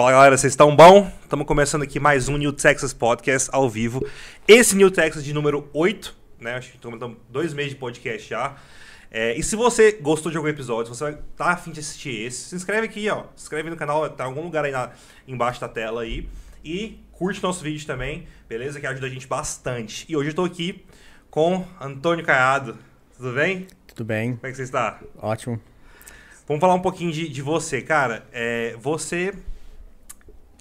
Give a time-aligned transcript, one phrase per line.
[0.00, 1.12] Fala galera, vocês estão bom?
[1.20, 4.02] Estamos começando aqui mais um New Texas Podcast ao vivo.
[4.48, 6.54] Esse New Texas de número 8, né?
[6.54, 8.56] Acho que estamos dois meses de podcast já.
[9.10, 12.48] É, e se você gostou de algum episódio, se você tá afim de assistir esse,
[12.48, 13.24] se inscreve aqui, ó.
[13.36, 14.88] Se inscreve no canal, tá em algum lugar aí na,
[15.28, 16.26] embaixo da tela aí.
[16.64, 18.80] E curte nosso vídeo também, beleza?
[18.80, 20.06] Que ajuda a gente bastante.
[20.08, 20.82] E hoje eu tô aqui
[21.30, 22.78] com Antônio Caiado.
[23.18, 23.66] Tudo bem?
[23.86, 24.34] Tudo bem.
[24.36, 24.98] Como é que você está?
[25.18, 25.60] Ótimo.
[26.48, 28.24] Vamos falar um pouquinho de, de você, cara.
[28.32, 29.34] É, você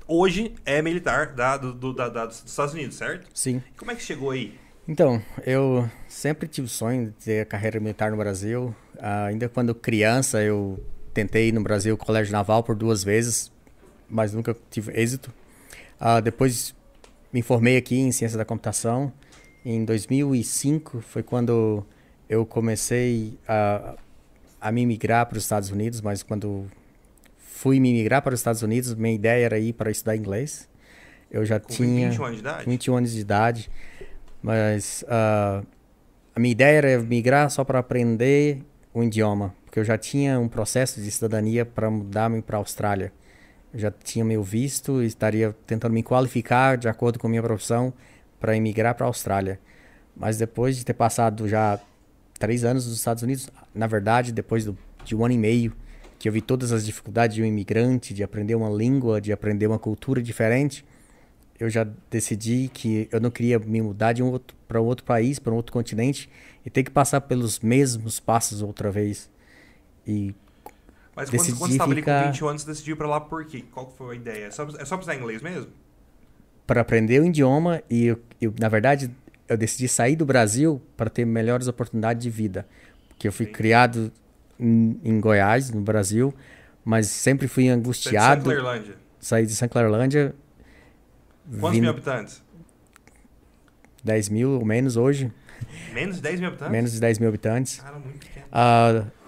[0.09, 3.27] hoje é militar da, do, do, da, da, dos Estados Unidos, certo?
[3.33, 3.61] Sim.
[3.73, 4.57] E como é que chegou aí?
[4.87, 8.75] Então, eu sempre tive o sonho de ter a carreira militar no Brasil.
[8.95, 13.51] Uh, ainda quando criança, eu tentei no Brasil colégio naval por duas vezes,
[14.09, 15.31] mas nunca tive êxito.
[16.01, 16.75] Uh, depois
[17.31, 19.13] me formei aqui em ciência da computação.
[19.63, 21.85] Em 2005 foi quando
[22.27, 23.95] eu comecei a
[24.61, 26.69] a me migrar para os Estados Unidos, mas quando
[27.59, 30.69] fui me migrar para os Estados Unidos, minha ideia era ir para estudar inglês.
[31.29, 32.65] Eu já Com tinha 21 anos de idade?
[32.65, 33.71] 21 anos de idade,
[34.41, 35.67] mas uh,
[36.33, 40.47] a minha ideia era migrar só para aprender o idioma, porque eu já tinha um
[40.47, 43.11] processo de cidadania para mudar-me para a Austrália.
[43.73, 47.43] Eu já tinha meu visto e estaria tentando me qualificar de acordo com a minha
[47.43, 47.93] profissão
[48.39, 49.59] para emigrar para a Austrália.
[50.15, 51.77] Mas depois de ter passado já
[52.39, 55.75] três anos nos Estados Unidos, na verdade, depois do, de um ano e meio,
[56.19, 59.65] que eu vi todas as dificuldades de um imigrante, de aprender uma língua, de aprender
[59.65, 60.85] uma cultura diferente,
[61.57, 65.05] eu já decidi que eu não queria me mudar de um outro para um outro
[65.05, 66.29] país, para um outro continente
[66.65, 69.29] e ter que passar pelos mesmos passos outra vez.
[70.05, 70.35] E
[71.15, 72.17] Mas quando, quando você estava ficar...
[72.17, 73.63] ali com 20 anos, você decidiu ir para lá por quê?
[73.71, 74.45] Qual foi a ideia?
[74.45, 75.71] É só, é só precisar inglês mesmo?
[76.67, 79.09] Para aprender o idioma e, eu, eu, na verdade,
[79.47, 82.67] eu decidi sair do Brasil para ter melhores oportunidades de vida.
[83.07, 83.51] Porque eu fui Sim.
[83.51, 84.11] criado
[84.59, 86.33] em, em, Goiás, no Brasil,
[86.83, 88.51] mas sempre fui angustiado.
[88.51, 88.95] É de Sanclerlândia?
[89.19, 90.35] Saí de Sanclerlândia.
[91.59, 91.81] Quantos vim...
[91.81, 92.43] mil habitantes?
[94.03, 95.31] 10 mil ou menos hoje.
[95.93, 96.71] Menos de 10 mil habitantes?
[96.71, 97.79] Menos de 10 mil habitantes.
[97.79, 98.45] Cara, muito pequeno.
[98.47, 99.19] Uh,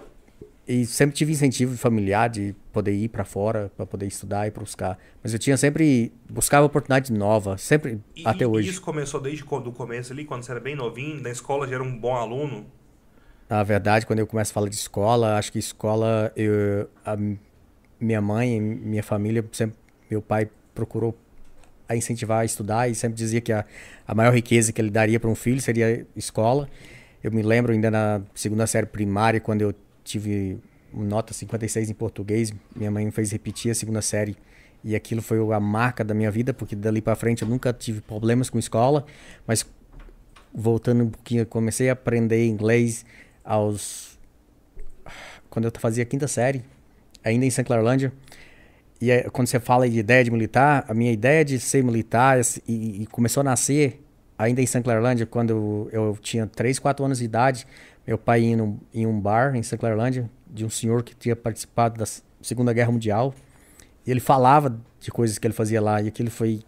[0.68, 4.98] e sempre tive incentivo familiar de poder ir para fora, para poder estudar e buscar.
[5.22, 8.68] Mas eu tinha sempre buscava oportunidade nova, sempre e, até hoje.
[8.68, 11.76] E isso começou desde o começo ali, quando você era bem novinho, na escola já
[11.76, 12.66] era um bom aluno?
[13.52, 17.18] Na verdade, quando eu começo a falar de escola, acho que escola, eu, a
[18.00, 19.78] minha mãe, minha família, sempre,
[20.10, 21.14] meu pai procurou
[21.86, 23.66] a incentivar a estudar e sempre dizia que a,
[24.08, 26.70] a maior riqueza que ele daria para um filho seria escola.
[27.22, 30.58] Eu me lembro ainda na segunda série primária, quando eu tive
[30.94, 32.54] nota 56 em português.
[32.74, 34.38] Minha mãe me fez repetir a segunda série
[34.82, 38.00] e aquilo foi a marca da minha vida, porque dali para frente eu nunca tive
[38.00, 39.06] problemas com escola,
[39.46, 39.66] mas
[40.54, 43.06] voltando um pouquinho, comecei a aprender inglês
[43.44, 44.12] aos
[45.50, 46.64] quando eu fazia quinta série,
[47.24, 47.52] ainda em.
[47.64, 48.12] Clarlândia.
[49.02, 53.02] E quando você fala de ideia de militar, a minha ideia de ser militar e,
[53.02, 54.02] e começou a nascer
[54.38, 54.66] ainda em.
[54.82, 57.68] Clarlândia, quando eu, eu tinha 3, 4 anos de idade,
[58.08, 62.06] meu pai indo em um bar em Clarlândia de um senhor que tinha participado da
[62.42, 63.34] Segunda Guerra Mundial.
[64.06, 66.02] E ele falava de coisas que ele fazia lá.
[66.02, 66.62] E aquilo foi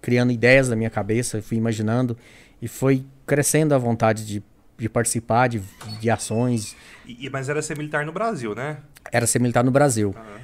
[0.00, 2.16] criando ideias na minha cabeça, fui imaginando.
[2.60, 4.42] E foi crescendo a vontade de,
[4.78, 5.62] de participar de,
[6.00, 6.76] de ações.
[7.06, 8.78] E, mas era ser militar no Brasil, né?
[9.10, 10.14] Era ser militar no Brasil.
[10.16, 10.36] Uhum.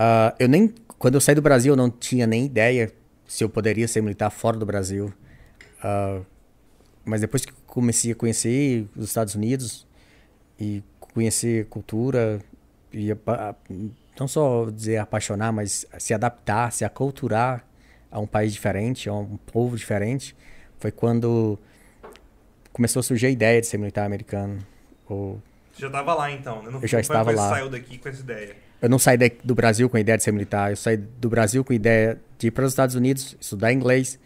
[0.00, 0.74] Uh, eu nem.
[0.98, 2.92] Quando eu saí do Brasil, eu não tinha nem ideia
[3.26, 5.12] se eu poderia ser militar fora do Brasil.
[5.82, 6.24] Uh,
[7.04, 9.86] mas depois que comecei a conhecer os Estados Unidos
[10.58, 12.40] e conhecer cultura
[12.92, 13.08] e
[14.18, 17.64] não só dizer apaixonar, mas se adaptar, se aculturar
[18.10, 20.36] a um país diferente, a um povo diferente,
[20.78, 21.58] foi quando
[22.72, 24.58] começou a surgir a ideia de ser militar americano.
[25.08, 25.40] Ou...
[25.72, 26.62] Você já estava lá então?
[26.62, 26.70] Né?
[26.70, 27.48] Não, eu já estava lá.
[27.48, 28.56] Você saiu daqui com essa ideia?
[28.82, 30.70] Eu não saí do Brasil com a ideia de ser militar.
[30.70, 34.18] Eu saí do Brasil com a ideia de ir para os Estados Unidos, estudar inglês,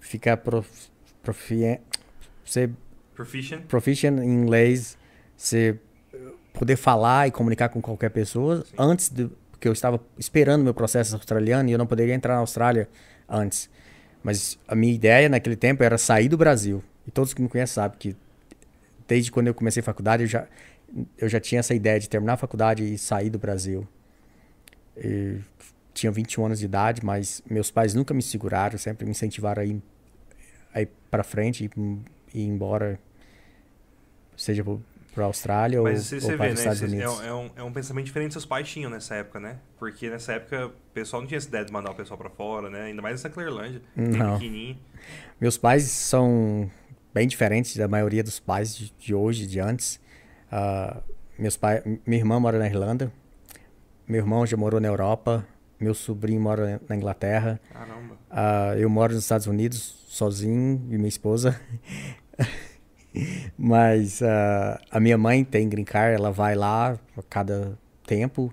[0.00, 0.68] ficar prof,
[1.22, 1.78] profi,
[2.44, 2.70] ser
[3.14, 3.62] proficient.
[3.62, 4.96] proficient em inglês,
[5.36, 5.80] ser
[6.52, 8.74] poder falar e comunicar com qualquer pessoa Sim.
[8.78, 12.40] antes de porque eu estava esperando meu processo australiano e eu não poderia entrar na
[12.40, 12.88] Austrália
[13.28, 13.70] antes.
[14.20, 16.82] Mas a minha ideia naquele tempo era sair do Brasil.
[17.06, 18.16] E todos que me conhecem sabem que
[19.06, 20.46] desde quando eu comecei a faculdade eu já
[21.16, 23.86] eu já tinha essa ideia de terminar a faculdade e sair do Brasil.
[25.94, 29.64] Tinha 21 anos de idade, mas meus pais nunca me seguraram, sempre me incentivaram a
[29.64, 29.82] ir,
[30.74, 31.70] a ir para frente
[32.34, 32.98] e ir embora,
[34.36, 34.64] seja
[35.14, 36.60] para a Austrália Mas ou, você ou para os né?
[36.60, 37.20] Estados Unidos.
[37.20, 39.58] É, é, um, é um pensamento diferente que seus pais tinham nessa época, né?
[39.78, 42.70] Porque nessa época o pessoal não tinha essa ideia de mandar o pessoal para fora,
[42.70, 42.84] né?
[42.84, 44.38] Ainda mais nessa Clearlândia, não.
[44.38, 44.78] pequenininho.
[45.38, 46.70] Meus pais são
[47.12, 50.00] bem diferentes da maioria dos pais de, de hoje, de antes.
[50.52, 51.02] Uh,
[51.38, 53.12] meus pais, minha irmã mora na Irlanda,
[54.06, 55.46] meu irmão já morou na Europa,
[55.80, 57.60] Meu sobrinho mora na Inglaterra.
[57.72, 58.14] Caramba.
[58.30, 61.60] Uh, eu moro nos Estados Unidos sozinho e minha esposa.
[63.58, 67.76] Mas uh, a minha mãe tem green card, ela vai lá a cada
[68.06, 68.52] tempo.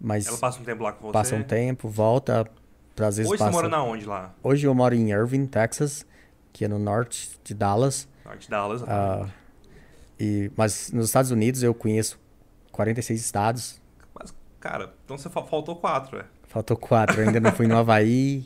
[0.00, 1.12] Mas ela passa um tempo lá com você?
[1.12, 2.46] Passa um tempo, volta.
[2.98, 3.50] Às vezes Hoje passa...
[3.50, 4.34] você mora na onde lá?
[4.42, 6.06] Hoje eu moro em Irving, Texas,
[6.58, 8.08] que é no norte de Dallas.
[8.24, 9.30] Norte de Dallas, uh,
[10.18, 12.18] e Mas nos Estados Unidos eu conheço
[12.72, 13.80] 46 estados.
[14.12, 16.24] Mas, cara, então você faltou quatro, é?
[16.48, 17.20] Faltou quatro.
[17.20, 18.44] Eu ainda não fui no Havaí,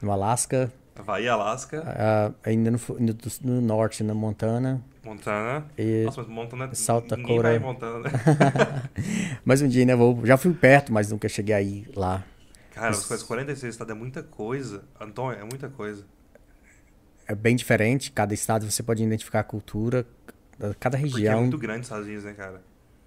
[0.00, 0.72] no Alasca.
[0.98, 1.82] Havaí, Alasca.
[1.82, 4.82] Uh, ainda no, no, no, norte, na Montana.
[5.04, 5.66] Montana.
[5.76, 6.74] E Nossa, mas Montana...
[6.74, 8.10] South Ninguém vai em Montana, né?
[9.44, 10.24] mas um dia ainda vou...
[10.24, 12.24] Já fui perto, mas nunca cheguei aí lá.
[12.72, 13.12] Cara, mas...
[13.12, 14.82] as 46 estados é muita coisa.
[14.98, 16.06] Antônio, é muita coisa.
[17.30, 18.10] É bem diferente.
[18.10, 20.04] Cada estado você pode identificar a cultura.
[20.80, 21.12] Cada região...
[21.12, 22.60] Porque é muito grande os Estados Unidos, né, cara?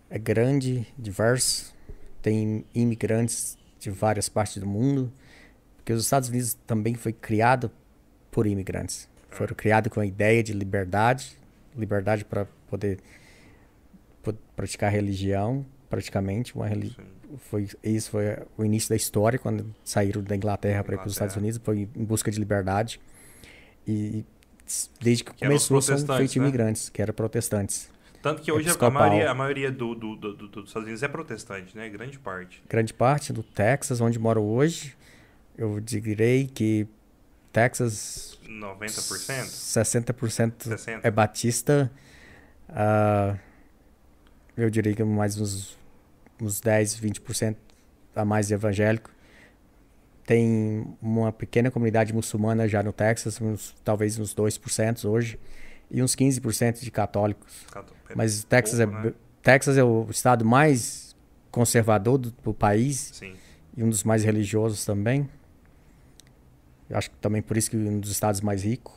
[0.10, 1.76] É grande, diverso.
[2.22, 5.12] Tem imigrantes de várias partes do mundo.
[5.76, 7.70] Porque os Estados Unidos também foi criado
[8.32, 9.10] por imigrantes.
[9.30, 11.38] Foram criados com a ideia de liberdade,
[11.76, 13.00] liberdade para poder
[14.56, 17.06] praticar religião, praticamente uma religião.
[17.50, 21.14] Foi isso foi o início da história quando saíram da Inglaterra para ir para os
[21.14, 23.02] Estados Unidos, foi em busca de liberdade.
[23.88, 24.26] E
[25.00, 26.44] desde que, que começou são feitos né?
[26.44, 27.90] imigrantes, que eram protestantes.
[28.22, 31.08] Tanto que hoje a maioria, a maioria do, do, do, do, dos Estados Unidos é
[31.10, 31.90] protestante, né?
[31.90, 32.64] Grande parte.
[32.70, 34.96] Grande parte do Texas, onde moro hoje,
[35.58, 36.88] eu direi que
[37.52, 38.40] Texas.
[38.48, 38.86] 90%?
[39.44, 41.00] 60%, 60%.
[41.04, 41.92] é batista.
[42.70, 43.38] Uh,
[44.56, 45.78] eu diria que mais uns,
[46.42, 47.56] uns 10, 20%
[48.16, 49.12] a mais evangélico.
[50.26, 55.38] Tem uma pequena comunidade muçulmana já no Texas, uns, talvez uns 2% hoje,
[55.92, 57.66] e uns 15% de católicos.
[58.10, 59.14] É Mas Texas, pouco, é, né?
[59.42, 61.16] Texas é o estado mais
[61.52, 63.36] conservador do, do país Sim.
[63.76, 65.30] e um dos mais religiosos também.
[66.90, 68.94] Eu acho que também por isso que um dos estados mais ricos.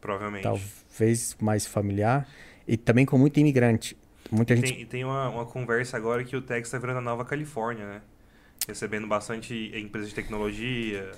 [0.00, 0.42] Provavelmente.
[0.42, 2.28] Talvez mais familiar.
[2.66, 3.96] E também com muito imigrante.
[4.30, 4.74] Muita e gente...
[4.74, 8.02] Tem, tem uma, uma conversa agora que o Texas está virando a nova Califórnia, né?
[8.66, 11.10] Recebendo bastante empresas de tecnologia.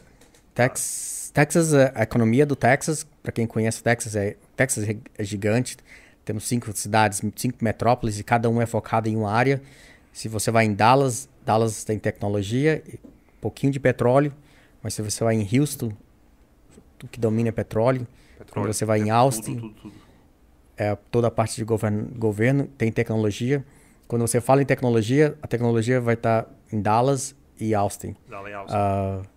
[0.55, 5.77] Tex, Texas, a economia do Texas, para quem conhece o Texas, é, Texas é gigante.
[6.25, 9.63] Temos cinco cidades, cinco metrópoles, e cada uma é focada em uma área.
[10.13, 14.33] Se você vai em Dallas, Dallas tem tecnologia, um pouquinho de petróleo,
[14.83, 15.93] mas se você vai em Houston,
[17.05, 18.09] o que domina é petróleo.
[18.39, 19.95] petróleo Quando você vai em Austin, tudo, tudo, tudo.
[20.77, 23.65] É, toda a parte de governo, governo tem tecnologia.
[24.09, 28.17] Quando você fala em tecnologia, a tecnologia vai estar tá em Dallas e Austin.
[28.29, 28.77] Dallas, Austin.
[28.77, 29.29] Uh,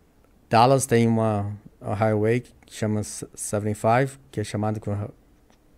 [0.49, 4.79] Dallas tem uma, uma highway que chama 75, que é chamada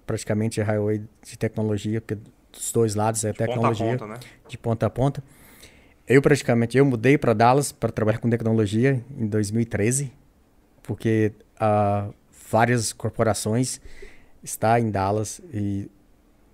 [0.06, 2.15] praticamente a highway de tecnologia, porque
[2.51, 3.98] dos dois lados é de tecnologia.
[3.98, 4.31] Ponta a ponta, né?
[4.48, 5.24] De ponta a ponta.
[6.07, 10.12] Eu praticamente eu mudei para Dallas para trabalhar com tecnologia em 2013,
[10.83, 12.13] porque uh,
[12.50, 13.80] várias corporações
[14.44, 15.89] estão em Dallas e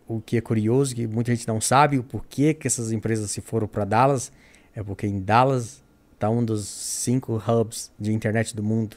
[0.08, 3.42] o que é curioso que muita gente não sabe o porquê que essas empresas se
[3.42, 4.32] foram para Dallas
[4.78, 5.84] é porque em Dallas
[6.14, 8.96] está um dos cinco hubs de internet do mundo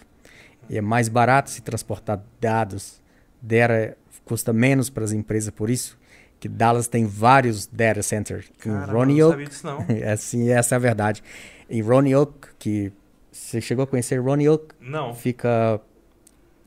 [0.69, 3.01] e é mais barato se transportar dados,
[3.41, 3.97] dera
[4.27, 5.99] custa menos para as empresas por isso
[6.39, 8.51] que Dallas tem vários data centers.
[8.59, 9.87] Caramba, em Roanoke, não, não.
[9.97, 11.23] é assim, essa é a verdade.
[11.69, 12.93] Em Roanoke, que
[13.31, 14.75] você chegou a conhecer Roanoke?
[14.81, 15.15] Não.
[15.15, 15.81] Fica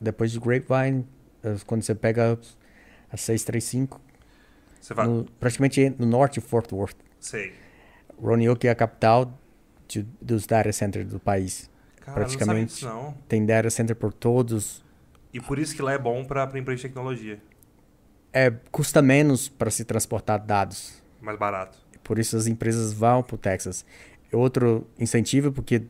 [0.00, 1.04] depois de Grapevine,
[1.42, 2.38] eh, quando você pega
[3.10, 4.00] a 635.
[4.80, 5.08] Você vai...
[5.08, 6.96] No, praticamente no norte de Fort Worth.
[7.18, 7.63] Sei.
[8.20, 9.38] Roanoke é a capital
[9.88, 11.70] de, dos data centers do país.
[12.00, 12.84] Cara, praticamente.
[12.84, 13.12] Não, não.
[13.28, 14.84] Tem data center por todos.
[15.32, 17.40] E por isso que lá é bom para empresa de tecnologia
[18.34, 21.00] é, custa menos para se transportar dados.
[21.22, 21.78] Mais barato.
[22.02, 23.86] Por isso as empresas vão para o Texas.
[24.32, 25.84] Outro incentivo, porque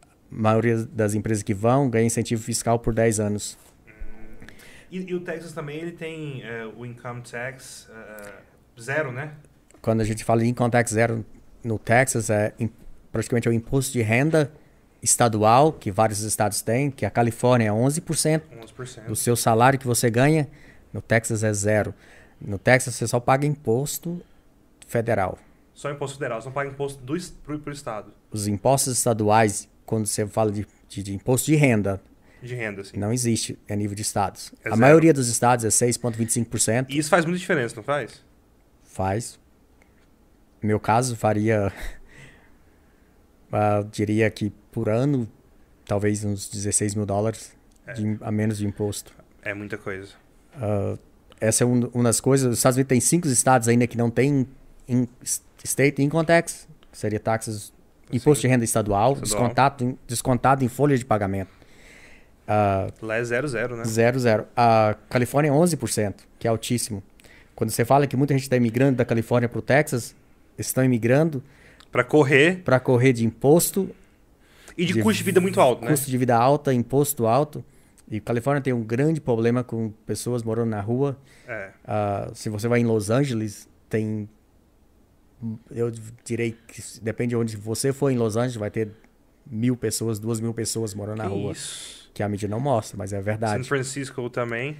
[0.00, 3.58] a maioria das empresas que vão ganha incentivo fiscal por 10 anos.
[4.90, 9.34] E, e, o Texas também ele tem é, o income tax uh, zero, né?
[9.82, 11.26] Quando a gente fala em income tax zero
[11.62, 12.52] no Texas, é
[13.10, 14.52] praticamente é o imposto de renda
[15.02, 19.06] estadual, que vários estados têm, que a Califórnia é 11%, 11%.
[19.06, 20.48] do seu salário que você ganha
[20.92, 21.94] no Texas é zero.
[22.40, 24.20] No Texas você só paga imposto
[24.86, 25.38] federal.
[25.72, 27.16] Só imposto federal, você não paga imposto do,
[27.60, 28.12] pro, estado.
[28.30, 32.00] Os impostos estaduais, quando você fala de, de, de imposto de renda,
[32.42, 32.96] de renda, sim.
[32.96, 34.52] Não existe a nível de estados.
[34.64, 34.80] É a zero.
[34.80, 36.86] maioria dos estados é 6,25%.
[36.88, 38.22] E isso faz muita diferença, não faz?
[38.84, 39.40] Faz.
[40.62, 41.72] Meu caso, faria.
[43.50, 45.28] Uh, diria que por ano,
[45.86, 47.92] talvez uns 16 mil dólares é.
[47.94, 49.12] de, a menos de imposto.
[49.42, 50.12] É muita coisa.
[50.56, 50.98] Uh,
[51.40, 52.52] essa é um, uma das coisas.
[52.52, 54.46] Os Estados Unidos tem cinco estados ainda que não tem
[54.86, 55.08] in,
[55.64, 57.72] state income tax, que seria taxas
[58.12, 59.22] Imposto de renda estadual, Estadual.
[59.22, 61.50] Descontado, em- descontado em folha de pagamento.
[62.46, 63.84] Ah, Lá é 0, 0, né?
[63.84, 64.46] Zero, zero.
[64.56, 67.02] A Califórnia é 11%, que é altíssimo.
[67.54, 70.16] Quando você fala que muita gente está imigrando da Califórnia para o Texas,
[70.58, 71.42] estão imigrando
[71.90, 73.88] Pra correr para correr de imposto,
[74.76, 75.90] e de, De custo de vida muito alto, né?
[75.90, 77.64] custo de vida alta, imposto alto.
[78.10, 81.18] E Califórnia tem um grande problema com pessoas morando na rua.
[81.46, 81.70] É.
[81.84, 84.28] Ah, se você vai em Los Angeles, tem.
[85.70, 85.92] Eu
[86.24, 88.90] direi que depende de onde você for em Los Angeles, vai ter
[89.46, 91.52] mil pessoas, duas mil pessoas morando na Que rua.
[91.52, 92.10] Isso.
[92.14, 93.68] Que a mídia não mostra, mas é São verdade.
[93.68, 94.76] Francisco também.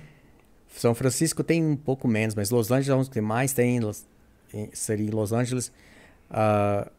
[0.69, 3.81] São Francisco tem um pouco menos, mas Los Angeles é onde tem mais tem,
[4.73, 5.73] seria em Los Angeles.
[6.31, 6.91] Ah,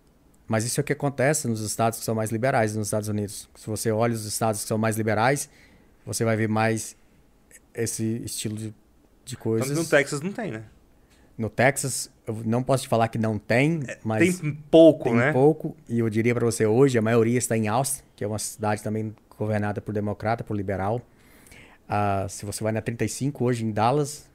[0.50, 3.48] mas isso é o que acontece nos estados que são mais liberais nos Estados Unidos.
[3.56, 5.48] Se você olha os estados que são mais liberais,
[6.03, 6.98] você vai ver mais
[7.74, 8.74] esse estilo de,
[9.24, 9.68] de coisas.
[9.68, 10.63] Tanto que no Texas não tem, né?
[11.38, 15.32] No Texas, eu não posso te falar que não tem, mas tem pouco, tem né?
[15.32, 15.77] pouco.
[15.88, 18.82] E eu diria para você hoje, a maioria está em Austin, que é uma cidade
[18.82, 21.00] também governada por democrata, por liberal.
[21.88, 24.27] Ah, se você vai na 35 hoje em Dallas,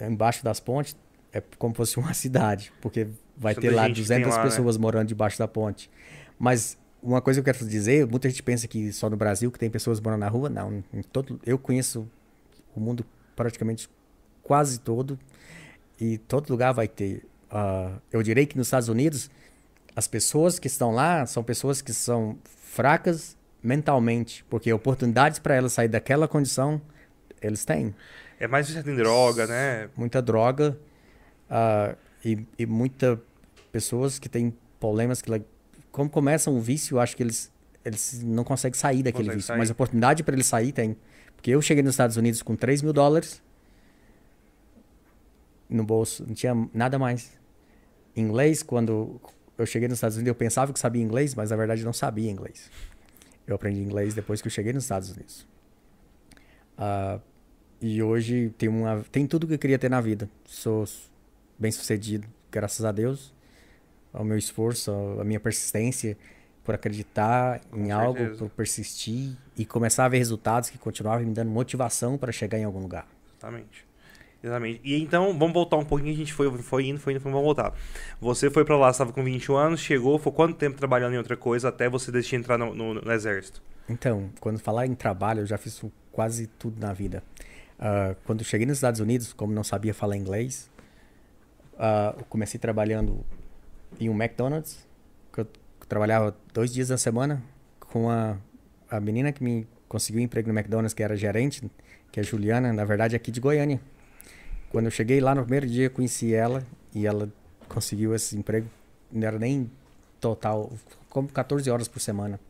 [0.00, 0.96] embaixo das pontes,
[1.34, 4.44] é como se fosse uma cidade, porque vai ter lá gente que tem 200 lá,
[4.44, 4.50] né?
[4.50, 5.90] pessoas morando debaixo da ponte.
[6.38, 9.58] Mas uma coisa que eu quero dizer, muita gente pensa que só no Brasil que
[9.58, 10.82] tem pessoas morando na rua, não.
[10.92, 12.08] Em todo, eu conheço
[12.74, 13.90] o mundo praticamente
[14.42, 15.18] quase todo
[16.00, 17.24] e todo lugar vai ter.
[17.50, 19.28] Ah, eu direi que nos Estados Unidos
[19.96, 25.72] as pessoas que estão lá são pessoas que são fracas mentalmente, porque oportunidades para elas
[25.72, 26.80] sair daquela condição
[27.40, 27.94] eles têm
[28.40, 29.88] É mais viciado em droga, né?
[29.96, 30.76] muita droga
[31.56, 31.94] ah,
[32.24, 33.22] e, e muita
[33.70, 35.46] pessoas que têm problemas que like,
[35.92, 37.52] como começam o vício, acho que eles
[37.84, 39.58] eles não conseguem sair daquele Consegue vício, sair.
[39.58, 40.96] mas oportunidade para eles sair tem,
[41.36, 43.40] porque eu cheguei nos Estados Unidos com 3 mil dólares
[45.68, 47.32] no bolso, não tinha nada mais.
[48.16, 49.20] Inglês, quando
[49.56, 52.30] eu cheguei nos Estados Unidos, eu pensava que sabia inglês, mas na verdade não sabia
[52.30, 52.70] inglês.
[53.46, 55.46] Eu aprendi inglês depois que eu cheguei nos Estados Unidos.
[56.78, 57.20] Ah,
[57.80, 60.28] e hoje tem, uma, tem tudo que eu queria ter na vida.
[60.44, 60.84] Sou
[61.58, 63.32] bem sucedido, graças a Deus,
[64.12, 66.16] ao meu esforço, à minha persistência
[66.62, 68.38] por acreditar em Com algo, certeza.
[68.38, 72.64] por persistir e começar a ver resultados que continuavam me dando motivação para chegar em
[72.64, 73.06] algum lugar.
[73.38, 73.84] Exatamente.
[74.42, 74.80] Exatamente.
[74.84, 77.72] E então, vamos voltar um pouquinho, a gente foi, foi indo, foi indo, vamos voltar.
[78.20, 81.36] Você foi pra lá, estava com 21 anos, chegou, foi quanto tempo trabalhando em outra
[81.36, 83.62] coisa até você decidir entrar no, no- no exército?
[83.88, 85.82] Então, quando falar em trabalho, eu já fiz
[86.12, 87.22] quase tudo na vida.
[87.78, 90.70] Ah, quando cheguei nos Estados Unidos, como não sabia falar inglês,
[92.18, 93.24] eu comecei trabalhando
[94.00, 94.86] em um McDonald's,
[95.32, 95.48] que eu
[95.88, 97.42] trabalhava dois dias na semana
[97.80, 98.36] com a,
[98.90, 101.62] a menina que me conseguiu um emprego no McDonald's, que era gerente,
[102.10, 103.80] que é a Juliana, na verdade aqui de Goiânia.
[104.70, 107.32] Quando eu cheguei lá no primeiro dia, eu conheci ela e ela
[107.68, 108.68] conseguiu esse emprego,
[109.10, 109.70] não era nem
[110.20, 110.72] total,
[111.08, 112.40] como 14 horas por semana.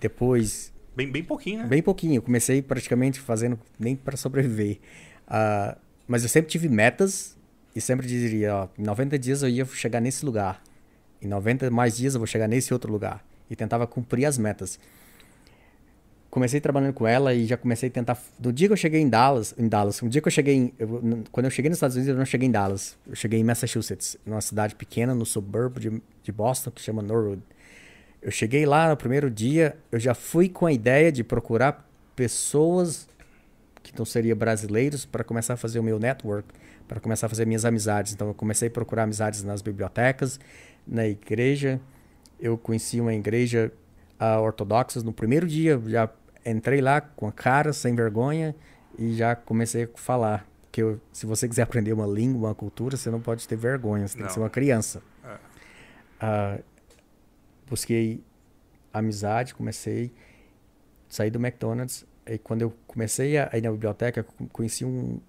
[0.00, 1.66] Depois Bem, bem pouquinho, né?
[1.66, 2.14] Bem pouquinho.
[2.14, 4.78] Eu comecei praticamente fazendo nem para sobreviver.
[5.28, 5.76] Ah,
[6.08, 7.35] mas eu sempre tive metas
[7.76, 10.62] e sempre diria, ó, em 90 dias eu ia chegar nesse lugar.
[11.20, 13.22] Em 90 mais dias eu vou chegar nesse outro lugar.
[13.50, 14.78] E tentava cumprir as metas.
[16.30, 18.18] Comecei trabalhando com ela e já comecei a tentar.
[18.42, 20.72] No dia que eu cheguei em Dallas, em Dallas, um dia que eu cheguei em,
[20.78, 22.96] eu- quando eu cheguei nos Estados Unidos, eu não cheguei em Dallas.
[23.06, 27.42] Eu cheguei em Massachusetts, numa cidade pequena no subúrbio de, de Boston que chama Norwood.
[28.20, 33.08] Eu cheguei lá no primeiro dia, eu já fui com a ideia de procurar pessoas
[33.82, 36.48] que não seriam brasileiros para começar a fazer o meu network,
[36.88, 38.12] para começar a fazer minhas amizades.
[38.12, 40.38] Então eu comecei a procurar amizades nas bibliotecas,
[40.86, 41.80] na igreja.
[42.40, 43.72] Eu conheci uma igreja
[44.18, 46.08] ah, ortodoxa no primeiro dia, já
[46.44, 48.54] entrei lá com a cara sem vergonha
[48.98, 50.46] e já comecei a falar.
[50.70, 54.06] Que eu- se você quiser aprender uma língua, uma cultura, você não pode ter vergonha,
[54.06, 54.28] você tem Não.
[54.28, 55.02] que ser uma criança.
[55.24, 55.36] É.
[56.20, 56.58] Ah,
[57.68, 58.22] busquei
[58.92, 60.12] amizade, comecei
[61.08, 62.06] sair do McDonald's.
[62.26, 65.20] E quando eu comecei a ir na biblioteca, conheci um,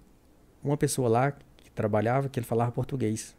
[0.62, 1.32] uma pessoa lá
[1.78, 3.36] trabalhava, que ele falava português.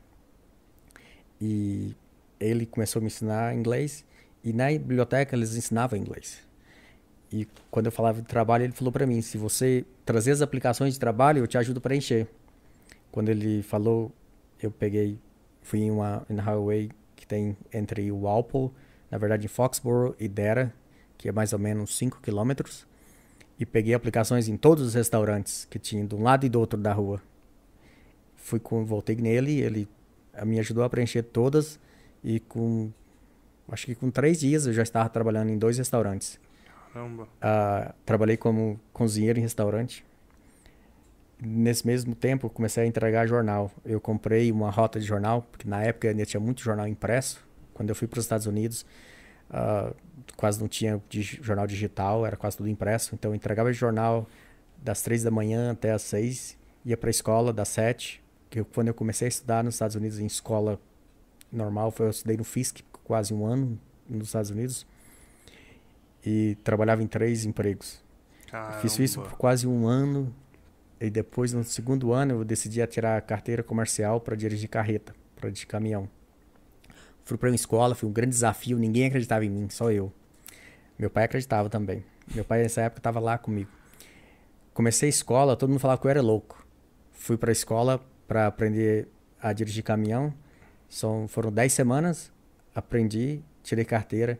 [1.41, 1.93] E
[2.39, 4.05] ele começou a me ensinar inglês.
[4.41, 6.41] E na biblioteca eles ensinavam inglês.
[7.31, 10.93] E quando eu falava de trabalho, ele falou para mim: se você trazer as aplicações
[10.93, 12.27] de trabalho, eu te ajudo a preencher.
[13.11, 14.11] Quando ele falou,
[14.61, 15.19] eu peguei,
[15.61, 18.71] fui em uma in highway que tem entre Walpole,
[19.11, 20.73] na verdade em Foxborough e Dera,
[21.17, 22.87] que é mais ou menos 5 quilômetros,
[23.59, 26.79] e peguei aplicações em todos os restaurantes que tinha de um lado e do outro
[26.79, 27.21] da rua.
[28.49, 29.87] Fui com, voltei nele, ele
[30.33, 31.79] ah, me ajudou a preencher todas
[32.23, 32.91] e com
[33.71, 36.39] acho que com três dias eu já estava trabalhando em dois restaurantes.
[36.91, 37.27] Caramba.
[37.39, 40.03] Ah, trabalhei como cozinheiro em restaurante.
[41.39, 43.71] Nesse mesmo tempo, comecei a entregar jornal.
[43.85, 47.89] Eu comprei uma rota de jornal, porque na época ainda tinha muito jornal impresso, Quando
[47.89, 48.83] eu fui para os Estados Unidos,
[49.51, 49.95] uh,
[50.35, 50.99] quase não tinha
[51.39, 53.13] jornal digital, era quase tudo impresso.
[53.13, 54.27] Então eu entregava jornal
[54.75, 58.23] das três da manhã até as seis, ia para a escola das sete.
[58.49, 60.79] Que eu, quando eu comecei a estudar nos Estados Unidos em escola
[61.51, 64.85] normal, foi eu estudei no Fisk quase um ano nos Estados Unidos
[66.25, 68.01] e trabalhava em três empregos.
[68.81, 70.33] Fiz isso por quase um ano
[70.99, 75.49] e depois no segundo ano eu decidi tirar a carteira comercial para dirigir carreta, para
[75.49, 76.09] dirigir caminhão.
[77.23, 80.11] Fui para uma escola, foi um grande desafio, ninguém acreditava em mim, só eu.
[80.97, 82.03] Meu pai acreditava também.
[82.33, 83.69] Meu pai nessa época estava lá comigo.
[84.73, 86.65] Comecei a escola, todo mundo falava que eu era louco.
[87.11, 89.07] Fui para a escola para aprender
[89.41, 90.31] a dirigir caminhão.
[90.87, 92.31] São, foram 10 semanas,
[92.73, 94.39] aprendi, tirei carteira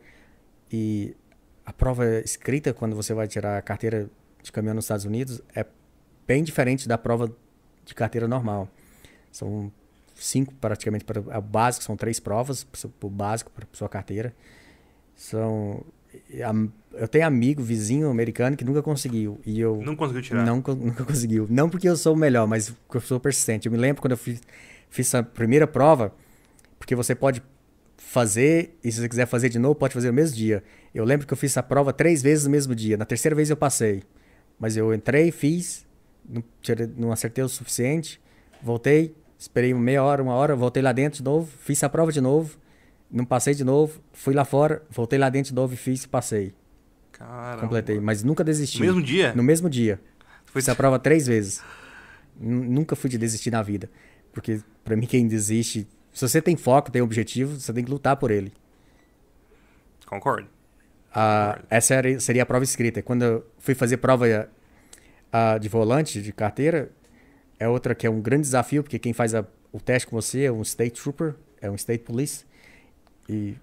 [0.71, 1.15] e
[1.65, 4.07] a prova escrita quando você vai tirar a carteira
[4.43, 5.65] de caminhão nos Estados Unidos é
[6.27, 7.35] bem diferente da prova
[7.83, 8.69] de carteira normal.
[9.31, 9.71] São
[10.15, 14.35] cinco praticamente para o básico, são três provas para o básico para sua carteira.
[15.15, 15.83] São
[16.93, 20.45] eu tenho amigo, vizinho americano que nunca conseguiu e eu não conseguiu tirar.
[20.45, 21.47] Não, nunca conseguiu.
[21.49, 23.67] Não porque eu sou o melhor, mas porque eu sou persistente.
[23.67, 24.41] Eu me lembro quando eu fiz,
[24.89, 26.13] fiz a primeira prova,
[26.77, 27.43] porque você pode
[27.97, 30.63] fazer e se você quiser fazer de novo, pode fazer no mesmo dia.
[30.93, 32.97] Eu lembro que eu fiz essa prova três vezes no mesmo dia.
[32.97, 34.03] Na terceira vez eu passei.
[34.59, 35.85] Mas eu entrei, fiz,
[36.27, 36.43] não,
[36.97, 38.19] não acertei o suficiente,
[38.61, 42.19] voltei, esperei meia hora, uma hora, voltei lá dentro de novo, fiz a prova de
[42.19, 42.57] novo,
[43.11, 46.07] não passei de novo, fui lá fora, voltei lá dentro de novo e fiz e
[46.07, 46.53] passei.
[47.11, 47.61] Caramba.
[47.63, 48.79] Completei, mas nunca desisti.
[48.79, 49.33] No mesmo dia?
[49.33, 49.99] No mesmo dia.
[50.45, 50.61] Foi...
[50.61, 51.61] Fiz a prova três vezes.
[52.39, 53.89] Nunca fui de desistir na vida.
[54.31, 58.15] Porque para mim quem desiste, se você tem foco, tem objetivo, você tem que lutar
[58.15, 58.53] por ele.
[60.05, 60.47] Concordo.
[61.09, 63.01] Uh, essa era, seria a prova escrita.
[63.01, 66.91] Quando eu fui fazer prova uh, de volante, de carteira,
[67.59, 70.43] é outra que é um grande desafio, porque quem faz a, o teste com você
[70.43, 72.45] é um State Trooper, é um State Police.
[73.29, 73.55] E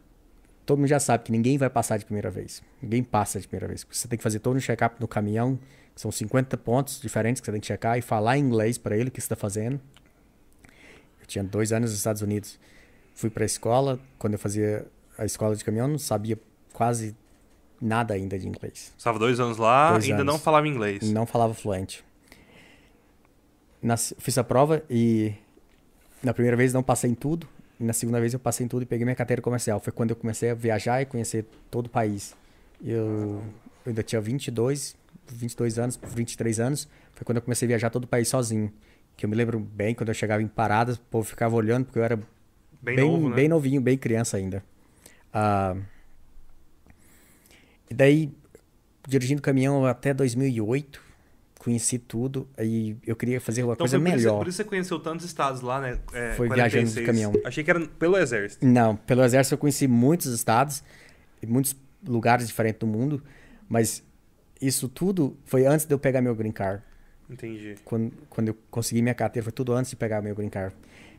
[0.65, 2.63] todo mundo já sabe que ninguém vai passar de primeira vez.
[2.81, 3.85] Ninguém passa de primeira vez.
[3.91, 5.59] Você tem que fazer todo um check-up no caminhão,
[5.97, 9.09] são 50 pontos diferentes que você tem que checar e falar em inglês para ele
[9.09, 9.81] o que você está fazendo.
[11.21, 12.59] Eu tinha dois anos nos Estados Unidos.
[13.15, 14.87] Fui para a escola, quando eu fazia
[15.19, 16.39] a escola de caminhão, não sabia
[16.73, 17.17] quase
[17.81, 18.93] nada ainda de inglês.
[18.97, 20.35] Estava dois anos lá, dois ainda anos.
[20.35, 21.11] não falava inglês.
[21.11, 22.05] Não falava fluente.
[23.83, 25.33] Nas, fiz a prova e
[26.23, 27.49] na primeira vez não passei em tudo.
[27.79, 29.79] E na segunda vez eu passei em tudo e peguei minha carteira comercial.
[29.81, 32.35] Foi quando eu comecei a viajar e conhecer todo o país.
[32.83, 33.43] Eu,
[33.85, 34.97] eu ainda tinha 22,
[35.29, 36.89] 22 anos, 23 anos.
[37.13, 38.73] Foi quando eu comecei a viajar todo o país sozinho.
[39.17, 41.99] Que eu me lembro bem, quando eu chegava em paradas, o povo ficava olhando, porque
[41.99, 43.37] eu era bem, bem, novo, né?
[43.37, 44.63] bem novinho, bem criança ainda.
[45.35, 45.83] Uh,
[47.91, 48.33] e daí,
[49.07, 51.01] dirigindo caminhão até 2008,
[51.67, 54.19] conheci tudo e eu queria fazer uma então, coisa melhor.
[54.19, 55.99] Isso, por isso você conheceu tantos estados lá, né?
[56.13, 56.55] É, foi 46.
[56.55, 57.33] viajando de caminhão.
[57.45, 58.65] Achei que era pelo exército.
[58.65, 60.85] Não, pelo exército eu conheci muitos estados
[61.43, 61.75] e muitos
[62.07, 63.21] lugares diferentes do mundo,
[63.69, 64.05] mas
[64.63, 66.85] isso tudo foi antes de eu pegar meu green card.
[67.29, 67.75] Entendi.
[67.85, 70.73] Quando, quando eu consegui minha carteira, foi tudo antes de pegar meu green card.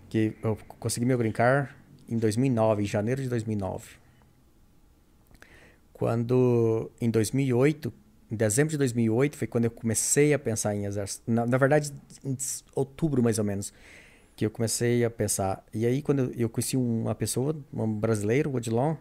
[0.07, 1.69] Que eu consegui meu green card
[2.07, 3.97] em 2009, em janeiro de 2009.
[5.91, 7.91] Quando, em 2008,
[8.31, 11.29] em dezembro de 2008, foi quando eu comecei a pensar em exército.
[11.29, 11.91] Na, na verdade,
[12.23, 12.37] em
[12.75, 13.73] outubro mais ou menos,
[14.35, 15.63] que eu comecei a pensar.
[15.73, 18.95] E aí, quando eu, conheci uma pessoa, um brasileiro, o Odilon,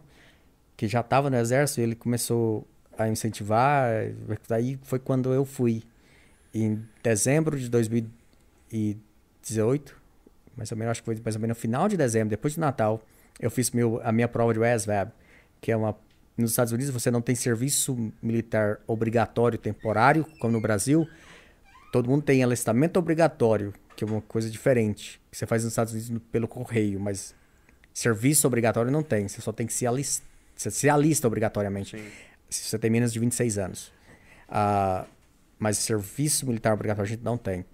[0.75, 2.65] que já estava no exército, ele começou
[2.97, 3.89] a incentivar.
[4.47, 5.83] Daí foi quando eu fui.
[6.53, 9.97] Em dezembro de 2018,
[10.55, 12.61] mais ou menos, acho que foi mais ou menos no final de dezembro, depois do
[12.61, 13.01] Natal,
[13.39, 15.11] eu fiz meu, a minha prova de ASVAB,
[15.61, 15.95] que é uma
[16.37, 21.07] nos Estados Unidos você não tem serviço militar obrigatório temporário, como no Brasil.
[21.91, 25.93] Todo mundo tem alistamento obrigatório, que é uma coisa diferente, que você faz nos Estados
[25.93, 27.33] Unidos pelo correio, mas
[27.93, 29.27] serviço obrigatório não tem.
[29.27, 30.27] Você só tem que se alistar.
[30.55, 31.97] Você se alista obrigatoriamente.
[31.97, 32.03] Sim.
[32.49, 33.91] Se você tem menos de 26 anos.
[34.49, 35.07] Uh,
[35.59, 37.65] mas serviço militar obrigatório a gente não tem.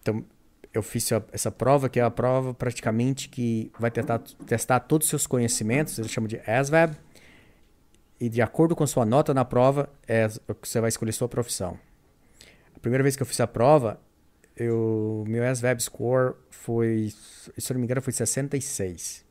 [0.00, 0.24] Então,
[0.72, 5.10] eu fiz essa prova, que é a prova praticamente que vai tentar testar todos os
[5.10, 6.94] seus conhecimentos, eles chamam de ASVAB,
[8.20, 10.26] e de acordo com sua nota na prova, é
[10.62, 11.78] você vai escolher sua profissão.
[12.74, 14.00] A primeira vez que eu fiz a prova,
[14.56, 17.12] eu, meu SVAB score foi,
[17.56, 19.24] se eu não me engano, foi 66.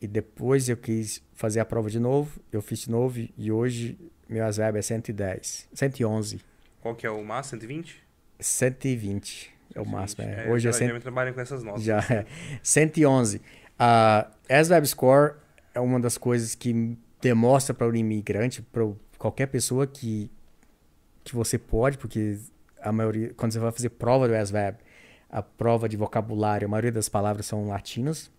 [0.00, 3.96] E depois eu quis fazer a prova de novo, eu fiz de novo e hoje
[4.28, 6.40] meu SVAB é 110, 111.
[6.80, 7.60] Qual que é o máximo?
[7.60, 8.02] 120?
[8.40, 10.24] 120 é o máximo.
[10.24, 10.48] É.
[10.48, 10.98] É, hoje é 100...
[11.00, 11.84] trabalho com essas notas.
[11.84, 12.26] Já é.
[12.62, 13.40] 111.
[13.78, 15.34] A SVAB score
[15.74, 18.82] é uma das coisas que demonstra para o imigrante, para
[19.16, 20.28] qualquer pessoa que,
[21.22, 22.38] que você pode, porque
[22.80, 24.76] a maioria, quando você vai fazer prova do SVAB,
[25.30, 28.30] a prova de vocabulário, a maioria das palavras são latinas.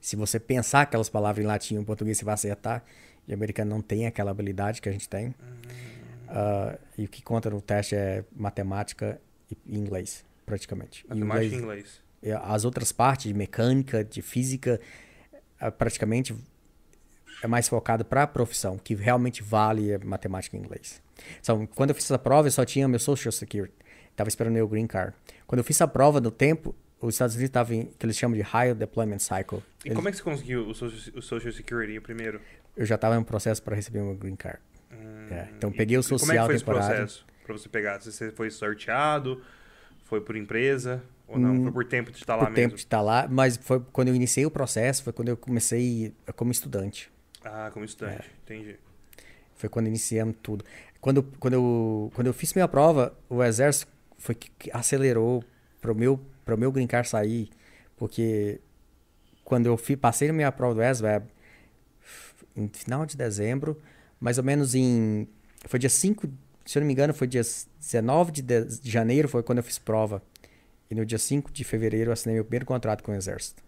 [0.00, 2.82] Se você pensar aquelas palavras em latim ou em português, você vai acertar.
[3.28, 5.28] E o americano não tem aquela habilidade que a gente tem.
[5.28, 9.20] Uh, e o que conta no teste é matemática
[9.66, 11.06] e inglês, praticamente.
[11.06, 12.00] Matemática e inglês.
[12.42, 14.80] As outras partes, de mecânica, de física,
[15.60, 16.34] uh, praticamente
[17.42, 21.02] é mais focado para a profissão, que realmente vale é matemática e inglês.
[21.40, 23.74] Então, quando eu fiz essa prova, eu só tinha meu Social Security.
[24.10, 25.14] Estava esperando meu Green Card.
[25.46, 28.36] Quando eu fiz a prova no tempo, os Estados Unidos estavam em que eles chamam
[28.36, 29.62] de Higher Deployment Cycle.
[29.84, 29.96] E eles...
[29.96, 32.40] como é que você conseguiu o Social, o social Security o primeiro?
[32.76, 34.58] Eu já estava em um processo para receber meu Green Card.
[34.92, 36.46] Hum, é, então peguei o social temporário.
[36.46, 37.04] Como é que foi temporário.
[37.04, 38.00] esse processo para você pegar?
[38.00, 39.42] Você foi sorteado?
[40.04, 41.02] Foi por empresa?
[41.26, 41.54] Ou não?
[41.54, 42.62] Hum, foi por tempo de estar lá por mesmo?
[42.62, 46.12] tempo de estar lá, mas foi quando eu iniciei o processo, foi quando eu comecei
[46.34, 47.10] como estudante.
[47.44, 48.32] Ah, como estudante, é.
[48.44, 48.76] entendi.
[49.54, 50.64] Foi quando iniciamos tudo.
[51.00, 55.42] Quando, quando, eu, quando eu fiz minha prova, o exército foi que acelerou
[55.80, 57.48] para o meu, pro meu green card sair,
[57.96, 58.60] porque
[59.44, 61.26] quando eu fui, passei na minha prova do ESVAB,
[62.56, 63.80] em final de dezembro,
[64.18, 65.26] mais ou menos em.
[65.66, 66.28] Foi dia 5,
[66.64, 69.64] se eu não me engano, foi dia 19 de, de, de janeiro, foi quando eu
[69.64, 70.22] fiz prova.
[70.90, 73.62] E no dia 5 de fevereiro eu assinei meu primeiro contrato com o Exército.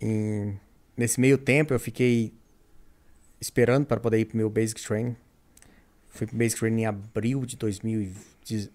[0.00, 0.52] E
[0.96, 2.34] nesse meio tempo eu fiquei
[3.42, 5.16] esperando para poder ir para o meu Basic Training.
[6.08, 8.12] Fui para o Basic Training em abril de, 2000,
[8.44, 8.70] de,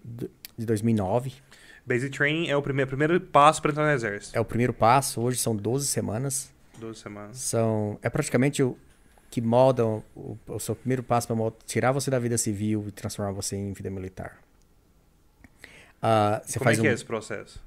[0.58, 1.32] de 2009.
[1.86, 4.36] Basic Training é o primeiro, primeiro passo para entrar no Exército.
[4.36, 5.22] É o primeiro passo.
[5.22, 6.52] Hoje são 12 semanas.
[6.78, 7.38] 12 semanas.
[7.38, 8.76] São, é praticamente o
[9.30, 13.32] que molda o, o seu primeiro passo para tirar você da vida civil e transformar
[13.32, 14.38] você em vida militar.
[15.98, 16.86] Uh, Como é que um...
[16.86, 17.60] é esse processo?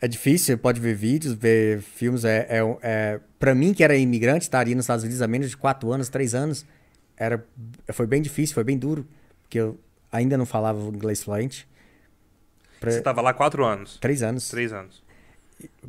[0.00, 2.24] É difícil, pode ver vídeos, ver filmes.
[2.24, 5.56] É, é, é para mim, que era imigrante, estaria nos Estados Unidos há menos de
[5.56, 6.66] 4 anos, 3 anos,
[7.16, 7.44] era,
[7.92, 9.06] foi bem difícil, foi bem duro,
[9.42, 9.80] porque eu
[10.12, 11.66] ainda não falava inglês fluente.
[12.78, 12.90] Pra...
[12.90, 13.98] Você estava lá 4 anos?
[13.98, 14.48] 3 anos.
[14.50, 15.02] 3 anos.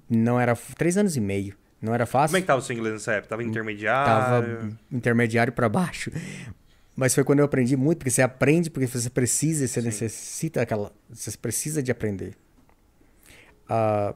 [0.10, 0.56] Não era.
[0.56, 1.56] 3 anos e meio.
[1.82, 2.30] Não era fácil.
[2.30, 3.30] Como é que estava o seu inglês nessa época?
[3.30, 4.58] Tava intermediário?
[4.58, 6.12] Tava intermediário para baixo.
[6.96, 9.88] Mas foi quando eu aprendi muito, porque você aprende porque você precisa, você Sim.
[9.88, 10.92] necessita aquela.
[11.10, 12.36] Você precisa de aprender.
[13.70, 14.16] Uh,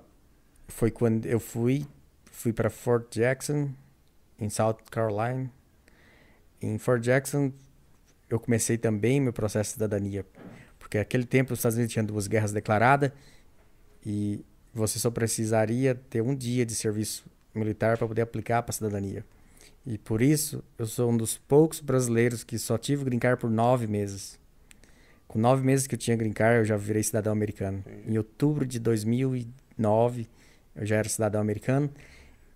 [0.68, 1.86] foi quando eu fui,
[2.32, 3.72] fui para Fort Jackson,
[4.40, 5.52] em South Carolina.
[6.62, 7.52] Em Fort Jackson,
[8.30, 10.26] eu comecei também meu processo de cidadania.
[10.80, 13.12] Porque naquele tempo os Estados Unidos tinham duas guerras declaradas
[14.06, 18.74] e você só precisaria ter um dia de serviço militar para poder aplicar para a
[18.74, 19.26] cidadania.
[19.86, 23.50] E por isso, eu sou um dos poucos brasileiros que só tive green card por
[23.50, 24.40] nove meses.
[25.32, 27.82] Com nove meses que eu tinha green card, eu já virei cidadão americano.
[28.06, 30.28] Em outubro de 2009,
[30.76, 31.90] eu já era cidadão americano.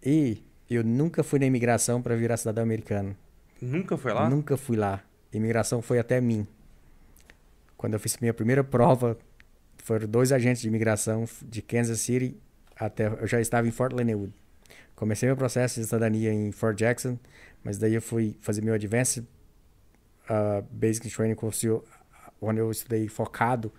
[0.04, 3.16] E eu nunca fui na imigração para virar cidadão americano.
[3.62, 4.30] Nunca foi lá?
[4.30, 5.02] Nunca fui lá.
[5.34, 6.46] A imigração foi até mim.
[7.78, 9.18] Quando eu fiz minha primeira prova,
[9.78, 12.36] foram dois agentes de imigração de Kansas City
[12.76, 13.08] até.
[13.08, 14.34] Eu já estava em Fort Leonard.
[14.98, 17.18] Comecei meu processo de cidadania em Fort Jackson,
[17.64, 19.26] mas daí eu fui fazer meu Advanced
[20.30, 21.66] uh, Basic Training Course
[22.42, 23.72] onde eu estudei focado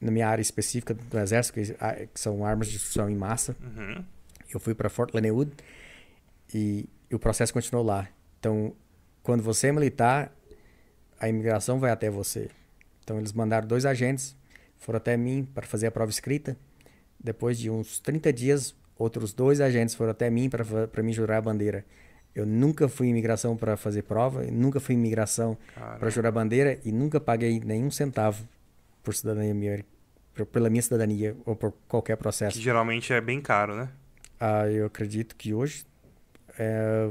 [0.00, 3.54] na minha área específica do exército, que, ah, que são armas de destruição em massa.
[3.60, 4.04] Uhum.
[4.52, 5.52] Eu fui para Fort Leonard
[6.52, 8.08] e, e, o processo continuou lá.
[8.38, 8.74] Então,
[9.22, 10.34] quando você é militar,
[11.18, 12.48] a imigração vai até você.
[13.04, 14.36] Então, eles mandaram dois agentes,
[14.78, 16.56] foram até mim para fazer a prova escrita.
[17.22, 21.42] Depois de uns 30 dias, outros dois agentes foram até mim para me jurar a
[21.42, 21.84] bandeira.
[22.34, 25.58] Eu nunca fui em imigração para fazer prova, nunca fui em imigração
[25.98, 28.46] para jurar bandeira e nunca paguei nenhum centavo
[29.02, 29.84] por cidadania minha,
[30.52, 32.56] pela minha cidadania ou por qualquer processo.
[32.56, 33.88] Que geralmente é bem caro, né?
[34.38, 35.84] Ah, eu acredito que hoje
[36.58, 37.10] é,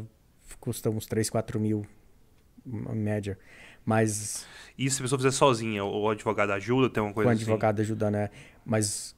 [0.60, 1.86] custa uns 3, 4 mil
[2.66, 3.38] em média.
[3.86, 4.46] Mas.
[4.78, 7.44] E se a pessoa fizer sozinha, o advogado ajuda, tem uma coisa com assim?
[7.44, 8.30] O advogado ajuda, né?
[8.66, 9.16] Mas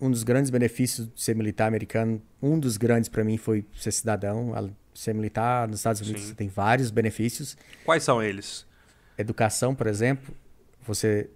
[0.00, 3.92] um dos grandes benefícios de ser militar americano, um dos grandes para mim foi ser
[3.92, 4.52] cidadão.
[4.94, 6.34] Ser militar nos Estados Unidos Sim.
[6.34, 7.56] tem vários benefícios.
[7.84, 8.66] Quais são eles?
[9.16, 10.34] Educação, por exemplo,
[10.80, 11.30] você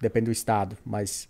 [0.00, 1.28] depende do estado, mas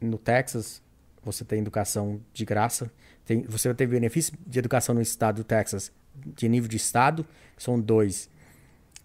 [0.00, 0.82] no Texas
[1.22, 2.90] você tem educação de graça.
[3.24, 7.26] Tem, você vai ter benefício de educação no estado do Texas de nível de estado,
[7.56, 8.30] são dois.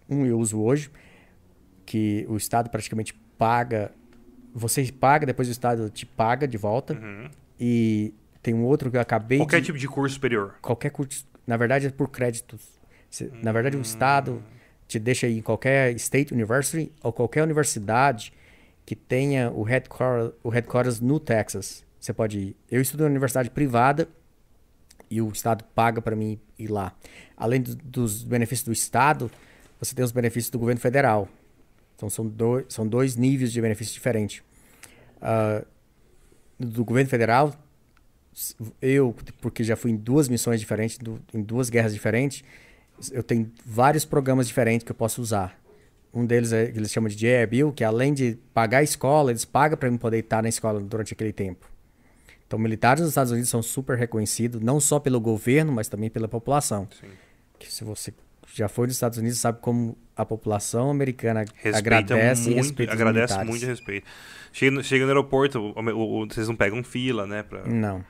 [0.08, 0.90] Um eu uso hoje,
[1.84, 3.92] que o estado praticamente paga
[4.54, 6.94] você paga, depois o Estado te paga de volta.
[6.94, 7.30] Uhum.
[7.58, 9.66] E tem um outro que eu acabei Qualquer de...
[9.66, 10.56] tipo de curso superior?
[10.60, 11.26] Qualquer curso.
[11.50, 12.60] Na verdade, é por créditos.
[13.42, 14.42] Na verdade, o Estado hum.
[14.86, 18.32] te deixa ir em qualquer State University ou qualquer universidade
[18.86, 21.84] que tenha o headquarters, o headquarters no Texas.
[21.98, 22.56] Você pode ir.
[22.70, 24.08] Eu estudo na universidade privada
[25.10, 26.94] e o Estado paga para mim ir lá.
[27.36, 29.28] Além do, dos benefícios do Estado,
[29.80, 31.28] você tem os benefícios do governo federal.
[31.96, 34.40] Então são dois, são dois níveis de benefício diferentes.
[35.16, 35.66] Uh,
[36.60, 37.52] do governo federal,
[38.80, 40.98] eu, porque já fui em duas missões diferentes,
[41.34, 42.44] em duas guerras diferentes,
[43.12, 45.58] eu tenho vários programas diferentes que eu posso usar.
[46.12, 49.44] Um deles é, eles chamam de JR Bill, que além de pagar a escola, eles
[49.44, 51.68] pagam para eu poder estar na escola durante aquele tempo.
[52.46, 56.26] Então, militares nos Estados Unidos são super reconhecidos, não só pelo governo, mas também pela
[56.26, 56.88] população.
[57.00, 57.06] Sim.
[57.58, 58.12] Que se você
[58.52, 63.44] já foi nos Estados Unidos, sabe como a população americana respeita agradece muito, respeita agradece
[63.44, 64.06] muito respeito.
[64.52, 67.44] Chega no, chega no aeroporto, o, o, vocês não pegam fila, né?
[67.44, 67.64] Pra...
[67.66, 68.04] Não.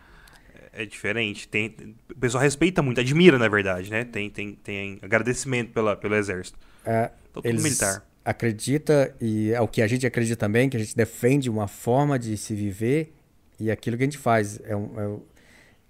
[0.73, 1.49] É, diferente.
[1.49, 1.75] Tem,
[2.11, 4.05] o pessoal respeita muito, admira, na verdade, né?
[4.05, 6.59] Tem, tem, tem agradecimento pela, pelo exército.
[6.85, 8.07] É, então, eles militar.
[8.25, 12.19] acredita, e é o que a gente acredita também, que a gente defende uma forma
[12.19, 13.13] de se viver
[13.59, 15.21] e aquilo que a gente faz é, um,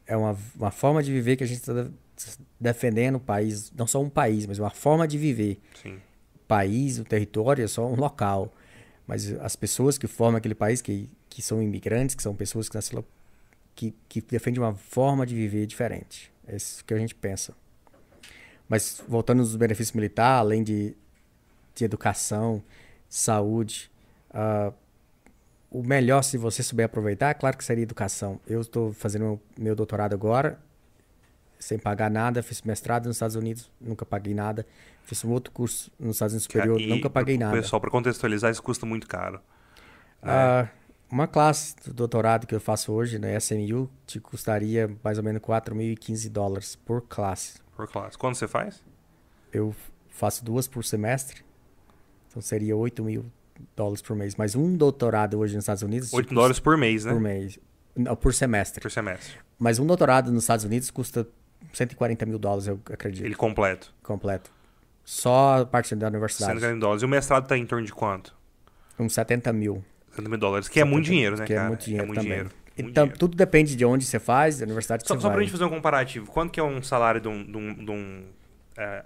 [0.06, 1.86] é, é uma, uma forma de viver que a gente está
[2.58, 5.58] defendendo o país, não só um país, mas uma forma de viver.
[5.80, 5.98] Sim.
[6.48, 8.52] País, o território é só um local.
[9.06, 12.74] Mas as pessoas que formam aquele país, que, que são imigrantes, que são pessoas que,
[12.74, 13.04] nasceram,
[13.80, 16.30] que, que defendem uma forma de viver diferente.
[16.46, 17.54] É isso que a gente pensa.
[18.68, 20.94] Mas voltando nos benefícios militares, além de,
[21.74, 22.62] de educação,
[23.08, 23.90] saúde,
[24.32, 24.74] uh,
[25.70, 28.38] o melhor, se você souber aproveitar, claro que seria educação.
[28.46, 30.60] Eu estou fazendo meu, meu doutorado agora,
[31.58, 32.42] sem pagar nada.
[32.42, 34.66] Fiz mestrado nos Estados Unidos, nunca paguei nada.
[35.04, 37.56] Fiz um outro curso nos Estados Unidos Superior, e, nunca paguei nada.
[37.56, 39.40] Pessoal, para contextualizar, isso custa muito caro.
[40.22, 40.68] Ah,
[41.10, 45.42] uma classe do doutorado que eu faço hoje na SMU te custaria mais ou menos
[45.42, 47.58] 4.015 dólares por classe.
[47.74, 48.16] Por classe.
[48.16, 48.82] Quando você faz?
[49.52, 49.74] Eu
[50.08, 51.42] faço duas por semestre.
[52.28, 53.26] Então seria 8 mil
[53.74, 54.36] dólares por mês.
[54.36, 56.12] Mas um doutorado hoje nos Estados Unidos.
[56.12, 57.12] 8 dólares por mês, né?
[57.12, 57.58] Por mês.
[57.96, 58.80] Não, por semestre.
[58.80, 59.34] Por semestre.
[59.58, 61.26] Mas um doutorado nos Estados Unidos custa
[61.72, 63.24] 140 mil dólares, eu acredito.
[63.24, 63.92] Ele completo.
[64.02, 64.50] Completo.
[65.04, 66.52] Só a parte da universidade.
[66.52, 67.02] 140 mil dólares.
[67.02, 68.34] E o mestrado está em torno de quanto?
[68.98, 69.84] Uns 70 mil.
[70.10, 71.66] 70 mil dólares, que 70, é muito dinheiro, né, que é cara?
[71.66, 72.20] É muito dinheiro é muito.
[72.20, 72.44] Dinheiro.
[72.44, 73.18] Muito então, dinheiro.
[73.18, 75.32] tudo depende de onde você faz, da universidade que só, você só vai.
[75.32, 77.74] Só pra gente fazer um comparativo, quanto que é um salário de um, de um,
[77.84, 78.24] de um
[78.76, 79.04] é,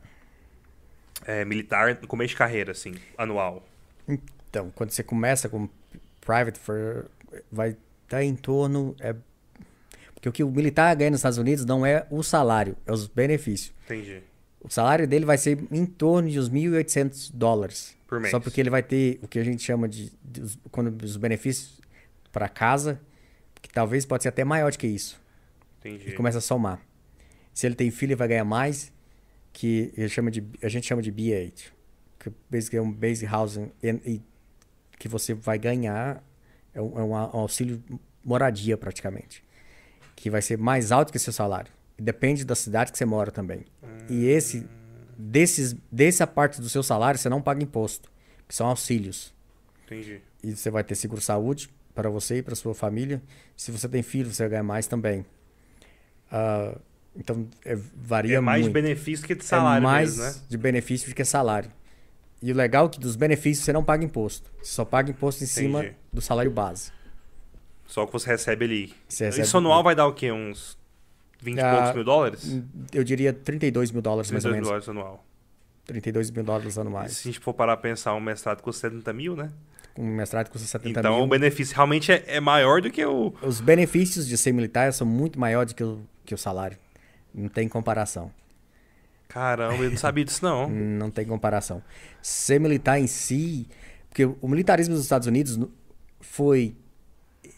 [1.26, 3.66] é, militar no começo de carreira, assim, anual?
[4.08, 5.68] Então, quando você começa com
[6.20, 7.10] private, for,
[7.50, 8.94] vai estar tá em torno...
[9.00, 9.14] É,
[10.14, 13.06] porque o que o militar ganha nos Estados Unidos não é o salário, é os
[13.06, 13.74] benefícios.
[13.84, 14.22] Entendi.
[14.60, 17.94] O salário dele vai ser em torno de uns 1.800 dólares.
[18.14, 18.30] Por mês.
[18.30, 21.16] Só porque ele vai ter o que a gente chama de, de os, quando, os
[21.16, 21.80] benefícios
[22.30, 23.00] para casa,
[23.60, 25.20] que talvez pode ser até maior do que isso.
[25.80, 26.10] Entendi.
[26.10, 26.80] E começa a somar.
[27.52, 28.92] Se ele tem filho, ele vai ganhar mais,
[29.52, 31.72] que ele chama de, a gente chama de B8,
[32.70, 34.22] que é um basic housing, e,
[34.96, 36.22] que você vai ganhar,
[36.72, 37.82] é um, é um auxílio
[38.24, 39.42] moradia praticamente,
[40.14, 41.72] que vai ser mais alto que seu salário.
[41.98, 43.64] Depende da cidade que você mora também.
[43.82, 43.88] Hum.
[44.08, 44.68] E esse
[45.18, 48.10] desses dessa parte do seu salário você não paga imposto,
[48.48, 49.34] que são auxílios.
[49.84, 50.20] Entendi.
[50.42, 53.22] E você vai ter seguro saúde para você e para sua família.
[53.56, 55.20] Se você tem filho, você vai ganhar mais também.
[56.32, 56.78] Uh,
[57.16, 58.74] então é, varia é mais muito.
[58.74, 60.44] de benefício que de salário é mais mesmo, né?
[60.48, 61.70] de benefício do que salário.
[62.42, 64.50] E o legal é que dos benefícios você não paga imposto.
[64.60, 65.60] Você só paga imposto em Entendi.
[65.60, 66.92] cima do salário base.
[67.86, 68.94] Só que você recebe ali.
[69.08, 70.32] Você recebe Isso anual vai dar o quê?
[70.32, 70.76] Uns
[71.44, 72.62] 20 e ah, poucos mil dólares?
[72.92, 74.68] Eu diria 32 mil dólares 32 mais ou menos.
[74.68, 75.24] dólares anual.
[75.86, 77.12] 32 mil dólares anuais.
[77.12, 79.50] E se a gente for parar a pensar, um mestrado custa 70 mil, né?
[79.96, 81.12] Um mestrado custa 70 então, mil.
[81.12, 83.34] Então o benefício realmente é, é, maior do que o.
[83.42, 86.78] Os benefícios de ser militar são muito maiores do que o, que o salário.
[87.32, 88.30] Não tem comparação.
[89.28, 90.68] Caramba, eu não sabia disso não.
[90.70, 91.82] não tem comparação.
[92.22, 93.68] Ser militar em si.
[94.08, 95.58] Porque o militarismo dos Estados Unidos
[96.20, 96.76] foi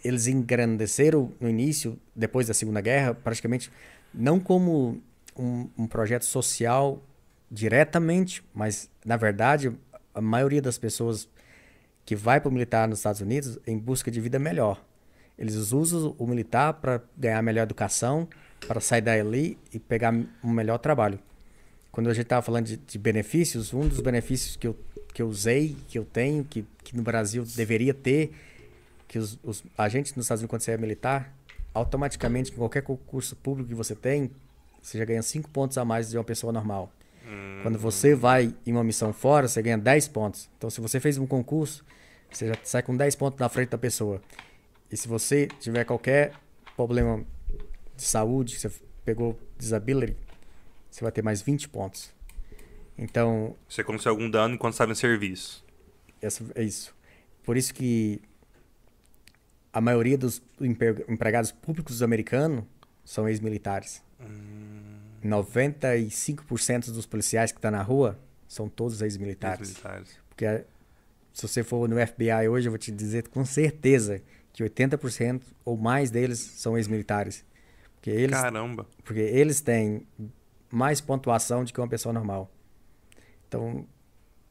[0.04, 3.70] eles engrandeceram no início, depois da Segunda Guerra, praticamente
[4.12, 5.00] não como
[5.36, 7.02] um, um projeto social
[7.50, 9.72] diretamente, mas na verdade
[10.14, 11.28] a maioria das pessoas
[12.04, 14.82] que vai para o militar nos Estados Unidos em busca de vida melhor.
[15.38, 18.26] Eles usam o militar para ganhar melhor educação,
[18.66, 21.18] para sair dali e pegar um melhor trabalho.
[21.92, 24.76] Quando a gente estava falando de, de, benefícios, um dos benefícios que eu,
[25.12, 28.32] que eu usei, que eu tenho, que, que no Brasil deveria ter,
[29.08, 31.32] que os, os agentes nos Estados Unidos, quando você é militar,
[31.72, 34.30] automaticamente, em qualquer concurso público que você tem,
[34.82, 36.92] você já ganha 5 pontos a mais de uma pessoa normal.
[37.26, 37.60] Hum.
[37.62, 40.48] Quando você vai em uma missão fora, você ganha 10 pontos.
[40.56, 41.84] Então, se você fez um concurso,
[42.30, 44.22] você já sai com 10 pontos na frente da pessoa.
[44.90, 46.32] E se você tiver qualquer
[46.76, 47.24] problema
[47.96, 48.70] de saúde, você
[49.04, 50.16] pegou disability,
[50.90, 52.12] você vai ter mais 20 pontos.
[52.96, 53.56] Então.
[53.68, 55.64] Você aconteceu algum dano enquanto estava em serviço.
[56.22, 56.94] Essa, é isso.
[57.44, 58.20] Por isso que
[59.76, 62.64] a maioria dos empregados públicos americanos
[63.04, 64.02] são ex-militares.
[64.18, 65.02] Hum.
[65.22, 69.76] 95% dos policiais que estão tá na rua são todos ex-militares.
[69.84, 70.64] Ex Porque
[71.30, 75.76] se você for no FBI hoje, eu vou te dizer com certeza que 80% ou
[75.76, 77.44] mais deles são ex-militares.
[77.96, 78.86] Porque eles, Caramba.
[79.04, 80.06] porque eles têm
[80.70, 82.50] mais pontuação do que uma pessoa normal.
[83.46, 83.86] Então,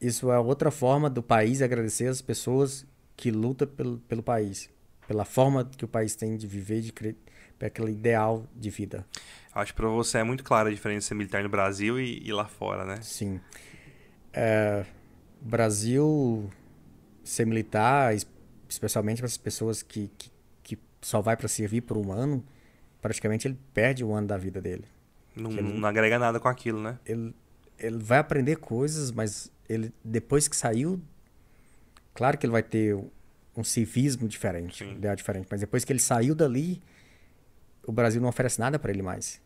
[0.00, 2.86] isso é outra forma do país agradecer as pessoas
[3.16, 4.70] que lutam pelo, pelo país.
[5.06, 7.16] Pela forma que o país tem de viver, de cre...
[7.60, 9.06] aquele ideal de vida.
[9.54, 12.46] Acho que pra você é muito clara a diferença militar no Brasil e, e lá
[12.46, 13.00] fora, né?
[13.02, 13.40] Sim.
[14.32, 14.84] É,
[15.40, 16.50] Brasil,
[17.24, 18.26] ser militar, es-
[18.68, 20.30] especialmente para as pessoas que, que,
[20.62, 22.44] que só vai para servir por um ano,
[23.00, 24.84] praticamente ele perde um ano da vida dele.
[25.34, 26.98] Não, ele- não agrega nada com aquilo, né?
[27.06, 27.34] Ele,
[27.78, 31.00] ele vai aprender coisas, mas ele depois que saiu,
[32.12, 32.96] claro que ele vai ter
[33.56, 34.92] um civismo diferente, Sim.
[34.92, 36.82] um ideal diferente, mas depois que ele saiu dali,
[37.86, 39.40] o Brasil não oferece nada para ele mais.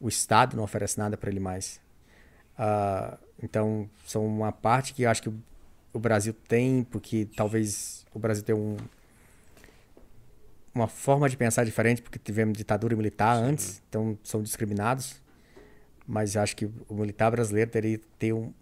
[0.00, 1.80] O Estado não oferece nada para ele mais.
[2.56, 5.28] Ah, então, são uma parte que eu acho que
[5.92, 8.76] o, Brasil tem, porque talvez o Brasil tenha um,
[10.74, 15.20] uma forma de pensar diferente, porque tivemos ditadura militar antes, então são discriminados.
[16.06, 18.52] Mas acho que o militar brasileiro teria que ter um,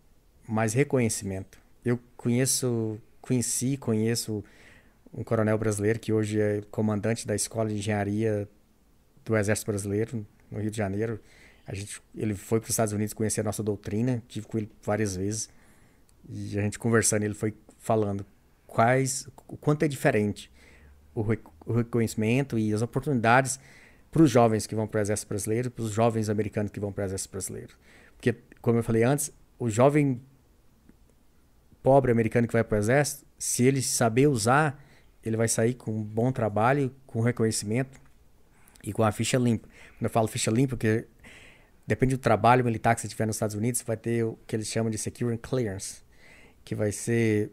[0.48, 1.58] mais reconhecimento.
[1.84, 4.44] Eu conheço, conheci, conheço
[5.12, 8.48] um coronel brasileiro que hoje é comandante da Escola de Engenharia
[9.24, 11.20] do Exército Brasileiro, no Rio de Janeiro.
[11.66, 14.70] A gente, ele foi para os Estados Unidos conhecer a nossa doutrina, tive com ele
[14.82, 15.48] várias vezes.
[16.28, 18.24] E a gente conversando, ele foi falando
[18.66, 20.50] quais, o quanto é diferente
[21.14, 23.58] o, re- o reconhecimento e as oportunidades
[24.10, 26.92] para os jovens que vão para o Exército Brasileiro, para os jovens americanos que vão
[26.92, 27.74] para o Exército Brasileiro.
[28.16, 30.20] Porque, como eu falei antes, o jovem
[31.82, 34.82] pobre americano que vai para o Exército, se ele saber usar,
[35.24, 38.00] ele vai sair com um bom trabalho, com reconhecimento
[38.82, 39.68] e com a ficha limpa.
[39.98, 41.06] Quando eu falo ficha limpa, porque
[41.86, 44.68] depende do trabalho militar que você tiver nos Estados Unidos, vai ter o que eles
[44.68, 46.02] chamam de Security Clearance,
[46.64, 47.52] que vai ser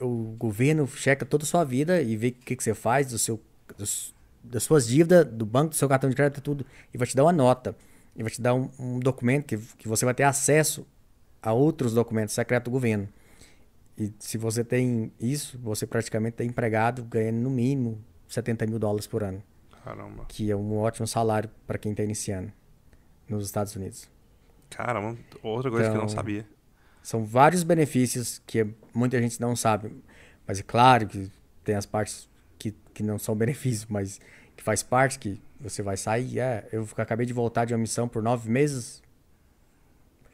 [0.00, 3.18] o governo checa toda a sua vida e vê o que, que você faz, do
[3.18, 3.40] seu,
[3.76, 7.16] dos- das suas dívidas, do banco, do seu cartão de crédito, tudo, e vai te
[7.16, 7.74] dar uma nota.
[8.14, 10.86] E vai te dar um, um documento que, que você vai ter acesso
[11.42, 13.08] a outros documentos secretos do governo.
[13.98, 19.06] E se você tem isso, você praticamente é empregado ganhando no mínimo 70 mil dólares
[19.06, 19.42] por ano,
[19.84, 20.24] Caramba.
[20.28, 22.52] que é um ótimo salário para quem está iniciando
[23.28, 24.08] nos Estados Unidos.
[24.70, 26.46] Caramba, outra coisa que eu não Então, sabia.
[27.02, 29.90] São vários benefícios que muita gente não sabe.
[30.46, 31.30] Mas é claro que
[31.64, 34.20] tem as partes que, que não são benefícios, mas
[34.56, 36.38] que faz parte, que você vai sair.
[36.38, 39.02] É, eu acabei de voltar de uma missão por nove meses,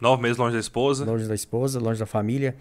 [0.01, 1.05] Nove meses longe da esposa.
[1.05, 2.57] longe da esposa, longe da família.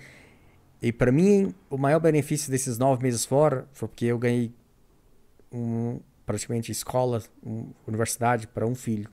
[0.83, 4.53] E para mim, o maior benefício desses nove meses fora foi porque eu ganhei
[5.49, 9.09] um, praticamente escola, um, universidade para um filho.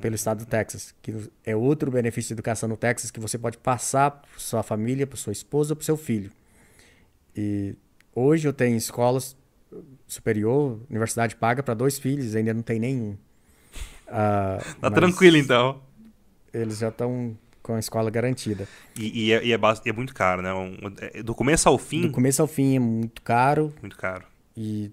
[0.00, 1.12] Pelo estado do Texas, que
[1.44, 5.16] é outro benefício de educação no Texas que você pode passar para sua família, para
[5.16, 6.30] sua esposa, para seu filho.
[7.36, 7.74] E
[8.14, 9.36] hoje eu tenho escolas
[10.06, 13.16] superior, universidade paga para dois filhos, ainda não tem nenhum.
[14.06, 15.82] Ah, Tá tranquilo então.
[16.52, 18.68] Eles já estão com a escola garantida.
[18.94, 20.52] E, e é, e é e é muito caro, né?
[20.52, 24.22] Um- é- do começo ao fim, Do começo ao fim é muito caro muito caro.
[24.54, 24.92] e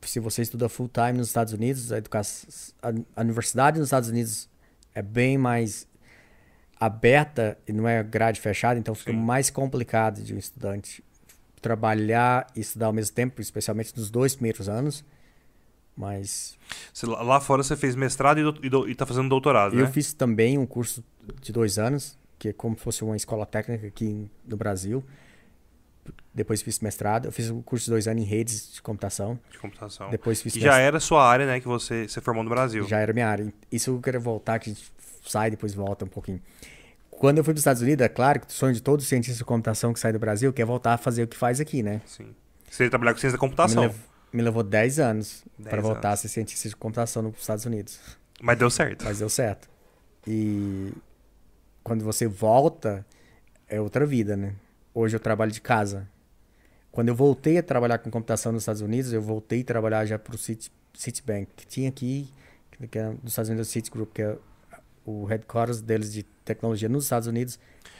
[0.00, 2.48] se você estuda full time nos Estados Unidos, a, educação,
[3.16, 4.48] a, universidade nos Estados Unidos
[4.94, 5.88] é bem mais
[6.78, 9.18] aberta e não é grade fechada, então fica Sim.
[9.18, 11.02] mais complicado de um estudante
[11.60, 15.04] trabalhar e estudar ao mesmo tempo, especialmente nos dois primeiros anos.
[15.96, 16.56] Mas
[17.02, 19.90] lá- fora você fez mestrado e, dou- e, dou- e tá fazendo doutorado, eu né?
[19.92, 21.02] fiz também um curso
[21.40, 25.04] de dois anos, que é como se fosse uma escola técnica aqui no Brasil.
[26.34, 27.26] Depois fiz mestrado.
[27.26, 29.38] Eu fiz um curso de dois anos em redes de computação.
[29.50, 30.10] De computação.
[30.10, 31.60] Depois fiz Que já era sua área, né?
[31.60, 32.86] Que você, você formou no Brasil.
[32.86, 33.52] Já era minha área.
[33.70, 34.92] Isso eu quero voltar, que a gente
[35.26, 36.42] sai e depois volta um pouquinho.
[37.10, 39.38] Quando eu fui para os Estados Unidos, é claro que o sonho de todo cientista
[39.38, 42.00] de computação que sai do Brasil quer voltar a fazer o que faz aqui, né?
[42.04, 42.34] Sim.
[42.68, 43.82] Você trabalhar com ciência da Me, computação.
[43.84, 43.96] lev-
[44.32, 46.18] me levou 10 anos 10 para voltar anos.
[46.18, 48.00] a ser cientista de computação nos Estados Unidos.
[48.42, 49.04] Mas deu certo.
[49.04, 49.70] Mas deu certo.
[50.26, 50.92] E
[51.84, 53.06] quando você volta,
[53.68, 54.54] é outra vida, né?
[54.92, 56.08] Hoje eu trabalho de casa.
[56.90, 60.18] Quando eu voltei a trabalhar com computação nos Estados Unidos, eu voltei a trabalhar já
[60.18, 62.28] para o Citi, Citibank, que tinha aqui,
[62.90, 64.36] que é dos Estados Unidos, o Citigroup, que é
[65.04, 67.58] o headquarters deles de tecnologia nos Estados Unidos,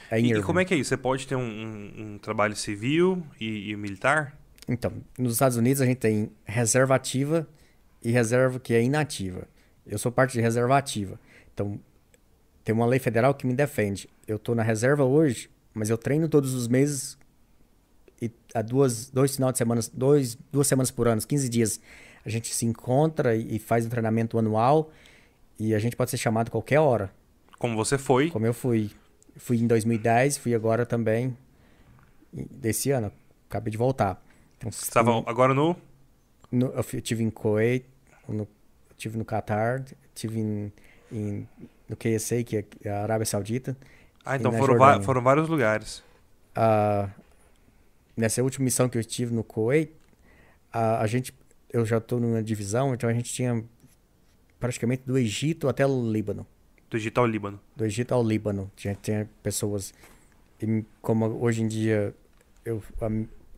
[0.09, 0.89] é E, e como é que é isso?
[0.89, 4.35] Você pode ter um, um- um trabalho civil e, e militar?
[4.67, 7.47] Então, nos Estados Unidos a gente tem reserva ativa
[8.03, 9.47] e reserva que é inativa.
[9.85, 11.19] Eu sou parte de reserva ativa.
[11.53, 11.79] Então,
[12.65, 14.09] tem uma lei federal que me defende.
[14.27, 17.17] Eu estou na reserva hoje, mas eu treino todos os meses
[18.21, 21.79] e há duas, dois final de semana, dois, duas semanas por ano, 15 dias,
[22.25, 24.91] a gente se encontra e faz um treinamento anual
[25.59, 27.13] e a gente pode ser chamado qualquer hora,
[27.59, 28.29] Como você foi?
[28.31, 28.91] como eu fui.
[29.37, 31.37] Fui em 2010, fui agora também
[32.33, 33.11] desse ano,
[33.49, 34.21] acabei de voltar.
[34.57, 35.75] Então, Você estava agora no.
[36.51, 37.85] no, eu fi- tive em Kuwait,
[38.27, 38.47] no,
[38.97, 40.71] tive no Catar, tive em,
[41.11, 41.47] em,
[41.89, 43.75] no KSA, que é a Arábia Saudita.
[44.23, 46.03] Ah, então foram, va- foram vários lugares.
[46.55, 47.09] Ah,
[48.17, 49.91] nessa última missão que eu estive no Kuwait,
[50.71, 51.33] a, a gente,
[51.71, 53.63] eu já estou numa divisão, então a gente tinha
[54.59, 56.45] praticamente do Egito até o Líbano.
[56.89, 57.59] Do Egito ao Líbano.
[57.75, 58.71] Do Egito ao Líbano.
[58.75, 59.93] Tinha, tinha pessoas.
[60.61, 62.13] E como hoje em dia
[62.63, 63.09] eu, a-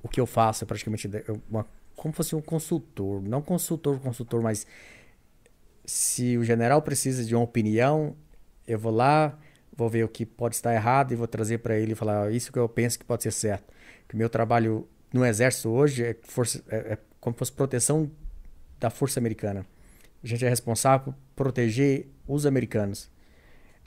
[0.04, 1.10] o que eu faço é praticamente
[1.50, 1.66] uma,
[1.96, 3.22] como fosse um consultor.
[3.22, 4.66] Não consultor, consultor, mas
[5.88, 8.16] se o general precisa de uma opinião,
[8.68, 9.40] eu vou lá,
[9.76, 12.32] vou ver o que pode estar errado e vou trazer para ele e falar "Ah,
[12.32, 13.74] isso que eu penso que pode ser certo.
[14.08, 18.12] Que o meu trabalho no exército hoje é, força, é, é como se fosse proteção
[18.80, 19.66] da força americana.
[20.22, 23.10] A gente é responsável por proteger os americanos.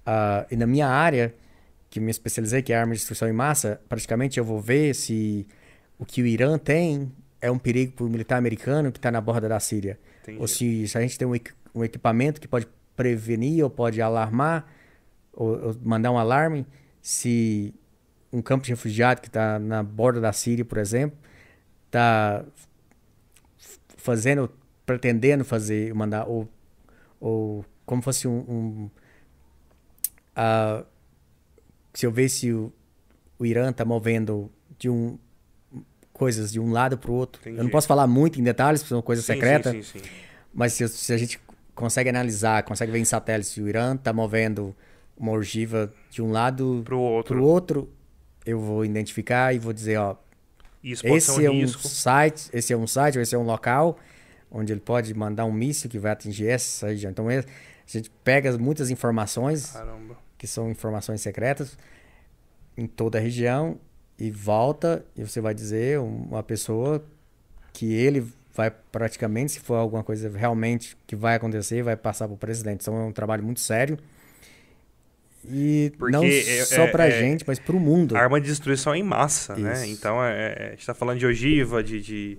[0.07, 1.35] Ah, e na minha área,
[1.91, 5.47] que me especializei, que é arma de destruição em massa, praticamente eu vou ver se
[5.99, 9.21] o que o Irã tem é um perigo para o militar americano que está na
[9.21, 9.99] borda da Síria.
[10.23, 10.39] Entendi.
[10.41, 11.35] Ou se, se a gente tem um,
[11.75, 12.67] um equipamento que pode
[12.97, 14.67] prevenir ou pode alarmar,
[15.33, 16.67] ou, ou mandar um alarme,
[17.01, 17.75] se
[18.33, 21.19] um campo de refugiado que está na borda da Síria, por exemplo,
[21.87, 22.45] está
[23.97, 24.51] fazendo,
[24.87, 26.49] pretendendo fazer, mandar, ou,
[27.21, 28.39] ou como fosse um.
[28.49, 28.91] um
[30.35, 30.85] ah,
[31.93, 32.73] se eu ver se o,
[33.39, 35.19] o Irã está movendo de um
[36.13, 37.41] coisas de um lado para o outro.
[37.45, 37.73] Eu não Entendi.
[37.73, 39.73] posso falar muito em detalhes, porque é uma coisa Sim, secreta.
[39.73, 40.11] Sim, sim, sim.
[40.53, 41.41] Mas se, se a gente
[41.75, 44.75] consegue analisar, consegue ver em satélite se o Irã está movendo
[45.17, 47.35] uma ogiva de um lado outro.
[47.35, 47.91] para o outro,
[48.47, 50.17] eu vou identificar e vou dizer, ó,
[50.83, 51.87] Isso esse é um risco.
[51.87, 53.99] site, esse é um site, ou esse é um local
[54.51, 57.11] onde ele pode mandar um míssil que vai atingir essa região.
[57.11, 57.45] Então é- a
[57.87, 60.17] gente pega muitas informações Caramba.
[60.39, 61.77] que são informações secretas
[62.77, 63.79] em toda a região
[64.19, 67.05] e volta e você vai dizer uma pessoa
[67.73, 68.27] que ele
[68.61, 72.83] vai praticamente, se for alguma coisa realmente que vai acontecer, vai passar para o presidente.
[72.83, 73.99] Então é um trabalho muito sério.
[75.49, 78.15] E Porque não é- só é- para é- gente, mas para o mundo.
[78.15, 79.73] Arma de destruição em massa, né?
[79.73, 79.93] Isso.
[79.99, 82.01] Então, é, é- a gente tá falando de ogiva, de...
[82.01, 82.39] de...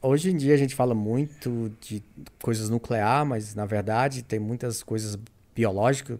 [0.00, 2.02] Hoje em dia a gente fala muito de
[2.42, 5.18] coisas nuclear, mas na verdade tem muitas coisas
[5.54, 6.18] biológicas.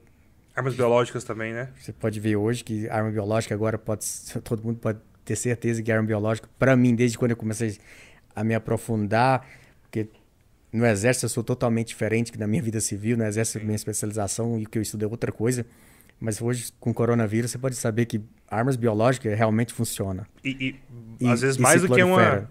[0.54, 1.68] Armas biológicas também, né?
[1.80, 4.04] Você pode ver hoje que arma biológica agora pode
[4.44, 7.76] todo mundo pode ter certeza que arma biológica para mim desde quando eu comecei
[8.34, 9.46] a me aprofundar,
[9.82, 10.08] porque
[10.72, 14.58] no exército eu sou totalmente diferente que na minha vida civil, no exército minha especialização
[14.58, 15.64] e o que eu estudo é outra coisa.
[16.20, 20.24] Mas hoje com o coronavírus você pode saber que armas biológicas realmente funcionam.
[20.42, 20.50] E,
[21.20, 22.50] e, E- às vezes e mais do que uma...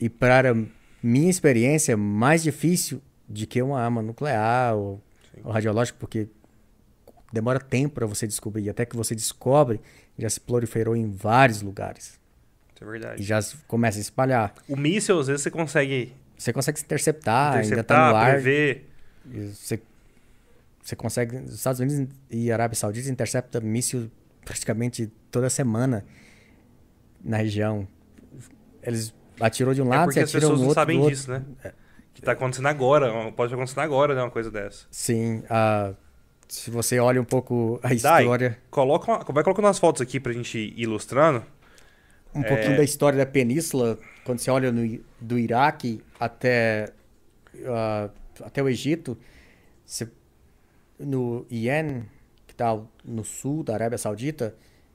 [0.00, 0.54] E para
[1.02, 5.02] minha experiência, mais difícil de que uma arma nuclear ou,
[5.42, 6.28] ou radiológica, porque
[7.32, 8.70] demora tempo para você descobrir.
[8.70, 9.80] Até que você descobre,
[10.16, 12.18] já se proliferou em vários lugares.
[12.80, 13.22] É verdade.
[13.22, 14.54] E já começa a espalhar.
[14.68, 18.32] O míssil, às vezes, você consegue Você consegue se interceptar, ainda interceptar, no ar.
[18.32, 18.88] prever.
[19.26, 19.80] Você,
[20.82, 21.36] você consegue.
[21.36, 24.10] Os Estados Unidos e Arábia Saudita interceptam míssil
[24.44, 26.04] praticamente toda semana
[27.22, 27.86] na região.
[28.82, 31.42] Eles atirou de um É lado, porque você as pessoas não outro, sabem disso, né?
[32.14, 34.22] Que tá acontecendo agora, pode acontecer agora, né?
[34.22, 34.86] Uma coisa dessa.
[34.90, 35.92] Sim, ah,
[36.48, 40.18] se você olha um pouco a Dai, história, Coloca uma, vai colocando umas fotos aqui
[40.18, 41.44] pra gente ir ilustrando.
[42.38, 46.92] Um pouquinho da história da península, quando você olha no, do Iraque até,
[47.66, 48.10] ah,
[48.42, 49.16] até o Egito,
[49.84, 50.08] você-
[50.98, 52.04] no Iêmen,
[52.46, 54.54] que está no sul da Arábia Saudita,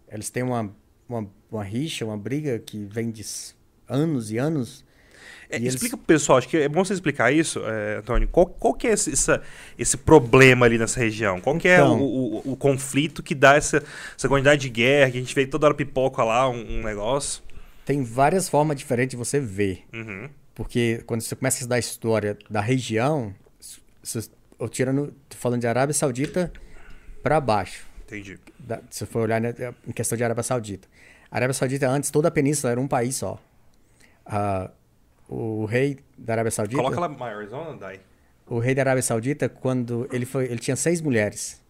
[0.10, 0.74] eles têm uma,
[1.08, 3.24] uma, uma rixa, uma briga que vem de
[3.88, 4.84] anos e anos.
[5.54, 8.28] É, eles- Explica pro pessoal, acho que é bom você explicar isso, é, Antônio.
[8.28, 9.42] Qual, qual que é esse, essa-
[9.78, 11.40] esse problema ali nessa região?
[11.40, 13.84] Qual que é Então- o, o- o conflito que dá essa,
[14.18, 17.44] essa quantidade de guerra, que a gente vê toda hora pipoca lá, um, um negócio?
[17.86, 19.84] Tem várias formas diferentes de você ver.
[19.94, 20.30] Uhum.
[20.56, 23.34] Porque quando você começa a estudar a história da região,
[24.04, 24.30] se-
[24.60, 26.52] eu tirando, falando de Arábia Saudita
[27.22, 27.86] para baixo.
[28.06, 28.38] Entendi.
[28.60, 29.54] da- se você for olhar né,
[29.88, 30.88] em questão de Arábia Saudita.
[31.32, 33.40] A Arábia Saudita, antes, toda a península era um país só.
[34.26, 34.70] Ah,
[35.36, 36.78] o rei da Arábia Saudita.
[36.82, 38.00] Coloca ela maiorzona, Dai.
[38.48, 40.46] O rei da Arábia Saudita, quando ele foi.
[40.46, 41.62] Ele tinha seis mulheres.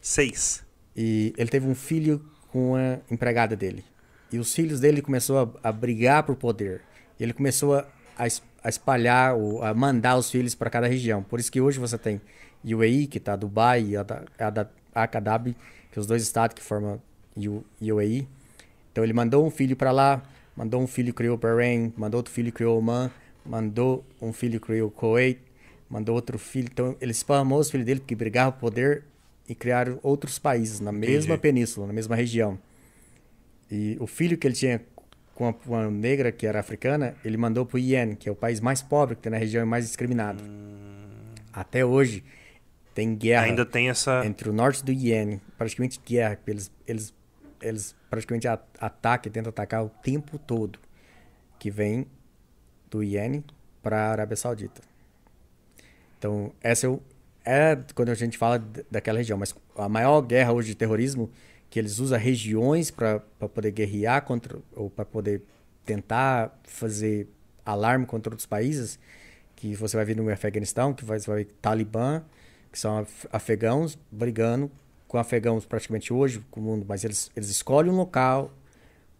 [0.00, 0.64] Seis.
[0.96, 3.84] E ele teve um filho com a empregada dele.
[4.32, 6.80] E os filhos dele começou a, a brigar por poder.
[7.18, 7.86] E ele começou a,
[8.16, 11.22] a es- a espalhar, ou a mandar os filhos para cada região.
[11.22, 12.20] Por isso que hoje você tem
[12.64, 15.54] UAE, que está Dubai, e Abu
[15.88, 17.00] que são os dois estados que formam
[17.80, 18.26] UAE.
[18.90, 20.22] Então ele mandou um filho para lá,
[20.56, 23.10] mandou um filho criou Bahrein, mandou outro filho criou Oman,
[23.44, 25.38] mandou um filho criou Kuwait,
[25.88, 26.68] mandou outro filho.
[26.72, 29.04] Então ele spamou os filhos dele porque brigavam por poder
[29.48, 31.38] e criaram outros países na mesma Entendi.
[31.42, 32.58] península, na mesma região.
[33.70, 34.80] E o filho que ele tinha
[35.34, 38.58] com uma negra que era africana, ele mandou para o Iêmen, que é o país
[38.58, 40.42] mais pobre que tem na região e mais discriminado.
[41.52, 42.24] até hoje
[42.94, 44.24] tem guerra Ainda tem essa.
[44.24, 47.14] entre o norte do Iêmen, praticamente guerra, eles, eles,
[47.60, 50.78] eles praticamente atacam e tentam atacar o tempo todo,
[51.58, 52.06] que vem
[52.90, 53.44] do Iêmen
[53.82, 54.80] para a Arábia Saudita.
[56.18, 60.68] Então, essa é, é quando a gente fala daquela região, mas a maior guerra hoje
[60.68, 61.30] de terrorismo,
[61.68, 63.20] que eles usam regiões para
[63.54, 65.42] poder guerrear contra, ou para poder
[65.84, 67.28] tentar fazer
[67.64, 68.98] alarme contra outros países,
[69.54, 72.22] que você vai ver no Afeganistão, que vai, você vai ver Talibã,
[72.70, 74.70] que são af- afegãos brigando
[75.08, 78.52] com afegãos praticamente hoje com o mundo, mas eles, eles escolhem um local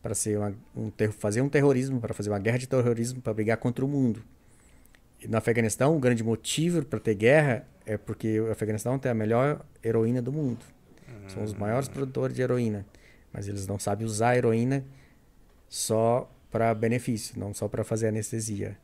[0.02, 3.32] para ser uma, um ter- fazer um terrorismo, para fazer uma guerra de terrorismo, para
[3.34, 4.22] brigar contra o mundo.
[5.20, 9.14] E no Afeganistão, o grande motivo para ter guerra é porque o Afeganistão tem a
[9.14, 10.64] melhor heroína do mundo.
[11.28, 12.86] São os maiores produtores de heroína,
[13.32, 14.84] mas eles não sabem usar a heroína
[15.68, 18.76] só para benefício, não só para fazer anestesia.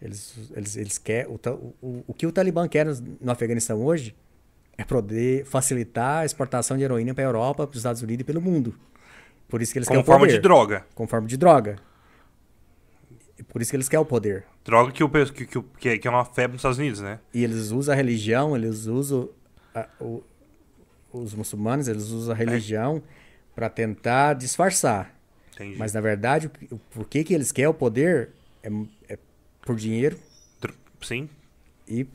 [0.00, 1.40] Eles, eles, eles querem, o,
[1.82, 4.14] o, o que o Talibã quer no, no Afeganistão hoje
[4.78, 8.24] é poder facilitar a exportação de heroína para a Europa, para os Estados Unidos e
[8.24, 8.74] pelo mundo.
[9.48, 10.86] Por isso que eles Como querem o forma poder, de droga.
[10.94, 11.76] com forma de droga.
[13.48, 14.44] Por isso que eles querem o poder.
[14.64, 17.18] Droga que, o, que, que, que é- que é uma febre nos Estados Unidos, né?
[17.32, 19.28] E eles usam a religião, eles usam
[19.74, 20.22] a- o-
[21.12, 23.02] os muçulmanos, eles usam a religião
[23.54, 25.14] para tentar disfarçar.
[25.54, 25.76] Entendi.
[25.78, 28.30] Mas na verdade, o, que- o porquê que eles querem o poder
[28.62, 28.68] é,
[29.08, 29.18] é
[29.62, 30.18] por dinheiro
[31.02, 31.28] Sim.
[31.88, 32.06] e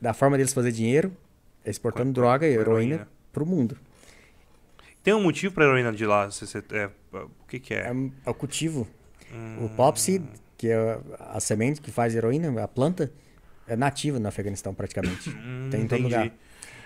[0.00, 1.12] da forma deles fazer dinheiro é
[1.64, 3.08] exportando Com- droga e heroína heroína.
[3.32, 3.76] pro mundo.
[5.02, 6.30] Tem um motivo pra heroína de lá?
[6.30, 7.92] Se- é, o que que É, é?
[8.26, 8.86] é o cultivo.
[9.32, 9.64] Hum.
[9.64, 10.24] O popseed,
[10.56, 13.10] que é a semente que faz heroína, a planta,
[13.66, 15.30] é nativa no Afeganistão praticamente.
[15.30, 16.14] Hum, Tem em todo entendi.
[16.16, 16.32] lugar.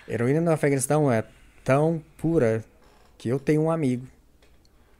[0.09, 1.24] Heroína no Afeganistão é
[1.64, 2.64] tão pura
[3.18, 4.07] que eu tenho um amigo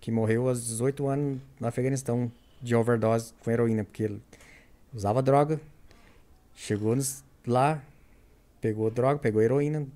[0.01, 4.23] que morreu aos 18 anos no Afeganistão de overdose com heroína, porque ele
[4.93, 5.61] usava droga,
[6.55, 7.81] chegou nos- lá,
[8.67, 9.87] pegou droga, pegou heroína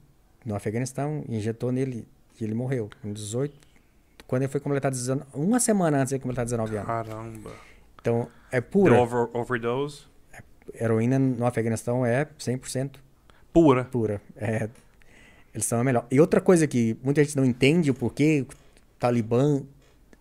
[0.44, 2.06] no Afeganistão, injetou nele
[2.40, 3.52] e ele morreu com 18.
[4.28, 6.86] Quando ele foi completar 19, uma semana antes de ele completar 19 anos.
[6.86, 7.50] Caramba.
[8.00, 9.00] Então, é Deu pura.
[9.00, 10.02] over- overdose?
[10.80, 13.00] Heroína no Afeganistão é 100%
[13.52, 13.84] Pura.
[13.84, 14.22] pura.
[14.36, 14.68] É,
[15.52, 16.06] eles são a melhor.
[16.10, 18.54] E outra coisa que muita gente não entende o porquê o
[19.00, 19.62] Talibã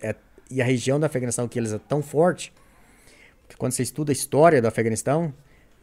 [0.00, 0.16] é,
[0.50, 2.52] e a região do Afeganistão que eles é tão forte,
[3.48, 5.32] que quando você estuda a história do Afeganistão,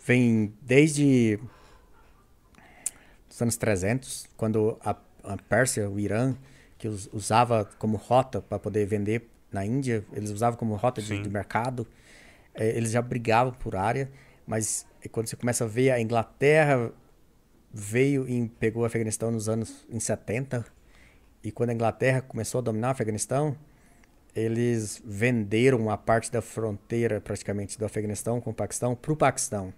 [0.05, 1.39] vem desde
[3.37, 6.35] os anos 300, quando a, a Pérsia, o Irã,
[6.77, 11.21] que us- usava como rota para poder vender na Índia, eles usavam como rota de,
[11.21, 11.87] de mercado,
[12.53, 14.09] é, eles já brigavam por área,
[14.45, 16.91] mas é quando você começa a ver a Inglaterra
[17.71, 20.65] veio e pegou o Afeganistão nos anos em 70
[21.43, 23.55] e quando a Inglaterra começou a dominar o Afeganistão
[24.33, 29.73] eles venderam uma parte da fronteira praticamente do Afeganistão com o Paquistão para o Paquistão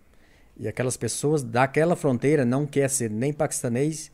[0.60, 4.12] e aquelas pessoas daquela fronteira não quer ser nem paquistanês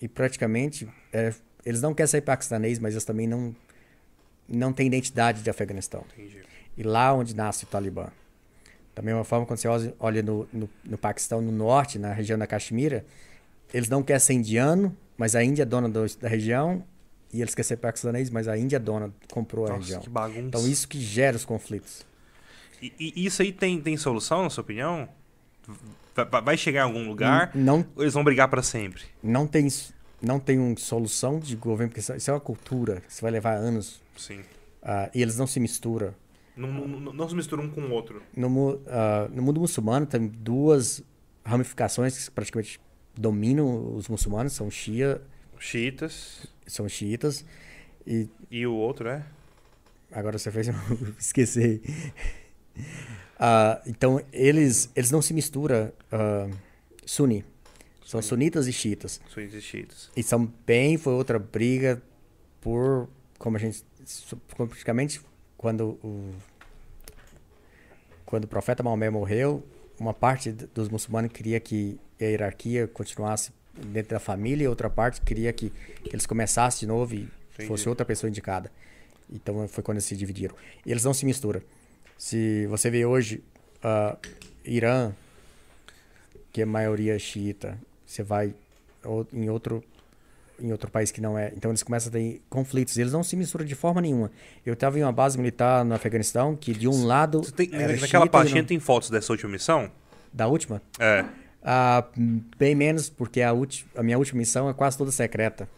[0.00, 1.32] e, praticamente é,
[1.64, 3.54] eles não querem ser paquistanês mas eles também não
[4.46, 6.42] não têm identidade de Afeganistão Entendi.
[6.76, 8.08] e lá onde nasce o Talibã.
[8.94, 9.66] Da mesma forma, quando você
[9.98, 13.04] olha- no, no, no Paquistão, no norte, na região da Caxemira,
[13.72, 16.84] eles não querem ser indiano, mas a Índia é dona do- da região,
[17.32, 20.00] e eles querem ser paquistanês, mas a Índia é dona, comprou a Nossa, região.
[20.02, 20.38] que bagunça.
[20.40, 22.04] Então isso que gera os conflitos.
[22.98, 25.08] E, e isso aí tem, tem solução, na sua opinião?
[26.14, 27.50] Vai, vai- chegar em algum lugar?
[27.54, 29.02] Não, eles vão brigar pra sempre?
[29.22, 29.66] não tem,
[30.22, 34.00] não tem uma solução de governo, porque isso é uma cultura, isso vai levar anos,
[34.16, 34.42] Sim.
[34.82, 36.14] ah, e eles não se misturam.
[36.56, 38.22] Não, não, não- se misturam um com o outro.
[38.36, 41.02] No, ah, no mundo muçulmano tem duas
[41.44, 42.80] ramificações que praticamente
[43.16, 45.20] dominam os muçulmanos, são Shia,
[45.58, 46.46] Chiitas.
[46.66, 47.44] são xiitas,
[48.06, 49.24] e E o outro é?
[50.12, 50.74] agora você fez eu
[53.38, 56.48] Ah, então eles eles não se misturam ah,
[57.04, 57.44] suni,
[58.04, 59.20] são sunitas e xiitas.
[59.28, 60.10] Suítas e chiitas.
[60.16, 62.02] E são bem foi outra briga
[62.60, 63.08] por
[63.38, 63.84] como a gente
[64.56, 65.20] praticamente
[65.56, 66.32] quando o
[68.24, 69.64] quando o profeta Maomé morreu,
[69.98, 75.20] uma parte dos muçulmanos queria que a hierarquia continuasse dentro da família e outra parte
[75.20, 75.70] queria que,
[76.02, 77.68] que eles começassem de novo e Entendi.
[77.68, 78.72] fosse outra pessoa indicada.
[79.30, 80.54] Então foi quando eles se dividiram.
[80.84, 81.62] E eles não se misturam.
[82.28, 83.44] Se você vê hoje
[83.82, 84.16] ah,
[84.64, 85.12] Irã,
[86.50, 88.54] que é maioria xiita, você vai
[89.30, 89.84] em outro
[90.58, 91.52] em outro país que não é.
[91.54, 92.96] Então eles começam a ter conflitos.
[92.96, 94.30] Eles não se misturam de forma nenhuma.
[94.64, 97.94] Eu estava em uma base militar no Afeganistão que de um lado Você tem- era
[97.94, 99.90] naquela pastinha tem fotos dessa última missão?
[100.32, 101.26] da última, É.
[101.62, 102.04] ah,
[102.56, 105.68] bem menos porque a, ulti- a minha última missão é quase toda secreta.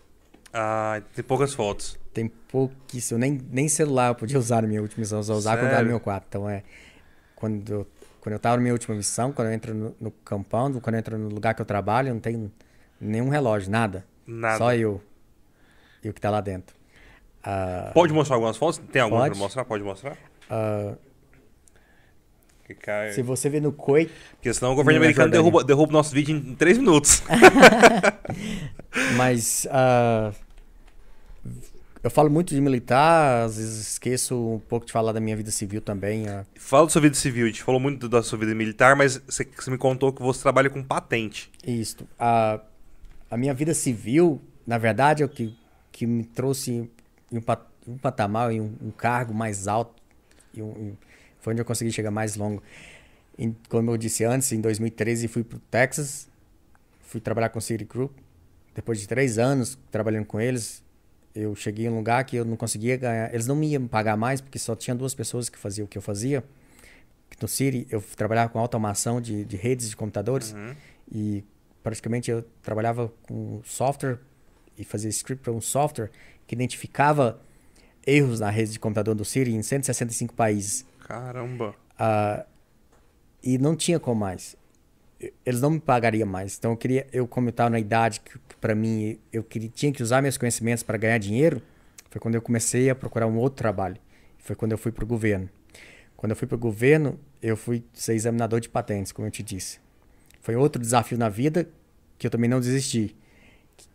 [0.52, 1.98] Ah, tem poucas fotos.
[2.16, 5.58] Tem pouquíssimo, nem, nem celular eu podia usar na minha última missão, eu só usar
[5.58, 5.86] quando eu Sério?
[5.88, 6.24] meu quarto.
[6.26, 6.62] Então é.
[7.34, 7.86] Quando eu,
[8.22, 10.98] Quando eu estava na minha última missão, quando eu entro no, no compound, quando eu
[10.98, 12.50] entro no lugar que eu trabalho, eu não tenho
[12.98, 14.02] nenhum relógio, nada.
[14.26, 14.56] Nada.
[14.56, 15.02] Só eu.
[16.02, 16.74] E o que está lá dentro.
[17.44, 18.78] Ah, Pode mostrar algumas fotos?
[18.90, 19.32] Tem alguma Pode.
[19.32, 19.64] pra mostrar?
[19.66, 20.16] Pode mostrar?
[22.80, 26.14] cai- se você ver no Kuwait, Porque senão o governo americano derruba, derruba o nosso
[26.14, 27.22] vídeo em 3 minutos.
[29.18, 30.32] Mas ah,
[32.06, 35.50] eu falo muito de militar, às vezes esqueço um pouco de falar da minha vida
[35.50, 36.28] civil também.
[36.28, 36.44] ah.
[36.54, 39.44] Fala da sua vida civil, a gente falou muito da sua vida militar, mas você,
[39.44, 41.50] você me contou que você trabalha com patente.
[41.66, 42.06] Isto.
[42.18, 42.60] A,
[43.30, 45.56] a minha vida civil, na verdade, é o que,
[45.90, 46.88] que me trouxe
[47.32, 49.94] em um, pa- um patamar, em um, um cargo mais alto.
[50.54, 50.94] E um- e
[51.40, 52.62] foi onde eu consegui chegar mais longo.
[53.38, 56.28] Em- como eu disse antes, em 2013 fui para o Texas,
[57.02, 58.12] fui trabalhar com o Citigroup.
[58.74, 60.82] Depois de três anos trabalhando com eles,
[61.36, 63.32] eu cheguei em um lugar que eu não conseguia ganhar.
[63.32, 65.98] Eles não me iam pagar mais, porque só tinha duas pessoas que faziam o que
[65.98, 66.42] eu fazia.
[67.40, 70.54] No City, eu trabalhava com automação de, de redes de computadores.
[71.12, 71.44] E
[71.82, 74.18] praticamente eu trabalhava com software
[74.78, 76.10] e fazia script para um software
[76.46, 77.40] que identificava
[78.06, 80.86] erros na rede de computador do Siri em 165 países.
[81.06, 81.74] Caramba.
[81.98, 82.46] Ah,
[83.42, 84.56] e não tinha como mais.
[85.44, 86.56] Eles não me pagariam mais.
[86.58, 89.92] Então eu queria, eu como eu estava na idade que, para mim eu queria, tinha
[89.92, 91.62] que usar meus conhecimentos para ganhar dinheiro,
[92.10, 93.96] foi quando eu comecei a procurar um outro trabalho.
[94.38, 95.48] Foi quando eu fui para o governo.
[96.16, 99.42] Quando eu fui para o governo, eu fui ser examinador de patentes, como eu te
[99.42, 99.78] disse.
[100.40, 101.68] Foi outro desafio na vida
[102.18, 103.14] que eu também não desisti.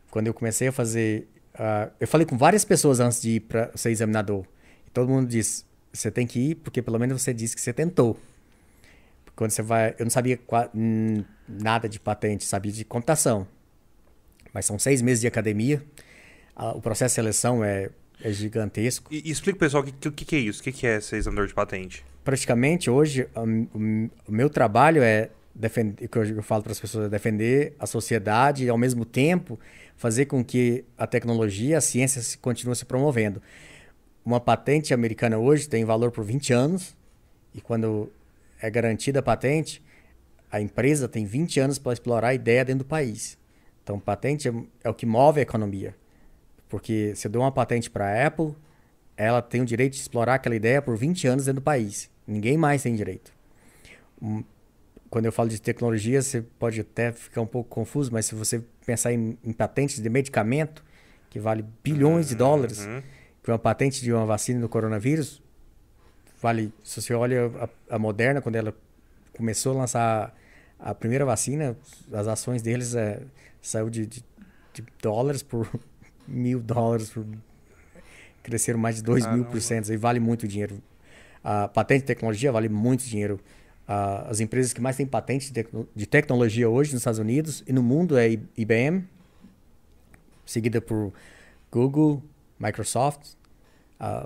[0.09, 3.72] Quando eu comecei a fazer, ah, eu falei com várias pessoas antes de ir para
[3.76, 4.45] ser examinador.
[4.86, 7.74] E todo mundo disse: você tem que ir porque pelo menos você disse que você
[7.74, 8.19] tentou.
[9.42, 10.39] Quando você vai, eu não sabia
[10.76, 13.48] hum, nada de patente, sabia de computação.
[14.54, 15.82] Mas são seis meses de academia.
[16.56, 17.89] O processo de seleção é,
[18.24, 19.12] é gigantesco.
[19.12, 21.16] E, e explica pessoal o que, que, que é isso, o que, que é ser
[21.16, 22.06] examinador de patente.
[22.24, 26.80] praticamente hoje hum, o meu trabalho é defender, o que eu eu falo para as
[26.80, 29.60] pessoas é defender a sociedade e ao mesmo tempo
[29.98, 33.42] fazer com que a tecnologia, a ciência se continue se promovendo.
[34.24, 36.96] Uma patente americana hoje tem valor por 20 anos
[37.56, 38.12] e quando
[38.62, 39.84] é garantida a patente,
[40.51, 43.38] a empresa tem 20 anos para explorar a ideia dentro do país.
[43.84, 44.53] Então, patente é,
[44.84, 45.95] é o que move a economia.
[46.70, 48.53] Porque se eu dou uma patente para a Apple,
[49.18, 52.09] ela tem o direito de explorar aquela ideia por 20 anos dentro do país.
[52.28, 53.34] Ninguém mais tem direito.
[54.22, 54.43] Um,
[55.09, 58.64] quando eu falo de tecnologia, você pode até ficar um pouco confuso, mas se você
[58.86, 60.84] pensar em, em patentes de medicamento,
[61.30, 63.01] que vale bilhões de dólares, Uhum.
[63.43, 65.41] que uma patente de uma vacina do coronavírus
[66.42, 66.74] vale.
[66.84, 67.52] Se você olha
[67.89, 68.76] a, a Moderna, quando ela
[69.34, 70.36] começou a lançar
[70.80, 71.78] a primeira vacina,
[72.12, 73.22] as ações deles é,
[73.62, 74.24] saiu de, de,
[74.74, 75.70] de dólares por
[76.28, 77.26] mil dólares, por,
[78.44, 80.82] cresceram mais de 2 mil por cento, e vale muito dinheiro.
[81.44, 83.39] A patente de tecnologia vale muito dinheiro.
[83.88, 87.64] Ah, as empresas que mais têm patente de, tecno- de tecnologia hoje nos Estados Unidos
[87.68, 89.08] e no mundo é IBM,
[90.46, 91.12] seguida por
[91.72, 92.22] Google,
[92.60, 93.34] Microsoft.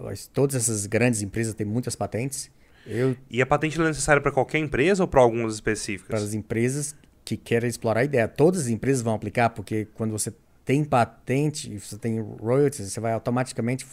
[0.03, 2.49] Mas todas essas grandes empresas têm muitas patentes.
[2.87, 6.07] Eu, E a patente ela é necessária para qualquer empresa ou para algumas específicas?
[6.07, 10.11] para as empresas que querem explorar a ideia, todas as empresas vão aplicar, porque quando
[10.11, 10.31] você
[10.63, 13.85] tem patente, você tem royalties, você vai automaticamente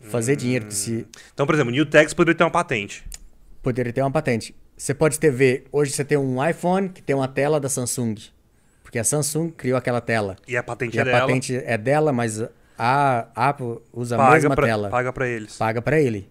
[0.00, 0.66] fazer dinheiro.
[0.70, 3.04] Se Então, por exemplo, o Newtex poderia ter uma patente.
[3.62, 4.54] poderia ter uma patente.
[4.76, 8.14] Você pode ter ver, hoje você tem um iPhone que tem uma tela da Samsung,
[8.82, 10.36] porque a Samsung criou aquela tela.
[10.46, 11.20] E a patente E é a dela.
[11.20, 12.40] patente é dela, mas
[12.78, 14.88] a Apple usa a paga mesma pra, tela.
[14.88, 15.56] paga pra eles.
[15.56, 16.30] Paga para ele.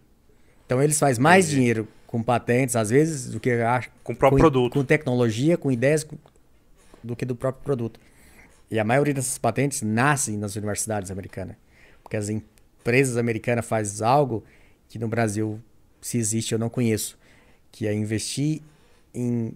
[0.65, 1.55] Então eles fazem mais Entendi.
[1.59, 4.73] dinheiro com patentes, às vezes, do que a, Com o próprio com, produto.
[4.73, 6.17] com tecnologia, com ideias, com-
[7.03, 7.99] do que do próprio produto.
[8.71, 11.55] E a maioria dessas patentes nascem nas universidades americanas.
[12.01, 14.43] Porque as empresas americanas fazem algo
[14.89, 15.59] que no Brasil,
[16.01, 17.17] se existe, eu não conheço.
[17.71, 18.61] Que é investir
[19.13, 19.53] em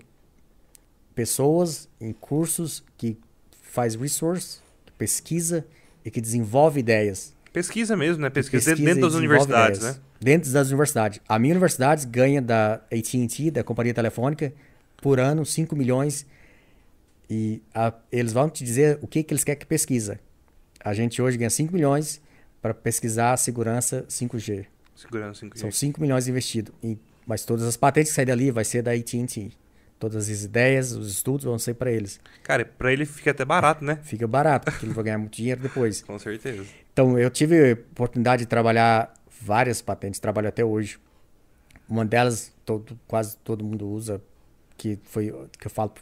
[1.15, 3.17] pessoas, em cursos que
[3.61, 5.65] faz resource, que pesquisa
[6.05, 7.33] e que desenvolve ideias.
[7.53, 8.29] Pesquisa mesmo, né?
[8.29, 9.95] Pesquisa, Pesquisa dentro das universidades, ideias.
[9.97, 10.01] né?
[10.19, 11.19] Dentro das universidades.
[11.27, 14.53] A minha universidade ganha da AT&T, da companhia telefônica,
[15.01, 16.25] por ano 5 milhões
[17.29, 20.19] e a- eles vão te dizer o que, que eles querem que pesquisa.
[20.83, 22.21] A gente hoje ganha 5 milhões
[22.61, 24.65] para pesquisar a segurança 5G.
[24.95, 25.59] Segurança 5G.
[25.59, 26.73] São 5 milhões investidos.
[27.25, 29.51] Mas todas as patentes que saem dali vai ser da AT&T.
[30.01, 32.19] Todas as ideias, os estudos vão ser para eles.
[32.41, 33.99] Cara, pra ele fica até barato, né?
[34.01, 36.01] Fica barato, porque ele vai ganhar muito dinheiro depois.
[36.01, 36.65] Com certeza.
[36.91, 40.97] Então, eu tive a oportunidade de trabalhar várias patentes, trabalho até hoje.
[41.87, 44.19] Uma delas, todo, quase todo mundo usa,
[44.75, 45.93] que foi que eu falo,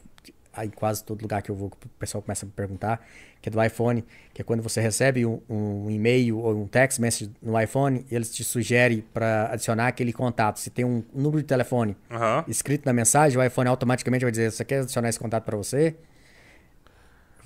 [0.63, 3.05] em quase todo lugar que eu vou, o pessoal começa a me perguntar,
[3.41, 6.99] que é do iPhone, que é quando você recebe um, um e-mail ou um text
[6.99, 10.59] message no iPhone, eles te sugerem para adicionar aquele contato.
[10.59, 12.43] Se tem um número de telefone Aham.
[12.47, 15.95] escrito na mensagem, o iPhone automaticamente vai dizer: Você quer adicionar esse contato para você?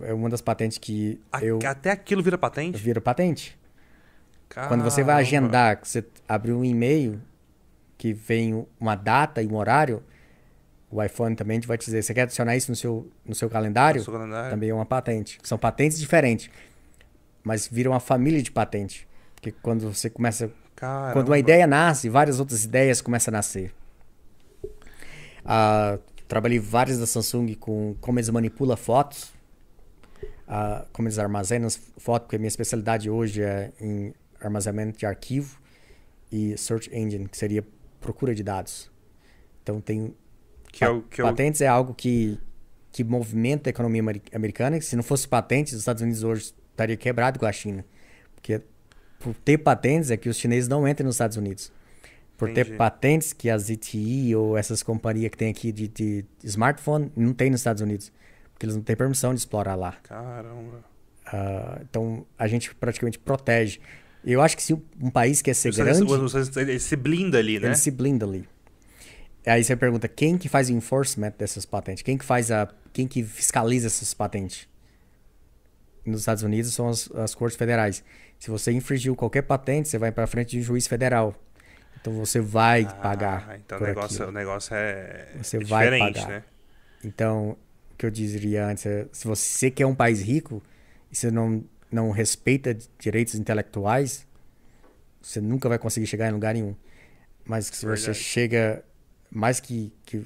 [0.01, 2.81] É uma das patentes que A- eu Até aquilo vira patente?
[2.81, 3.57] viro patente.
[4.67, 5.21] Quando você vai Caramba.
[5.21, 7.19] agendar, você abre um e-mail
[7.97, 10.03] que vem uma data e um horário,
[10.93, 13.99] o iPhone também vai te dizer, você quer adicionar isso no seu, no seu calendário?
[13.99, 14.51] No seu calendário.
[14.51, 15.39] Também é uma patente.
[15.41, 16.51] São patentes diferentes,
[17.43, 19.07] mas viram uma família de patente.
[19.33, 20.51] Porque quando você começa...
[20.75, 21.13] Caramba.
[21.13, 23.73] Quando uma ideia nasce, várias outras ideias começam a nascer.
[25.43, 29.33] Ah, trabalhei várias da Samsung com como eles manipulam fotos,
[30.47, 35.59] ah, como eles armazenam fotos, porque a minha especialidade hoje é em armazenamento de arquivo
[36.31, 37.65] e search engine, que seria
[37.99, 38.91] procura de dados.
[39.61, 40.13] Então tem
[40.73, 41.25] Que é o que eu...
[41.25, 42.37] patentes é algo que
[42.91, 44.79] que movimenta a economia ameri- americana.
[44.81, 47.83] Se não fosse patentes, os Estados Unidos hoje estaria quebrado com a China,
[48.35, 48.61] porque
[49.19, 51.71] por ter patentes é que os chineses não entram nos Estados Unidos.
[52.37, 52.77] Por ter Entendi.
[52.77, 57.49] patentes que a ZTE ou essas companhias que tem aqui de, de smartphone não tem
[57.49, 58.11] nos Estados Unidos,
[58.53, 59.93] porque eles não têm permissão de explorar lá.
[60.03, 60.83] Caramba.
[61.25, 63.79] Ah, então a gente praticamente protege.
[64.25, 67.59] Eu acho que se um país quer ser Os Estados- grande, Ele se blinda ali,
[67.59, 67.67] né?
[67.69, 68.47] ele se blinda ali.
[69.45, 72.01] Aí você pergunta, quem que faz o enforcement dessas patentes?
[72.03, 72.67] Quem que faz a...
[72.93, 74.67] Quem que fiscaliza essas patentes?
[76.05, 78.03] Nos Estados Unidos são as, as cortes federais.
[78.39, 81.33] Se você infringiu qualquer patente, você vai para frente de um juiz federal.
[81.99, 84.29] Então você vai pagar Ah, então o negócio, aquilo.
[84.29, 86.27] o negócio é, Você é vai diferente, pagar.
[86.29, 86.43] né?
[87.03, 87.57] Então,
[87.91, 90.61] o que eu diria antes é, se você quer um país rico
[91.11, 94.25] e você não, não respeita direitos intelectuais,
[95.21, 96.75] você nunca vai conseguir chegar em lugar nenhum.
[97.45, 98.17] Mas se você Verdade.
[98.19, 98.83] chega,
[99.33, 100.23] mais que, que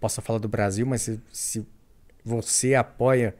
[0.00, 1.66] possa falar do Brasil, mas se, se
[2.24, 3.34] você apoia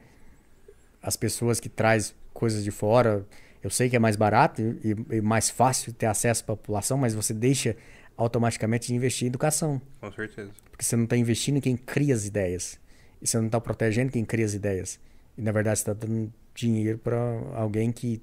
[1.01, 3.25] as pessoas que traz coisas de fora,
[3.61, 7.13] eu sei que é mais barato e, e mais fácil ter acesso à população, mas
[7.13, 7.75] você deixa
[8.17, 9.81] automaticamente de investir em educação.
[9.99, 10.51] Com certeza.
[10.71, 12.79] Porque você não está investindo em quem cria as ideias.
[13.21, 14.99] E você não está protegendo quem cria as ideias.
[15.37, 17.17] E na verdade você está dando dinheiro para
[17.53, 18.21] alguém que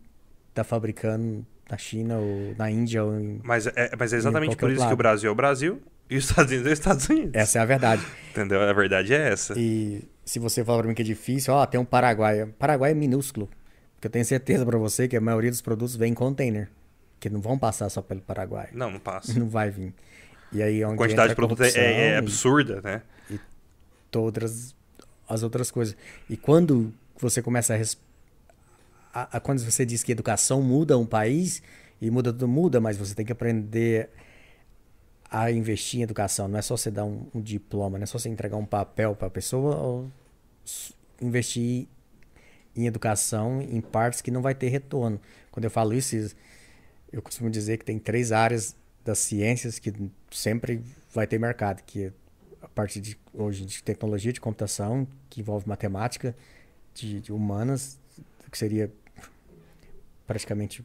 [0.49, 3.05] está fabricando na China ou na Índia.
[3.05, 3.41] Ou em...
[3.45, 4.95] Mas é, mas é exatamente por isso que lado.
[4.95, 5.83] o Brasil é o Brasil
[6.13, 7.31] e os Estados Unidos é os Estados Unidos.
[7.35, 8.03] Essa é a verdade.
[8.31, 8.61] Entendeu?
[8.63, 9.55] A verdade é essa.
[9.59, 12.47] E se você falar para mim que é difícil, ó, tem um Paraguai.
[12.59, 13.49] Paraguai é minúsculo.
[13.95, 16.69] Porque eu tenho certeza para você que a maioria dos produtos vem em container.
[17.21, 18.69] Que não vão passar só pelo Paraguai.
[18.73, 19.39] Não, não passa.
[19.39, 19.95] Não vai vir.
[20.53, 23.03] E aí é A onde quantidade de a produto é, é- corrupção e- absurda, né?
[24.11, 24.75] todas
[25.29, 25.97] as outras coisas.
[26.29, 27.99] E quando você começa a, res-
[29.15, 31.63] a- a- quando você diz que educação muda um país
[32.01, 34.11] e muda tudo muda, mas você tem que aprender
[35.35, 36.47] a investir em educação.
[36.47, 39.16] Não é só você dar um, um diploma, não é só você entregar um papel
[39.16, 40.11] para a pessoa ou
[40.64, 41.89] s- investir
[42.76, 45.18] em educação em partes que não vai ter retorno.
[45.51, 46.35] Quando eu falo isso,
[47.11, 49.93] eu costumo dizer que tem três áreas das ciências que
[50.30, 52.12] sempre vai ter mercado, que é
[52.61, 56.37] a parte de hoje de tecnologia de computação, que envolve matemática,
[56.95, 57.99] de, de humanas,
[58.51, 58.93] que seria
[60.26, 60.85] praticamente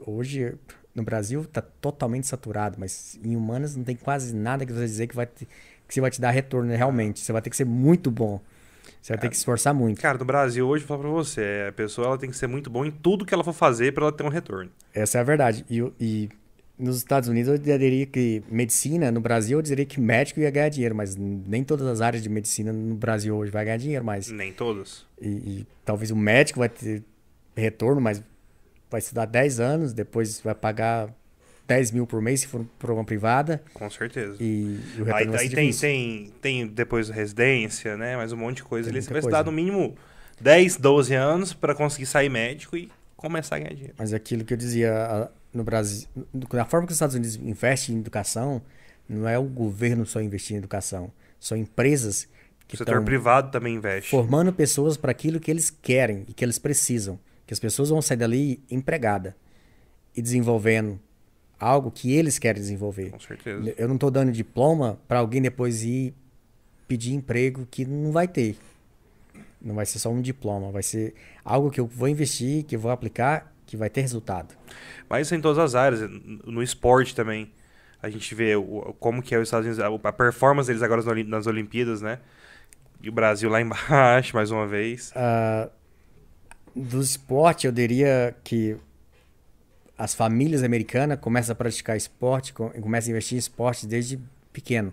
[0.00, 0.56] hoje
[0.94, 5.06] no Brasil está totalmente saturado, mas em humanas não tem quase nada que você dizer
[5.08, 5.46] que vai te-
[5.86, 7.20] que você vai te dar retorno realmente.
[7.20, 8.40] Você vai ter que ser muito bom.
[9.02, 10.00] Você vai ter que se esforçar muito.
[10.00, 12.46] Cara, no Brasil hoje, eu vou falar pra você, a pessoa ela tem que ser
[12.46, 14.70] muito boa em tudo que ela for fazer pra ela ter um retorno.
[14.94, 15.64] Essa é a verdade.
[15.68, 16.28] E, e
[16.78, 20.68] nos Estados Unidos eu diria que medicina, no Brasil eu diria que médico ia ganhar
[20.70, 24.30] dinheiro, mas nem todas as áreas de medicina no Brasil hoje vai ganhar dinheiro, mas
[24.30, 25.06] Nem todas.
[25.20, 27.02] e, e talvez o médico vai ter
[27.56, 28.22] retorno, mas
[28.90, 31.08] vai estudar 10 anos, depois vai pagar
[31.66, 34.36] 10 mil por mês se for por uma privada Com certeza.
[34.38, 38.16] e, e o retorno Aí, aí tem, tem, tem depois residência, né?
[38.16, 38.88] Mais um monte de coisa.
[38.90, 39.02] Tem ali.
[39.02, 39.50] Você vai estudar coisa.
[39.50, 39.94] no mínimo
[40.40, 43.94] 10, 12 anos pra conseguir sair médico e começar a ganhar dinheiro.
[43.96, 47.98] Mas aquilo que eu dizia no Brasil, da forma que os Estados Unidos investem em
[48.00, 48.60] educação,
[49.08, 51.10] não é o governo só investir em educação,
[51.40, 52.28] são empresas
[52.66, 54.10] que O setor estão privado também investe.
[54.10, 58.00] formando pessoas para aquilo que eles querem e que eles precisam, que as pessoas vão
[58.02, 59.36] sair dali empregada
[60.16, 60.98] e desenvolvendo
[61.58, 63.10] algo que eles querem desenvolver.
[63.10, 63.74] Com certeza.
[63.76, 66.14] Eu não estou dando diploma para alguém depois ir
[66.88, 68.56] pedir emprego que não vai ter.
[69.60, 71.14] Não vai ser só um diploma, vai ser
[71.44, 74.54] algo que eu vou investir, que eu vou aplicar, que vai ter resultado.
[75.08, 76.02] Mas isso em todas as áreas.
[76.44, 77.50] No esporte também.
[78.02, 81.06] A gente vê o- como que é os Estados Unidos, a performance deles agora nas
[81.10, 82.18] Olim- nas Olimpíadas, né?
[83.00, 85.10] E o Brasil lá embaixo, mais uma vez.
[85.16, 85.70] Ah,
[86.74, 88.76] do esporte, eu diria que
[89.96, 94.18] as famílias americanas começam a praticar esporte, com- começam a investir em esporte desde
[94.52, 94.92] pequeno.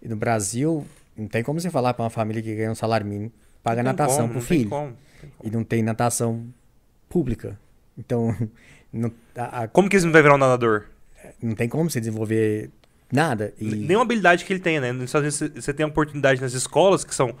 [0.00, 3.06] E no Brasil, Não tem como você falar para uma família que ganha um salário
[3.06, 3.30] mínimo,
[3.62, 4.70] paga tem natação como, pro não tem filho.
[4.70, 4.96] como.
[5.44, 6.46] E não tem natação
[7.06, 7.60] pública.
[7.98, 8.34] Então,
[8.90, 10.86] não, a- a- Como que eles não vai virar um nadador?
[11.42, 12.70] não tem como você desenvolver
[13.12, 13.52] nada.
[13.60, 14.90] E, Nenhuma habilidade que ele tenha, né?
[14.90, 17.36] Nos Estados Unidos você tem a oportunidade nas escolas que são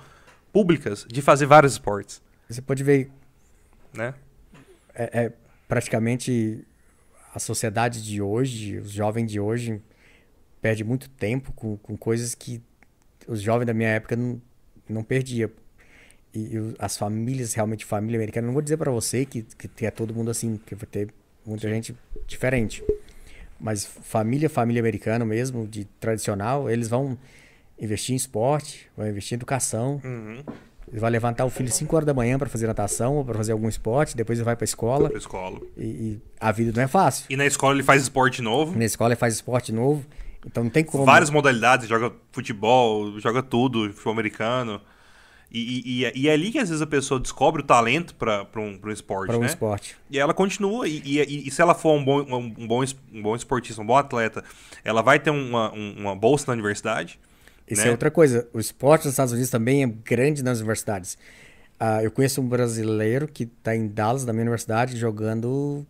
[0.52, 2.20] públicas de fazer vários esportes,
[2.50, 3.10] Você pode ver,
[3.94, 4.14] né?
[4.94, 5.32] é, é
[5.68, 6.64] praticamente
[7.34, 9.80] a sociedade de hoje, os jovens de hoje,
[10.60, 12.62] perde muito tempo com, com coisas que
[13.26, 14.40] os jovens da minha época não,
[14.88, 15.50] não perdia.
[16.34, 19.90] E, e as famílias, realmente família americana, não vou dizer para você que, que é
[19.90, 21.08] todo mundo assim, que vai ter
[21.44, 22.84] muita gente diferente.
[23.58, 27.16] Mas família, família americana mesmo, de tradicional, eles vão
[27.78, 30.44] investir em esporte, vão investir em educação, Uhum.
[30.92, 33.52] Ele vai levantar o filho 5 horas da manhã para fazer natação ou para fazer
[33.52, 35.58] algum esporte, depois ele vai para escola Pra escola.
[35.76, 37.24] e, e a vida não é fácil.
[37.30, 40.04] E na escola ele faz esporte novo, Na escola ele faz esporte novo,
[40.46, 41.04] então não tem como.
[41.04, 44.80] várias modalidades, joga futebol, joga tudo, futebol americano.
[45.54, 48.42] E, e- e é- é ali que às vezes a pessoa descobre o talento pra
[48.44, 49.46] pra um, pra um esporte, para um né?
[49.46, 49.96] esporte.
[50.10, 51.02] E ela continua, e,
[51.46, 52.82] e- se ela for um bom, um, bom,
[53.12, 54.42] um bom esportista, um bom atleta,
[54.82, 57.18] ela vai ter uma, um- uma bolsa na universidade.
[57.68, 57.88] Isso né?
[57.88, 58.48] é outra coisa.
[58.52, 61.16] O esporte nos Estados Unidos também é grande nas universidades.
[61.78, 65.86] Ah, eu conheço um brasileiro que está em Dallas, da minha universidade, jogando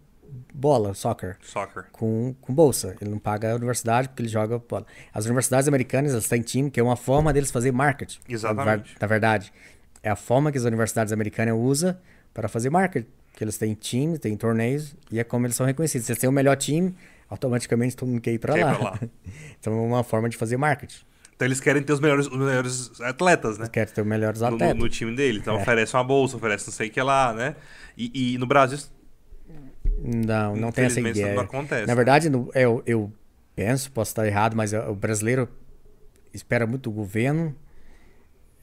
[0.54, 1.84] bola, soccer, Soccer.
[1.92, 2.96] com, com bolsa.
[3.00, 4.86] Ele não paga a universidade porque ele joga bola.
[5.12, 8.20] As universidades americanas, elas têm time, que é uma forma deles fazer marketing.
[8.28, 8.66] Exatamente.
[8.66, 9.52] Na, ver- na verdade,
[10.02, 11.96] é a forma que as universidades americanas usam
[12.32, 13.08] para fazer marketing.
[13.34, 16.06] Que eles têm time, têm torneios, e é como eles são reconhecidos.
[16.06, 16.94] Se você tem o melhor time,
[17.28, 18.78] automaticamente todo mundo quer ir para lá.
[18.78, 19.00] lá.
[19.58, 21.00] então é uma forma de fazer marketing.
[21.34, 23.66] Então eles querem ter os melhores, os melhores atletas, né?
[23.68, 24.76] Quer ter os melhores No, no- atletas.
[24.78, 25.38] no time dele.
[25.40, 25.62] Então É.
[25.62, 27.56] oferece uma bolsa, oferece não sei o que lá, né?
[27.96, 28.78] E, e no Brasil,
[29.98, 31.34] Não, não tem essa ideia.
[31.34, 31.86] não acontece.
[31.86, 33.12] Na verdade, no- eu, eu
[33.54, 35.48] penso, posso estar errado, mas o brasileiro
[36.32, 37.54] espera muito do governo.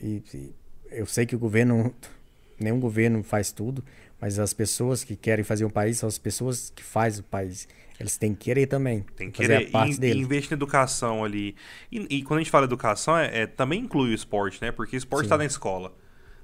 [0.01, 0.53] E, e
[0.91, 1.93] eu sei que o governo,
[2.59, 3.83] nenhum governo faz tudo,
[4.21, 7.67] mas as pessoas que querem fazer um país são as pessoas que fazem o país.
[7.99, 9.03] Eles têm que querer também.
[9.17, 10.23] Tem que querer a parte in- deles.
[10.23, 11.55] investir na educação ali.
[11.91, 14.71] E, e quando a gente fala educação, é, é- também inclui o esporte, né?
[14.71, 15.93] Porque o esporte está na escola.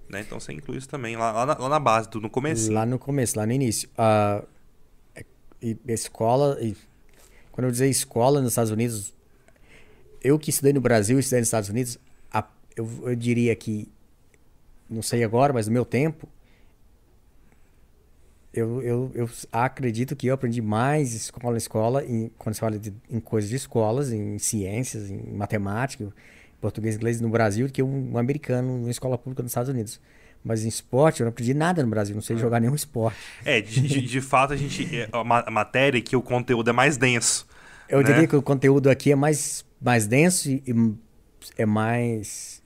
[0.10, 0.20] Né?
[0.22, 2.72] Então você inclui isso também lá, lá, na, lá na base, do- no começo.
[2.72, 3.90] Lá no começo, lá no início.
[3.98, 5.26] É-
[5.62, 6.76] e escola, e
[7.52, 9.14] quando eu dizer escola nos Estados Unidos,
[10.22, 11.98] eu que estudei no Brasil e estudei nos Estados Unidos,
[12.32, 13.88] a- eu, eu diria que,
[14.90, 16.28] não sei agora, mas no meu tempo,
[18.56, 22.80] eu, eu, eu acredito que eu aprendi mais escola em escola, em, quando se fala
[22.80, 26.08] de, em coisas de escolas, em ciências, em matemática,
[26.62, 29.70] português e inglês no Brasil, do que um, um americano em escola pública nos Estados
[29.70, 30.00] Unidos.
[30.44, 33.18] Mas em esporte, eu não aprendi nada no Brasil, não sei jogar nenhum esporte.
[33.44, 34.88] É, de, de, fato a gente.
[34.96, 37.48] É a matéria que o conteúdo é mais denso.
[37.90, 38.06] Eu né?
[38.06, 40.64] diria que o conteúdo aqui é mais, mais denso e,
[41.58, 42.64] é mais.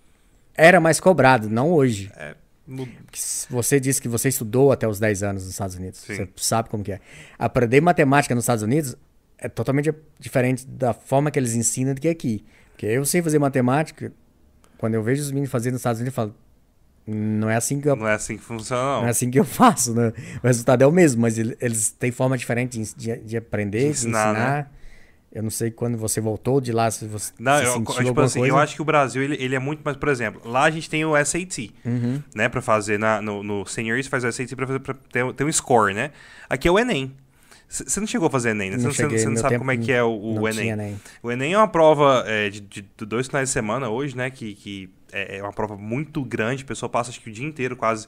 [0.56, 2.12] Era mais cobrado, não hoje.
[2.16, 2.36] É,
[3.50, 6.00] Você disse que você estudou até os 10 anos nos Estados Unidos.
[6.02, 6.16] Sim.
[6.16, 7.00] Você sabe como que é.
[7.38, 8.96] Aprender matemática nos Estados Unidos
[9.38, 12.46] é totalmente diferente da forma que eles ensinam do que aqui.
[12.72, 14.12] Porque eu sei fazer matemática,
[14.78, 16.36] quando eu vejo os meninos fazendo nos Estados Unidos, eu falo,
[17.08, 19.00] não é assim que eu, não é assim que funciona, não.
[19.02, 20.14] não é assim que eu faço, né?
[20.44, 23.80] O resultado é o mesmo, mas ele- eles têm forma diferente de, de, de aprender,
[23.80, 24.58] De de ensinar, ensinar.
[24.58, 24.68] né?
[25.32, 28.22] Eu não sei quando você voltou de lá, se você Não, se eu, sentiu tipo
[28.22, 28.54] assim, coisa.
[28.54, 30.90] eu acho que o Brasil ele, ele é muito mais, por exemplo, lá a gente
[30.90, 32.22] tem o SAT, Uhum.
[32.34, 35.34] né, Pra fazer na, no, no Senior você faz o SAT pra, fazer, pra ter,
[35.34, 36.12] ter um score, né?
[36.50, 37.14] Aqui é o Enem.
[37.68, 38.78] Você não chegou a fazer Enem, né?
[38.78, 40.62] Você Não não, sabe como é que é o, o Enem.
[40.64, 41.00] tinha nem.
[41.22, 44.32] O Enem é uma prova é, de, de dois finais de semana hoje, né?
[44.32, 47.46] Que, que é é uma prova muito grande, a pessoa passa acho que o dia
[47.46, 48.08] inteiro quase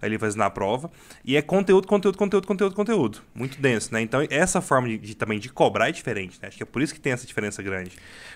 [0.00, 0.90] ali fazendo a prova.
[1.24, 3.18] E é conteúdo, conteúdo, conteúdo, conteúdo, conteúdo.
[3.34, 4.00] Muito denso, né?
[4.00, 6.48] Então essa forma de, de- também de cobrar é diferente, né?
[6.48, 7.92] Acho que é por isso que tem essa diferença grande.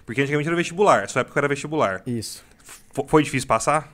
[0.07, 2.03] Porque antigamente era vestibular, sua época era vestibular.
[2.07, 2.45] Isso.
[2.95, 3.93] F- foi difícil passar?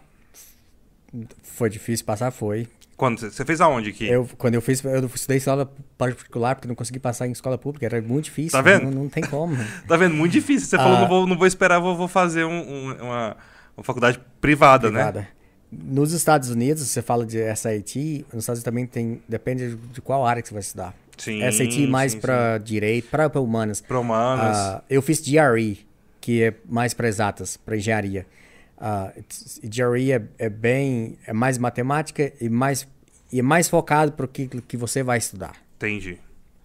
[1.42, 2.66] Foi difícil passar, foi.
[2.96, 4.08] Quando você- fez aonde aqui?
[4.08, 7.86] Eu, quando eu fiz, eu estudei escola particular porque não consegui passar em escola pública,
[7.86, 8.50] era muito difícil.
[8.52, 8.84] Tá vendo?
[8.86, 9.56] Não, não tem como.
[9.86, 10.14] Tá vendo?
[10.14, 10.68] Muito difícil.
[10.68, 11.00] Você falou, Ah.
[11.02, 13.36] não vou, não vou esperar, vou, vou fazer um- um- uma,
[13.76, 15.28] uma faculdade privada, né?
[15.70, 20.24] Nos Estados Unidos, você fala de SAT, nos Estados Unidos também tem, depende de qual
[20.26, 20.94] área que você vai estudar.
[21.18, 21.40] Sim.
[21.50, 23.80] SAT mais para direito, para humanas.
[23.80, 24.56] Pra humanas.
[24.56, 25.84] Ah, eu fiz GRE,
[26.20, 28.24] que é mais para exatas, para engenharia.
[28.80, 32.86] Ah, it's- e GRE é, é bem, é mais matemática e mais
[33.30, 35.54] e é mais focado para o que, que você vai estudar.
[35.76, 36.18] Entendi.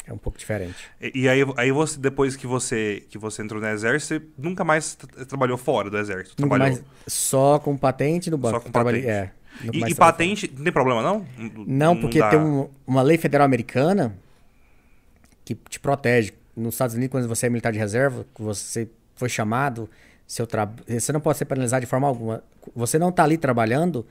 [0.06, 0.76] É um pouco diferente.
[1.02, 4.64] E, e aí, aí você, depois que você, que você entrou no exército, você nunca
[4.64, 6.42] mais tra- trabalhou fora do exército.
[6.42, 8.62] Nunca trabalhou mais, só com patente no banco.
[8.62, 9.32] com Trabalhei- patente.
[9.64, 11.26] É, E, e patente, não tem problema não?
[11.66, 14.16] Não, porque dá- tem um- uma lei federal americana
[15.46, 16.34] que te protege.
[16.56, 19.90] Nos Estados Unidos, quando você é militar de reserva, você foi chamado,
[20.26, 20.70] Seu tra...
[20.88, 22.42] Você não pode ser penalizado de forma alguma.
[22.76, 24.06] Você não está ali trabalhando,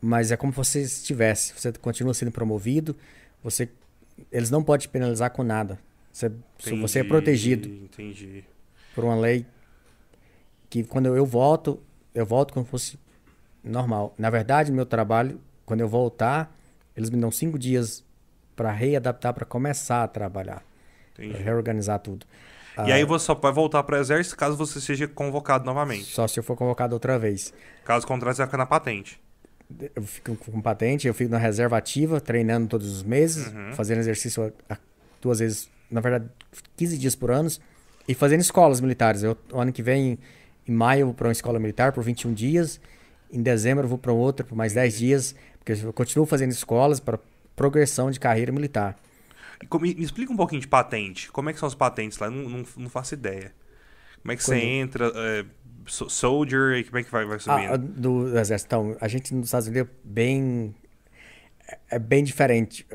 [0.00, 1.54] mas é como se você estivesse.
[1.56, 2.94] Você continua sendo promovido.
[3.42, 3.68] Você,
[4.30, 5.78] eles não podem te penalizar com nada.
[6.12, 8.44] Você, Entendi, você é protegido Entendi.
[8.94, 9.46] por uma lei
[10.70, 11.82] que quando eu volto,
[12.14, 12.98] eu volto como se fosse
[13.62, 14.14] normal.
[14.16, 16.54] Na verdade, meu trabalho, quando eu voltar,
[16.96, 18.04] eles me dão cinco dias
[18.54, 20.62] para readaptar, para começar a trabalhar,
[21.12, 21.36] entendi.
[21.36, 22.24] reorganizar tudo.
[22.86, 26.04] E aí você só vai voltar para o exército caso você seja convocado novamente.
[26.04, 27.52] Só se eu for convocado outra vez.
[27.84, 29.18] Caso contrário, você vai ficar na patente.
[29.94, 34.52] Eu fico com patente, eu fico na reserva ativa, treinando todos os meses, fazendo exercício
[35.20, 36.30] duas vezes, na verdade,
[36.76, 37.48] 15 dias por ano,
[38.06, 39.22] e fazendo escolas militares.
[39.24, 40.18] Eu, o ano que vem,
[40.68, 42.80] em maio, eu vou para uma escola militar por 21 dias,
[43.32, 47.00] em dezembro eu vou para outra por mais 10 dias, porque eu continuo fazendo escolas
[47.00, 47.18] para
[47.56, 48.96] progressão de carreira militar.
[49.60, 51.30] E como- Me explica um pouquinho de patente.
[51.32, 52.28] Como é que são as patentes lá?
[52.28, 53.52] Eu não, não, não faço ideia.
[54.22, 55.12] Como é que você Quando- entra?
[55.14, 55.44] é,
[55.86, 57.72] soldier, e como é que vai, vai subindo?
[57.72, 58.66] Ah, do exército.
[58.66, 60.74] Então, a gente nos Estados Unidos é bem.
[61.90, 62.86] é- bem diferente.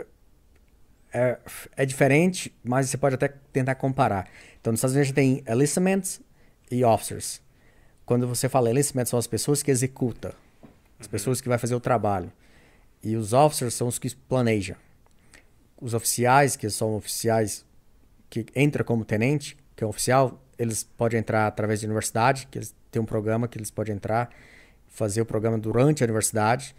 [1.14, 1.38] É,
[1.76, 4.30] é diferente, mas você pode até tentar comparar.
[4.60, 6.22] Então, nos Estados Unidos a gente tem enlistments
[6.70, 7.42] e officers.
[8.06, 10.32] Quando você fala enlistment, são as pessoas que executam,
[11.00, 12.32] as pessoas que vai fazer o trabalho.
[13.04, 14.76] E os officers são os que planejam.
[15.82, 17.66] Os oficiais, que são oficiais
[18.30, 22.60] que entram como tenente, que é um oficial, eles podem entrar através de universidade, que
[22.60, 24.30] eles têm um programa que eles podem entrar,
[24.88, 26.76] fazer o programa durante a universidade.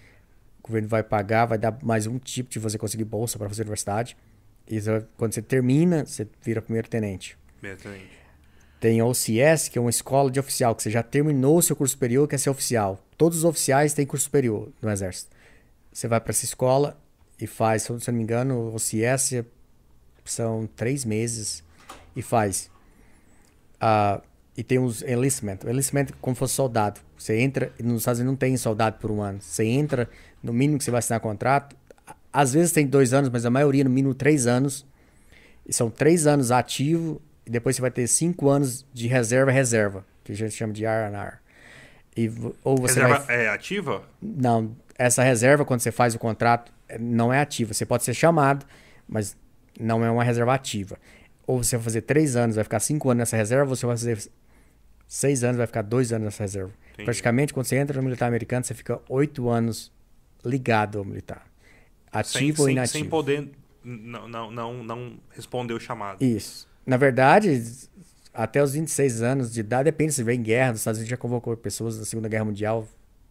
[0.62, 3.62] O governo vai pagar, vai dar mais um tipo de você conseguir bolsa para fazer
[3.62, 4.16] a universidade.
[4.68, 4.78] E
[5.16, 7.36] quando você termina, você vira primeiro tenente.
[8.78, 11.74] Tem a OCS, que é uma escola de oficial, que você já terminou o seu
[11.74, 13.04] curso superior, quer ser oficial.
[13.16, 15.34] Todos os oficiais têm curso superior no Exército.
[15.92, 16.96] Você vai para essa escola
[17.40, 19.44] e faz, se eu não me engano, o OCS
[20.24, 21.64] são três meses
[22.14, 22.71] e faz.
[23.84, 24.20] Ah,
[24.56, 25.58] e tem os enlistment.
[25.64, 27.00] O enlistment é como se fosse soldado.
[27.18, 29.40] Você entra, nos Estados Unidos não tem soldado por um ano.
[29.40, 30.08] Você entra,
[30.40, 31.74] no mínimo que você vai assinar contrato.
[32.32, 34.86] Às vezes tem dois anos, mas a maioria, no mínimo, três anos.
[35.66, 40.32] E são três anos ativo, e depois você vai ter cinco anos de reserva-reserva, que
[40.32, 41.38] a gente chama de R&R.
[42.16, 42.30] E,
[42.62, 43.44] ou você Reserva vai...
[43.44, 44.02] é ativa?
[44.20, 47.72] Não, essa reserva, quando você faz o contrato, eh, não é ativa.
[47.72, 48.66] Você pode ser chamado,
[49.08, 49.36] mas
[49.80, 50.98] não é uma reserva ativa.
[51.52, 53.96] Ou você vai fazer três anos, vai ficar cinco anos nessa reserva, ou você vai
[53.96, 54.30] fazer
[55.06, 56.72] seis anos, vai ficar dois anos nessa reserva.
[56.92, 57.04] Entendi.
[57.04, 59.92] Praticamente, quando você entra no militar americano, você fica oito anos
[60.44, 61.46] ligado ao militar.
[62.10, 62.98] Ativo sem, ou sem, inativo.
[62.98, 63.50] sem poder
[63.84, 66.22] não, não, não, não responder o chamado.
[66.24, 66.68] Isso.
[66.86, 67.62] Na verdade,
[68.32, 70.70] até os 26 anos de idade, depende se vem em guerra.
[70.70, 72.86] Nos Estados Unidos já convocou pessoas da Segunda Guerra Mundial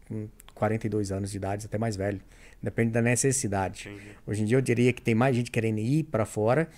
[0.07, 2.21] com 42 anos de idade, até mais velho.
[2.61, 3.89] Depende da necessidade.
[3.89, 4.11] Entendi.
[4.27, 6.69] Hoje em dia eu diria que tem mais gente querendo ir para fora,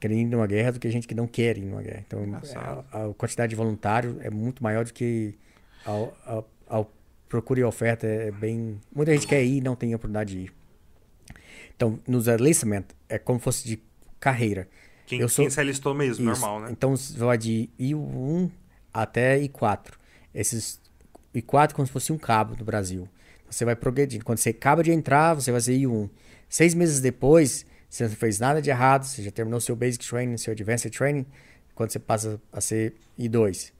[0.00, 2.04] querendo ir numa guerra, do que gente que não quer ir numa guerra.
[2.06, 2.20] Então,
[2.92, 5.34] a, a quantidade de voluntário é muito maior do que
[5.84, 6.84] a, a, a
[7.28, 8.80] procura e oferta é bem...
[8.94, 10.52] Muita gente quer ir e não tem oportunidade de ir.
[11.76, 13.80] Então, nos enlistment, é como se fosse de
[14.18, 14.68] carreira.
[15.06, 16.40] Quem, Eu sou- quem se alistou mesmo, Isso.
[16.42, 16.68] normal, né?
[16.70, 18.50] Então vai de I1
[18.92, 19.92] até I4.
[20.34, 20.80] Esses
[21.34, 23.08] I4 como se fosse um cabo no Brasil.
[23.48, 24.24] Você vai progredindo.
[24.24, 26.10] Quando você acaba de entrar, você vai ser I1.
[26.48, 30.36] Seis meses depois, você não fez nada de errado, você já terminou seu basic training,
[30.36, 31.26] seu advanced training,
[31.74, 33.72] quando você passa a ser I2.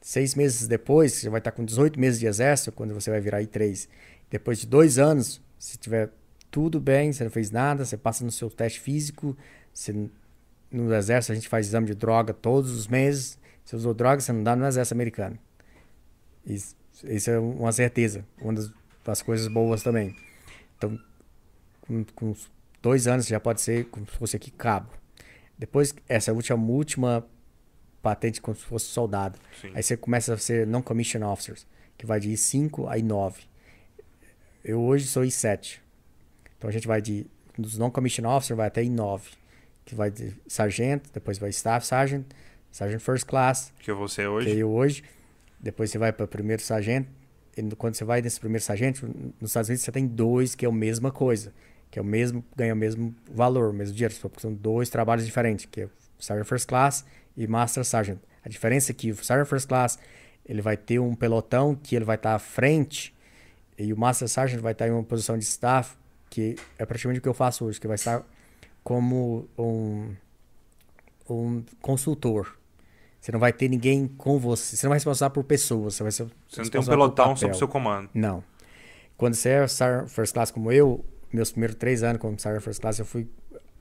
[0.00, 3.42] Seis meses depois, você vai estar com 18 meses de exército, quando você vai virar
[3.42, 3.88] I3.
[4.30, 6.10] Depois de dois anos, se tiver
[6.50, 9.36] tudo bem, você não fez nada, você passa no seu teste físico,
[9.72, 9.92] você
[10.70, 13.38] no exército a gente faz exame de droga todos os meses.
[13.64, 15.38] Se usou droga, você não dá no exército americano.
[16.44, 18.24] Isso, isso é uma certeza.
[18.40, 18.70] Uma das,
[19.04, 20.14] das coisas boas também.
[20.76, 20.98] Então,
[21.80, 22.34] com, com
[22.84, 24.90] dois anos já pode ser como se fosse aqui cabo.
[25.58, 27.26] Depois, essa última, última
[28.02, 29.38] patente como se fosse soldado.
[29.60, 29.70] Sim.
[29.74, 31.66] Aí você começa a ser non-commissioned officers,
[31.96, 33.36] que vai de I5 a I9.
[34.62, 35.78] Eu hoje sou I7.
[36.58, 37.26] Então a gente vai de
[37.56, 39.22] dos non-commissioned officers vai até I9,
[39.84, 42.26] que vai de sargento, depois vai staff sergeant,
[42.70, 44.58] sergeant first class, Que você que é hoje.
[44.58, 45.04] eu hoje.
[45.58, 47.08] Depois você vai para primeiro sargento.
[47.56, 49.06] E quando você vai nesse primeiro sargento,
[49.40, 51.54] nos Estados Unidos você tem dois que é a mesma coisa,
[51.94, 55.24] que é o mesmo, ganha o mesmo valor, o mesmo dinheiro, porque são dois trabalhos
[55.24, 55.88] diferentes, que é
[56.18, 57.04] Sergeant First Class
[57.36, 58.18] e Master Sergeant.
[58.44, 59.96] A diferença é que o Sergeant First Class
[60.44, 63.14] ele vai ter um pelotão que ele vai estar à frente
[63.78, 65.96] e o Master Sergeant vai estar em uma posição de staff
[66.28, 68.24] que é praticamente o que eu faço hoje, que vai estar
[68.82, 70.16] como um,
[71.30, 72.58] um consultor.
[73.20, 74.76] Você não vai ter ninguém com você.
[74.76, 75.94] Você não vai se responsável por pessoas.
[75.94, 78.10] Você vai ser Você não tem um pelotão sob seu comando.
[78.12, 78.42] Não.
[79.16, 81.04] Quando você é Sergeant First Class como eu,
[81.34, 83.28] meus primeiros três anos como Sergeant First Class, eu fui.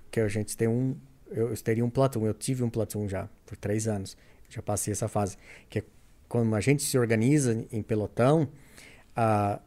[0.10, 0.95] Que a gente tem um.
[1.32, 2.26] Eu, eu teria um platoon.
[2.26, 4.18] Eu tive um platoon já, por três anos.
[4.49, 5.38] Já passei essa fase.
[5.70, 5.84] Que é
[6.28, 8.49] quando a gente se organiza em pelotão,
[9.16, 9.60] a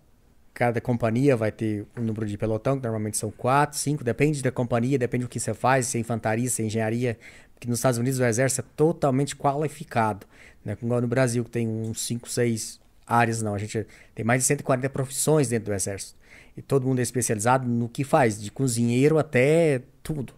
[0.53, 4.51] cada companhia vai ter um número de pelotão, que normalmente são quatro, cinco, depende da
[4.51, 7.19] companhia, depende do que você faz, se é infantaria, se é engenharia,
[7.55, 10.27] porque nos Estados Unidos o exército é totalmente qualificado,
[10.65, 10.75] né?
[10.75, 14.47] Como no Brasil, que tem uns cinco, seis áreas, não, a gente tem mais de
[14.47, 16.17] 140 profissões dentro do exército,
[16.57, 20.33] e todo mundo é especializado no que faz, de cozinheiro até tudo.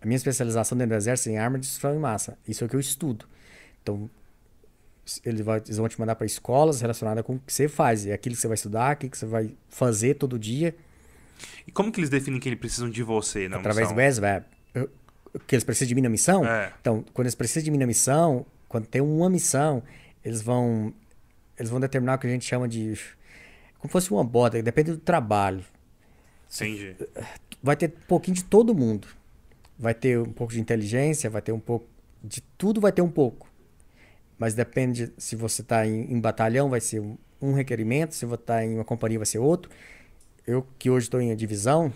[0.00, 2.66] A minha especialização dentro do exército é em arma de destruição em massa, isso é
[2.66, 3.26] o que eu estudo.
[3.82, 4.08] Então,
[5.24, 5.44] eles,
[5.76, 8.06] vão te mandar para escolas relacionadas com o que você faz.
[8.06, 10.74] É aquilo que você vai estudar, aquilo que você vai fazer todo dia.
[11.66, 13.96] E como que eles definem que eles precisam de você na Através missão?
[13.96, 14.44] do SVAB.
[15.46, 16.46] Que eles precisam de mim na missão?
[16.46, 16.72] É.
[16.80, 19.82] Então, quando eles precisam de mim na missão, quando tem uma missão,
[20.24, 20.94] eles vão
[21.62, 22.98] eles vão determinar o que a gente chama de
[23.78, 25.64] como fosse uma bota, depende do trabalho.
[26.54, 26.96] Entendi.
[27.62, 29.08] Vai ter um pouquinho de todo mundo.
[29.78, 31.86] Vai ter um pouco de inteligência, vai ter um pouco
[32.22, 33.48] de tudo, vai ter um pouco.
[34.38, 38.40] Mas depende se você está em, em, batalhão, vai ser um, um requerimento, se você
[38.40, 39.70] está em uma companhia, vai ser outro.
[40.46, 41.92] Eu, que hoje estou em divisão,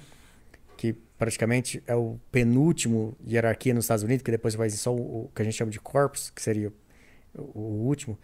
[0.77, 5.27] que praticamente é o penúltimo hierarquia nos Estados Unidos, que depois vai ser só o,
[5.27, 6.73] o que a gente chama de corpus, que seria
[7.35, 8.19] o, o último.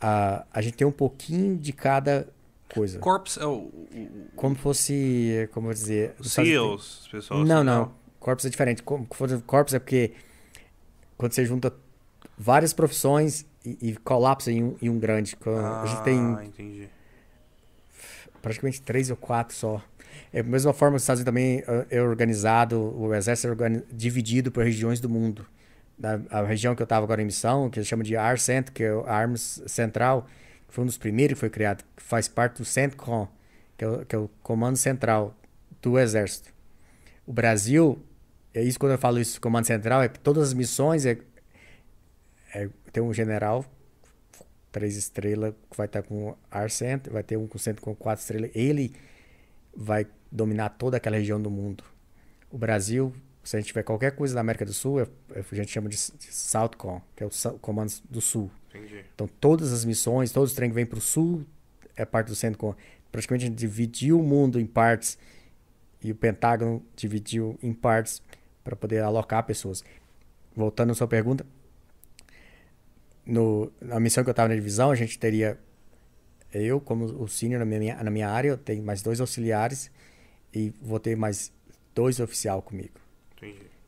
[0.00, 2.28] A, a gente tem um pouquinho de cada
[2.72, 2.98] coisa.
[2.98, 3.70] Corpus é o.
[4.36, 5.48] Como fosse.
[5.52, 6.14] Como eu dizer.
[6.22, 7.44] SEALs, pessoal.
[7.44, 7.92] Não, não.
[8.20, 8.82] Corpus é diferente.
[8.82, 10.12] Corpus é porque
[11.16, 11.72] quando você junta
[12.36, 15.36] várias profissões e, e colapsa em um, em um grande.
[15.46, 16.88] Ah, a gente tem entendi.
[18.40, 19.82] praticamente três ou quatro só.
[20.32, 23.82] É da mesma forma que os Estados Unidos também é organizado, o exército é organi
[23.92, 25.46] dividido por regiões do mundo.
[25.98, 28.84] Na, a região que eu estava agora em missão, que eles chamam de ARCENT, que
[28.84, 30.26] é o Arms Central,
[30.66, 33.26] que foi um dos primeiros que foi criado, que faz parte do CENTCOM,
[33.76, 35.34] que é o, que é o Comando Central
[35.82, 36.52] do Exército.
[37.26, 38.02] O Brasil,
[38.54, 41.18] é isso quando eu falo isso, Comando Central, é que todas as missões é,
[42.54, 43.64] é, tem um general,
[44.70, 48.50] três estrelas, que vai estar com ARCENT, vai ter um com centro com quatro estrelas.
[48.54, 48.94] Ele
[49.74, 51.84] vai dominar toda aquela região do mundo.
[52.50, 53.12] O Brasil,
[53.42, 55.88] se a gente tiver qualquer coisa da América do Sul, é, é, a gente chama
[55.88, 57.30] de, de Southcom, que é o
[57.60, 58.50] Comando do Sul.
[58.68, 59.04] Entendi.
[59.14, 61.44] Então, todas as missões, todos os trem que vêm para o Sul,
[61.96, 62.74] é parte do CENTCOM.
[63.10, 65.18] Praticamente a gente dividiu o mundo em partes
[66.02, 68.22] e o Pentágono dividiu em partes
[68.62, 69.82] para poder alocar pessoas.
[70.54, 71.44] Voltando à sua pergunta,
[73.24, 75.58] no, na missão que eu estava na divisão, a gente teria
[76.52, 79.90] eu como o senior na minha, na minha área, eu tenho mais dois auxiliares
[80.54, 81.52] e vou ter mais
[81.94, 82.98] dois oficial comigo.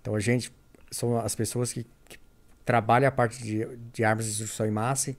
[0.01, 0.53] Então a gente
[0.91, 2.19] são as pessoas que, que
[2.65, 5.17] trabalham a parte de, de armas de destruição em massa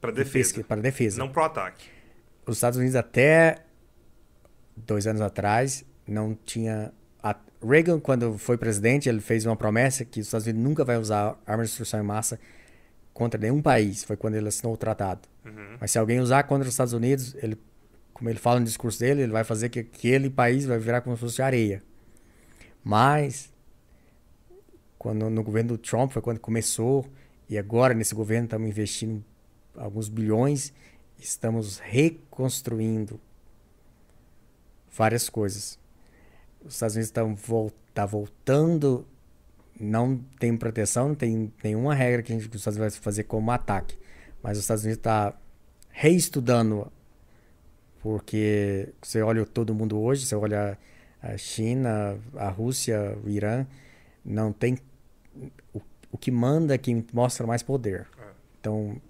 [0.00, 0.64] para defesa.
[0.64, 1.18] Para defesa.
[1.18, 1.88] Não pro ataque.
[2.46, 3.64] Os Estados Unidos até
[4.76, 6.92] dois anos atrás não tinha
[7.22, 10.96] a Reagan quando foi presidente ele fez uma promessa que os Estados Unidos nunca vai
[10.96, 12.38] usar armas de destruição em massa
[13.12, 14.04] contra nenhum país.
[14.04, 15.28] Foi quando ele assinou o tratado.
[15.44, 15.76] Uhum.
[15.80, 17.58] Mas se alguém usar contra os Estados Unidos, ele,
[18.14, 21.16] como ele fala no discurso dele, ele vai fazer que aquele país vai virar como
[21.16, 21.82] se fosse areia.
[22.82, 23.52] Mas,
[24.98, 27.06] quando no governo do Trump foi quando começou,
[27.48, 29.24] e agora nesse governo estamos investindo
[29.76, 30.72] alguns bilhões,
[31.18, 33.20] estamos reconstruindo
[34.90, 35.78] várias coisas.
[36.64, 39.06] Os Estados Unidos estão vol tá voltando
[39.78, 43.24] não tem proteção, não tem nenhuma regra que a gente, os Estados Unidos vai fazer
[43.24, 43.96] como ataque.
[44.42, 45.34] Mas os Estados Unidos está
[45.90, 46.90] reestudando,
[48.00, 50.78] porque você olha todo mundo hoje, você olha
[51.22, 53.66] a China, a Rússia, o Irã,
[54.24, 54.78] não tem
[56.10, 58.06] o, que manda é quem mostra mais poder.
[58.60, 59.00] Então,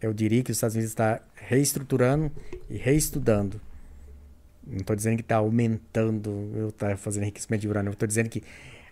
[0.00, 2.30] eu diria que os Estados Unidos está reestruturando
[2.68, 3.60] e reestudando.
[4.66, 8.28] Não estou dizendo que está aumentando, eu está fazendo enriquecimento de urânio, eu estou dizendo
[8.28, 8.42] que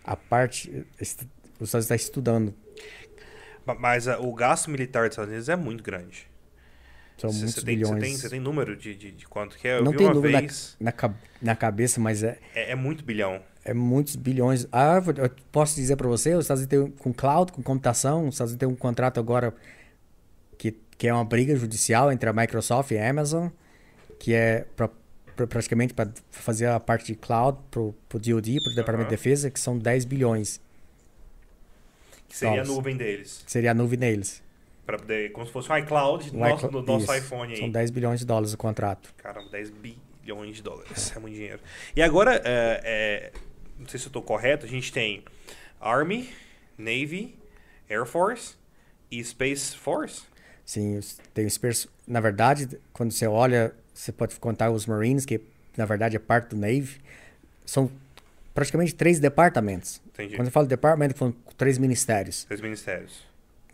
[0.05, 0.70] a parte.
[1.01, 1.26] Os Estados
[1.60, 2.55] Unidos está estudando.
[3.78, 6.28] Mas uh, o gasto militar dos Estados Unidos é muito grande.
[7.18, 8.05] São Cê- muitos cê tem, bilhões.
[8.12, 9.78] Você tem, tem número de, de, de quanto que é?
[9.78, 10.76] Eu não vi tem uma número vez.
[10.78, 13.43] na, na, na cabeça, mas é, É, é muito bilhão.
[13.66, 14.66] É muitos bilhões.
[14.72, 18.34] Ah, eu- posso dizer para você, os Estados Unidos tem, com cloud, com computação, os
[18.34, 19.55] Estados Unidos tem um contrato agora
[20.59, 23.48] que, que é uma briga judicial entre a Microsoft e a Amazon,
[24.18, 24.88] que é pra,
[25.34, 29.16] pra- praticamente para fazer a parte de cloud pro, pro DoD, pro Departamento de.
[29.16, 30.60] Defesa, que são 10 bilhões,
[32.28, 33.43] Que seria a nuvem deles.
[33.44, 34.43] que seria a nuvem deles.
[34.84, 37.59] Pra poder, como se fosse um iCloud do O nosso, do nosso iPhone aí.
[37.59, 39.12] São 10 bilhões de dólares o contrato.
[39.16, 41.12] Caramba, 10 bilhões de dólares.
[41.14, 41.59] É muito dinheiro.
[41.94, 43.32] E agora, é, é,
[43.78, 45.23] não sei se eu estou correto, a gente tem
[45.81, 46.28] Army,
[46.78, 47.35] Navy,
[47.89, 48.55] Air Force
[49.11, 50.23] e Space Force.
[50.65, 50.98] Sim,
[51.32, 55.40] tem os pers- na verdade, quando você olha, você pode contar os Marines, que
[55.77, 57.01] na verdade é parte do Navy,
[57.65, 57.90] são
[58.55, 60.01] praticamente três departamentos.
[60.07, 60.35] Entendi.
[60.36, 62.44] Quando eu falo departamento, são três ministérios.
[62.44, 63.24] Três ministérios.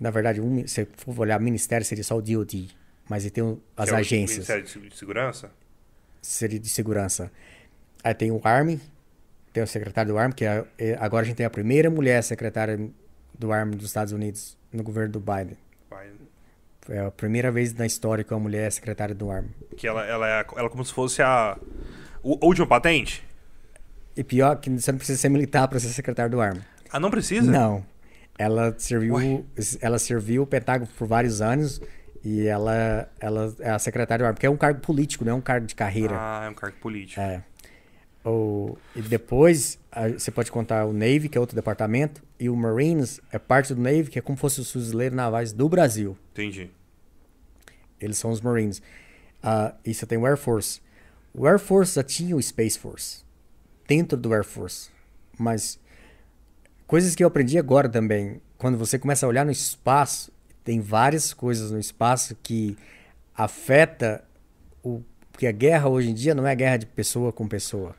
[0.00, 2.68] Na verdade, um, se for olhar ministério, seria só o DOD.
[3.08, 4.48] Mas ele tem o- as Que é o agências.
[4.48, 5.50] Ministério de de Segurança?
[6.20, 7.30] seria de segurança.
[8.02, 8.80] Aí tem o Army,
[9.52, 12.22] tem o secretário do Army, que é, é- agora a gente tem a primeira mulher
[12.22, 12.78] secretária
[13.38, 15.56] do Army dos Estados Unidos no governo do Biden.
[15.90, 16.10] Vai.
[16.88, 19.50] É a primeira vez na história que uma mulher é secretária do Army.
[19.76, 21.58] Que ela, ela é ela é como se fosse a, a
[22.22, 23.22] última patente?
[24.16, 26.60] E pior que você não precisa ser militar para ser secretário do Army.
[26.90, 27.50] Ah, não precisa?
[27.50, 27.84] Não.
[28.38, 29.42] Ela serviu, Ué.
[29.80, 31.80] ela serviu o Pentágono por vários anos
[32.24, 35.34] e ela, ela é a secretária do Army, porque é um cargo político, não é
[35.36, 36.14] um cargo de carreira.
[36.18, 37.20] Ah, é um cargo político.
[37.20, 37.42] É.
[38.24, 42.54] O, e depois a- você pode contar o Navy, que é outro departamento, e o
[42.56, 46.16] Marines é parte do Navy, que é como se fosse os fuzileiros navais do Brasil.
[46.32, 46.70] Entendi.
[48.00, 48.80] Eles são os Marines.
[49.42, 50.80] Ah, e você tem o Air Force.
[51.34, 53.22] O Air Force já tinha o Space Force
[53.88, 54.90] dentro do Air Force.
[55.38, 55.80] Mas
[56.86, 60.30] coisas que eu aprendi agora também, quando você começa a olhar no espaço,
[60.62, 62.76] tem várias coisas no espaço que
[63.34, 64.24] afeta
[64.82, 67.96] o porque a guerra hoje em dia não é guerra de pessoa com pessoa.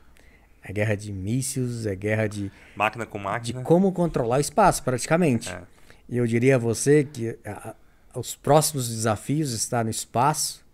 [0.66, 3.62] É guerra de mísseis, é guerra de Máquina com de máquina.
[3.62, 5.50] como controlar o espaço, praticamente.
[5.50, 5.62] É.
[6.08, 7.74] E eu diria a você que a-
[8.14, 10.64] os próximos desafios estão no espaço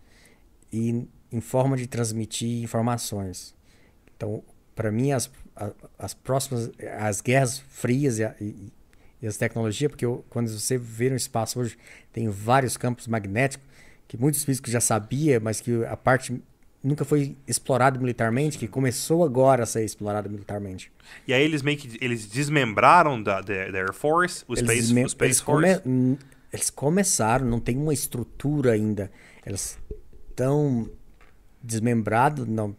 [0.71, 3.53] e em forma de transmitir informações.
[4.15, 4.43] Então,
[4.75, 8.73] para mim, as, a- as próximas, as guerras frias e, e-
[9.21, 11.77] e as tecnologias, porque eu- quando você vê no espaço hoje,
[12.13, 13.67] tem vários campos magnéticos
[14.07, 16.41] que muitos físicos já sabiam, mas que a parte
[16.83, 20.91] nunca foi explorada militarmente, que começou agora a ser explorada militarmente.
[21.27, 25.03] E aí eles meio que eles desmembraram da, da, da Air Force, o Eles Space,
[25.05, 25.79] o Space eles Force.
[25.81, 26.17] come-
[26.53, 29.11] eles começaram, não tem uma estrutura ainda.
[29.45, 29.77] Eles
[30.29, 30.89] estão
[31.63, 32.75] desmembrados, não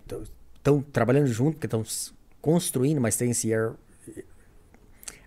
[0.56, 1.82] estão trabalhando junto, porque estão
[2.40, 3.72] construindo, mas tem esse Air,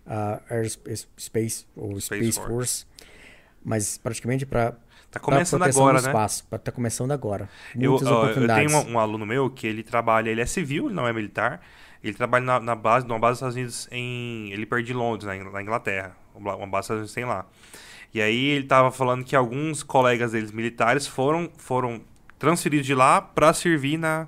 [0.06, 2.50] ah, Air Sp- Space ou Space Space, Force.
[2.50, 2.86] Force.
[3.64, 4.76] Mas praticamente para
[5.16, 6.10] Tá começando proteção agora, do né?
[6.10, 7.50] espaço, para tá começando agora.
[7.76, 8.72] Eu, Muitas eu oportunidades.
[8.72, 11.62] tenho um, um aluno meu que ele trabalha, ele é civil, ele não é militar.
[12.04, 14.52] Ele trabalha na, na base, numa base dos Estados Unidos em.
[14.52, 16.16] Ele perde Londres, na, In- na Inglaterra.
[16.36, 17.46] Uma base dos Estados Unidos tem lá.
[18.14, 22.02] E aí ele tava falando que alguns colegas deles militares foram, foram
[22.38, 24.28] transferidos de lá pra servir na,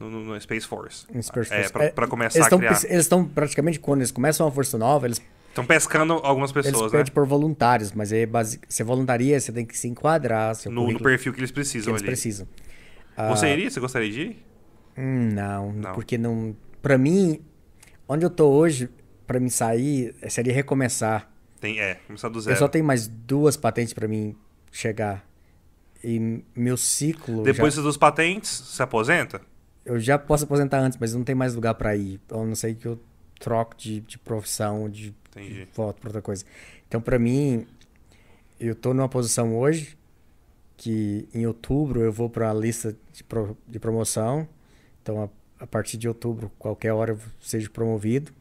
[0.00, 1.06] no, no- Space Force.
[1.20, 1.72] Space É, Force.
[1.72, 2.70] pra, É, pra começar Eles a criar.
[2.70, 5.20] eles estão praticamente quando eles começam uma força nova, eles
[5.54, 6.98] Estão pescando algumas Eles pessoas, né?
[6.98, 8.60] pedem por voluntários, mas é base...
[8.68, 12.02] você voluntaria, você tem que se enquadrar No, no perfil que eles que precisam eles
[12.02, 12.06] ali.
[12.10, 12.48] precisam.
[13.30, 13.70] Você iria?
[13.70, 14.44] Você gostaria de ir?
[14.98, 15.92] Hum, não, Não.
[15.92, 16.56] porque não.
[16.82, 17.40] Pra mim,
[18.08, 18.88] onde eu tô hoje,
[19.26, 21.30] pra mim sair, seria recomeçar.
[21.60, 22.58] Tem, é, começar do Eu zero.
[22.58, 24.36] só tenho mais duas patentes pra mim
[24.72, 25.24] chegar.
[26.02, 27.42] E meu ciclo.
[27.44, 27.80] Depois já...
[27.82, 29.40] dos patentes, se aposenta?
[29.84, 32.20] Eu já posso aposentar antes, mas não tem mais lugar pra ir.
[32.30, 33.00] A não sei que eu
[33.38, 35.64] troco de, de profissão, de, Entendi.
[35.64, 36.44] de volta pra outra coisa.
[36.88, 37.66] Então, pra mim,
[38.60, 39.96] eu tô numa posição hoje
[40.76, 44.46] que em outubro eu vou pra lista de, pro- de promoção.
[45.02, 45.22] Então,
[45.58, 48.32] a, a partir de outubro, qualquer hora eu seja promovido.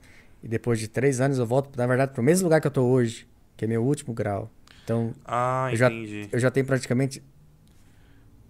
[0.41, 2.84] E depois de três anos eu volto, na verdade, pro mesmo lugar que eu tô
[2.84, 4.52] hoje, que é meu último grau.
[4.84, 6.28] Então, Ah, eu já, entendi.
[6.32, 7.24] eu já tenho praticamente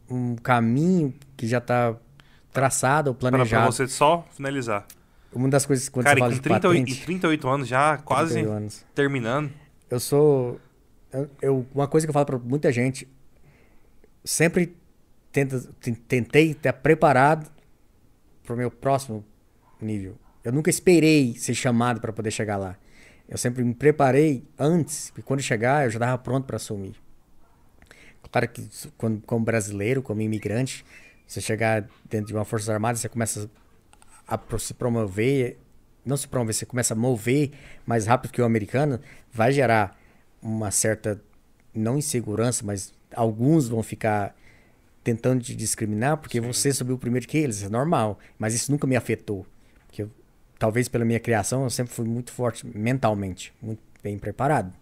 [0.10, 1.96] um caminho que já tá
[2.52, 3.72] traçado ou planejado.
[3.72, 4.86] você só finalizar.
[5.36, 7.98] Uma das coisas quando Cara, você fala com de 38, patente, e 38 anos já,
[7.98, 8.86] quase 31 anos.
[8.94, 9.52] terminando.
[9.90, 10.60] Eu sou
[11.12, 13.08] eu, eu- uma coisa que eu falo pra muita gente,
[14.24, 14.76] sempre
[15.32, 17.50] tenta, ten- tentei estar preparado
[18.44, 19.24] pro meu próximo
[19.82, 20.16] nível.
[20.44, 22.76] Eu nunca esperei ser chamado para poder chegar lá.
[23.28, 26.96] Eu sempre me preparei antes, e quando chegar eu já estava pronto para assumir.
[28.32, 30.84] Claro que quando, como brasileiro, como imigrante,
[31.28, 33.48] você chegar dentro de uma força armada, você começa a
[34.38, 35.58] pro- se promover,
[36.06, 37.52] não se promover, você começa a mover
[37.86, 39.00] mais rápido que o americano,
[39.32, 40.00] vai gerar
[40.42, 41.22] uma certa,
[41.74, 44.36] não insegurança, mas alguns vão ficar
[45.04, 48.20] tentando te discriminar porque você subiu primeiro que eles, é normal.
[48.38, 49.46] Mas isso nunca me afetou.
[49.86, 50.12] Porque eu,
[50.58, 54.74] talvez pela minha criação eu sempre fui muito forte mentalmente, muito bem preparado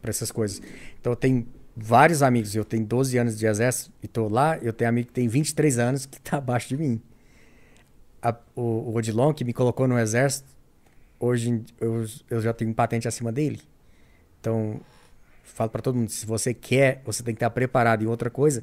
[0.00, 0.60] para essas coisas.
[1.00, 4.72] Então eu tenho vários amigos, eu tenho 12 anos de exército e tô lá, eu
[4.72, 7.00] tenho amigo que tem 23 anos que tá abaixo de mim.
[8.22, 10.48] A- o, o Odilon, que me colocou no exército,
[11.20, 13.60] hoje eu, eu já tenho patente acima dele.
[14.40, 14.80] Então,
[15.44, 18.02] falo para todo mundo, se você quer, você tem que estar preparado.
[18.02, 18.62] E outra coisa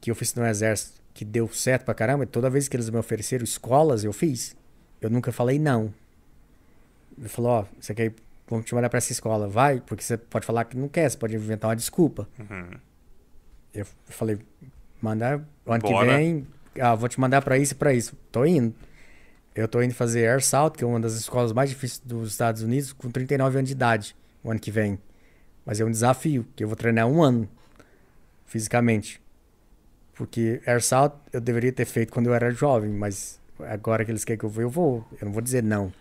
[0.00, 2.98] que eu fiz no exército, que deu certo pra caramba, toda vez que eles me
[2.98, 4.54] ofereceram escolas, eu fiz.
[5.00, 5.92] Eu nunca falei não.
[7.18, 8.14] Ele falou, ó, você quer ir,
[8.48, 11.16] vamos te mandar pra essa escola, vai, porque você pode falar que não quer, você
[11.16, 12.28] pode inventar uma desculpa.
[12.38, 12.70] Uhum.
[13.72, 14.38] Eu falei,
[15.00, 15.34] mandar
[15.66, 16.06] ano Bora.
[16.06, 16.46] que vem,
[16.78, 18.14] ah, vou te mandar pra isso e pra isso.
[18.30, 18.74] Tô indo.
[19.56, 22.60] Eu tô indo fazer Air Salt, que é uma das escolas mais difíceis dos Estados
[22.62, 24.14] Unidos, com 39 anos de idade,
[24.44, 24.98] o ano que vem.
[25.64, 27.48] Mas é um desafio, que eu vou treinar um ano
[28.44, 29.20] fisicamente.
[30.14, 34.38] Porque Airsoft eu deveria ter feito quando eu era jovem, mas agora que eles querem
[34.38, 35.08] que eu vou, eu vou.
[35.20, 35.86] Eu não vou dizer não.
[35.86, 35.92] O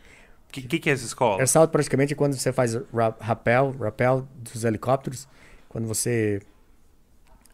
[0.52, 1.40] que, que, que é essa escola?
[1.40, 5.28] Airsoft praticamente é quando você faz ra- rappel, rappel dos helicópteros,
[5.68, 6.42] quando você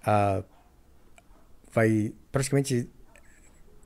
[0.05, 0.43] ah,
[1.71, 2.89] vai praticamente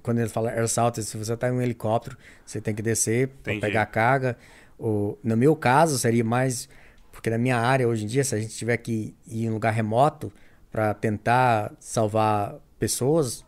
[0.05, 2.15] quando ele fala airsoft, se você está em um helicóptero,
[2.45, 4.37] você tem que descer para pegar a carga.
[4.77, 6.69] Ou, no meu caso, seria mais
[7.11, 9.53] porque na minha área hoje em dia, se a gente tiver que ir em um
[9.53, 10.31] lugar remoto
[10.71, 13.43] para tentar salvar pessoas,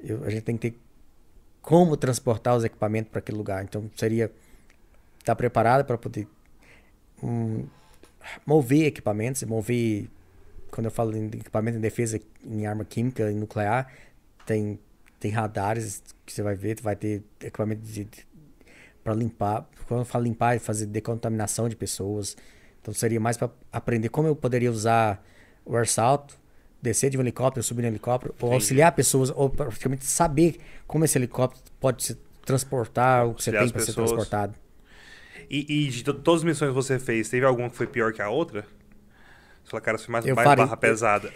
[0.00, 0.78] eu- a gente tem que ter
[1.60, 3.62] como transportar os equipamentos para aquele lugar.
[3.62, 4.30] Então seria
[5.18, 6.26] estar preparado para poder
[7.22, 7.66] hum,
[8.46, 10.08] mover equipamentos, mover
[10.70, 13.92] quando eu falo em equipamento em defesa em arma química e nuclear,
[14.46, 14.78] tem
[15.22, 18.08] tem radares que você vai ver, vai ter equipamento de,
[19.04, 22.36] para limpar, quando eu falo limpar, é fazer decontaminação de pessoas.
[22.80, 25.24] Então seria mais para aprender como eu poderia usar
[25.64, 26.34] o airsoft,
[26.80, 28.54] descer de um helicóptero, subir no helicóptero, ou Entendi.
[28.54, 30.56] auxiliar pessoas, ou praticamente saber
[30.88, 34.54] como esse helicóptero pode se transportar, o que você tem para ser transportado.
[35.48, 38.12] E, e de to- todas as missões que você fez, teve alguma que foi pior
[38.12, 38.62] que a outra?
[39.62, 41.32] Você falou, cara, foi mais, Eu mais farei- barra pesada.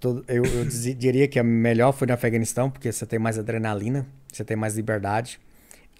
[0.00, 4.06] Todo- eu, eu diria que a melhor foi no Afeganistão, porque você tem mais adrenalina,
[4.32, 5.38] você tem mais liberdade.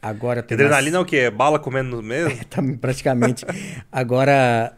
[0.02, 1.02] Agora tem Adrenalina é mais...
[1.02, 1.16] o quê?
[1.18, 2.42] É Bala comendo no mesmo?
[2.48, 3.44] Também, praticamente.
[3.92, 4.74] Agora,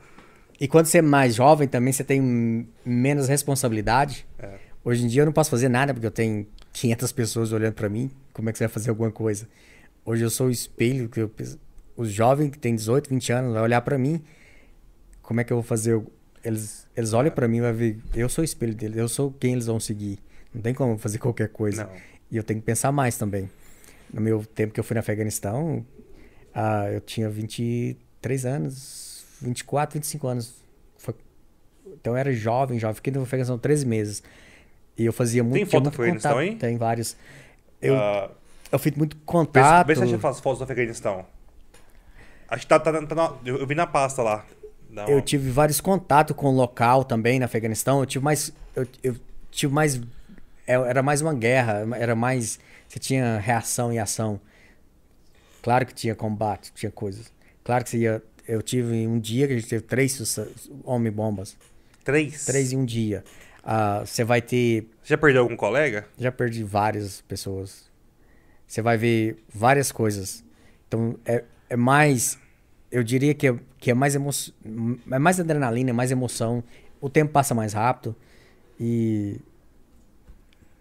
[0.61, 4.27] e quando você é mais jovem também, você tem menos responsabilidade.
[4.39, 4.57] É.
[4.85, 7.89] Hoje em dia eu não posso fazer nada, porque eu tenho 500 pessoas olhando pra
[7.89, 8.11] mim.
[8.33, 9.49] Como é que você vai fazer alguma coisa?
[10.05, 11.31] Hoje eu sou o espelho, que eu,
[11.97, 14.21] os jovens que têm 18, 20 anos vai olhar pra mim.
[15.21, 16.03] Como é que eu vou fazer?
[16.45, 19.31] Eles, eles olham pra mim e vai ver, eu sou o espelho deles, eu sou
[19.33, 20.19] quem eles vão seguir.
[20.53, 21.85] Não tem como fazer qualquer coisa.
[21.85, 21.93] Não.
[22.31, 23.49] E eu tenho que pensar mais também.
[24.13, 25.85] No meu tempo que eu fui no Afeganistão,
[26.55, 30.55] ah, eu tinha 23 anos, 24, 25 anos.
[30.99, 31.15] Foi-
[31.95, 32.95] Então eu era jovem, jovem.
[32.97, 34.23] Fiquei no Afeganistão 13 meses.
[34.99, 36.57] E eu fazia muito, Tem foto do Afeganistão aí?
[36.57, 37.17] Tem vários.
[37.81, 38.31] Eu, Ah,
[38.71, 39.87] eu fiz muito contato.
[39.87, 41.25] vê se acha as fotos do Afeganistão.
[42.49, 44.45] Acho que tá, tá, tá na- eu, eu vi na pasta lá.
[45.09, 48.01] Eu tive vários contatos com o local também no Afeganistão.
[48.01, 48.53] Eu tive mais.
[48.77, 49.17] Eu, eu
[49.51, 50.01] tive mais.
[50.67, 51.87] é, Era mais uma guerra.
[51.97, 52.59] Era mais.
[52.89, 54.41] Você tinha reação e ação.
[55.63, 57.33] Claro que tinha combate, tinha coisas.
[57.65, 58.23] Claro que você ia.
[58.47, 60.39] Eu tive um dia que a gente teve três
[60.85, 61.57] homem-bombas.
[62.05, 62.45] Três?
[62.45, 63.23] Três em um dia.
[63.63, 64.89] Ah, você vai ter.
[65.05, 66.07] Já perdeu algum colega?
[66.19, 67.91] Já perdi várias pessoas.
[68.67, 70.45] Você vai ver várias coisas.
[70.89, 72.39] Então, é, é mais.
[72.93, 74.31] Eu diria que é, que é mais emo...
[75.11, 76.63] é mais adrenalina, é mais emoção.
[77.01, 78.15] O tempo passa mais rápido.
[78.79, 79.41] E.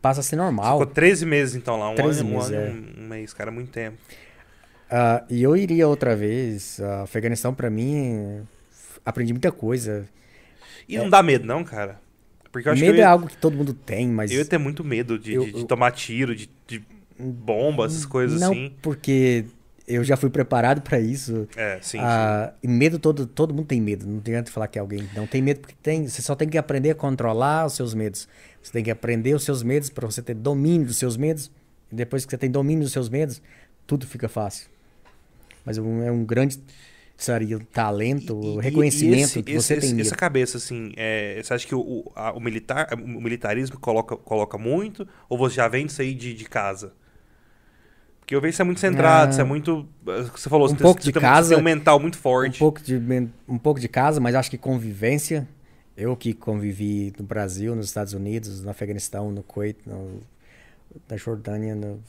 [0.02, 0.80] Passa a ser normal.
[0.80, 2.70] Ficou 13 meses então lá, um 13 ano, um, meses, ano, é.
[3.00, 3.98] um, um mês, cara, muito tempo.
[4.90, 6.80] Ah, e eu iria outra vez.
[6.82, 8.42] A Afeganistão, pra mim,
[9.06, 10.06] aprendi muita coisa.
[10.90, 12.00] E não dá medo não, cara?
[12.52, 14.30] Porque eu acho Medo que eu é ia, algo que todo mundo tem, mas.
[14.32, 16.84] eu ia ter muito medo de, Eu- de- de eu- tomar tiro, de, de
[17.18, 18.74] bomba, essas coisas não, assim.
[18.82, 19.46] porque
[19.96, 21.48] eu já fui preparado pra isso.
[21.56, 22.04] É, sim, sim.
[22.04, 24.06] Ah, e medo todo, todo mundo tem medo.
[24.08, 26.08] Não adianta falar que alguém não tem medo porque tem.
[26.08, 28.28] Você só tem que aprender a controlar os seus medos.
[28.62, 31.52] Você tem que aprender os seus medos para você ter domínio dos seus medos.
[31.92, 33.42] E depois que você tem domínio dos seus medos,
[33.86, 34.68] tudo fica fácil.
[35.66, 36.60] Mas é um, é grande
[37.18, 40.08] seria, talento, E- reconhecimento esse- que você esse- tem medo.
[40.08, 44.16] Essa cabeça, assim, é, você acha que o, o, a- o militar, o militarismo coloca,
[44.18, 45.08] coloca muito?
[45.30, 46.94] Ou você já vem disso aí de, de casa?
[48.32, 49.86] Porque eu vejo que você é muito centrado, Ah, você é muito.
[50.06, 52.22] Você falou, um você, pouco você de tem, casa, você tem um mental muito Um
[52.22, 52.60] forte.
[52.60, 52.96] pouco, de,
[53.46, 55.46] um pouco de casa, mas acho que convivência.
[55.98, 60.22] Eu que convivi no Brasil, nos Estados Unidos, no Afeganistão, no Kuwait, no,
[61.10, 62.02] na Jordânia, no,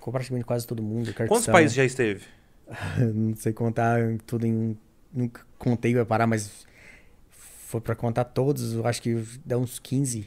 [0.00, 1.12] com praticamente quase todo mundo.
[1.28, 2.24] Quantos países já esteve?
[3.14, 4.54] Não sei contar tudo em.
[4.54, 4.76] um-
[5.12, 6.66] Nunca contei vai parar, mas
[7.66, 10.26] foi pra contar todos, eu acho que dá uns 15.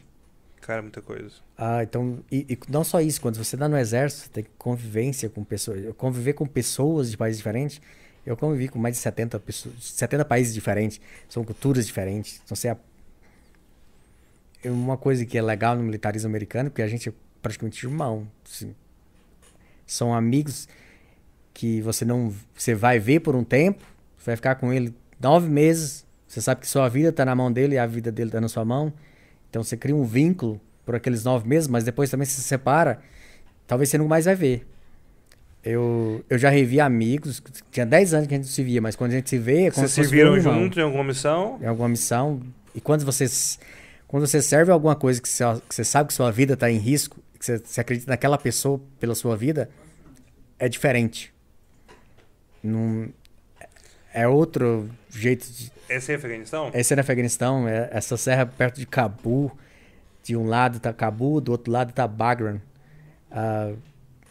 [0.69, 1.33] Cara, muita coisa.
[1.57, 2.19] Ah, então.
[2.31, 5.83] E, e não só isso, quando você tá no exército, tem convivência com pessoas.
[5.97, 7.81] Conviver com pessoas de países diferentes.
[8.23, 11.01] Eu convivi com mais de 70, pessoas, 70 países diferentes.
[11.27, 12.39] São culturas diferentes.
[12.45, 12.67] Então você.
[12.67, 12.77] é-
[14.69, 18.27] Uma coisa que é legal no militarismo americano, porque a gente é praticamente irmão.
[18.47, 18.75] assim.
[19.87, 20.67] São amigos
[21.51, 22.31] que você não.
[22.55, 23.83] Você vai ver por um tempo,
[24.19, 26.05] você vai ficar com ele nove meses.
[26.27, 28.47] Você sabe que sua vida tá na mão dele e a vida dele tá na
[28.47, 28.93] sua mão.
[29.49, 32.99] Então você cria um vínculo por aqueles nove meses, mas depois também se separa.
[33.67, 34.65] Talvez você nunca mais vai ver.
[35.63, 38.95] Eu, eu já revi amigos, tinha 10 anos que a gente não se via, mas
[38.95, 41.03] quando a gente se vê, é como Vocês se serviram um irmão junto em alguma
[41.03, 41.59] missão?
[41.61, 42.41] em alguma missão.
[42.73, 43.59] E quando você, s-
[44.07, 46.77] quando você serve alguma coisa que você, que você sabe que sua vida está em
[46.77, 49.69] risco, que você, você acredita naquela pessoa pela sua vida,
[50.57, 51.33] é diferente.
[52.63, 53.09] Não,
[54.13, 55.71] é outro jeito de.
[55.87, 56.71] Esse é Afeganistão?
[56.73, 59.51] Esse é no Afeganistão, é essa serra perto de Cabul.
[60.23, 62.61] De um lado tá Cabul, do outro lado tá Bagram.
[63.31, 63.77] Uh,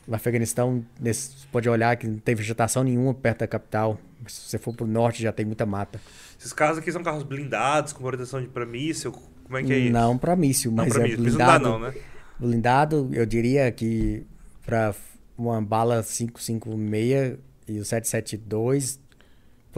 [0.06, 3.98] no Afeganistão, nesse, você pode olhar que não tem vegetação nenhuma perto da capital.
[4.26, 6.00] Se você for pro norte, já tem muita mata.
[6.38, 9.12] Esses carros aqui são carros blindados, com proteção de para míssil?
[9.44, 9.92] Como é que é isso?
[9.92, 11.22] Não para míssil, mas não é míssil.
[11.22, 11.64] blindado.
[11.64, 12.00] Não, dá, não, né?
[12.38, 14.24] Blindado, eu diria que
[14.64, 14.94] para
[15.36, 19.00] uma bala 556 e o 772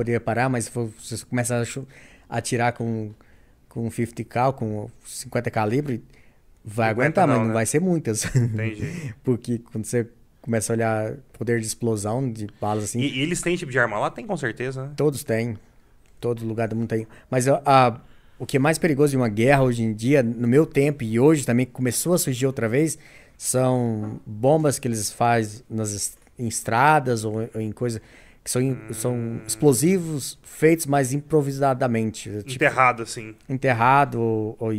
[0.00, 3.10] poderia parar, mas se você começar a atirar com,
[3.68, 6.02] com 50 cal, com 50 calibre,
[6.64, 7.54] vai não aguentar, não, mas não né?
[7.54, 8.24] vai ser muitas.
[8.34, 9.14] Entendi.
[9.22, 10.08] Porque quando você
[10.40, 13.00] começa a olhar poder de explosão de balas assim.
[13.00, 14.10] E, e, eles têm tipo de arma lá?
[14.10, 14.92] Tem com certeza, né?
[14.96, 15.58] Todos têm.
[16.18, 17.06] Todo lugar do mundo tem.
[17.30, 18.00] Mas a, a,
[18.38, 21.20] o que é mais perigoso de uma guerra hoje em dia, no meu tempo e
[21.20, 22.98] hoje também começou a surgir outra vez,
[23.36, 28.00] são bombas que eles fazem nas em estradas ou, ou em coisas
[28.42, 28.92] que são, hum.
[28.92, 32.30] são explosivos feitos mais improvisadamente.
[32.44, 33.34] Tipo, enterrado, assim.
[33.48, 34.72] Enterrado ou, ou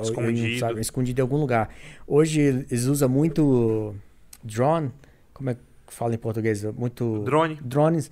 [0.00, 0.52] escondido.
[0.52, 1.68] Ou, sabe, escondido em algum lugar.
[2.06, 3.94] Hoje eles usam muito
[4.42, 4.90] drone,
[5.32, 6.64] como é que fala em português?
[6.64, 7.58] Muito drone.
[7.62, 8.10] Drones,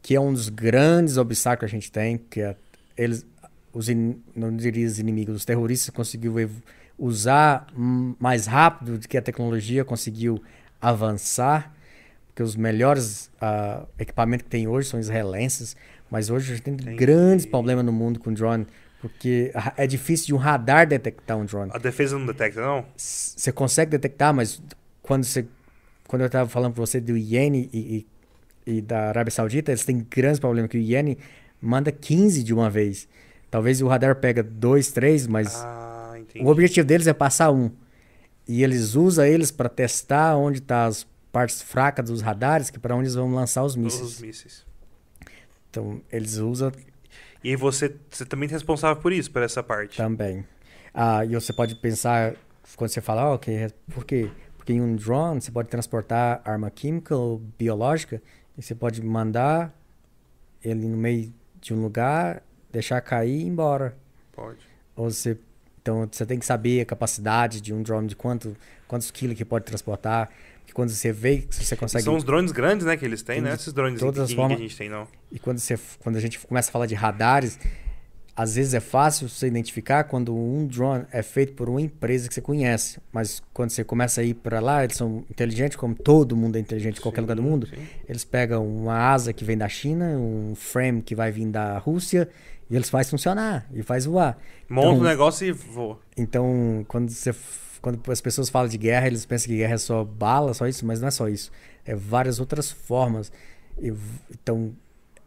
[0.00, 2.56] que é um dos grandes obstáculos que a gente tem, que é,
[2.96, 3.26] eles
[3.72, 6.34] os in, não diria os inimigos, os terroristas conseguiu
[6.98, 7.66] usar
[8.18, 10.42] mais rápido do que a tecnologia conseguiu
[10.80, 11.74] avançar,
[12.36, 15.74] porque os melhores uh, equipamentos que tem hoje são israelenses,
[16.10, 18.66] mas hoje a gente tem grandes problemas no mundo com drone,
[19.00, 21.70] porque é difícil de um radar detectar um drone.
[21.72, 22.84] A defesa não detecta, não?
[22.94, 24.62] Você consegue detectar, mas
[25.00, 25.46] quando você
[26.06, 28.06] quando eu estava falando para você do iene e,
[28.66, 31.16] e, e, da Arábia Saudita, eles têm grandes problemas, que o iene
[31.58, 33.08] manda 15 de uma vez.
[33.50, 37.70] Talvez o radar pega dois, três, mas ah, o objetivo deles é passar um.
[38.46, 41.06] E eles usam eles para testar onde estão tá as
[41.36, 44.02] partes fracas dos radares, que para onde eles vão lançar os mísseis.
[44.02, 44.66] Os mísseis.
[45.68, 46.72] Então, eles usam...
[47.44, 49.98] E você, você também é responsável por isso, por essa parte?
[49.98, 50.46] Também.
[50.94, 52.34] Ah, e você pode pensar,
[52.74, 54.30] quando você fala, oh, ok, por quê?
[54.56, 58.22] Porque em um drone você pode transportar arma química ou biológica
[58.56, 59.78] e você pode mandar
[60.64, 62.42] ele no meio de um lugar,
[62.72, 63.94] deixar cair e ir embora.
[64.32, 64.60] Pode.
[64.96, 65.38] Ou você,
[65.82, 68.56] então você tem que saber a capacidade de um drone, de quanto,
[68.88, 70.30] quantos quilos que pode transportar.
[70.76, 72.04] Quando você vê, você consegue.
[72.04, 73.54] São os drones grandes, né, que eles têm, né?
[73.54, 75.08] Esses drones todas as formas, que a gente tem, não.
[75.32, 77.58] E quando, você, quando a gente começa a falar de radares,
[78.36, 82.34] às vezes é fácil você identificar quando um drone é feito por uma empresa que
[82.34, 86.36] você conhece, mas quando você começa a ir para lá, eles são inteligentes, como todo
[86.36, 87.66] mundo é inteligente em qualquer sim, lugar do mundo.
[87.68, 87.82] Sim.
[88.06, 92.28] Eles pegam uma asa que vem da China, um frame que vai vir da Rússia,
[92.68, 94.36] e eles fazem funcionar e faz voar.
[94.68, 95.98] Monta então, o negócio e voa.
[96.18, 97.32] Então, quando você
[97.86, 100.84] quando as pessoas falam de guerra, eles pensam que guerra é só bala, só isso,
[100.84, 101.52] mas não é só isso.
[101.84, 103.30] É várias outras formas.
[104.28, 104.74] Então,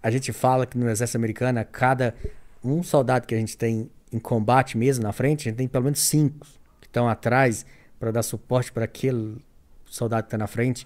[0.03, 2.13] a gente fala que no exército americano, cada
[2.61, 5.85] um soldado que a gente tem em combate mesmo na frente, a gente tem pelo
[5.85, 6.45] menos cinco
[6.81, 7.65] que estão atrás
[7.97, 9.37] para dar suporte para aquele
[9.85, 10.85] soldado que está na frente,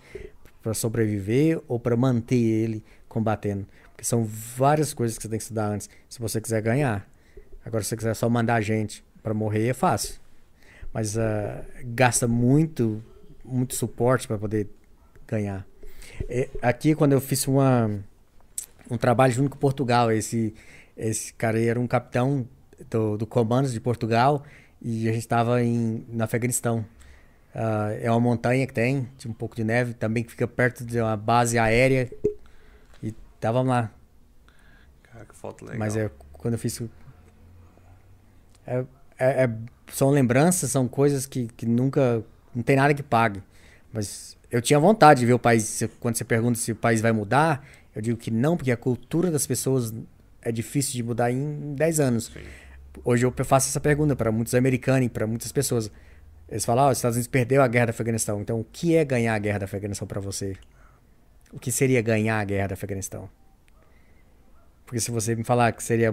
[0.62, 3.66] para sobreviver ou para manter ele combatendo.
[3.94, 7.10] Porque são várias coisas que você tem que estudar antes, se você quiser ganhar.
[7.66, 10.22] Agora, se você quiser só mandar gente para morrer, é fácil.
[10.94, 11.20] Mas uh,
[11.86, 13.04] gasta muito,
[13.44, 14.70] muito suporte para poder
[15.28, 15.66] ganhar.
[16.30, 17.90] E, aqui, quando eu fiz uma,
[18.90, 20.54] um trabalho junto com Portugal, esse
[20.96, 22.48] esse cara era um capitão
[22.90, 24.44] do, do Comandos de Portugal
[24.82, 26.86] e a gente estava no Afeganistão.
[27.54, 30.86] Uh, é uma montanha que tem, tinha um pouco de neve, também que fica perto
[30.86, 32.12] de uma base aérea.
[33.02, 33.92] E estávamos lá.
[35.04, 35.80] Cara, que foto legal.
[35.80, 36.82] Mas é, quando eu fiz.
[38.66, 38.84] É,
[39.20, 39.58] é, é,
[39.96, 42.24] são lembranças, são coisas que, que nunca.
[42.54, 43.42] Não tem nada que pague.
[43.92, 45.84] Mas eu tinha vontade de ver o país.
[46.00, 47.66] Quando você pergunta se o país vai mudar,
[47.96, 49.94] eu digo que não, porque a cultura das pessoas
[50.42, 52.26] é difícil de mudar em 10 anos.
[52.26, 52.42] Sim.
[53.04, 55.92] Hoje eu faço essa pergunta para muitos americanos, para muitas pessoas.
[56.50, 58.42] Eles falam, oh, os Estados Unidos perdeu a guerra do Afeganistão.
[58.42, 60.56] Então, o que é ganhar a guerra do Afeganistão para você?
[61.52, 63.30] O que seria ganhar a guerra do Afeganistão?
[64.86, 66.12] Porque se você me falar que seria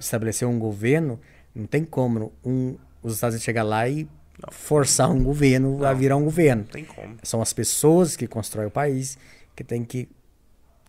[0.00, 1.20] estabelecer um governo,
[1.54, 4.50] não tem como um, os Estados Unidos chegar lá e não.
[4.50, 6.62] forçar um governo não, a virar um governo.
[6.62, 7.16] Não tem como.
[7.22, 9.18] São as pessoas que constroem o país
[9.54, 10.08] que têm que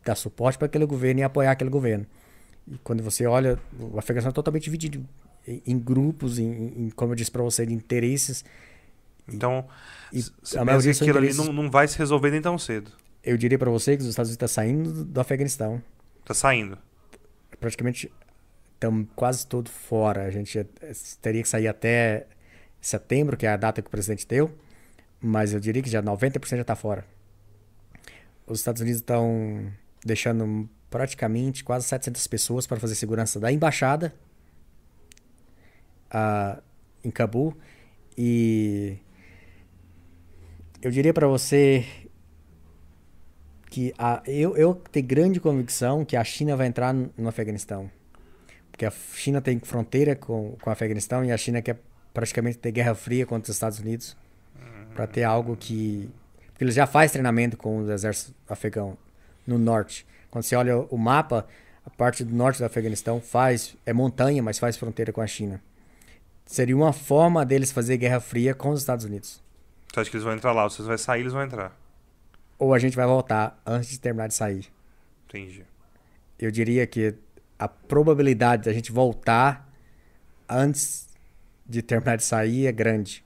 [0.03, 2.05] dar suporte para aquele governo e apoiar aquele governo.
[2.67, 5.05] E quando você olha, o Afeganistão é totalmente dividido
[5.47, 8.43] em, em grupos, em, em, como eu disse para você, de interesses.
[9.31, 9.65] Então,
[10.11, 12.91] e, você a maioria que aquilo ali não, não vai se resolver nem tão cedo.
[13.23, 15.81] Eu diria para você que os Estados Unidos está saindo do Afeganistão.
[16.21, 16.77] Está saindo.
[17.59, 18.11] Praticamente
[18.85, 20.23] estamos quase todo fora.
[20.23, 20.63] A gente
[21.21, 22.27] teria que sair até
[22.79, 24.51] setembro, que é a data que o presidente deu,
[25.19, 27.05] mas eu diria que já 90% já está fora.
[28.45, 29.71] Os Estados Unidos estão
[30.03, 34.13] deixando praticamente quase 700 pessoas para fazer segurança da embaixada
[36.13, 36.61] uh,
[37.03, 37.57] em Cabul.
[38.15, 38.97] E
[40.81, 41.85] eu diria para você
[43.71, 47.89] que a, eu, eu tenho grande convicção que a China vai entrar no Afeganistão.
[48.75, 51.79] Porque a China tem fronteira com, com o Afeganistão e a China quer
[52.13, 54.17] praticamente ter guerra fria contra os Estados Unidos
[54.93, 56.09] para ter algo que.
[56.47, 58.97] Porque eles já faz treinamento com o exército afegão
[59.47, 60.05] no norte.
[60.29, 61.47] Quando você olha o mapa,
[61.85, 65.61] a parte do norte do Afeganistão faz é montanha, mas faz fronteira com a China.
[66.45, 69.41] Seria uma forma deles fazer guerra fria com os Estados Unidos.
[69.87, 70.69] Você acha que eles vão entrar lá?
[70.69, 71.73] Se vai sair, eles vão entrar?
[72.59, 74.67] Ou a gente vai voltar antes de terminar de sair.
[75.29, 75.63] Entendi.
[76.37, 77.15] Eu diria que
[77.57, 79.69] a probabilidade da gente voltar
[80.47, 81.07] antes
[81.67, 83.23] de terminar de sair é grande.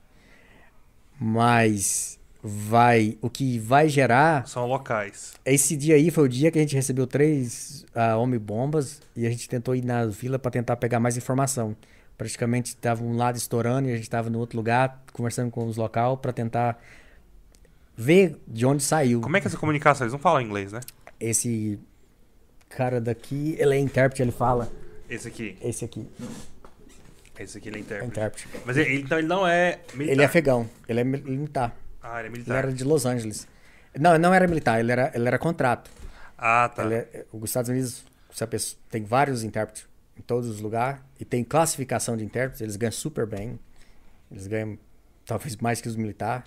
[1.18, 5.34] Mas vai o que vai gerar são locais.
[5.44, 9.30] Esse dia aí foi o dia que a gente recebeu três uh, homem-bombas e a
[9.30, 11.76] gente tentou ir na vila para tentar pegar mais informação.
[12.16, 15.76] Praticamente estava um lado estourando e a gente estava no outro lugar conversando com os
[15.76, 16.78] local para tentar
[17.96, 19.20] ver de onde saiu.
[19.20, 20.04] Como é que é essa comunicação?
[20.04, 20.80] Eles não falam inglês, né?
[21.18, 21.78] Esse
[22.70, 24.70] cara daqui, ele é intérprete, ele fala.
[25.08, 25.58] Esse aqui.
[25.60, 26.08] Esse aqui.
[27.38, 28.10] Esse aqui ele é intérprete.
[28.10, 28.48] intérprete.
[28.64, 30.12] Mas ele, então ele não é militar.
[30.12, 30.70] Ele é afegão.
[30.88, 31.76] Ele é militar.
[32.02, 32.52] Ah, ele é militar.
[32.52, 33.46] Ele era de Los Angeles.
[33.98, 35.90] Não, não era militar, ele era, ele era contrato.
[36.38, 36.90] Ah, tá.
[36.92, 38.04] É, os Estados Unidos
[38.48, 39.86] pessoa, tem vários intérpretes
[40.16, 43.58] em todos os lugares e tem classificação de intérpretes, eles ganham super bem.
[44.30, 44.78] Eles ganham
[45.26, 46.44] talvez mais que os militares.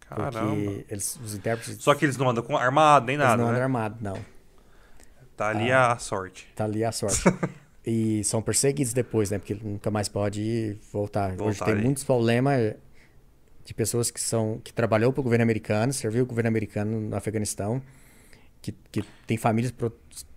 [0.00, 0.54] Caramba.
[0.54, 1.82] Porque eles, os intérpretes.
[1.82, 3.32] Só que eles não andam com armado nem nada.
[3.32, 3.52] Eles não né?
[3.52, 4.33] andam armado, não.
[5.36, 6.48] Tá ali ah, a sorte.
[6.54, 7.22] Tá ali a sorte.
[7.84, 9.38] e são perseguidos depois, né?
[9.38, 11.30] Porque nunca mais pode voltar.
[11.30, 11.82] voltar Hoje tem aí.
[11.82, 12.74] muitos problemas
[13.64, 17.16] de pessoas que são que trabalhou para o governo americano, serviu o governo americano no
[17.16, 17.82] Afeganistão,
[18.60, 19.74] que, que tem famílias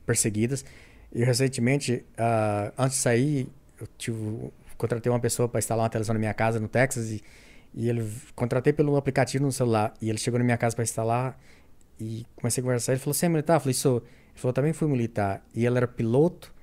[0.06, 0.66] perseguidas.
[1.14, 3.50] E recentemente, uh, antes de sair,
[3.80, 7.24] eu tive, contratei uma pessoa para instalar uma televisão na minha casa no Texas e,
[7.74, 11.40] e ele contratei pelo aplicativo no celular e ele chegou na minha casa para instalar
[12.00, 12.94] e comecei a conversar.
[12.94, 14.04] Ele falou: "Você é militar?" Eu falei: "Sou".
[14.38, 15.42] Ele falou: "Também fui militar".
[15.56, 16.54] E ele era piloto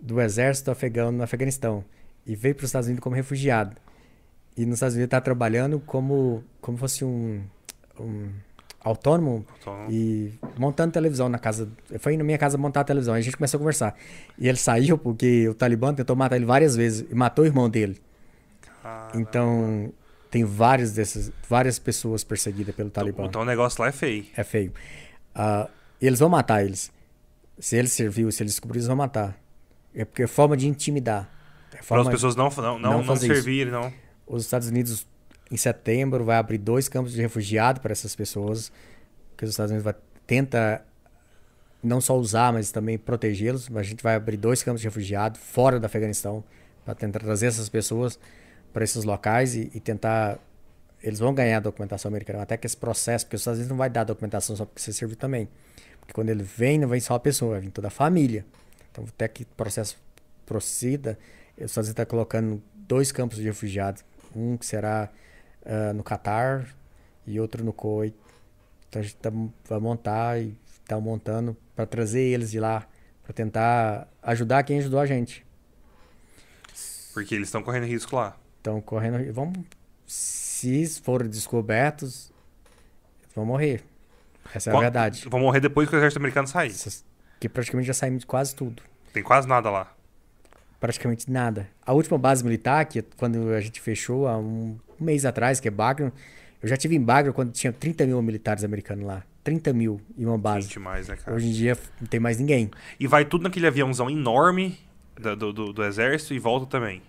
[0.00, 1.84] do exército afegão no Afeganistão
[2.26, 3.76] e veio para os Estados Unidos como refugiado.
[4.56, 7.42] E nos Estados Unidos está trabalhando como como fosse um,
[8.00, 8.30] um
[8.80, 11.68] autônomo, autônomo, e montando televisão na casa.
[11.98, 13.14] Foi na minha casa montar a televisão.
[13.14, 13.94] Aí a gente começou a conversar.
[14.38, 17.68] E ele saiu porque o Talibã tentou matar ele várias vezes e matou o irmão
[17.68, 18.00] dele.
[18.82, 19.20] Caramba.
[19.20, 19.92] Então
[20.30, 23.26] tem várias dessas, várias pessoas perseguidas pelo Talibã.
[23.26, 24.26] Então o negócio lá é feio.
[24.36, 24.72] É feio.
[25.36, 25.68] Uh,
[26.00, 26.90] eles vão matar eles.
[27.62, 29.38] Se ele serviu, se eles descobrirem, eles vão matar.
[29.94, 31.30] É porque é forma de intimidar.
[31.72, 33.92] É Para as pessoas não, não, não, não, não servirem, não.
[34.26, 35.06] Os Estados Unidos,
[35.48, 38.72] em setembro, vai abrir dois campos de refugiado para essas pessoas.
[39.36, 39.94] Que os Estados Unidos vai,
[40.26, 40.84] tenta
[41.80, 43.70] não só usar, mas também protegê-los.
[43.76, 46.42] A gente vai abrir dois campos de refugiado fora do Afeganistão
[46.84, 48.18] para tentar trazer essas pessoas
[48.72, 50.36] para esses locais e, e, tentar.
[51.00, 53.78] Eles vão ganhar a documentação americana, até que esse processo, porque os Estados Unidos não
[53.78, 55.48] vai dar documentação só porque você serviu também.
[56.02, 58.44] Porque quando ele vem, não vem só a pessoa, vem toda a família.
[58.90, 59.96] Então, até que o processo
[60.44, 61.18] proceda,
[61.52, 64.04] Estados Unidos está colocando dois campos de refugiados.
[64.34, 65.08] Um que será
[65.62, 66.68] uh, no Catar
[67.26, 68.14] e outro no Kuwait.
[68.88, 69.30] Então, a gente tá,
[69.68, 72.86] vai montar e está montando para trazer eles de lá,
[73.22, 75.46] para tentar ajudar quem ajudou a gente.
[77.14, 78.36] Porque eles estão correndo risco lá.
[78.58, 79.32] Estão correndo.
[79.32, 79.64] Vamos,
[80.06, 82.32] se forem descobertos,
[83.34, 83.82] vão morrer.
[84.54, 85.26] Essa é a verdade.
[85.28, 86.74] Vão morrer depois que o exército americano sair.
[87.40, 88.82] Que praticamente já saímos de quase tudo.
[89.12, 89.92] Tem quase nada lá.
[90.80, 91.68] Praticamente nada.
[91.84, 95.70] A última base militar, que quando a gente fechou há um, mês atrás, que é
[95.70, 96.12] Bagram,
[96.62, 99.22] eu já tive em Bagram quando tinha 30 mil militares americanos lá.
[99.44, 100.68] 30 mil em uma base.
[100.68, 101.36] Gente mais, né, cara?
[101.36, 102.70] Hoje em dia não tem mais ninguém.
[102.98, 104.78] E vai tudo naquele aviãozão enorme
[105.18, 107.02] do, do, do exército e volta também.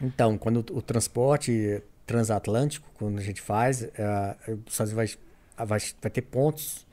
[0.00, 5.06] Então, quando o, o transporte transatlântico, quando a gente faz, uh, os vai,
[5.56, 6.86] vai, vai ter pontos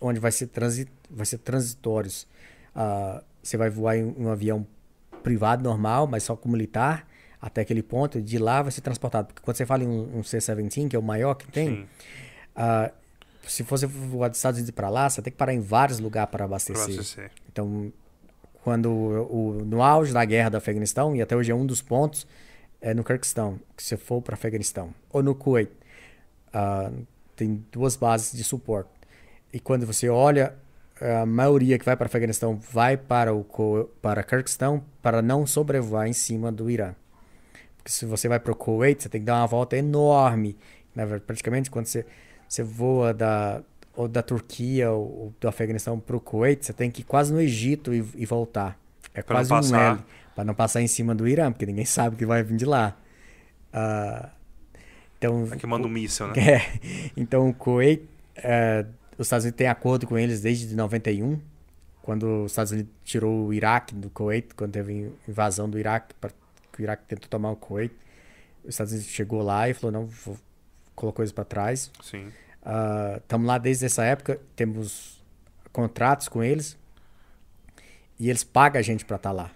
[0.00, 2.26] onde vai ser, transit, vai ser transitórios.
[2.74, 4.66] Uh, você vai voar em um avião
[5.22, 7.06] privado normal, mas só com militar,
[7.40, 9.28] até aquele ponto, de lá vai ser transportado.
[9.28, 11.88] Porque quando você fala em um, um C-17, que é o maior que tem,
[12.56, 12.92] uh,
[13.46, 16.30] se você voar dos Estados Unidos para lá, você tem que parar em vários lugares
[16.30, 16.84] para abastecer.
[16.84, 17.30] abastecer.
[17.50, 17.92] Então,
[18.62, 22.26] quando o, no auge da guerra do Afeganistão, e até hoje é um dos pontos,
[22.80, 25.70] é no Kirguistão, que você for para Afeganistão, ou no Kuwait,
[26.48, 27.06] uh,
[27.38, 28.90] tem duas bases de suporte.
[29.52, 30.54] E quando você olha,
[31.00, 33.44] a maioria que vai para o Afeganistão vai para o
[34.02, 36.94] para Kirguistão para não sobrevoar em cima do Irã.
[37.76, 40.56] Porque se você vai para o Kuwait, você tem que dar uma volta enorme.
[40.94, 41.06] Né?
[41.20, 42.04] Praticamente, quando você,
[42.48, 43.62] você voa da
[43.94, 47.40] ou da Turquia ou do Afeganistão para o Kuwait, você tem que ir quase no
[47.40, 48.78] Egito e, e voltar.
[49.14, 49.76] É Pra quase um.
[49.76, 49.98] L.
[50.34, 52.96] Para não passar em cima do Irã, porque ninguém sabe que vai vir de lá.
[53.72, 54.30] Ah,
[55.18, 56.34] então, É que manda um míssil, né?
[56.38, 58.02] é, então o Kuwait,
[58.36, 58.86] é,
[59.18, 61.40] os Estados Unidos têm acordo com eles desde 91,
[62.02, 66.30] quando os Estados Unidos tirou o Iraque do Kuwait, quando teve invasão do Iraque, pra,
[66.72, 67.92] que o Iraque tentou tomar o Kuwait.
[68.62, 70.38] Os Estados Unidos chegou lá e falou, não, vou,
[70.94, 71.90] colocou isso para trás.
[72.02, 72.28] Sim.
[73.16, 75.22] Estamos lá desde essa época, temos
[75.72, 76.78] contratos com eles
[78.18, 79.50] e eles pagam a gente para estar lá.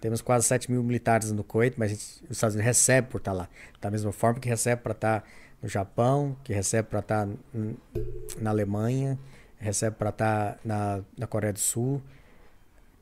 [0.00, 3.32] Temos quase 7 mil militares no Kuwait, mas gente- os Estados Unidos recebe por estar
[3.32, 3.48] lá.
[3.80, 5.24] Da mesma forma que recebe para estar
[5.62, 7.76] no Japão, que recebe para estar n-
[8.40, 9.18] na Alemanha,
[9.58, 12.00] recebe para estar na, na Coreia do Sul.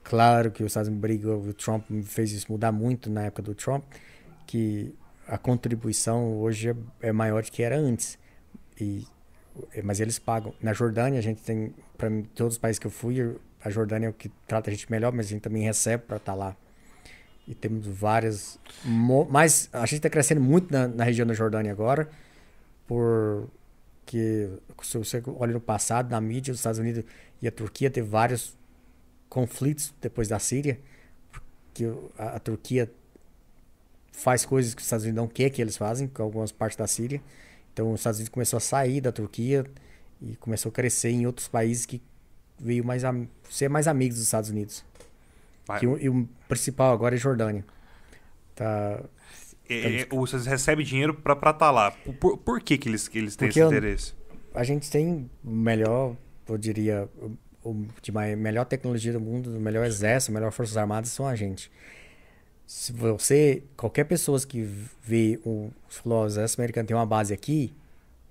[0.02, 3.54] Claro que os Estados Unidos brigou, o Trump fez isso mudar muito na época do
[3.54, 3.84] Trump,
[4.46, 4.94] que
[5.26, 8.18] a contribuição hoje é, é maior do que era antes.
[8.80, 9.04] E
[9.82, 10.52] mas eles pagam.
[10.60, 14.10] Na Jordânia, a gente tem, para todos os países que eu fui, a Jordânia é
[14.10, 16.54] o que trata a gente melhor, mas a gente também recebe para estar lá.
[17.46, 18.58] E temos várias.
[19.30, 22.08] Mas a gente está crescendo muito na, na região da Jordânia agora,
[22.86, 24.48] porque
[24.82, 27.04] se você olha no passado, na mídia, os Estados Unidos
[27.40, 28.56] e a Turquia teve vários
[29.28, 30.80] conflitos depois da Síria,
[31.30, 31.84] porque
[32.18, 32.90] a, a Turquia
[34.10, 36.86] faz coisas que os Estados Unidos não quer que eles fazem, com algumas partes da
[36.86, 37.20] Síria.
[37.72, 39.64] Então os Estados Unidos começou a sair da Turquia
[40.20, 42.00] e começou a crescer em outros países que
[42.58, 43.14] veio mais a
[43.50, 44.82] ser mais amigos dos Estados Unidos.
[45.66, 45.80] Vai.
[45.80, 47.64] Que o- e o principal agora é Jordânia.
[48.54, 49.00] Tá,
[49.68, 51.90] É, é, vocês recebem dinheiro pra estar tá lá.
[52.20, 54.14] Por, por, que, que eles, que eles têm Porque esse eu- interesse?
[54.54, 56.16] a gente tem o melhor,
[56.48, 57.08] eu diria,
[57.64, 61.10] o, o de mai- melhor tecnologia do mundo, o melhor exército, a melhor forças armadas
[61.10, 61.70] são a gente.
[62.64, 64.62] Se você, qualquer pessoa que
[65.02, 67.72] vê o, falou, "Ó, o exército americano tem uma base aqui,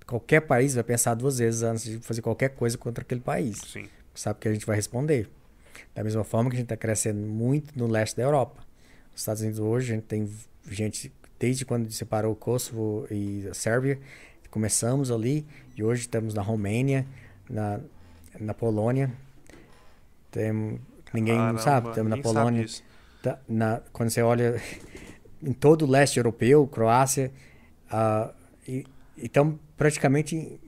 [0.06, 3.58] qualquer país vai pensar duas vezes antes de fazer qualquer coisa contra aquele país.
[3.66, 3.86] Sim.
[4.14, 5.28] Sabe que a gente vai responder.
[5.94, 8.62] Da mesma forma que a gente está crescendo muito no leste da Europa.
[9.14, 10.30] Os Estados Unidos hoje, a gente tem
[10.68, 13.98] gente, desde quando separou o Kosovo e a Sérvia,
[14.50, 15.46] começamos ali
[15.76, 17.06] e hoje estamos na Romênia,
[17.48, 17.80] na,
[18.40, 19.12] na Polônia.
[20.30, 20.80] Tem,
[21.12, 22.66] ninguém Caramba, sabe, estamos na Polônia.
[23.22, 24.60] Tá- na, quando você olha
[25.42, 27.32] em todo o leste europeu, Croácia,
[27.90, 28.32] ah,
[28.66, 28.84] e
[29.16, 30.60] estamos praticamente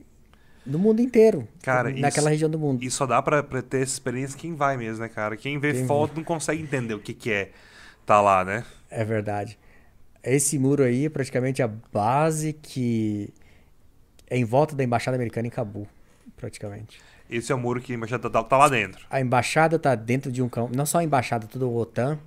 [0.65, 2.83] no mundo inteiro, Cara, naquela isso- região do mundo.
[2.83, 5.35] E só dá pra, pra ter essa experiência quem vai mesmo, né, cara?
[5.37, 7.51] Quem vê Quem foto não consegue entender o que, que é
[8.05, 8.63] tá lá, né?
[8.89, 9.57] É verdade.
[10.23, 13.29] Esse muro aí é praticamente a base que
[14.29, 15.87] é em volta da embaixada americana em Cabu,
[16.35, 16.99] praticamente.
[17.29, 19.05] Esse é o muro que a embaixada tá, tá lá dentro.
[19.09, 22.19] A embaixada está dentro de um campo, não só a embaixada, toda a OTAN.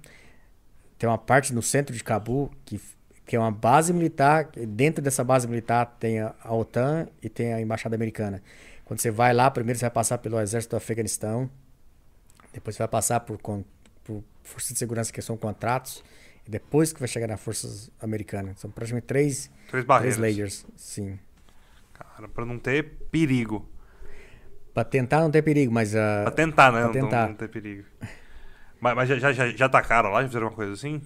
[0.99, 2.81] Tem uma parte no centro de Cabu que,
[3.27, 4.51] que é uma base militar.
[4.69, 8.43] Dentro dessa base militar tem a, a OTAN e tem a embaixada americana.
[8.85, 11.49] Quando você vai lá, primeiro você vai passar pelo exército do Afeganistão,
[12.53, 16.03] depois você vai passar por, por forças de segurança que são contratos,
[16.47, 18.59] e depois que vai chegar nas forças americanas.
[18.61, 21.19] São praticamente três, Três três layers, sim.
[21.95, 23.67] Cara, pra não ter perigo.
[24.75, 26.79] Para tentar não ter perigo, mas Pra a tentar, né?
[26.79, 27.29] pra Não- tentar.
[27.29, 27.85] Não, ter perigo.
[28.81, 30.23] Mas, mas já, já, já, já atacaram lá?
[30.23, 31.01] Já fizeram uma coisa assim?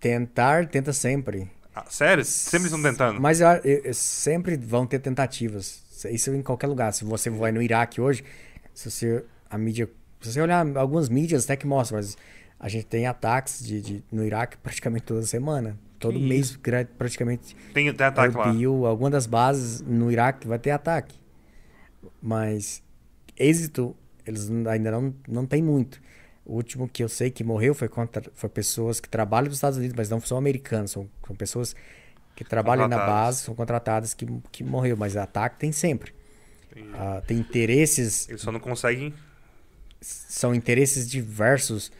[0.00, 1.50] Tentar, tenta sempre.
[1.74, 2.24] Ah, sério?
[2.24, 3.20] Sempre estão tentando?
[3.20, 5.82] Mas eu- eu- eu- sempre vão ter tentativas.
[6.10, 6.92] Isso em qualquer lugar.
[6.92, 8.24] Se você vai no Iraque hoje,
[8.74, 9.88] se você a mídia,
[10.20, 12.16] se você olhar algumas mídias até que mostram, mas
[12.58, 15.78] a gente tem ataques de, de- no Iraque praticamente toda semana.
[15.98, 17.56] Todo Que mês, gra- praticamente.
[17.72, 18.88] Tem, tem ataque lá.
[18.88, 21.14] Alguma das bases no Iraque vai ter ataque.
[22.20, 22.82] Mas
[23.38, 26.00] êxito eles ainda não, não tem muito.
[26.46, 29.76] O último que eu sei que morreu foi contra foi pessoas que trabalham nos Estados
[29.78, 31.74] Unidos, mas não são americanos, são, são pessoas
[32.36, 36.14] que trabalham na base, são contratadas que, que morreu, mas ataque tem sempre.
[36.70, 36.90] Entendi.
[36.94, 39.12] Ah, tem interesses, Eles só não conseguem.
[40.00, 41.90] são interesses diversos.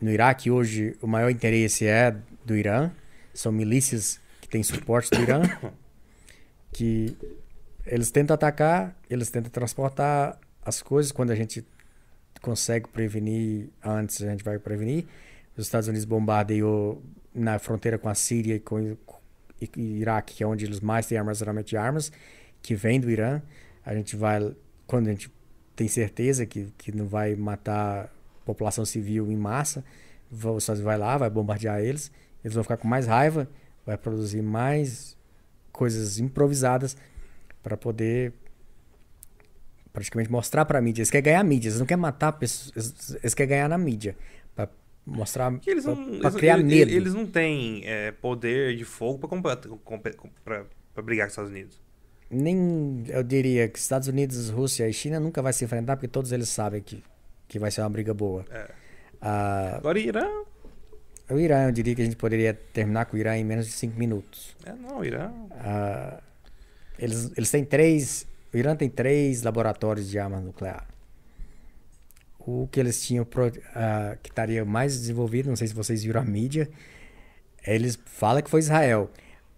[0.00, 2.14] No Iraque hoje o maior interesse é
[2.44, 2.92] do Irã,
[3.34, 5.42] são milícias que têm suporte do Irã,
[6.72, 7.16] que
[7.84, 11.64] eles tentam atacar, eles tentam transportar as coisas quando a gente
[12.40, 15.06] consegue prevenir antes, a gente vai prevenir.
[15.56, 17.02] Os Estados Unidos bombardeiou
[17.34, 18.96] na fronteira com a Síria e com
[19.60, 22.12] e Iraque, que é onde eles mais têm armazenamento de armas,
[22.62, 23.42] que vem do Irã.
[23.84, 24.54] A gente vai,
[24.86, 25.32] quando a gente
[25.74, 28.12] tem certeza que, que não vai matar
[28.44, 29.84] população civil em massa,
[30.30, 32.10] os Estados Unidos vai lá, vai bombardear eles,
[32.44, 33.48] eles vão ficar com mais raiva,
[33.84, 35.16] vai produzir mais
[35.72, 36.96] coisas improvisadas
[37.62, 38.32] para poder
[39.98, 41.00] praticamente mostrar para a mídia.
[41.02, 43.78] Eles querem ganhar a mídia, eles não querem matar pessoas, eles, eles querem ganhar na
[43.78, 44.16] mídia,
[44.54, 44.68] para
[45.06, 46.90] mostrar, eles não, para eles, criar eles- medo.
[46.90, 49.56] Eles não têm é, poder de fogo pra,
[50.44, 50.64] pra,
[50.94, 51.80] pra brigar com os Estados Unidos.
[52.30, 56.30] nem eu diria que Estados Unidos, Rússia e China nunca vai se enfrentar porque todos
[56.32, 57.02] eles sabem que,
[57.46, 58.44] que vai ser uma briga boa.
[58.50, 58.70] É.
[59.20, 60.26] Ah, Agora Irã.
[61.30, 63.72] o Irã, eu diria que a gente poderia terminar com o Irã em menos de
[63.72, 64.54] cinco minutos.
[64.64, 65.32] É, não, Irã.
[65.52, 66.22] Ah,
[66.98, 68.26] eles, eles têm três.
[68.52, 70.86] O Irã tem três laboratórios de arma nuclear.
[72.38, 76.20] O que eles tinham pro- ah, que estaria mais desenvolvido, não sei se vocês viram
[76.22, 76.70] a mídia,
[77.66, 79.10] eles falam que foi Israel.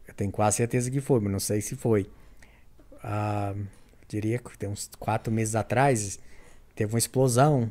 [0.08, 2.10] Eu tenho quase certeza que foi, mas não sei se foi.
[3.02, 3.54] Ah,
[4.08, 6.18] diria que tem uns quatro meses atrás
[6.74, 7.70] teve uma explosão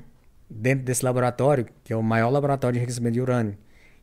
[0.50, 3.58] dentro desse laboratório, que é o maior laboratório de enriquecimento de urânio.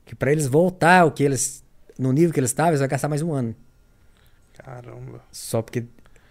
[0.05, 1.65] Que para eles voltar ao que eles
[1.99, 3.55] no nível que eles estavam, eles vão gastar mais um ano.
[4.53, 5.25] Caramba.
[5.33, 5.85] Só porque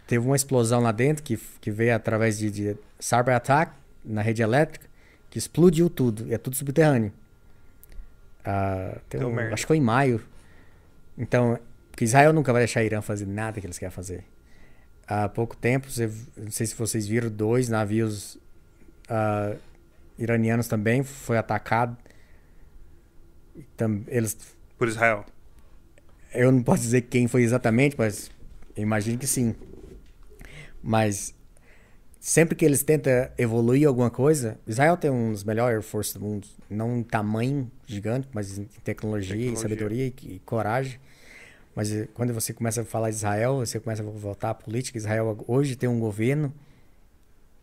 [0.08, 3.72] teve uma explosão lá dentro que, que veio através de, de cyber attack
[4.04, 4.88] na rede elétrica,
[5.30, 6.28] que explodiu tudo.
[6.28, 7.12] E é tudo subterrâneo.
[8.44, 10.22] Ah, um- acho que foi em maio.
[11.18, 11.58] Então,
[11.92, 14.24] porque Israel nunca vai deixar Irã fazer nada que eles querem fazer.
[15.08, 18.38] Há pouco tempo, você- não sei se vocês viram, dois navios
[19.10, 19.56] ah,
[20.18, 21.96] iranianos também foi atacado.
[23.56, 24.38] E tam- Eles
[24.78, 25.26] Por Israel.
[26.34, 28.30] eu não posso dizer quem foi exatamente, mas
[28.76, 29.56] imagino que sim.
[30.88, 31.34] Mas
[32.20, 36.20] sempre que eles tentam evoluir alguma coisa, Israel tem um dos melhores Air Force do
[36.24, 39.58] mundo, não em tamanho gigante, mas em tecnologia, Tecnologia.
[39.58, 41.00] sabedoria e, e coragem.
[41.74, 44.96] Mas eh, quando você começa a falar de Israel, você começa a voltar à política.
[45.00, 46.54] Israel hoje tem um governo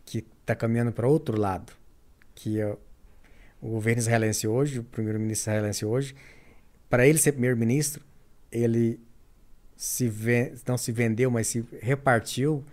[0.05, 1.71] que está caminhando para outro lado,
[2.35, 2.75] que é
[3.61, 6.13] o governo israelense hoje, o primeiro-ministro israelense hoje,
[6.89, 8.03] para ele ser primeiro-ministro,
[8.51, 8.99] ele
[9.77, 10.11] se
[10.67, 12.65] não se vendeu, mas se repartiu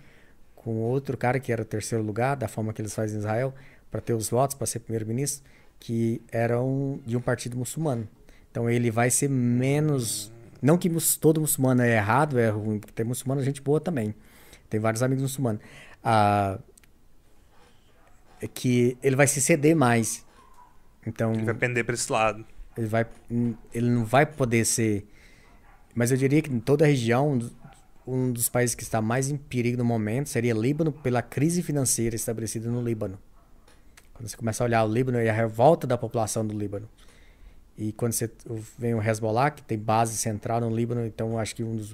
[0.63, 3.55] com outro cara que era o terceiro lugar, da forma que eles fazem em Israel,
[3.91, 5.43] para ter os votos para ser primeiro-ministro,
[5.79, 8.07] que era um, de um partido muçulmano.
[8.51, 10.31] Então ele vai ser menos.
[10.61, 14.15] Não que todo muçulmano é errado, é ruim, porque tem muçulmano gente boa também.
[14.69, 15.63] Tem vários amigos muçulmanos.
[16.05, 16.59] Ah,
[18.43, 20.27] é que ele vai se ceder mais.
[21.07, 22.45] Então, Ele vai pender pra esse lado.
[22.77, 23.07] ele vai
[23.73, 25.07] ele não vai poder ser
[25.95, 27.39] mas eu diria que em toda a região
[28.07, 32.17] um dos países que está mais em perigo no momento seria Líbano pela crise financeira
[32.17, 33.19] estabelecida no Líbano
[34.15, 36.89] quando você começa a olhar o Líbano e a revolta da população do Líbano
[37.77, 38.31] e quando você
[38.79, 41.93] vem o Hezbollah que tem base central no Líbano então acho que um dos,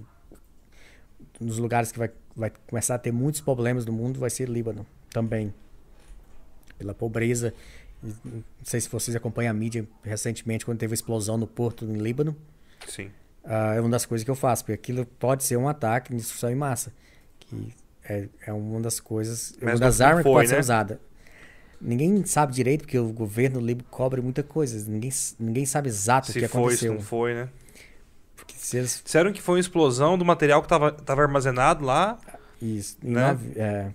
[1.40, 4.48] um dos lugares que vai, vai começar a ter muitos problemas no mundo vai ser
[4.48, 5.52] Líbano também
[6.78, 7.54] pela pobreza
[8.02, 11.96] Não sei se vocês acompanham a mídia recentemente, quando teve a explosão no porto em
[11.96, 12.36] Líbano.
[12.86, 13.10] Sim.
[13.46, 16.16] Ah, é uma das coisas que eu faço, porque aquilo pode ser um ataque de
[16.16, 16.92] destruição em massa.
[17.40, 17.72] Que
[18.08, 20.54] é, é uma das coisas, é uma Mas das não armas que foi, pode ser
[20.54, 20.60] né?
[20.60, 21.00] usada.
[21.80, 24.90] Ninguém sabe direito, porque o governo Líbano cobre muita coisa.
[24.90, 26.94] Ninguém, ninguém sabe exato o Se que foi, se aconteceu.
[26.94, 27.48] não foi, né?
[28.34, 29.00] Porque se eles.
[29.04, 32.18] Disseram que foi uma explosão do material que tava, tava armazenado lá.
[32.60, 33.38] Isso, Né?
[33.56, 33.90] é,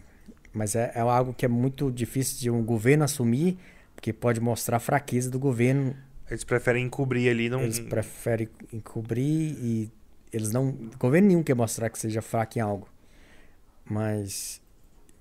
[0.53, 3.57] mas é, é algo que é muito difícil de um governo assumir,
[3.95, 5.95] porque pode mostrar a fraqueza do governo
[6.31, 7.49] Eles preferem encobrir ali.
[7.49, 7.61] Não...
[7.61, 9.23] Eles preferem encobrir
[9.61, 9.91] e
[10.31, 10.71] eles não.
[10.97, 12.87] Governo nenhum quer mostrar que seja fraco em algo.
[13.85, 14.61] Mas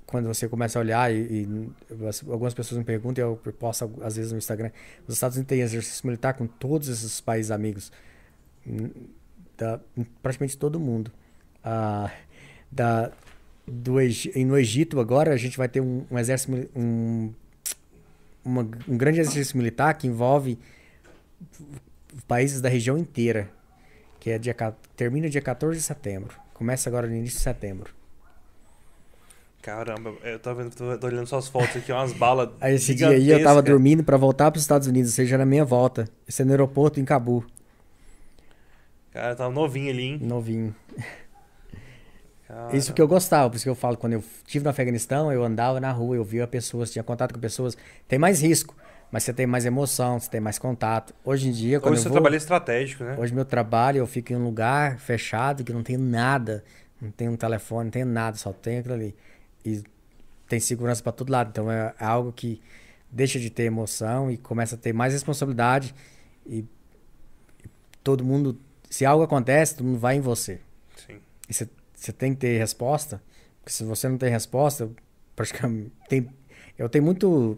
[0.07, 4.16] quando você começa a olhar e, e as- algumas pessoas me perguntam, eu posto às
[4.16, 4.70] vezes no Instagram,
[5.07, 7.91] os Estados Unidos têm exercício militar com todos esses países amigos.
[9.57, 9.81] Da,
[10.23, 11.11] praticamente todo mundo.
[11.62, 12.11] Ah,
[12.70, 13.12] da,
[13.66, 13.95] do,
[14.47, 17.32] no Egito agora a gente vai ter um, um exército um,
[18.45, 20.59] uma- um grande exercício militar que envolve
[22.26, 23.50] países da região inteira,
[24.20, 24.54] que é dia,
[24.96, 26.36] termina dia 14 de setembro.
[26.54, 27.94] Começa agora no início de setembro.
[29.62, 32.48] Caramba, eu tô, vendo, tô, tô olhando suas fotos aqui, umas balas.
[32.60, 35.44] Aí esse dia aí eu tava dormindo pra voltar pros Estados Unidos, ou seja, na
[35.44, 36.08] minha volta.
[36.26, 37.44] Esse é no aeroporto em Cabu,
[39.10, 40.18] Cara, tava novinho ali, hein?
[40.20, 40.74] novinho.
[42.46, 45.32] Cara, Isso que eu gostava, por isso que eu falo, quando eu estive no Afeganistão,
[45.32, 47.76] eu andava na rua, eu via pessoas, tinha contato com pessoas.
[48.08, 48.74] Tem mais risco,
[49.11, 51.15] mas você tem mais emoção, você tem mais contato.
[51.24, 52.16] Hoje em dia, quando Hoje eu você vou...
[52.16, 53.16] trabalha estratégico, né?
[53.19, 56.62] Hoje meu trabalho, eu fico em um lugar fechado que não tem nada,
[57.01, 59.16] não tem um telefone, não tem nada, só tem aquilo ali.
[59.65, 59.82] E
[60.49, 61.49] tem segurança para todo lado.
[61.51, 62.61] Então é algo que
[63.11, 65.93] deixa de ter emoção e começa a ter mais responsabilidade
[66.47, 66.59] e,
[67.65, 67.69] e
[68.05, 68.59] todo mundo,
[68.89, 70.61] se algo acontece, todo mundo vai em você.
[71.07, 71.19] Sim.
[71.49, 73.20] E você, você tem que ter resposta,
[73.61, 74.89] porque se você não tem resposta,
[75.35, 76.28] praticamente tem,
[76.78, 77.57] eu tenho muito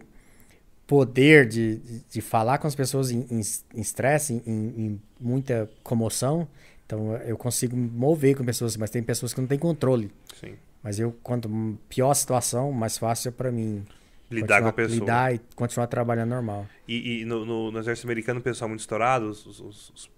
[0.87, 3.41] poder de, de, de falar com as pessoas em em-
[3.75, 6.47] em estresse, em, em muita comoção.
[6.85, 10.11] Então eu consigo me mover com pessoas, mas tem pessoas que não têm controle.
[10.39, 10.53] Sim.
[10.83, 11.49] Mas eu, quanto
[11.87, 13.85] pior a situação, mais fácil é para mim
[14.29, 14.99] Lidar com a pessoa.
[14.99, 16.65] lidar e continuar trabalhando normal.
[16.87, 20.09] E, e no, no, no exército americano o pessoal é muito estourado, os, os- os-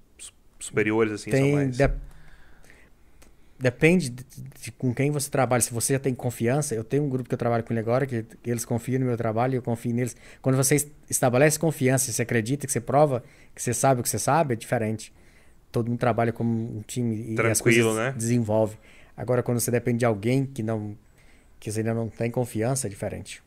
[0.59, 1.77] superiores assim são Tem mais.
[1.77, 1.83] de-
[3.57, 4.25] depende de,
[4.61, 5.61] de, com quem você trabalha.
[5.61, 8.05] Se você já tem confiança, eu tenho um grupo que eu trabalho com ele agora,
[8.05, 10.15] que, que eles confiam no meu trabalho e eu confio neles.
[10.41, 10.75] Quando você
[11.09, 13.23] estabelece confiança, você acredita, que você prova,
[13.53, 15.13] que você sabe o que você sabe, é diferente.
[15.71, 18.13] Todo mundo trabalha como um time e Tranquilo, as coisas né?
[18.15, 18.77] desenvolve.
[19.15, 20.97] Agora, quando você depende de alguém que não
[21.59, 23.41] que você ainda não tem confiança, é diferente.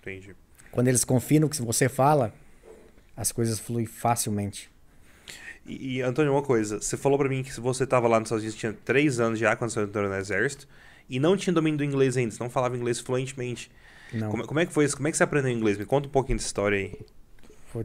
[0.00, 0.36] Entendi.
[0.70, 2.32] Quando eles confiam no que você fala,
[3.16, 4.70] as coisas fluem facilmente.
[5.66, 6.80] E, e, Antônio, uma coisa.
[6.80, 9.56] Você falou para mim que você estava lá nos Estados Unidos, tinha três anos já,
[9.56, 10.68] quando você entrou no exército,
[11.08, 13.70] e não tinha domínio do inglês ainda, você não falava inglês fluentemente.
[14.12, 14.30] Não.
[14.30, 14.96] Como, como, é que foi isso?
[14.96, 15.76] Como é que você aprendeu inglês?
[15.76, 16.98] Me conta um pouquinho dessa história aí.
[17.72, 17.84] Vou,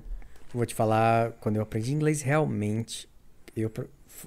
[0.53, 3.09] vou te falar, quando eu aprendi inglês realmente,
[3.55, 3.71] eu,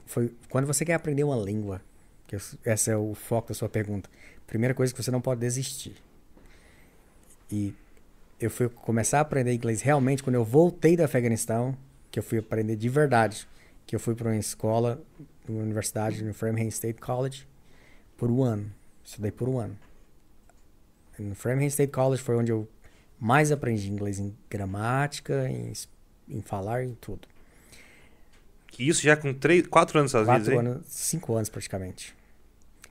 [0.06, 1.80] foi quando você quer aprender uma língua,
[2.26, 4.10] que esse é o foco da sua pergunta.
[4.46, 5.94] Primeira coisa que você não pode desistir.
[7.50, 7.74] E
[8.40, 11.76] eu fui começar a aprender inglês realmente quando eu voltei do Afeganistão,
[12.12, 13.48] que eu fui aprender de verdade,
[13.86, 15.02] que eu fui para uma escola,
[15.48, 17.48] uma universidade no Framingham State College
[18.16, 18.70] por um ano.
[19.02, 19.76] Estudei por um ano.
[21.18, 22.68] No Framingham State College foi onde eu
[23.18, 25.72] mais aprendi inglês em gramática, em,
[26.28, 27.26] em falar, em tudo.
[28.66, 32.14] Que isso já com três, quatro anos às quatro vezes, anos, cinco anos praticamente.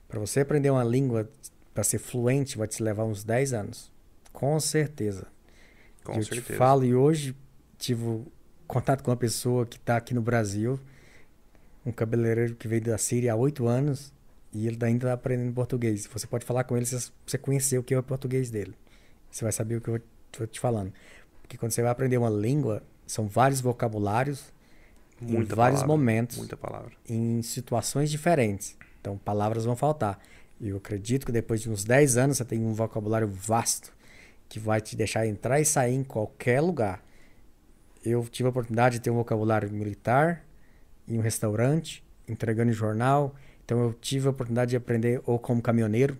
[0.07, 1.29] Para você aprender uma língua
[1.73, 3.91] para ser fluente vai te levar uns 10 anos.
[4.33, 5.27] Com certeza.
[6.03, 6.47] Com eu certeza.
[6.47, 7.35] te falo e hoje
[7.77, 8.25] tive
[8.71, 10.79] contato com uma pessoa que está aqui no Brasil,
[11.85, 14.13] um cabeleireiro que veio da Síria há oito anos
[14.53, 16.07] e ele ainda está aprendendo português.
[16.07, 18.73] Você pode falar com ele se você conhecer o que é o português dele.
[19.29, 20.93] Você vai saber o que eu estou te falando.
[21.41, 24.53] Porque quando você vai aprender uma língua, são vários vocabulários
[25.19, 26.91] muita em vários palavra, momentos, muita palavra.
[27.09, 28.77] em situações diferentes.
[29.01, 30.17] Então, palavras vão faltar.
[30.61, 33.91] E eu acredito que depois de uns 10 anos você tem um vocabulário vasto
[34.47, 37.03] que vai te deixar entrar e sair em qualquer lugar.
[38.03, 40.43] Eu tive a oportunidade de ter um vocabulário militar
[41.07, 43.35] em um restaurante, entregando jornal.
[43.63, 46.17] Então eu tive a oportunidade de aprender ou como caminhoneiro.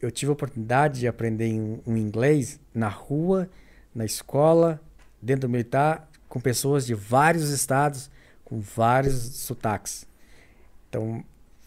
[0.00, 1.52] Eu tive a oportunidade de aprender
[1.86, 3.48] um, inglês na rua,
[3.94, 4.80] na escola,
[5.20, 8.10] dentro do militar, com pessoas de vários estados,
[8.44, 10.06] com vários sotaques.
[10.88, 11.24] Então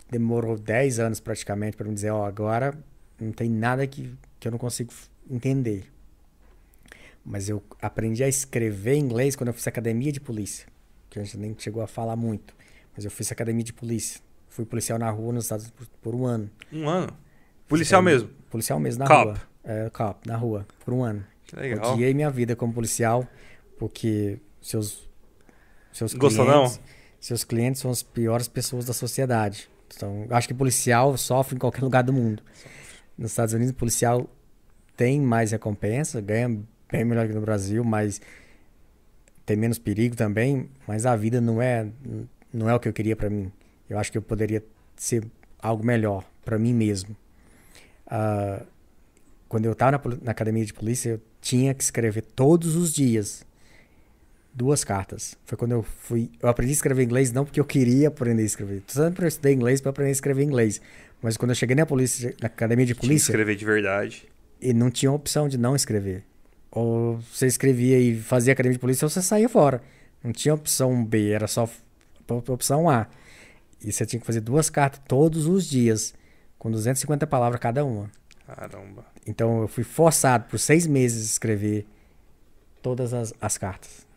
[0.10, 2.78] demorou 10 anos praticamente para me dizer, ó, oh, agora
[3.20, 4.94] não tem nada que, que eu não consigo
[5.30, 5.93] entender.
[7.26, 10.68] Mas eu aprendi a escrever inglês quando eu fiz academia de polícia,
[11.10, 12.54] que a gente nem chegou a falar muito.
[12.96, 14.22] Mas eu fiz academia de polícia.
[14.50, 16.50] Fui policial na rua nos Estados Unidos por, por um ano.
[16.72, 17.18] Um ano?
[17.68, 18.30] Policial mesmo?
[18.50, 19.26] Policial mesmo, na Cop.
[19.26, 19.42] rua.
[19.64, 21.26] É, cop, na rua, por um ano.
[21.46, 21.94] Que legal.
[21.94, 23.26] Odiei minha vida como policial,
[23.80, 25.10] porque seus,
[25.92, 26.78] seus Gostou clientes...
[26.78, 26.84] não?
[27.20, 29.70] Seus clientes são as piores pessoas da sociedade.
[29.96, 32.44] Então, acho que policial sofre em qualquer lugar do mundo.
[33.18, 34.30] Nos Estados Unidos, policial
[34.98, 36.62] tem mais recompensa, ganha
[36.94, 38.22] bem melhor que no Brasil, mas
[39.46, 40.70] tem menos perigo também.
[40.88, 41.88] Mas a vida não é
[42.54, 43.52] não é o que eu queria para mim.
[43.90, 44.64] Eu acho que eu poderia
[44.96, 45.26] ser
[45.60, 47.16] algo melhor para mim mesmo.
[48.08, 48.64] Uh,
[49.50, 53.44] quando eu estava na, na academia de polícia, eu tinha que escrever todos os dias
[54.54, 55.36] duas cartas.
[55.46, 56.30] Foi quando eu fui.
[56.42, 58.84] Eu aprendi a escrever inglês não porque eu queria aprender a escrever.
[58.88, 60.80] Sempre eu estudei inglês para aprender a escrever inglês.
[61.22, 63.34] Mas quando eu cheguei na polícia, na academia de polícia.
[63.34, 64.30] Tinha que escrever de verdade.
[64.62, 66.24] E não tinha opção de não escrever.
[66.76, 69.82] Ou você escrevia e fazia academia de polícia ou você saía fora.
[70.24, 71.70] Não tinha opção B, era só
[72.28, 73.08] opção A.
[73.80, 76.16] E você tinha que fazer duas cartas todos os dias,
[76.58, 78.10] com 250 palavras cada uma.
[78.48, 79.06] Caramba.
[79.28, 81.86] Então eu fui forçado por seis meses a escrever
[82.82, 84.08] todas as, as cartas.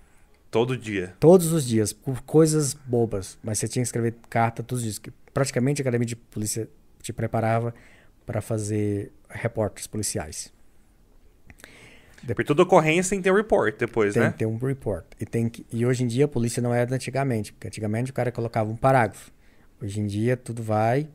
[0.51, 1.15] Todo dia.
[1.21, 3.37] Todos os dias, por coisas bobas.
[3.43, 5.15] Mas você tinha que escrever carta todos os dias.
[5.35, 6.67] Praticamente a academia de polícia
[7.03, 7.75] te preparava
[8.25, 10.56] para fazer reportes policiais.
[12.35, 14.29] Por toda ocorrência tem que ter um report depois, tem né?
[14.29, 15.05] Tem que ter um report.
[15.21, 17.53] E, tem que, e hoje em dia a polícia não é da antigamente.
[17.53, 19.31] Porque antigamente o cara colocava um parágrafo.
[19.81, 21.09] Hoje em dia tudo vai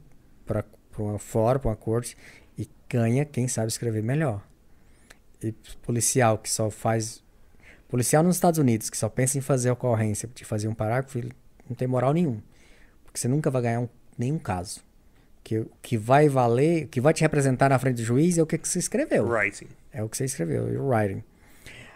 [0.46, 0.64] para
[0.98, 2.16] uma fora, para uma corte
[2.58, 4.42] e ganha quem sabe escrever melhor.
[5.44, 7.24] E policial que só faz
[7.92, 11.34] Policial nos Estados Unidos que só pensa em fazer ocorrência de fazer um parágrafo, ele
[11.68, 12.40] não tem moral nenhum.
[13.04, 14.80] Porque você nunca vai ganhar um, nenhum caso.
[15.44, 18.42] Que o que vai valer, o que vai te representar na frente do juiz é
[18.42, 19.28] o que, que você escreveu.
[19.28, 19.68] Writing.
[19.92, 21.24] É o que você escreveu, o writing.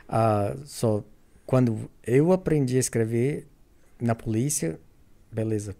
[0.08, 1.06] Uh, so,
[1.46, 3.48] quando eu aprendi a escrever
[4.00, 4.80] na polícia,
[5.32, 5.76] beleza,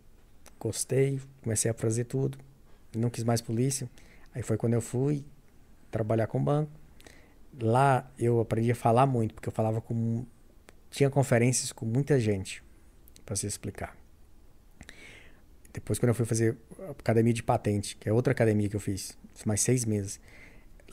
[0.60, 2.38] gostei, comecei a fazer tudo,
[2.96, 3.90] não quis mais polícia.
[4.34, 5.26] Aí foi quando eu fui
[5.92, 6.72] trabalhar com banco
[7.62, 10.26] lá eu aprendi a falar muito, porque eu falava com.
[10.90, 12.64] Tinha conferências com muita gente,
[13.26, 13.96] para se explicar.
[15.74, 18.80] Depois, quando eu fui fazer a academia de patente, que é outra academia que eu
[18.80, 20.22] fiz, mais seis meses,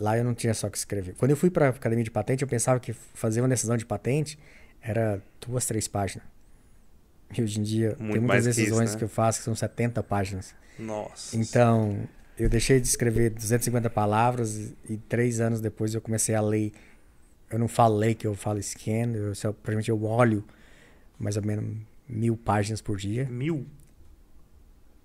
[0.02, 1.14] lá eu não tinha só que escrever.
[1.16, 3.86] Quando eu fui para a academia de patente, eu pensava que fazer uma decisão de
[3.86, 4.38] patente
[4.80, 6.26] era duas, três páginas.
[7.36, 8.98] E hoje em dia, Muito tem muitas que isso, decisões né?
[8.98, 10.54] que eu faço que são 70 páginas.
[10.78, 11.36] Nossa.
[11.36, 12.06] Então,
[12.38, 16.72] eu deixei de escrever 250 palavras e, três anos depois eu comecei a ler.
[17.48, 20.44] Eu não falo ler, que eu falo scan, eu só, praticamente eu olho
[21.18, 21.76] mais ou menos
[22.08, 23.66] mil páginas por dia, Mil?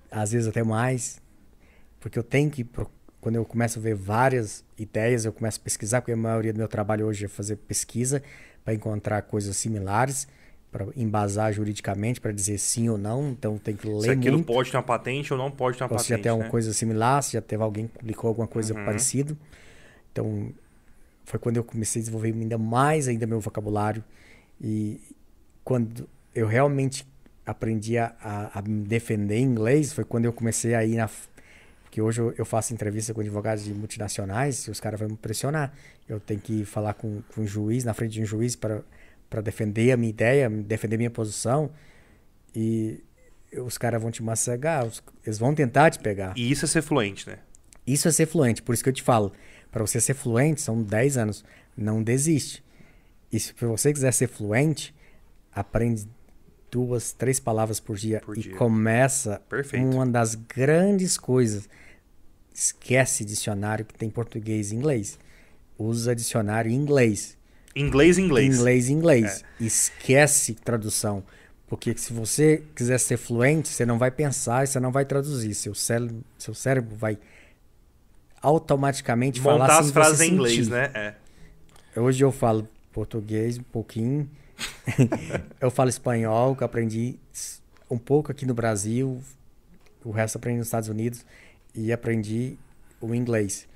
[0.09, 1.21] às vezes até mais,
[1.99, 2.65] porque eu tenho que,
[3.21, 6.57] quando eu começo a ver várias ideias, eu começo a pesquisar, porque a maioria do
[6.59, 8.23] meu trabalho hoje é fazer pesquisa
[8.63, 10.27] para encontrar coisas similares,
[10.71, 14.45] para embasar juridicamente, para dizer sim ou não, então tenho que ler Se aquilo muito.
[14.45, 16.45] pode ter uma patente ou não pode ter uma Ou se já patente, tem alguma
[16.45, 16.51] né?
[16.51, 18.83] coisa similar, se já teve alguém que publicou alguma coisa Uhum.
[18.83, 19.37] parecida.
[20.11, 20.51] Então,
[21.25, 24.03] foi quando eu comecei a desenvolver ainda mais ainda meu vocabulário.
[24.61, 25.01] E
[25.63, 27.07] quando eu realmente
[27.45, 31.09] aprendi a, a- a me defender em inglês, foi quando eu comecei a ir na...
[31.97, 35.17] Que hoje eu, eu faço entrevista com advogados de multinacionais e os caras vão me
[35.17, 35.73] pressionar.
[36.07, 39.91] Eu tenho que falar com, com um juiz, na frente de um juiz, para defender
[39.91, 41.71] a minha ideia, defender minha posição.
[42.55, 43.03] E
[43.65, 46.33] os caras vão te massagar, os- eles vão tentar te pegar.
[46.37, 47.39] E isso é ser fluente, né?
[47.87, 49.31] Isso é ser fluente, por isso que eu te falo.
[49.71, 51.43] Para você ser fluente, são 10 anos.
[51.75, 52.63] Não desiste.
[53.31, 54.93] E se você quiser ser fluente,
[55.51, 56.07] aprende
[56.69, 58.55] duas, três palavras por dia Por e dia.
[58.55, 59.83] começa Perfeito.
[59.83, 61.67] uma das grandes coisas.
[62.57, 65.19] Esquece dicionário que tem português e inglês.
[65.77, 67.37] Usa dicionário em inglês.
[67.75, 68.57] Inglês, inglês.
[68.57, 69.43] Inglês, inglês.
[69.59, 71.23] Esquece tradução.
[71.67, 75.53] Porque se você quiser ser fluente, você não vai pensar e você não vai traduzir.
[75.53, 77.19] Seu cérebro, seu cérebro vai
[78.41, 80.71] automaticamente falar Montar sem as frases em inglês, sentir.
[80.71, 80.91] né?
[81.93, 81.99] É.
[81.99, 84.27] Hoje eu falo português um pouquinho.
[85.61, 87.19] eu falo espanhol, que eu aprendi
[87.87, 89.21] um pouco aqui no Brasil.
[90.03, 91.23] O resto aprendi nos Estados Unidos.
[91.77, 92.57] E aprendi
[92.99, 93.67] o inglês.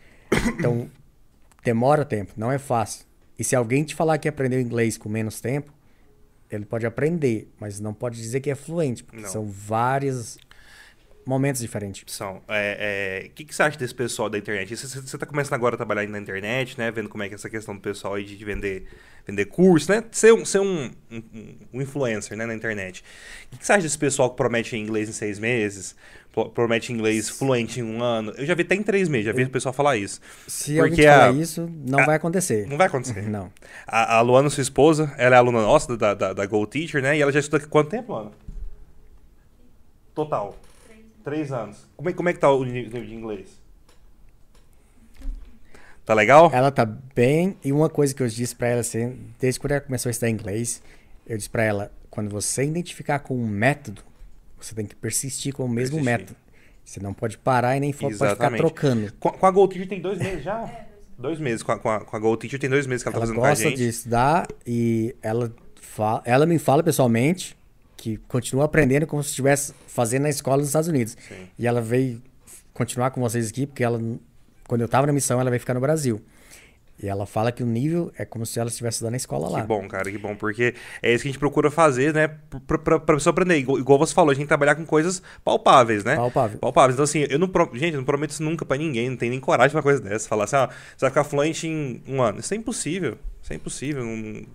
[0.48, 0.90] Então,
[1.64, 3.06] demora tempo, não é fácil.
[3.38, 5.72] E se alguém te falar que aprendeu inglês com menos tempo,
[6.49, 9.30] ele pode aprender, mas não pode dizer que é fluente, porque Não.
[9.30, 10.38] são vários
[11.26, 12.03] momentos diferentes.
[12.14, 12.41] São.
[12.48, 14.76] É, é, O que, que você acha desse pessoal da internet?
[14.76, 16.89] Você, você tá começando agora a trabalhar na internet, né?
[16.91, 18.88] Vendo como é que é essa questão do pessoal aí de vender,
[19.26, 20.03] vender curso, né?
[20.11, 22.45] Ser um, ser um, um, um influencer né?
[22.45, 23.03] na internet.
[23.48, 25.95] O que, que você acha desse pessoal que promete inglês em seis meses?
[26.34, 28.31] pro- Promete inglês fluente em um ano?
[28.38, 30.19] Eu já vi até em três meses, já vi o pessoal falar isso.
[30.48, 32.65] Se Porque te falar a- isso, não a- vai acontecer.
[32.68, 33.22] Não vai acontecer.
[33.30, 33.52] Não.
[33.85, 37.18] A, a Luana, sua esposa, ela é aluna nossa da, da, da Go Teacher, né?
[37.18, 38.31] E ela já estuda aqui quanto tempo, Luana?
[40.15, 40.56] Total.
[41.23, 41.77] Três anos.
[41.95, 43.60] Como é, como é que tá o nível de inglês?
[46.06, 46.49] Tá legal?
[46.53, 47.56] Ela tá bem.
[47.64, 50.30] E uma coisa que eu disse pra ela, assim, desde quando ela começou a estudar
[50.30, 50.81] inglês,
[51.27, 54.02] eu disse pra ela: quando você identificar com um método,
[54.60, 56.19] você tem que persistir com o mesmo Persistir.
[56.19, 56.39] método.
[56.84, 59.14] Você não pode parar e nem fo- pode ficar trocando.
[59.19, 60.69] Com, com a Go Teacher tem dois meses já?
[61.18, 61.61] Dois meses.
[61.61, 63.45] Com a, com a, com a tem dois meses que ela, Ela tá fazendo com
[63.45, 63.77] a gosta gente.
[63.77, 67.56] de estudar e ela, fa ela me fala pessoalmente
[68.02, 71.15] que continua aprendendo como se estivesse fazendo na escola nos Estados Unidos.
[71.28, 71.48] Sim.
[71.60, 72.19] E ela veio
[72.73, 74.02] continuar com vocês aqui porque ela,
[74.68, 76.19] quando eu tava na missão, ela veio ficar no Brasil.
[77.03, 79.61] E ela fala que o nível é como se ela estivesse estudando na escola lá.
[79.61, 82.28] Que bom, cara, que bom, porque é isso que a gente procura fazer, né?
[82.68, 83.57] Pra, pra, pra pessoa aprender.
[83.57, 86.15] Igual, igual você falou, a gente tem que trabalhar com coisas palpáveis, né?
[86.15, 86.60] Palpável.
[86.60, 86.95] Palpáveis.
[86.95, 87.49] Então, assim, eu não.
[87.73, 89.99] Gente, eu não prometo isso nunca pra ninguém, não tem nem coragem pra uma coisa
[89.99, 90.28] dessa.
[90.28, 92.40] Falar assim, ó, você vai ficar fluente em um ano.
[92.40, 93.18] Isso é impossível.
[93.41, 94.03] Isso é impossível.
[94.03, 94.45] não-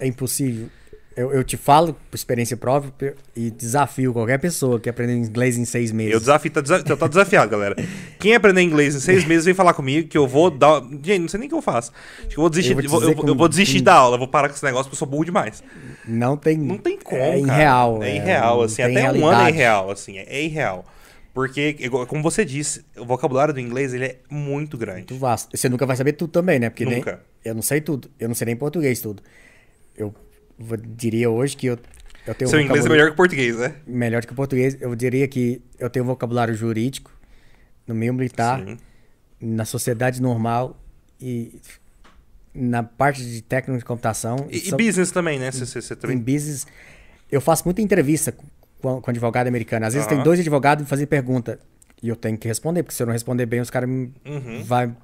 [0.00, 0.68] É impossível.
[1.16, 5.64] Eu, eu te falo por experiência própria e desafio qualquer pessoa que aprendeu inglês em
[5.64, 6.12] seis meses.
[6.12, 7.76] Eu desafio, tá, desa- tá desafiado, galera.
[8.18, 10.80] Quem aprender inglês em seis meses, vem falar comigo que eu vou dar.
[11.02, 11.92] Gente, não sei nem o que eu faço.
[12.18, 12.72] Acho que eu vou desistir.
[12.72, 14.94] Eu vou Eu eu vou- desistir da aula, eu vou parar com esse negócio porque
[14.94, 15.62] eu sou burro demais.
[16.04, 16.58] Não tem.
[16.58, 18.02] Não tem como, É irreal.
[18.02, 18.82] É irreal, não assim.
[18.82, 19.48] Até um ano é realidade.
[19.50, 20.18] irreal, assim.
[20.18, 20.84] É, é irreal.
[21.32, 21.76] Porque,
[22.08, 24.98] como você disse, o vocabulário do inglês, ele é muito grande.
[24.98, 25.56] Muito vasto.
[25.56, 26.70] Você nunca vai saber tudo também, né?
[26.70, 27.20] Porque nem- Nunca.
[27.44, 28.08] eu não sei tudo.
[28.18, 29.22] Eu não sei nem português tudo.
[29.96, 30.12] Eu
[30.58, 31.78] vou- diria hoje que eu,
[32.26, 33.74] eu tenho Seu um inglês é melhor que o português, né?
[33.86, 34.76] melhor que o português.
[34.80, 37.10] Eu diria que eu tenho um vocabulário jurídico
[37.86, 38.76] no meio militar, Sim.
[39.40, 40.78] na sociedade normal
[41.20, 41.60] e
[42.54, 44.46] na parte de técnico de computação.
[44.50, 45.50] E, e business também, né?
[45.50, 46.18] Você, você, você em também...
[46.18, 46.66] business.
[47.30, 48.32] Eu faço muita entrevista
[48.80, 49.86] com, com advogado americano.
[49.86, 51.58] Às vezes tem dois advogados me fazendo pergunta.
[52.02, 54.62] E eu tenho que responder, porque se eu não responder bem, os caras me Uhum.
[54.62, 54.94] vai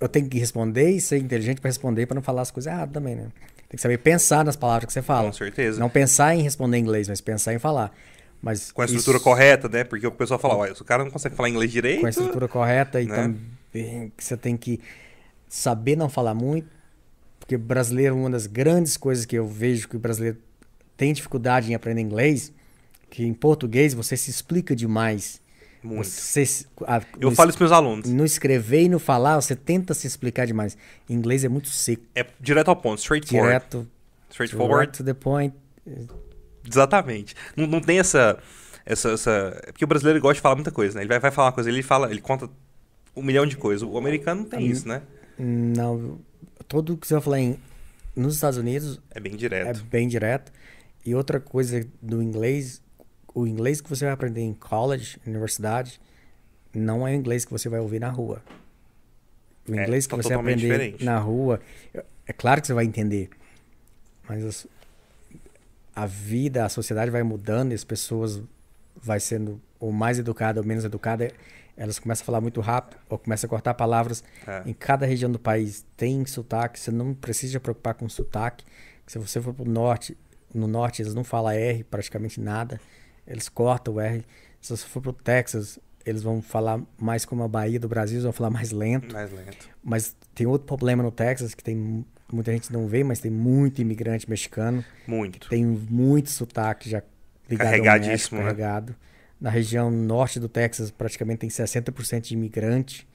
[0.00, 2.92] Eu tenho que responder e ser inteligente para responder, para não falar as coisas erradas
[2.92, 3.28] também, né?
[3.72, 5.28] Tem que saber pensar nas palavras que você fala.
[5.28, 5.80] Com certeza.
[5.80, 7.90] Não pensar em responder em inglês, mas pensar em falar.
[8.42, 9.82] Mas Com a estrutura isso- correta, né?
[9.82, 12.00] Porque o pessoal fala, olha, o cara não consegue falar inglês direito...
[12.00, 13.14] com a estrutura correta e né?
[13.72, 14.78] também que você tem que
[15.48, 16.68] saber não falar muito,
[17.40, 20.36] porque brasileiro, uma das grandes coisas que eu vejo que o brasileiro
[20.94, 22.52] tem dificuldade em aprender inglês,
[23.08, 25.40] que em português você se explica demais.
[25.82, 26.06] Muito.
[26.06, 26.44] Você,
[26.86, 28.08] a- Eu no, falo isso pros meus alunos.
[28.08, 30.76] no escrever e no falar, você tenta se explicar demais.
[31.08, 33.48] Em inglês é muito seco, É direto ao ponto, straightforward.
[33.48, 33.88] direto,
[34.30, 34.92] Straightforward.
[34.96, 35.54] to the point.
[36.66, 37.34] Exatamente.
[37.56, 38.38] Não, não tem essa,
[38.86, 39.60] essa, essa.
[39.64, 41.02] é Porque o brasileiro gosta de falar muita coisa, né?
[41.02, 42.48] Ele vai, vai falar uma coisa, ele fala, ele conta
[43.16, 43.86] um milhão de coisas.
[43.86, 45.02] O americano não tem isso, né?
[45.38, 46.18] Não,
[46.68, 47.58] tudo que você vai falar em,
[48.14, 49.84] nos Estados Unidos É bem é direto.
[49.84, 50.52] bem direto.
[51.04, 52.80] E outra coisa do inglês,
[53.34, 56.00] o inglês que você vai aprender em college, universidade,
[56.74, 58.42] não é o inglês que você vai ouvir na rua.
[59.68, 61.04] O É, inglês que tá você totalmente aprender diferente.
[61.04, 61.60] na rua,
[62.26, 63.30] é claro que você vai entender,
[64.28, 64.66] mas as-
[65.94, 68.42] a vida, a sociedade vai mudando e as pessoas
[68.96, 71.30] vai sendo ou mais educada ou menos educada,
[71.76, 74.22] elas começam a falar muito rápido ou começam a cortar palavras.
[74.46, 74.62] É.
[74.66, 78.64] Em cada região do país tem sotaque, você não precisa se preocupar com sotaque.
[79.06, 80.16] Se você for pro norte,
[80.54, 82.80] no norte eles não falam R praticamente nada,
[83.26, 84.24] eles cortam o R.
[84.60, 88.24] Se você for pro Texas, eles vão falar mais como a Bahia do Brasil, eles
[88.24, 89.12] vão falar mais lento.
[89.12, 89.68] Mais lento.
[89.82, 93.30] Mas tem outro problema no Texas que tem mu- muita gente não vê, mas tem
[93.30, 95.48] muito imigrante mexicano, Muito.
[95.48, 97.02] tem muito sotaque já
[97.48, 98.42] ligado ao Carregadíssimo, México, né?
[98.42, 98.94] carregado.
[99.40, 103.06] Na região norte do Texas, praticamente tem 60% de imigrante.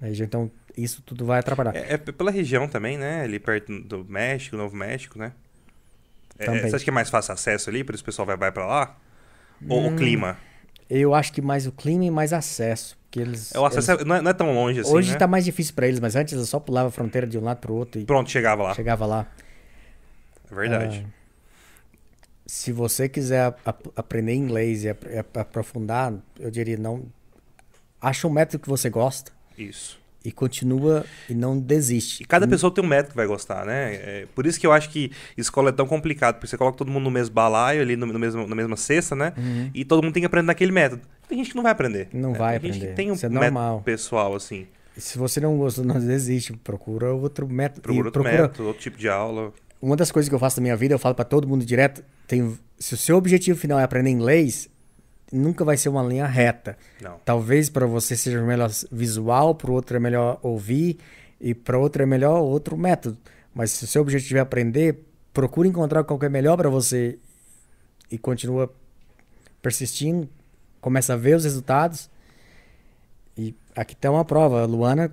[0.00, 1.74] Região, então, isso tudo vai atrapalhar.
[1.74, 3.22] É, é pela região também, né?
[3.22, 5.32] Ali perto do México, Novo México, né?
[6.38, 8.52] É, você acha que é mais fácil acesso ali, por isso o pessoal vai, vai
[8.52, 8.96] pra lá?
[9.68, 10.36] Ou Hum, o clima?
[10.88, 12.98] Eu acho que mais o clima e mais acesso.
[13.04, 15.18] Porque eles, É, o acesso eles- não, é, não é tão longe assim, hoje né?
[15.18, 17.58] tá mais difícil para eles, mas antes eles só pulavam a fronteira de um lado
[17.58, 18.74] pro outro e Pronto, chegava lá.
[18.74, 19.26] chegava lá.
[20.50, 21.06] É verdade.
[21.06, 21.20] Ah,
[22.46, 27.04] se você quiser ap- aprender inglês e ap- aprofundar, eu diria não.
[28.00, 29.99] Acha um método que você gosta Isso.
[30.24, 32.22] E continua e não desiste.
[32.22, 33.94] E cada pessoa tem um método que vai gostar, né?
[33.94, 36.90] É, por isso que eu acho que escola é tão complicado, porque você coloca todo
[36.90, 39.32] mundo no mesmo balaio, ali no, no mesmo, na mesma cesta, né?
[39.36, 39.70] Uhum.
[39.74, 41.02] E todo mundo tem que aprender naquele método.
[41.28, 42.08] Tem gente que não vai aprender.
[42.12, 42.38] Não né?
[42.38, 42.90] vai tem gente aprender.
[42.90, 43.80] que tem um Isso é método normal.
[43.82, 44.66] pessoal, assim.
[44.96, 46.52] E Se você não gosta, não desiste.
[46.52, 47.80] Procura outro método.
[47.80, 49.52] Procura outro procura- método, outro tipo de aula.
[49.80, 52.04] Uma das coisas que eu faço na minha vida, eu falo pra todo mundo direto,
[52.26, 54.68] tem, se o seu objetivo final é aprender inglês,
[55.32, 56.76] nunca vai ser uma linha reta.
[57.00, 57.18] Não.
[57.24, 60.98] Talvez para você seja melhor visual, para o outro é melhor ouvir
[61.40, 63.16] e para outro é melhor outro método.
[63.54, 67.18] Mas se o seu objetivo é aprender, procure encontrar qual que é melhor para você
[68.10, 68.72] e continua
[69.62, 70.28] persistindo,
[70.80, 72.10] começa a ver os resultados.
[73.36, 75.12] E aqui tem uma prova, a Luana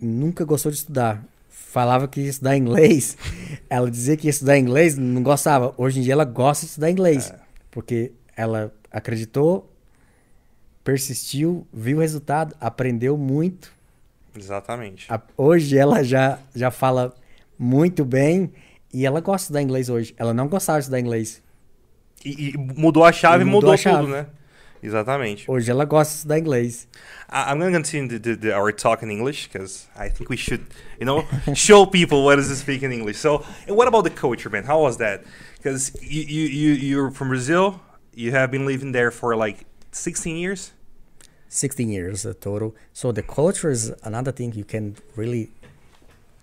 [0.00, 1.24] nunca gostou de estudar.
[1.48, 3.16] Falava que ia estudar inglês.
[3.68, 5.74] Ela dizia que ia estudar inglês, não gostava.
[5.76, 7.30] Hoje em dia ela gosta de estudar inglês.
[7.30, 7.38] É.
[7.70, 9.70] Porque ela acreditou,
[10.82, 13.72] persistiu, viu o resultado, aprendeu muito.
[14.36, 15.06] Exatamente.
[15.12, 17.14] A- Hoje ela já, já fala
[17.58, 18.52] muito bem
[18.92, 20.14] e ela gosta de estudar inglês hoje.
[20.16, 21.42] Ela não gostava de estudar inglês.
[22.24, 23.98] E, e mudou a chave E mudou mudou, a chave.
[24.02, 24.26] tudo, né?
[24.82, 25.50] Exatamente.
[25.50, 26.86] Hoje ela gosta de estudar inglês.
[27.32, 30.36] I'm going to continue the, the, the, our talk in English because I think we
[30.36, 30.62] should,
[31.00, 33.18] you know, show people what is to speak in English.
[33.18, 34.64] So, and what about the culture, man?
[34.64, 35.22] How was that?
[35.56, 37.80] Because you, you, you, you're from Brazil.
[38.14, 40.72] You have been living there for like 16 years.
[41.48, 42.74] 16 years uh, total.
[42.92, 45.50] So the culture is another thing you can really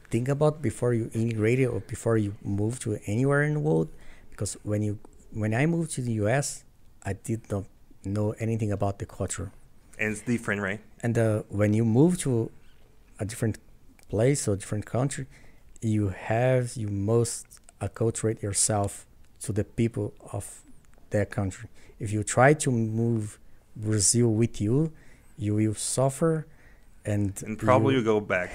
[0.09, 3.89] think about before you immigrate or before you move to anywhere in the world.
[4.29, 4.99] Because when you
[5.33, 6.63] when I moved to the US,
[7.03, 7.65] I did not
[8.03, 9.51] know anything about the culture.
[9.97, 10.81] And it's different, right?
[11.01, 12.51] And uh, when you move to
[13.19, 13.57] a different
[14.09, 15.27] place or different country,
[15.81, 17.45] you have you must
[17.79, 19.05] acculturate yourself
[19.41, 20.61] to the people of
[21.11, 21.69] that country.
[21.99, 23.37] If you try to move
[23.75, 24.91] Brazil with you,
[25.37, 26.47] you will suffer,
[27.05, 28.51] and And probably you, you go back.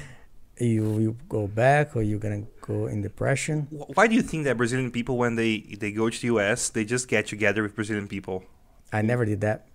[0.58, 3.66] you will go back or you're gonna go in depression.
[3.70, 6.84] Why do you think that Brazilian people, when they, they go to the US, they
[6.84, 8.44] just get together with Brazilian people?
[8.92, 9.66] I never did that.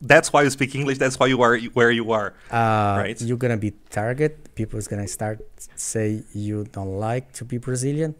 [0.00, 0.96] That's why you speak English.
[0.98, 2.32] That's why you are where you are.
[2.50, 3.20] uh, Right.
[3.20, 4.54] you're gonna be target.
[4.54, 5.40] People is gonna start
[5.76, 8.14] say you don't like to be Brazilian,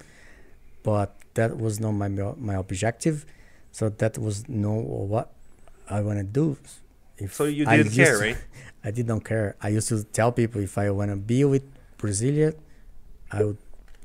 [0.83, 3.25] but that was not my my objective.
[3.73, 5.33] So that was no what
[5.89, 6.57] I wanna do.
[7.19, 8.37] If So you didn't care, to- right?
[8.85, 9.57] I did not care.
[9.63, 11.65] I used to tell people if I wanna be with
[11.99, 12.55] Brazilian,
[13.31, 13.59] I would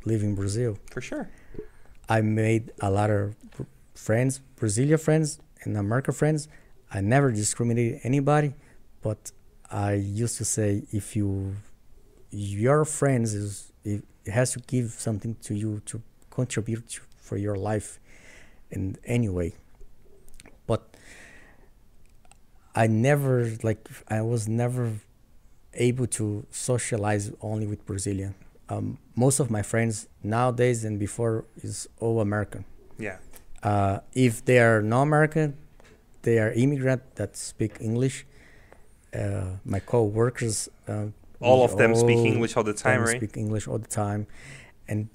[0.06, 0.77] live in Brazil.
[0.91, 1.30] For sure.
[2.10, 3.35] I made a lot of
[3.94, 6.48] friends, Brazilian friends and American friends.
[6.94, 8.53] I never discriminated anybody,
[9.02, 9.31] but
[9.69, 11.56] I used to say if you
[12.31, 17.38] your friends is it it has to give something to you to contribute to, for
[17.38, 17.99] your life
[18.72, 19.53] in any way.
[20.65, 20.81] But
[22.76, 24.94] I never like I was never
[25.73, 28.35] able to socialize only with Brazilian.
[28.69, 32.65] Um, most of my friends nowadays and before is all American.
[32.99, 33.18] Yeah.
[33.64, 35.57] Uh, if they are non-American,
[36.23, 38.26] they are immigrant that speak English.
[39.14, 41.07] Uh, my co-workers, uh,
[41.39, 43.18] All of them speak English all the time, right?
[43.18, 44.27] Speak English all the time,
[44.88, 45.07] and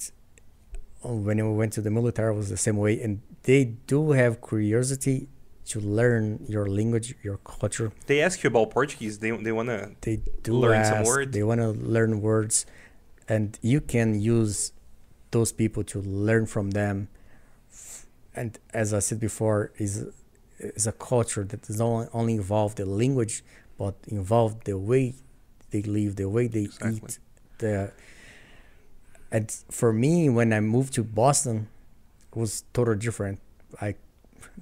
[1.02, 4.40] when we went to the military it was the same way, and they do have
[4.40, 5.28] curiosity
[5.66, 7.93] to learn your language, your culture.
[8.06, 9.19] They ask you about Portuguese.
[9.19, 11.32] They they wanna They do Learn ask, some words.
[11.32, 12.66] They want to learn words,
[13.28, 14.73] and you can use
[15.31, 17.09] those people to learn from them.
[18.35, 20.06] And as I said before, is
[20.59, 23.43] is a culture that does not only involve the language,
[23.78, 25.14] but involve the way
[25.70, 27.01] they live, the way they Exactly.
[27.09, 27.19] eat.
[27.59, 27.93] The
[29.31, 31.69] and for me, when I moved to Boston,
[32.34, 33.40] was totally different.
[33.80, 33.98] Like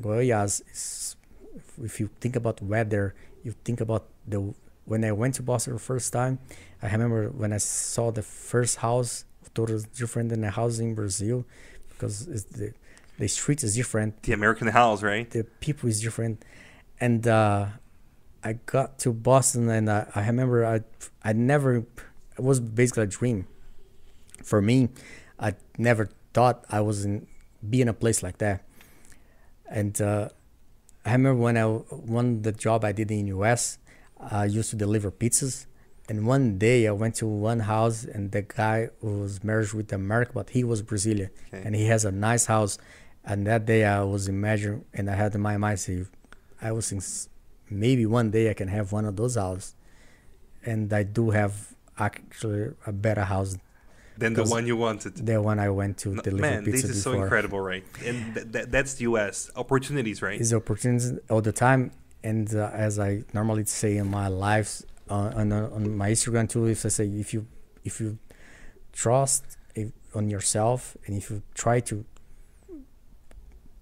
[0.01, 1.17] Goiás is,
[1.83, 5.79] if you think about weather, you think about the when I went to Boston the
[5.79, 6.39] first time.
[6.83, 9.25] I remember when I saw the first house,
[9.55, 11.45] totally different than a house in Brazil,
[11.89, 12.73] because it's the
[13.19, 15.31] the street is different, the American house, right?
[15.31, 16.43] the people is different,
[17.01, 17.67] and uh,
[18.43, 20.81] I got to Boston and I, I remember I
[21.23, 23.47] I never it was basically a dream
[24.43, 24.89] for me.
[25.39, 27.27] I never thought I was in
[27.69, 28.65] be in a place like that,
[29.69, 30.29] and uh,
[31.05, 33.79] I remember when I one the job I did in US,
[34.19, 35.67] I used to deliver pizzas.
[36.09, 40.33] And one day I went to one house and the guy was married with American,
[40.35, 41.63] but he was Brazilian Okay.
[41.65, 42.79] and he has a nice house.
[43.25, 46.05] And that day I was imagining, and I had in my mind, say,
[46.61, 47.07] I was thinking,
[47.71, 49.77] maybe one day I can have one of those houses.
[50.65, 53.57] And I do have actually a better house
[54.21, 55.15] Than the one you wanted.
[55.15, 57.85] The one I went to No, deliver Man, pizza this is so incredible, right?
[58.05, 59.51] And th- th- that's the U.S.
[59.57, 60.41] opportunities, right?
[60.41, 61.93] Is opportunities all the time,
[62.23, 66.67] and uh, as I normally say in my lives uh, on on my Instagram too,
[66.67, 67.47] if I say if you
[67.85, 68.19] if you
[68.93, 69.45] trust
[69.75, 72.05] if, on yourself and if you try to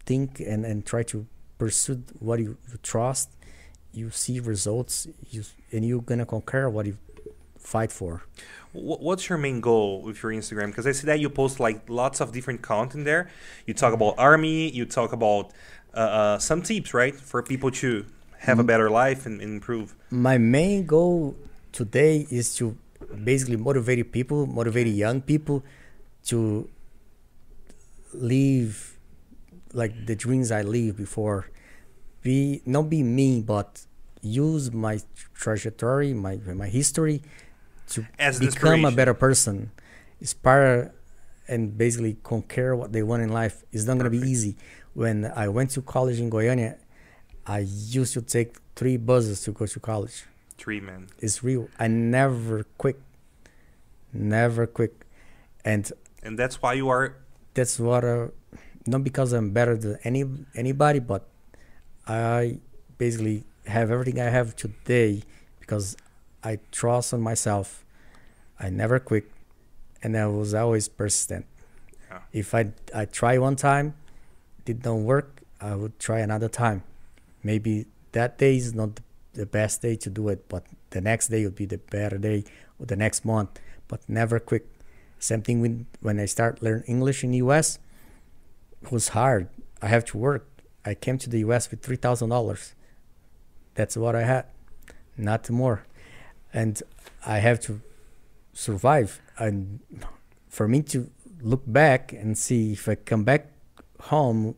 [0.06, 1.26] think and and try to
[1.58, 3.28] pursue what you, you trust,
[3.92, 5.06] you see results.
[5.30, 5.42] You
[5.72, 6.96] and you're gonna conquer what you
[7.68, 8.22] fight for.
[8.72, 10.68] What's your main goal with your Instagram?
[10.68, 13.30] Because I see that you post like lots of different content there.
[13.66, 14.70] You talk about army.
[14.70, 15.52] You talk about
[15.94, 18.06] uh, uh, some tips, right, for people to
[18.38, 19.94] have a better life and, and improve.
[20.10, 21.36] my main goal
[21.72, 22.76] today is to
[23.24, 25.64] basically motivate people, motivate young people
[26.30, 26.68] to
[28.14, 28.96] live
[29.72, 31.50] like the dreams I lived before.
[32.22, 33.70] Be not be me, but
[34.22, 35.00] use my
[35.34, 37.22] trajectory, my my history
[37.88, 39.70] to As become a better person,
[40.20, 40.92] inspire
[41.46, 43.64] and basically conquer what they want in life.
[43.72, 44.56] It's not gonna be easy.
[44.94, 46.76] When I went to college in Goiânia,
[47.46, 50.24] I used to take three buses to go to college.
[50.58, 51.08] Three man.
[51.18, 51.68] It's real.
[51.78, 53.00] I never quit,
[54.12, 54.94] never quit,
[55.64, 55.90] and
[56.22, 57.14] And that's why you are
[57.54, 58.04] that's what.
[58.04, 58.28] Uh,
[58.86, 60.24] not because I'm better than any
[60.54, 61.28] anybody, but
[62.06, 62.58] I
[62.96, 65.22] basically have everything I have today
[65.60, 65.96] because
[66.42, 67.84] I trust on myself.
[68.58, 69.30] I never quit,
[70.02, 71.46] and I was always persistent.
[72.10, 72.20] Yeah.
[72.32, 73.94] If I I try one time,
[74.64, 76.82] did not work, I would try another time.
[77.42, 79.00] Maybe that day is not
[79.34, 82.44] the best day to do it, but the next day would be the better day,
[82.78, 83.60] or the next month.
[83.86, 84.66] But never quit.
[85.18, 87.78] Same thing when when I start learn English in the U.S.
[88.82, 89.48] It was hard.
[89.82, 90.46] I have to work.
[90.84, 91.70] I came to the U.S.
[91.70, 92.74] with three thousand dollars.
[93.74, 94.46] That's what I had,
[95.16, 95.84] not more,
[96.58, 96.82] and
[97.24, 97.80] I have to
[98.52, 99.20] survive.
[99.38, 99.78] And
[100.48, 101.08] for me to
[101.40, 103.52] look back and see if I come back
[104.00, 104.56] home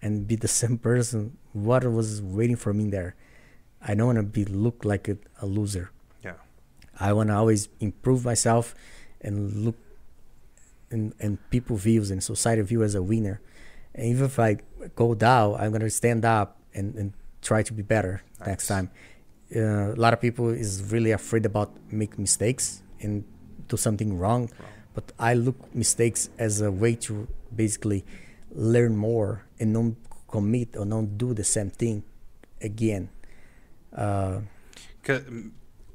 [0.00, 3.14] and be the same person, what was waiting for me there.
[3.86, 5.90] I don't want to be look like a, a loser.
[6.24, 6.40] Yeah.
[6.98, 8.74] I want to always improve myself
[9.20, 9.76] and look
[10.90, 13.40] and in people views and society view as a winner.
[13.94, 14.58] And even if I
[14.94, 17.12] go down, I'm gonna stand up and, and
[17.42, 18.90] try to be better next time.
[19.54, 23.24] Uh, a lot of people is really afraid about make mistakes and
[23.68, 24.50] do something wrong,
[24.94, 28.04] but I look mistakes as a way to basically
[28.50, 29.92] learn more and not
[30.28, 32.02] commit or not do the same thing
[32.60, 33.10] again.
[33.94, 34.40] Uh,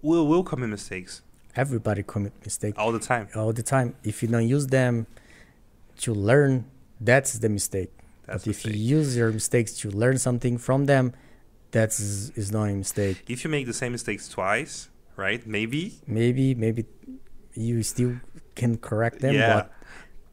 [0.02, 1.24] we'll, we'll commit mistakes
[1.58, 3.28] everybody commit mistakes all the time.
[3.36, 3.96] all the time.
[4.04, 5.08] If you don't use them
[5.98, 6.66] to learn,
[7.02, 7.92] that's the mistake.
[8.26, 8.76] That's but if mistake.
[8.76, 11.14] you use your mistakes to learn something from them,
[11.72, 12.00] that's
[12.36, 13.24] is not a mistake.
[13.28, 15.46] If you make the same mistakes twice, right?
[15.46, 16.00] Maybe.
[16.08, 16.86] Maybe maybe
[17.54, 18.14] you still
[18.56, 19.54] can correct them, yeah.
[19.54, 19.72] but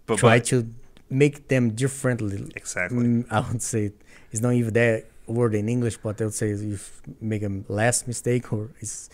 [0.06, 0.66] But, try but- to
[1.11, 2.51] make them differently.
[2.56, 2.98] exactly.
[3.06, 3.93] Mm, I would say
[4.32, 6.78] it's not even that word in English, but they'll say you
[7.20, 9.09] make a less mistake, or it's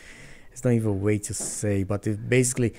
[0.52, 2.74] it's not even a way to say, but it basically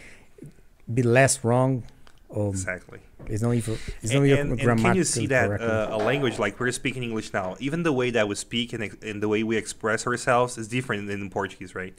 [0.94, 1.84] be less wrong.
[2.34, 3.00] Or Exactly.
[3.28, 5.98] it's not even it's And, not even and, and can you see that uh, a
[5.98, 9.28] language like we're speaking English now, even the way that we speak and, and the
[9.28, 11.94] way we express ourselves is different than in Portuguese, right?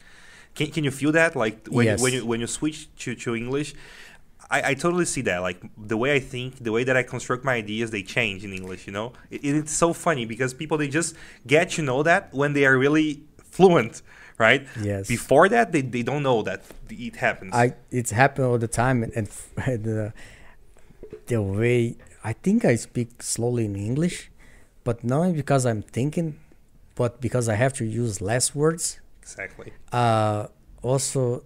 [0.54, 1.36] Can, can you feel that?
[1.36, 2.00] Like when, Yes.
[2.02, 3.74] when you when you switch to, to English,
[4.50, 5.38] I, I totally see that.
[5.48, 5.59] Like
[5.92, 8.86] the way I think, the way that I construct my ideas, they change in English.
[8.86, 11.14] You know, it, it's so funny because people they just
[11.46, 13.22] get to know that when they are really
[13.56, 14.00] fluent,
[14.43, 14.66] right?
[14.82, 15.06] Yes.
[15.06, 16.60] Before that, they, they don't know that
[16.90, 17.55] it happens.
[17.55, 20.12] I it's happened all the time, and, and the
[21.31, 24.31] the way I think I speak slowly in English,
[24.85, 26.39] but not because I'm thinking,
[26.94, 29.01] but because I have to use less words.
[29.23, 29.73] exactly.
[29.93, 30.48] Uh,
[30.82, 31.44] also,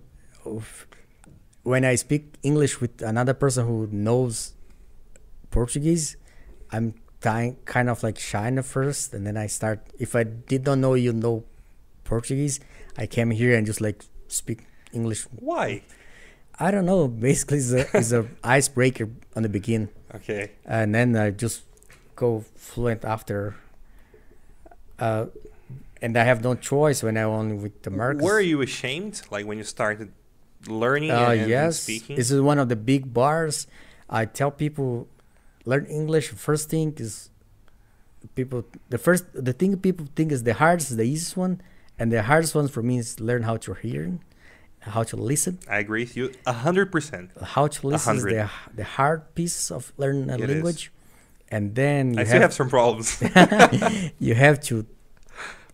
[1.63, 4.55] when I speak English with another person who knows
[5.51, 6.17] Portuguese,
[6.73, 9.79] I'm kind kind of like shy at first, and then I start.
[9.99, 11.45] If I did not know you know
[12.05, 12.61] Portuguese,
[12.99, 15.25] I came here and just like speak English.
[15.39, 15.83] Why?
[16.59, 17.09] I don't know.
[17.29, 19.89] Basically, it's a, it's a icebreaker on the begin.
[20.15, 20.53] Okay.
[20.65, 21.63] and then I just
[22.15, 23.57] go fluent after.
[24.99, 25.27] Uh,
[26.01, 28.25] and I have no choice when I'm only with the Americans.
[28.25, 30.13] Were you ashamed, like when you started
[30.67, 32.17] learning Uh, and yes, speaking?
[32.17, 33.67] this is one of the big bars.
[34.09, 35.09] I tell people
[35.67, 36.29] learn English.
[36.31, 37.29] First thing is
[38.35, 38.65] people.
[38.89, 41.61] The first the thing people think is the hardest, the easiest one,
[41.99, 44.19] and the hardest one for me is learn how to hear,
[44.81, 45.59] how to listen.
[45.69, 47.31] I agree with you a hundred percent.
[47.43, 50.49] How to listen is the the hard piece of learning a It is.
[50.51, 50.93] language,
[51.51, 53.09] and then you I still have, have some problems.
[54.19, 54.87] you have to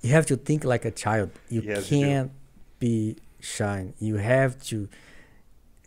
[0.03, 1.31] you have to think like a child.
[1.49, 2.31] You Yes, can't
[2.79, 3.93] be shy.
[3.99, 4.89] You have to.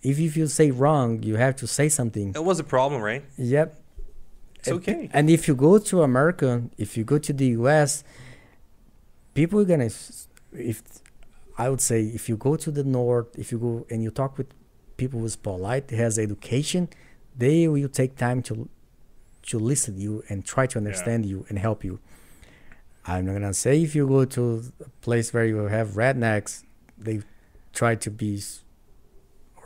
[0.04, 2.34] If if you say wrong, you have to say something.
[2.36, 3.24] it was a problem, right?
[3.38, 3.82] Yep.
[4.60, 5.10] It's And- okay.
[5.14, 8.04] And if you go to America, if you go to the US,
[9.34, 9.90] people are gonna.
[10.58, 10.82] If
[11.58, 14.38] I would say, if you go to the north, if you go and you talk
[14.38, 14.48] with
[14.98, 16.90] people who's polite, has education,
[17.38, 18.70] they will take time to
[19.44, 22.00] to listen to you and try to understand you and help you.
[23.06, 26.64] I'm not gonna say if you go to a place where you have rednecks,
[26.98, 27.22] they
[27.74, 28.42] try to be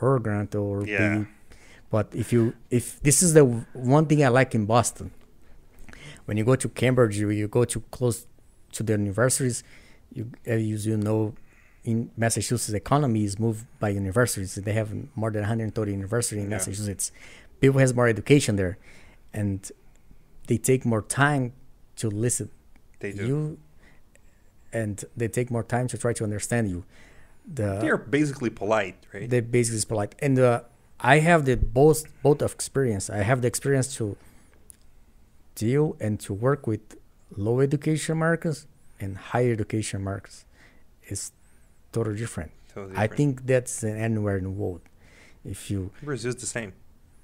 [0.02, 1.18] arrogant or Yeah.
[1.18, 1.26] be
[1.90, 5.10] but if you if this is the one thing I like in Boston,
[6.26, 8.26] when you go to Cambridge, you, you go to close
[8.72, 9.64] to the universities,
[10.12, 11.34] you as you know,
[11.84, 14.54] in Massachusetts, economy is moved by universities.
[14.54, 16.56] They have more than 130 universities in Yeah.
[16.56, 17.12] Massachusetts.
[17.60, 18.78] People has more education there,
[19.32, 19.70] and
[20.46, 21.52] they take more time
[21.96, 22.50] to listen
[23.00, 23.26] They do.
[23.26, 23.58] you,
[24.72, 26.84] and they take more time to try to understand you.
[27.52, 29.28] The They're basically polite, right?
[29.28, 30.60] they basically polite and uh,
[31.00, 34.16] i have the both both of experience i have the experience to
[35.54, 36.80] deal and to work with
[37.36, 38.66] low education markets
[39.00, 40.44] and higher education markets
[41.08, 41.32] is
[41.92, 43.12] totally different Totally different.
[43.12, 44.82] i think that's anywhere in the world
[45.44, 46.72] if you Brazil's the same.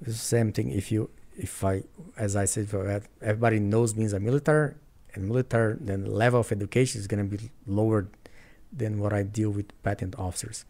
[0.01, 1.83] it's the same thing if you if i
[2.17, 2.67] as i said
[3.23, 4.75] everybody knows means a military
[5.15, 8.09] and military then the level of education is going to be lower
[8.73, 10.65] than what i deal with patent officers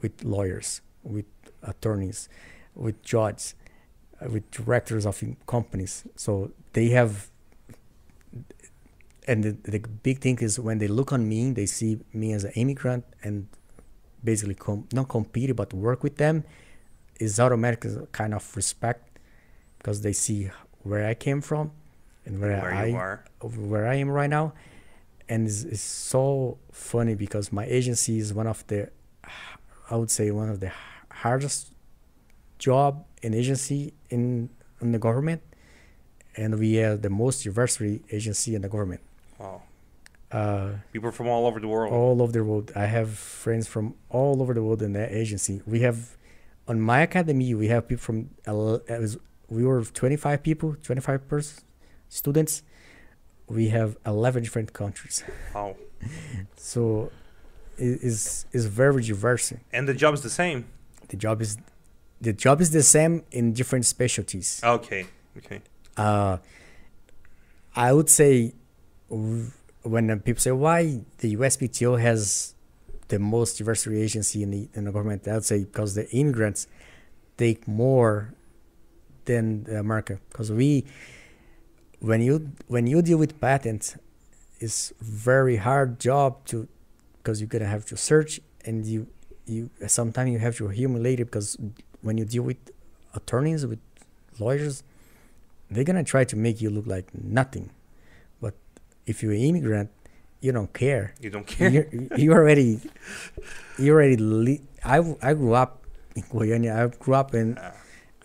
[0.00, 1.26] with lawyers with
[1.62, 2.28] attorneys
[2.74, 3.54] with judges
[4.28, 7.28] with directors of companies so they have
[9.28, 12.44] and the, the big thing is when they look on me they see me as
[12.44, 13.46] an immigrant and
[14.24, 16.44] basically com- not compete but work with them
[17.20, 19.18] is automatic kind of respect
[19.78, 20.50] because they see
[20.82, 21.70] where I came from
[22.24, 23.24] and where, Where I are.
[23.42, 24.52] where I am right now,
[25.28, 28.90] and it's, it's so funny because my agency is one of the
[29.90, 30.70] I would say one of the
[31.10, 31.72] hardest
[32.58, 34.50] job in agency in
[34.80, 35.42] in the government,
[36.36, 39.00] and we are the most diversity agency in the government.
[39.42, 39.62] Wow.
[40.30, 41.92] Uh, People from all over the world.
[41.92, 42.72] all over the world.
[42.74, 45.60] I have friends from all over the world in that agency.
[45.66, 46.16] We have
[46.68, 51.28] on my academy we have people from el- it was- we were 25 people, 25
[51.28, 51.64] pers-
[52.08, 52.62] students.
[53.48, 55.24] We have 11 different countries.
[55.54, 55.76] Wow.
[56.56, 57.10] So
[57.78, 59.52] it is is very diverse.
[59.72, 60.64] And the job's the same.
[61.08, 61.58] The job is
[62.20, 64.60] the job is the same in different specialties.
[64.64, 65.06] Okay.
[65.38, 65.60] Okay.
[65.96, 66.38] uh,
[67.76, 68.52] I would say
[69.12, 72.54] when uh, people say why the USPTO has
[73.08, 76.66] the most diversity agency in the in the government, I would say because the immigrants
[77.36, 78.34] take more
[79.24, 80.18] than the America.
[80.30, 80.84] Because we,
[82.00, 83.96] when you when you deal with patents,
[84.60, 86.68] it's very hard job to
[87.18, 89.06] because you're gonna have to search and you
[89.46, 91.56] you sometimes you have to humiliate it because
[92.00, 92.56] when you deal with
[93.14, 93.80] attorneys with
[94.38, 94.82] lawyers
[95.70, 97.70] they're gonna try to make you look like nothing.
[99.06, 99.90] If you're an immigrant,
[100.40, 101.14] you don't care.
[101.20, 101.70] You don't care.
[101.70, 102.80] You're, you already,
[103.78, 104.16] you already.
[104.16, 105.82] Li- I I grew up
[106.14, 106.72] in Goiânia.
[106.76, 107.72] I grew up in Ah.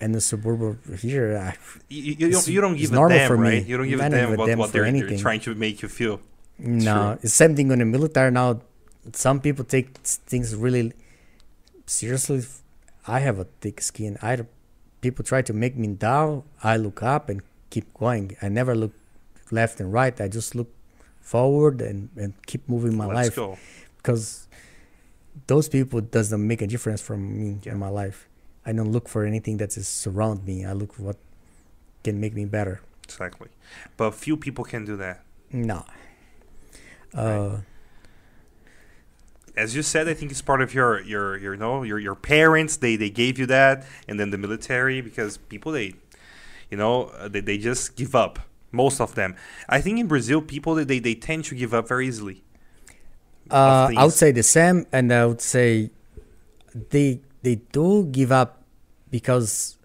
[0.01, 1.37] in the suburb of here.
[1.37, 1.57] I,
[1.89, 3.49] You, you, don't, It's- you don't give a damn, for me.
[3.49, 3.65] right?
[3.65, 5.89] You don't give I a damn about damn what they're, they're trying to make you
[5.89, 6.19] feel.
[6.59, 8.61] no, it's same thing in the military now.
[9.13, 9.97] Some people take
[10.29, 10.93] things really
[11.85, 12.45] seriously.
[13.07, 14.17] I have a thick skin.
[14.21, 14.45] I
[15.01, 18.35] people try to make me down, I look up and keep going.
[18.41, 18.93] I never look
[19.51, 20.19] left and right.
[20.21, 20.69] I just look
[21.21, 23.57] forward and, and keep moving my Let's life go.
[23.97, 24.47] because
[25.47, 27.73] those people doesn't make a difference for me Yeah.
[27.73, 28.27] in my life.
[28.65, 30.65] I don't look for anything that is surround me.
[30.65, 31.17] I look for what
[32.03, 32.81] can make me better.
[33.03, 33.49] Exactly.
[33.95, 35.23] But few people can do that.
[35.51, 35.85] No.
[37.13, 37.59] Uh,
[39.55, 42.15] As you said, I think it's part of your your your you know your your
[42.15, 42.77] parents.
[42.77, 45.95] They they gave you that, and then the military because people they,
[46.69, 48.39] you know, they they just give up.
[48.71, 49.35] Most of them.
[49.69, 52.43] I think in Brazil, people they they, they tend to give up very easily.
[53.49, 55.91] Uh, I would say the same, and I would say
[56.73, 58.63] they they do give up
[59.09, 59.77] because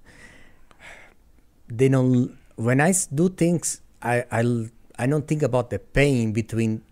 [1.69, 2.37] they don't.
[2.57, 4.43] When I do things, I I
[4.99, 6.83] I don't think about the pain between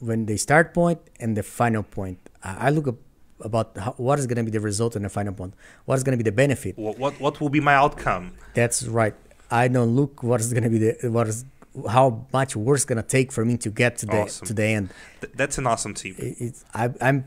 [0.00, 2.18] when the start point and the final point.
[2.44, 2.96] I, I look up
[3.40, 5.54] about how, what is going to be the result in the final point.
[5.84, 6.76] What is going to be the benefit?
[6.76, 8.34] What what what will be my outcome?
[8.54, 9.14] That's right.
[9.50, 11.44] I don't look what is going to be the what is
[11.88, 14.46] how much work it's going to take for me to get to the Awesome.
[14.48, 14.88] to the end.
[15.20, 16.18] Th- that's an awesome tip.
[16.18, 17.24] it- it's I, I'm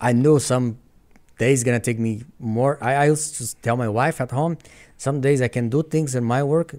[0.00, 0.78] I know some
[1.38, 2.78] days gonna take me more.
[2.80, 4.58] I, I used to just tell my wife at home.
[4.96, 6.74] Some days I can do things in my work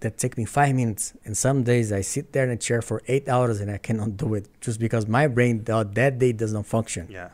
[0.00, 3.02] that take me five minutes, and some days I sit there in a chair for
[3.08, 6.52] eight hours and I cannot do it just because my brain that that day does
[6.52, 7.06] not function.
[7.10, 7.30] Yeah,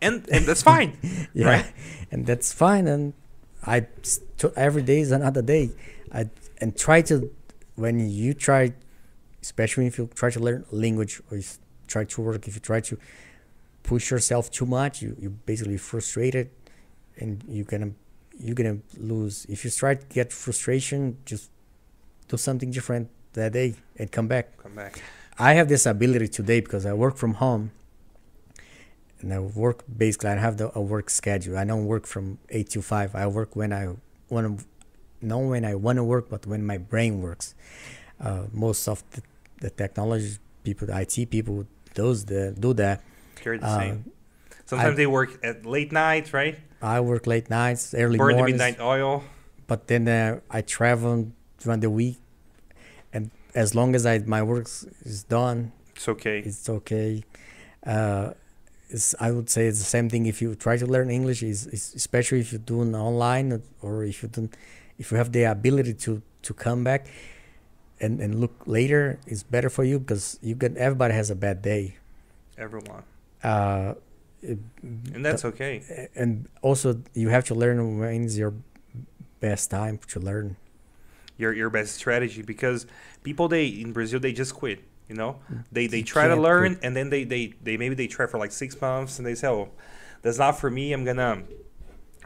[0.00, 0.96] and and that's fine.
[1.34, 1.66] Yeah, Right.
[2.10, 2.88] and that's fine.
[2.88, 3.12] And
[3.68, 3.86] I
[4.56, 5.70] every day is another day.
[6.12, 6.30] I
[6.60, 7.30] and try to
[7.76, 8.72] when you try,
[9.42, 11.44] especially if you try to learn language or you
[11.86, 12.98] try to work, if you try to
[13.82, 16.50] push yourself too much, you you basically frustrated,
[17.18, 17.92] and you're gonna
[18.38, 19.46] you're gonna lose.
[19.48, 21.50] If you try to get frustration, just
[22.28, 24.56] do something different that day and come back.
[24.58, 25.02] Come back.
[25.38, 27.70] I have this ability today because I work from home.
[29.20, 30.30] And I work basically.
[30.30, 31.58] I have the, a work schedule.
[31.58, 33.14] I don't work from eight to five.
[33.14, 33.88] I work when I
[34.28, 34.64] want to,
[35.20, 37.54] not when I want to work, but when my brain works.
[38.20, 39.22] Uh, most of the,
[39.60, 43.02] the technology people, the IT people, those that do that.
[43.44, 44.04] You're the Uh, same.
[44.66, 46.58] Sometimes I- they work at late night, right?
[46.80, 48.18] I work late nights, early morning.
[48.18, 48.58] Burn the mornings.
[48.58, 49.24] midnight oil.
[49.66, 52.18] but then uh, I travel during the week,
[53.12, 54.66] and as long as I my work
[55.04, 56.38] is done, It's okay.
[56.38, 57.24] it's okay.
[58.90, 61.66] It's, I would say it's the same thing if you try to learn English, is
[61.66, 64.54] is especially if you're doing online or if you don't,
[64.98, 67.06] if you have the ability to to come back
[68.00, 70.76] and and look later, it's better for you because you can.
[70.78, 71.96] Everybody has a bad day.
[72.56, 73.02] Everyone,
[73.44, 73.94] Uh,
[74.42, 74.58] it-
[75.14, 76.08] and that's okay.
[76.16, 78.54] and also you have to learn when is your
[79.40, 80.56] best time to learn.
[81.36, 82.86] Your your best strategy because
[83.22, 84.80] people they in Brazil they just quit.
[85.08, 85.40] You know,
[85.72, 86.84] they they try to learn quit.
[86.84, 89.48] and then they, they they maybe they try for like six months and they say,
[89.48, 89.70] oh,
[90.22, 90.92] that's not for me.
[90.92, 91.44] I'm gonna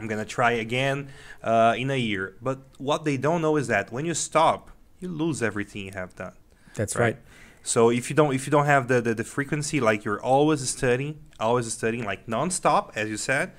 [0.00, 1.08] I'm gonna try again
[1.42, 2.36] uh, in a year.
[2.42, 6.16] But what they don't know is that when you stop, you lose everything you have
[6.16, 6.32] done.
[6.74, 7.14] That's Right.
[7.14, 7.18] right.
[7.62, 10.68] So if you don't if you don't have the, the, the frequency like you're always
[10.68, 13.52] studying, always studying like nonstop, as you said,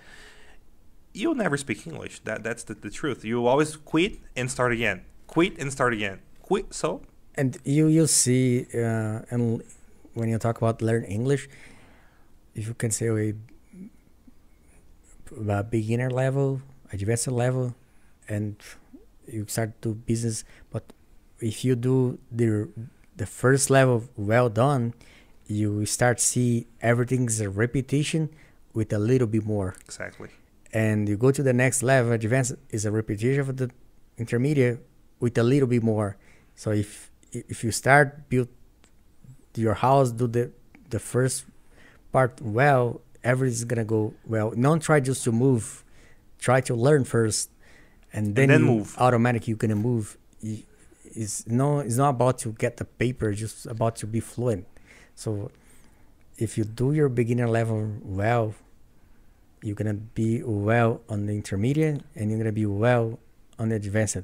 [1.14, 2.20] you'll never speak English.
[2.26, 3.24] That that's the, the truth.
[3.24, 5.06] You always quit and start again.
[5.28, 6.20] Quit and start again.
[6.42, 7.04] Quit so
[7.36, 9.64] and you you see uh, and
[10.14, 11.50] when you talk about learn english
[12.56, 13.34] if you can say a,
[15.50, 16.62] a beginner level
[16.92, 17.76] advanced level
[18.30, 18.56] and
[19.28, 20.84] you start to business but
[21.40, 22.70] if you do the
[23.16, 24.94] the first level well done
[25.48, 28.30] you start see everything's a repetition
[28.74, 30.30] with a little bit more exactly.
[30.72, 33.70] and you go to the next level advanced is a repetition of the
[34.18, 34.86] intermediate
[35.20, 36.16] with a little bit more
[36.56, 38.48] so if if you start build
[39.56, 40.52] your house do the
[40.90, 41.46] the first
[42.12, 44.52] part well everything's gonna go well.
[44.52, 45.84] Don't try just to move.
[46.40, 47.50] Try to learn first
[48.12, 48.96] and then, then you move.
[48.98, 50.18] automatically you're gonna move.
[50.42, 54.68] It's no it's not about to get the paper it's just about to be fluent.
[55.16, 55.52] So
[56.38, 58.56] if you do your beginner level well
[59.62, 63.20] you're gonna be well on the intermediate and you're gonna be well
[63.58, 64.24] on the advanced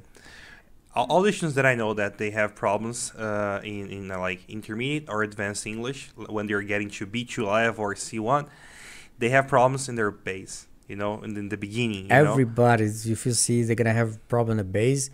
[0.92, 5.22] Students that I know that they have problems uh, in in uh, like intermediate or
[5.22, 8.46] advanced English when they're getting to B two level or C one,
[9.18, 10.66] they have problems in their base.
[10.88, 12.02] You know, in, in the beginning.
[12.02, 12.32] You know?
[12.32, 15.10] everybody's if you see they're gonna have problem in the base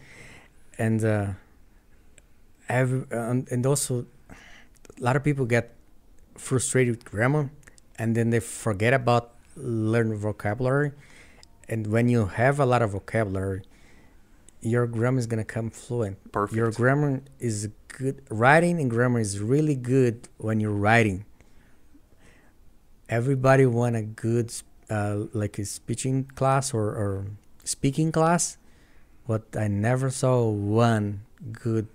[0.78, 1.26] and uh
[2.68, 5.74] every um, and also a lot of people get
[6.36, 7.50] frustrated with grammar
[7.98, 10.92] and then they forget about learn vocabulary
[11.68, 13.62] and when you have a lot of vocabulary
[14.66, 16.56] your grammar is gonna come fluent Perfect.
[16.56, 21.24] your grammar is good writing and grammar is really good when you're writing
[23.08, 24.52] everybody want a good
[24.90, 27.26] uh, like a speaking class or, or
[27.64, 28.56] speaking class,
[29.26, 31.22] but I never saw one
[31.52, 31.88] good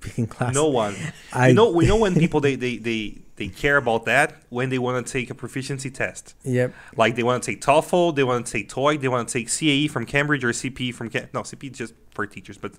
[0.00, 0.54] speaking class.
[0.54, 0.96] No one.
[1.32, 4.68] I you know, we know when people they, they, they, they care about that when
[4.68, 6.34] they want to take a proficiency test.
[6.44, 6.74] Yep.
[6.96, 9.48] Like they want to take TOEFL, they want to take TOEIC, they want to take
[9.48, 12.72] CAE from Cambridge or CP from Cam- no CP just for teachers, but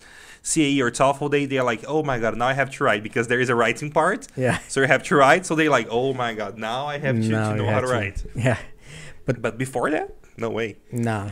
[0.44, 3.28] CAE or TOEFL they they're like, oh my god, now I have to write because
[3.28, 4.28] there is a writing part.
[4.36, 4.60] Yeah.
[4.68, 5.46] So you have to write.
[5.46, 7.86] So they're like, oh my god, now I have to, Now to know how have
[7.86, 8.26] to write.
[8.36, 8.58] Yeah.
[9.26, 10.78] But before that, no way.
[10.92, 11.32] Nah.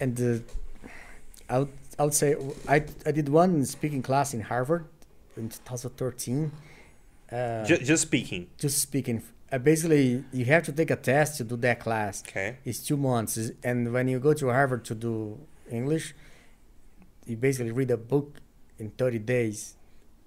[0.00, 0.88] And uh,
[1.48, 1.68] I would,
[1.98, 2.34] I would say
[2.66, 4.86] I, I did one speaking class in Harvard
[5.36, 6.52] in 2013.
[7.30, 8.48] Uh, Just, just speaking.
[8.58, 9.22] just speaking.
[9.50, 12.22] Uh, basically, you have to take a test to do that class.
[12.26, 12.58] Okay.
[12.64, 13.38] It's two months.
[13.62, 15.38] And when you go to Harvard to do
[15.70, 16.14] English,
[17.26, 18.38] you basically read a book
[18.78, 19.74] in 30 days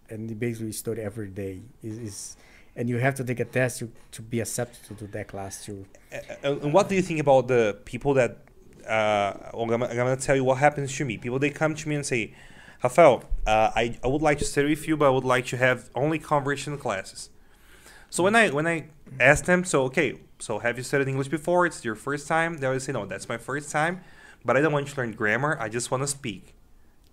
[0.10, 1.62] and you basically study every day.
[1.84, 2.38] Is is
[2.76, 5.64] and you have to take a test to, to be accepted to do that class
[5.66, 5.86] too.
[6.12, 6.18] Uh,
[6.62, 8.40] and what do you think about the people that?
[8.88, 11.18] Uh, I'm gonna, I'm gonna tell you what happens to me.
[11.18, 12.34] People they come to me and say,
[12.84, 15.58] Rafael, uh, I, I would like to study with you, but I would like to
[15.58, 17.30] have only conversation classes.
[18.10, 18.86] So when I when I
[19.20, 21.66] ask them, so okay, so have you studied English before?
[21.66, 22.58] It's your first time.
[22.60, 24.02] They always say, no, that's my first time,
[24.46, 25.58] but I don't want to learn grammar.
[25.60, 26.54] I just want to speak.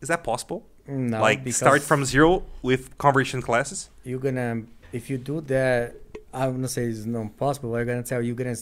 [0.01, 0.67] Is that possible?
[0.87, 3.89] No, like start from zero with conversation classes?
[4.05, 4.63] you're gonna
[4.93, 5.95] if you do that
[6.35, 8.57] i'm gonna say it's not possible but i'm gonna tell you you're gonna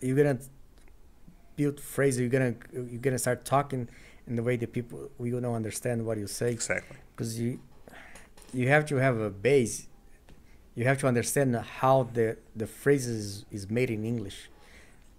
[0.00, 0.38] you're gonna
[1.56, 3.88] build phrases you're gonna you're gonna start talking
[4.26, 6.50] in the way that people we don't understand what you say.
[6.52, 6.96] Exactly.
[7.12, 7.60] because you
[8.52, 9.86] you have to have a base.
[10.74, 14.48] You have to understand how the the phrases is made in english.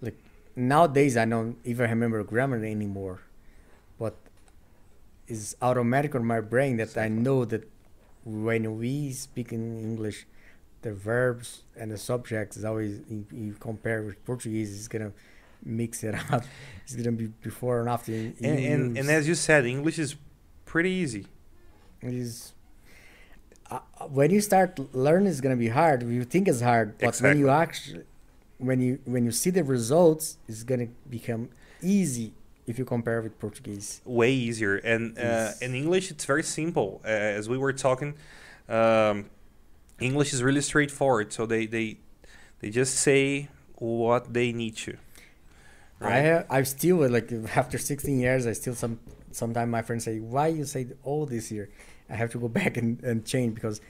[0.01, 0.17] Like
[0.55, 3.21] nowadays i don't even remember grammar anymore
[3.97, 4.15] but
[5.27, 7.67] it's automatic on my brain that i know that
[8.25, 10.25] when we speak in english
[10.81, 15.13] the verbs and the subjects is always you, you compare with portuguese it's gonna
[15.63, 16.43] mix it up.
[16.83, 20.15] It's gonna be before and after And, and, and as you said, English is
[20.65, 21.27] pretty easy.
[22.01, 22.53] is
[23.69, 23.79] uh,
[24.09, 26.03] when you start learning it's gonna be hard.
[26.03, 28.03] You think it's hard but when you actually
[28.57, 31.49] when you when you see the results it's gonna become
[31.81, 32.33] easy
[32.67, 34.01] if you compare with portuguese.
[34.05, 34.75] Way easier.
[34.77, 37.01] And uh, in english it's very simple.
[37.03, 38.15] Uh, as we were talking
[38.69, 39.29] um,
[39.99, 41.33] english is really straightforward.
[41.33, 41.97] So they they
[42.59, 44.97] they just say what they need to
[46.01, 48.99] i have i still uh, like after 16 years i still some
[49.31, 51.69] sometimes my friends say why you say all this here?
[52.09, 53.81] I have to go back and, and change because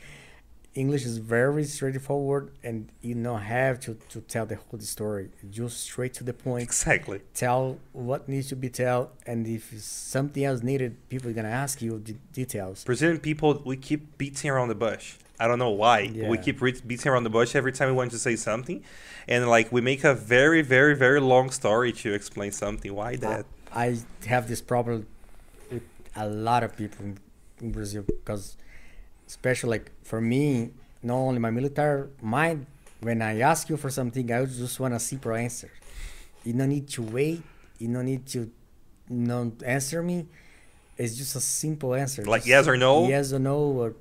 [0.74, 5.30] english is very straightforward and you don't have to, to tell the whole story.
[5.50, 6.64] Just straight to the point.
[6.64, 7.20] Exactly.
[7.34, 11.82] Tell what needs to be told and if something else needed people are gonna ask
[11.82, 12.84] you the details.
[12.86, 16.00] Brazilian people we keep beating around the bush i don't know why.
[16.32, 18.84] We keep re- beating around the bush every time we want to say something.
[19.28, 22.94] And like we make a very very very long story to explain something.
[22.94, 23.46] Why that?
[23.74, 25.08] I, I have this problem
[25.72, 25.84] with
[26.16, 27.18] a lot of people in,
[27.62, 28.58] in brazil because
[29.28, 32.66] especially like for me not only my military mind
[33.00, 35.72] when i ask you for something i just want a simple answer.
[36.44, 37.42] You don't need to wait
[37.82, 38.52] you don't need to
[39.10, 40.28] not answer me.
[40.98, 42.24] It's just a simple answer.
[42.24, 43.08] Like Just yes or no?
[43.08, 43.96] yes or no or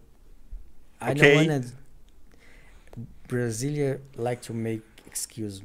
[1.00, 1.14] i Okay.
[1.14, 1.72] don't want to
[3.28, 5.62] Brasilia like to make excuse.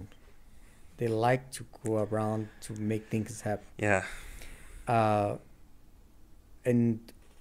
[0.97, 3.65] They like to go around to make things happen.
[3.77, 4.03] yeah
[4.87, 5.37] Uh,
[6.65, 6.99] and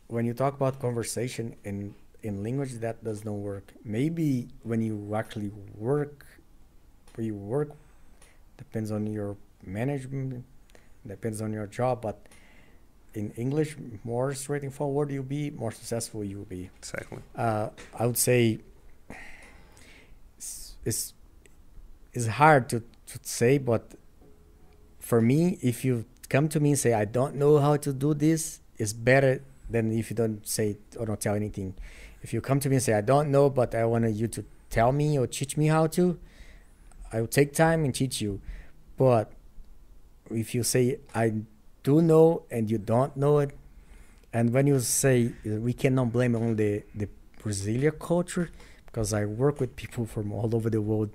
[0.08, 3.72] when you talk about conversation in in language, that does not work.
[3.84, 6.24] Maybe when you actually work,
[7.14, 7.70] where you work,
[8.56, 10.44] depends on your management,
[11.06, 12.02] depends on your job.
[12.02, 12.18] But
[13.14, 17.68] in English, more straightforward you'll be, more successful you'll be exactly uh,
[17.98, 18.60] I would say
[20.36, 21.14] it's, it's
[22.14, 23.92] it's hard to, to say, but
[25.00, 28.14] for me, if you come to me and say I don't know how to do
[28.14, 31.74] this, it's better than if you don't say or don't tell anything.
[32.22, 34.44] If you come to me and say I don't know, but I want you to
[34.70, 36.18] tell me or teach me how to,
[37.12, 38.40] I will take time and teach you.
[38.96, 39.32] But
[40.30, 41.34] if you say I
[41.84, 43.50] do know and you don't know it,
[44.32, 47.08] and when you say uh, we cannot blame only the, the
[47.40, 48.50] Brazilian culture,
[48.86, 51.10] because I work with people from all over the world,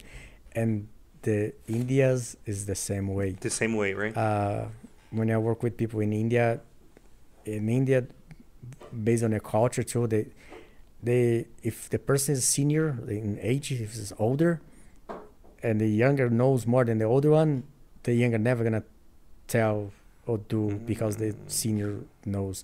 [0.54, 0.88] and
[1.24, 3.32] the Indias is the same way.
[3.32, 4.66] the same way right Uh,
[5.12, 6.62] when I work with people in India,
[7.46, 8.06] in India,
[9.04, 10.28] based on their culture too, they,
[11.02, 14.62] they if the person is senior in age, if it's older,
[15.64, 17.64] and the younger knows more than the older one,
[18.04, 18.84] the younger never gonna
[19.48, 19.92] tell
[20.30, 20.62] or do
[20.92, 21.94] because the senior
[22.26, 22.58] knows,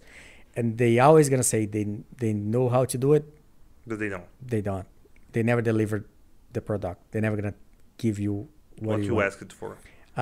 [0.55, 1.85] and they always gonna say they
[2.23, 3.23] they know how to do it.
[3.89, 4.87] but they don't They don't.
[5.33, 5.97] They never deliver
[6.55, 6.99] the product.
[7.11, 7.57] They're never gonna
[8.03, 8.33] give you
[8.79, 9.71] what, what you you asked for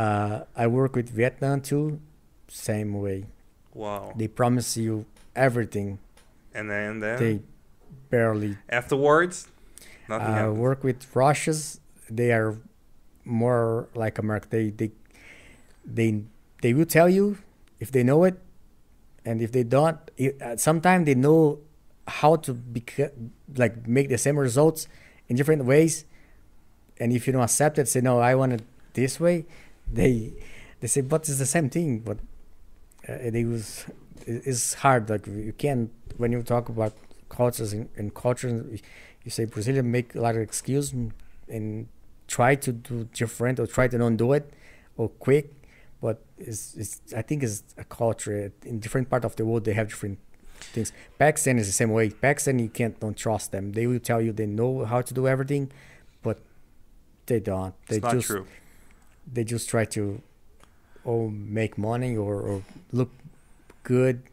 [0.03, 1.85] Uh, I work with Vietnam too,
[2.49, 3.19] same way.
[3.73, 4.13] Wow.
[4.19, 5.05] They promise you
[5.35, 5.89] everything.
[6.57, 7.33] And then then They
[8.09, 9.35] barely afterwards,
[10.09, 10.57] nothing uh, happens.
[10.67, 11.79] work with Russians.
[12.09, 12.51] They are
[13.25, 14.47] more like America.
[14.55, 14.89] They they
[15.85, 16.09] they
[16.63, 17.37] they will tell you
[17.79, 18.35] if they know it,
[19.25, 19.97] and if they don't,
[20.41, 21.59] uh, sometimes they know
[22.07, 22.57] how to
[23.55, 24.87] like make the same results
[25.27, 26.05] in different ways.
[26.99, 28.63] And if you don't accept it, say no, I want it
[28.93, 29.45] this way.
[29.91, 30.33] They
[30.79, 31.99] they say, but it's the same thing.
[31.99, 32.17] But
[33.09, 33.17] uh,
[33.55, 33.85] was
[34.25, 35.09] it- it's hard.
[35.09, 36.93] Like you can't when you talk about
[37.29, 38.81] cultures and, and cultures,
[39.25, 41.11] you say Brazilian make a lot of excuse and,
[41.49, 41.87] and
[42.27, 44.45] try to do different or try to don't do it
[44.97, 45.45] or quick.
[46.03, 49.75] But it's, it's I think it's a culture in different part of the world they
[49.81, 50.19] have different
[50.75, 50.91] things.
[51.17, 52.09] Pakistan is the same way.
[52.09, 53.71] Pakistan you can't don't trust them.
[53.77, 55.71] They will tell you they know how to do everything,
[56.21, 56.37] but
[57.27, 57.73] they don't.
[57.87, 58.45] They it's not just true.
[59.35, 60.21] they just try to
[61.05, 63.11] or make money or, or look
[63.83, 64.23] good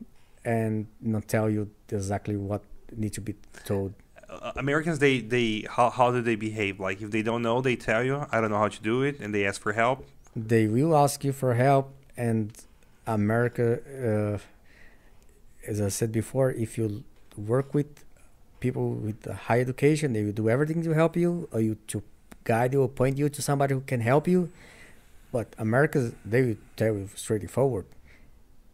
[0.44, 2.62] and not tell you exactly what
[2.96, 3.34] need to be
[3.64, 3.94] told.
[4.28, 6.80] Uh, Americans, they they how how do they behave?
[6.80, 9.20] Like if they don't know, they tell you, I don't know how to do it,
[9.20, 10.04] and they ask for help.
[10.46, 12.52] They will ask you for help, and
[13.06, 13.80] America,
[14.10, 14.38] uh,
[15.68, 17.04] as I said before, if you
[17.36, 18.04] work with
[18.60, 22.02] people with a high education, they will do everything to help you, or you to
[22.44, 24.50] guide you or point you to somebody who can help you.
[25.32, 27.86] But America, they will tell you straightforward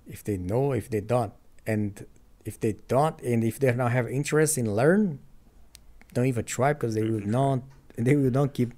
[0.06, 1.32] if they know, if they don't,
[1.66, 2.06] and
[2.44, 5.18] if they don't, and if they don't have interest in learn,
[6.14, 7.60] don't even try because they will not,
[7.96, 8.72] they will not keep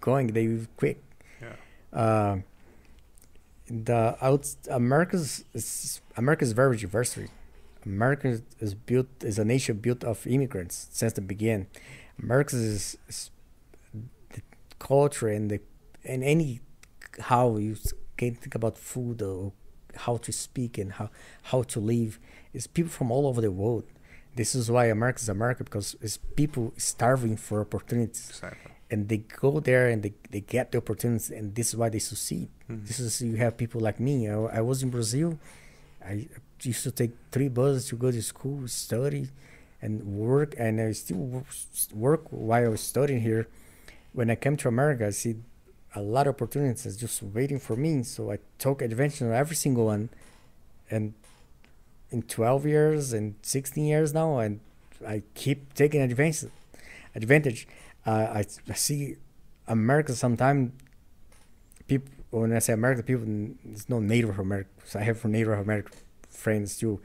[0.00, 0.28] going.
[0.28, 1.03] They will quit.
[1.94, 2.38] Uh,
[3.68, 7.18] the out America's is, America is very diverse.
[7.86, 11.66] America is built is a nation built of immigrants since the beginning.
[12.22, 13.30] America is, is
[14.34, 14.42] the
[14.78, 15.60] culture and the
[16.04, 16.60] and any
[17.20, 17.76] how you
[18.16, 19.52] can think about food or
[19.96, 21.10] how to speak and how
[21.44, 22.18] how to live
[22.52, 23.84] is people from all over the world.
[24.36, 28.72] This is why America is America because it's people starving for opportunities Exactly.
[28.94, 31.98] And they go there and they, they get the opportunities and this is why they
[32.12, 32.48] succeed.
[32.70, 32.86] Mhm.
[32.88, 34.16] this is you have people like me.
[34.34, 35.30] I, I was in brazil.
[36.10, 36.28] I
[36.62, 39.24] used to take three buses to go to school study
[39.82, 39.92] and
[40.26, 41.46] work and i still work,
[42.06, 43.42] work while i was studying here.
[44.18, 45.34] When i came to america i see
[46.00, 49.86] a lot of opportunities just waiting for me so i took advantage of every single
[49.94, 50.04] one.
[50.94, 51.04] And
[52.14, 54.60] in 12 years and 16 years now and
[55.14, 56.50] i keep taking advantage
[57.22, 57.60] advantage
[58.06, 59.16] uh, I, I see
[59.66, 60.72] America sometimes
[61.86, 63.26] people when I say America people
[63.70, 65.92] it's no Native Americans I have Native American
[66.28, 67.00] friends too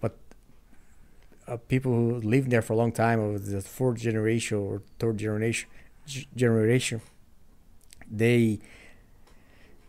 [0.00, 0.16] but
[1.46, 5.18] uh, people who live there for a long time or the fourth generation or third
[5.18, 5.68] generation
[6.34, 7.00] generation
[8.10, 8.58] they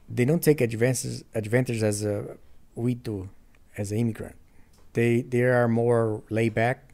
[0.09, 2.37] they don't take advantage advantage as a
[2.75, 3.29] we do
[3.77, 4.35] as an immigrant.
[4.93, 6.93] They they are more laid back.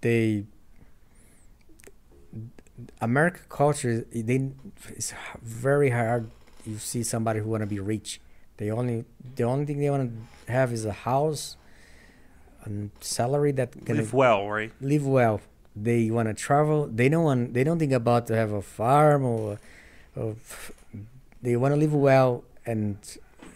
[0.00, 0.46] They
[3.00, 4.50] American culture they
[4.88, 5.12] it's
[5.42, 6.30] very hard
[6.66, 8.20] you see somebody who want to be rich
[8.56, 9.04] they only
[9.36, 10.10] the only thing they want
[10.46, 11.56] to have is a house
[12.64, 14.72] and salary that can Live well, right?
[14.80, 15.40] live well
[15.76, 19.24] they want to travel they don't want they don't think about to have a farm
[19.24, 19.58] or,
[20.16, 20.36] or
[21.42, 22.96] they want to live well and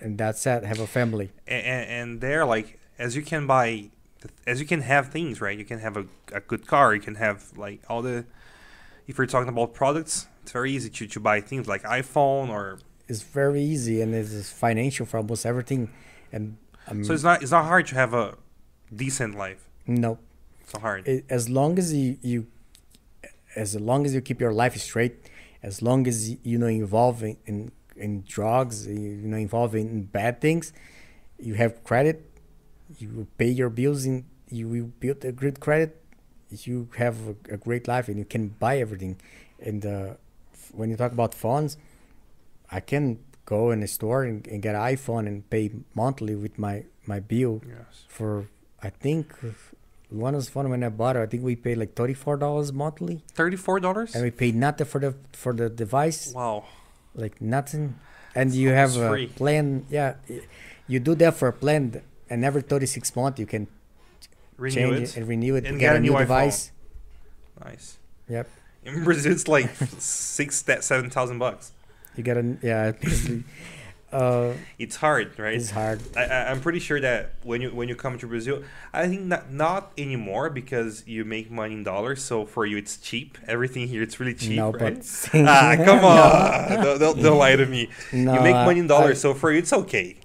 [0.00, 3.90] and that's it have a family And, and, there, like, as you can buy,
[4.46, 5.58] as you can have things, right?
[5.58, 6.94] You can have a, a good car.
[6.94, 8.24] You can have like all the.
[9.08, 12.78] If you're talking about products, it's very easy to, to buy things like iPhone or.
[13.08, 15.82] it's very easy and it's financial for almost everything
[16.30, 16.44] and
[16.86, 18.26] um, So it's not it's not hard to have a
[19.04, 19.62] decent life.
[19.86, 20.10] no
[20.62, 21.00] It's not hard.
[21.08, 22.46] it, as long as you, you
[23.56, 25.14] as long as you keep your life straight
[25.70, 26.16] as long as
[26.50, 27.56] you, know involved in, in
[27.96, 30.64] in drugs you, know involved in bad things
[31.48, 32.16] you have credit
[33.00, 34.16] you will pay your bills in
[34.58, 35.90] you will build a good credit
[36.50, 39.16] you have a, a great life and you can buy everything
[39.60, 40.14] and uh,
[40.54, 41.76] f- when you talk about phones
[42.70, 46.58] i can go in a store and, and get an iphone and pay monthly with
[46.58, 48.04] my my bill yes.
[48.08, 48.46] for
[48.80, 49.34] I think
[50.10, 51.20] one was fun when I bought it.
[51.20, 54.14] I think we paid like thirty four dollars monthly, Thirty four dollars.
[54.14, 56.64] and we paid nothing for the for the device, Wow.
[57.14, 57.98] like nothing.
[58.36, 59.26] And you have almost a free.
[59.26, 59.84] plan.
[59.90, 60.14] Yeah,
[60.86, 63.66] you do that for a plan, and every thirty six months you can
[64.58, 65.02] Renew it.
[65.04, 66.20] it and renew it and get a new new iPhone.
[66.20, 66.72] device.
[67.64, 67.96] Nice.
[68.28, 68.48] Yep,
[68.84, 71.72] In Brazil, it's like six, that seven thousand bucks.
[72.16, 72.92] you get a yeah.
[74.10, 75.52] Uh, It's hard, right?
[75.56, 76.00] it's hard.
[76.16, 79.20] I, I, I'm pretty sure that when you when you come to Brazil, I think
[79.24, 82.22] not not anymore because you make money in dollars.
[82.24, 83.36] So for you, it's cheap.
[83.46, 84.94] Everything here, it's really cheap, no, right?
[84.96, 86.08] but ah, come No.
[86.08, 86.84] on!
[86.84, 87.90] don't, don't, don't lie to me.
[88.10, 90.16] No, you make money in I- dollars, so for you, it's okay.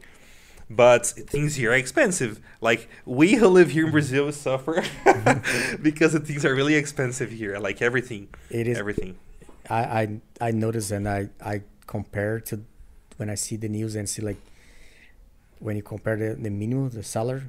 [0.75, 2.39] But things here are expensive.
[2.61, 3.93] Like we who live here in mm-hmm.
[3.93, 4.83] Brazil suffer
[5.81, 7.57] because the things are really expensive here.
[7.59, 8.77] Like everything, It is.
[8.77, 9.17] everything.
[9.69, 12.61] I I I notice and I I compare to
[13.17, 14.41] when I see the news and see like
[15.59, 17.43] when you compare the, the minimum the salary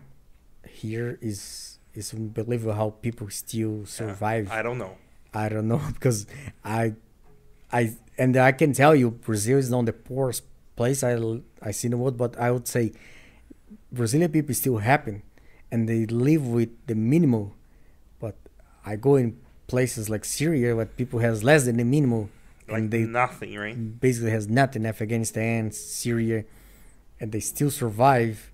[0.69, 4.51] here is is unbelievable how people still survive.
[4.51, 4.97] I don't know.
[5.33, 6.27] I don't know because
[6.65, 6.95] I,
[7.73, 10.45] I and I can tell you Brazil is not the poorest
[10.77, 11.17] place I
[11.63, 12.93] I see in the world, but I would say
[13.93, 15.23] Brazilian people still happy,
[15.71, 17.53] and they live with the minimum.
[18.21, 18.37] But
[18.85, 22.31] I go in places like Syria where people has less than the minimum,
[22.69, 23.77] Like and they nothing, right?
[24.01, 24.85] basically has nothing.
[24.87, 26.45] Afghanistan, Syria,
[27.21, 28.51] and they still survive.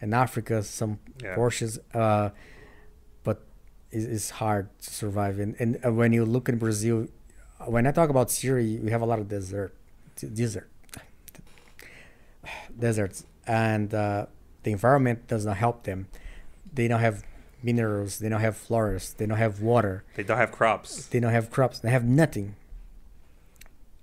[0.00, 1.34] In Africa, some Yeah.
[1.34, 2.28] portions, uh,
[3.22, 3.40] but
[3.90, 5.38] it's, it's hard to survive.
[5.38, 7.06] And and uh, when you look in Brazil,
[7.66, 9.72] when I talk about Syria, we have a lot of desert,
[10.20, 10.68] desert,
[12.78, 14.26] deserts, and uh,
[14.62, 16.08] the environment does not help them.
[16.72, 17.24] They don't have
[17.62, 18.18] minerals.
[18.18, 19.12] They don't have forests.
[19.12, 20.04] They don't have water.
[20.16, 21.06] They don't have crops.
[21.06, 21.78] They don't have crops.
[21.80, 22.56] They have nothing.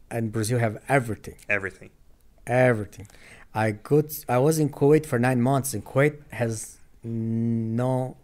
[0.09, 1.89] And Brazil have everything Everything.
[2.45, 3.07] everything.
[3.53, 8.15] I t- I was in Kuwait for nine months, and Kuwait has no.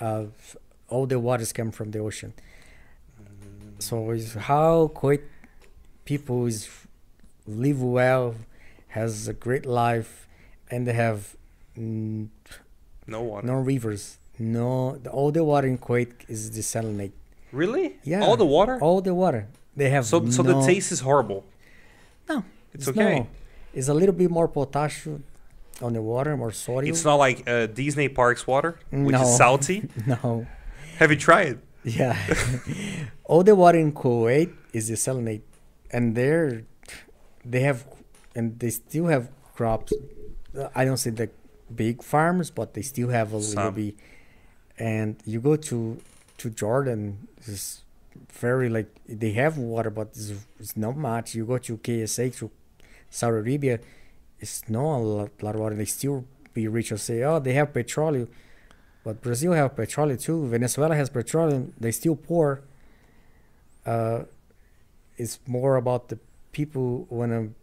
[0.00, 0.24] Uh,
[0.88, 2.32] all the waters come from the ocean.
[3.78, 5.22] So is how Kuwait
[6.04, 6.68] people is
[7.46, 8.34] live well,
[8.98, 10.12] has a great life,
[10.70, 11.18] and they have
[11.78, 12.28] mm,
[13.06, 13.46] No water.
[13.46, 14.18] no rivers.
[14.38, 17.12] No, the, all the water in Kuwait is desalinate.
[17.52, 17.86] Really?
[18.02, 18.24] Yeah.
[18.26, 18.78] All the water?
[18.80, 20.04] All the water they have.
[20.06, 21.40] so so the taste is horrible.
[22.28, 22.36] No,
[22.74, 23.18] It's okay.
[23.20, 23.26] No.
[23.78, 25.22] It's a little bit more potassium
[25.82, 26.92] on the water, more sodium.
[26.94, 29.22] It's not like uh, Disney Parks water, which No.
[29.22, 29.78] is salty.
[30.06, 30.46] no.
[31.00, 31.58] Have you tried?
[31.84, 32.14] Yeah.
[33.30, 35.42] All the water in Kuwait is desalinate,
[35.90, 36.62] and they're
[37.44, 37.84] they have
[38.34, 39.92] and they still have crops.
[40.74, 41.30] I don't say the
[41.74, 43.94] big farms, but they still have a little bit.
[44.78, 46.00] And you go to
[46.38, 47.82] to Jordan, it's
[48.32, 51.34] very like they have water, but it's, it's not much.
[51.34, 52.50] You go to KSA to
[53.10, 53.78] Saudi Arabia,
[54.40, 55.76] it's not a lot, lot of water.
[55.76, 58.28] They still be rich or say, oh, they have petroleum.
[59.04, 60.46] But Brazil have petroleum too.
[60.48, 61.74] Venezuela has petroleum.
[61.78, 62.62] They still poor.
[63.86, 64.24] Uh,
[65.16, 66.18] it's more about the
[66.52, 67.54] people want to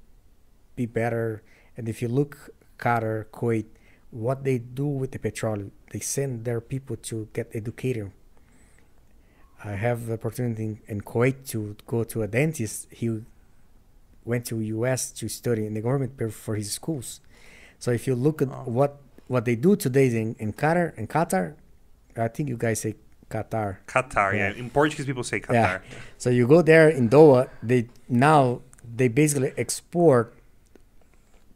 [0.81, 1.41] be better.
[1.77, 3.65] And if you look Qatar, Kuwait,
[4.11, 8.11] what they do with the petroleum, they send their people to get educated.
[9.63, 12.87] I have the opportunity in, Kuwait to go to a dentist.
[12.91, 13.21] He
[14.25, 15.11] went to U.S.
[15.19, 17.21] to study, and the government paid for his schools.
[17.79, 18.63] So if you look at Oh.
[18.65, 21.53] what what they do today in, in Qatar, in Qatar,
[22.17, 22.95] I think you guys say
[23.29, 23.77] Qatar.
[23.87, 24.49] Qatar, yeah.
[24.51, 24.59] Yeah.
[24.61, 25.53] In Portuguese, people say Qatar.
[25.53, 25.79] Yeah.
[26.17, 28.61] So you go there in Doha, they now
[28.97, 30.33] they basically export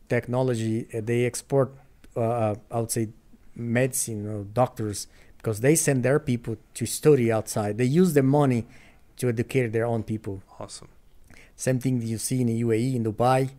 [0.10, 0.88] technology.
[0.94, 1.74] uh, They export,
[2.16, 3.10] uh, uh, I would say,
[3.56, 7.78] medicine or doctors because they send their people to study outside.
[7.78, 8.66] They use the money
[9.18, 10.42] to educate their own people.
[10.60, 10.90] Awesome.
[11.56, 13.52] Same thing you see in the UAE, in Dubai.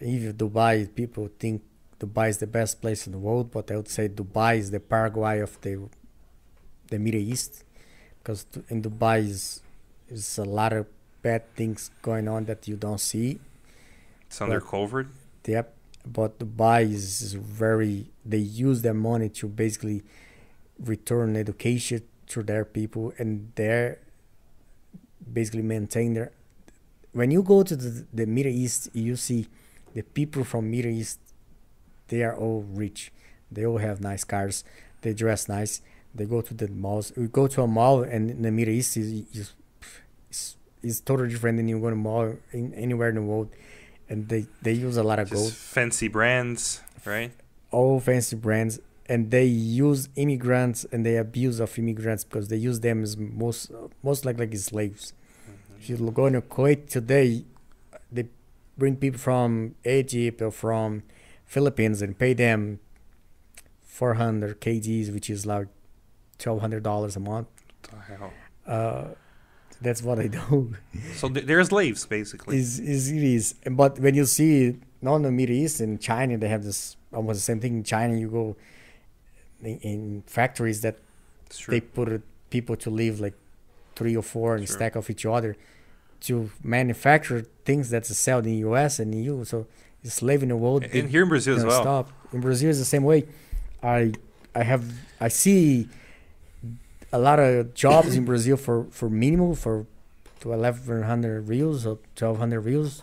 [0.00, 1.62] Even Dubai, people think
[2.00, 4.80] Dubai is the best place in the world, but I would say Dubai is the
[4.80, 5.88] Paraguay of the
[6.88, 7.64] the Middle East,
[8.18, 9.62] because in Dubai is
[10.08, 10.86] is a lot of
[11.22, 13.38] bad things going on that you don't see.
[14.26, 15.08] It's undercovered.
[15.46, 15.74] Yep,
[16.06, 18.10] but Dubai is, very.
[18.24, 20.02] They use their money to basically
[20.78, 23.98] return education to their people, and they're
[25.32, 26.32] basically maintain their.
[27.12, 29.48] When you go to the, the Middle East, you see
[29.94, 31.18] the people from Middle East.
[32.08, 33.12] They are all rich.
[33.50, 34.64] They all have nice cars.
[35.02, 35.80] They dress nice.
[36.14, 37.12] They go to the malls.
[37.16, 39.52] We go to a mall, and in the Middle East is is
[40.30, 43.50] is, is totally different than you go to mall in, anywhere in the world
[44.10, 47.32] and they they use a lot of Just gold, fancy brands, right?
[47.70, 52.80] all fancy brands, and they use immigrants and they abuse of immigrants because they use
[52.80, 53.70] them as most
[54.02, 55.14] most like like slaves.
[55.78, 57.44] If you go to Kuwait today,
[58.12, 58.26] they
[58.76, 61.02] bring people from Egypt or from
[61.46, 62.80] Philippines and pay them
[63.80, 65.68] 400 kgs, which is like
[66.38, 67.48] $1,200 a month.
[67.90, 68.32] What the hell?
[68.66, 69.04] Uh,
[69.80, 70.74] that's what I do.
[71.14, 72.58] So th- they're slaves, basically.
[72.58, 76.36] is is it is but when you see not in the middle east in china
[76.36, 78.56] they have this almost the same thing in china you go
[79.62, 80.96] in, in factories that
[81.68, 83.34] they put people to live like
[83.96, 84.76] three or four and Sure.
[84.76, 85.56] stack off each other
[86.28, 89.66] to manufacture things that's sold in the us and eu so
[90.04, 91.80] it's slave in the world and here in Brazil as well.
[91.82, 93.26] stop in brazil is the same way
[93.82, 94.12] i
[94.54, 94.84] i have
[95.20, 95.88] i see
[97.12, 99.86] a lot of jobs in brazil for for minimum for
[100.40, 103.02] to 1100 reals or 1200 reals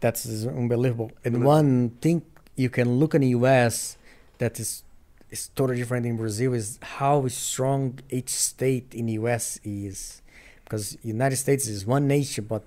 [0.00, 2.22] that's unbelievable and But- one thing
[2.56, 3.96] you can look in the U.S.
[4.38, 4.84] that is
[5.30, 9.58] is totally different in Brazil is how strong each state in the U.S.
[9.64, 10.22] is,
[10.64, 12.62] because United States is one nation, but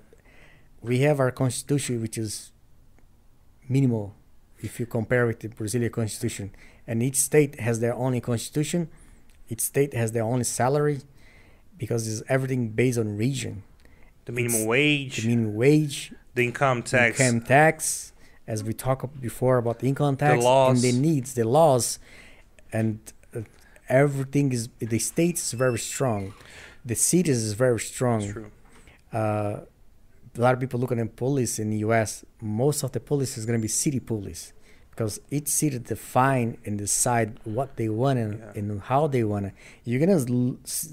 [0.82, 2.52] we have our constitution which is
[3.68, 4.14] minimal
[4.60, 6.50] if you compare with the Brazilian constitution,
[6.86, 8.88] and each state has their own constitution,
[9.48, 11.00] each state has their own salary,
[11.76, 13.62] because it's everything based on region.
[14.24, 17.18] The minimum It's wage, The minimum wage, the income tax.
[17.20, 18.12] income tax,
[18.46, 20.72] as we talked before about the income tax laws.
[20.74, 21.98] and the needs, the laws,
[22.72, 22.98] and
[23.34, 23.40] uh,
[23.88, 26.34] everything is the states is very strong,
[26.84, 28.50] the cities is very strong.
[29.12, 29.60] Uh,
[30.36, 32.24] a lot of people looking at police in the U.S.
[32.40, 34.52] Most of the police is going to be city police
[34.98, 38.58] because each city define and decide what they want and, Yeah.
[38.58, 39.52] and how they want it.
[39.84, 40.24] You're gonna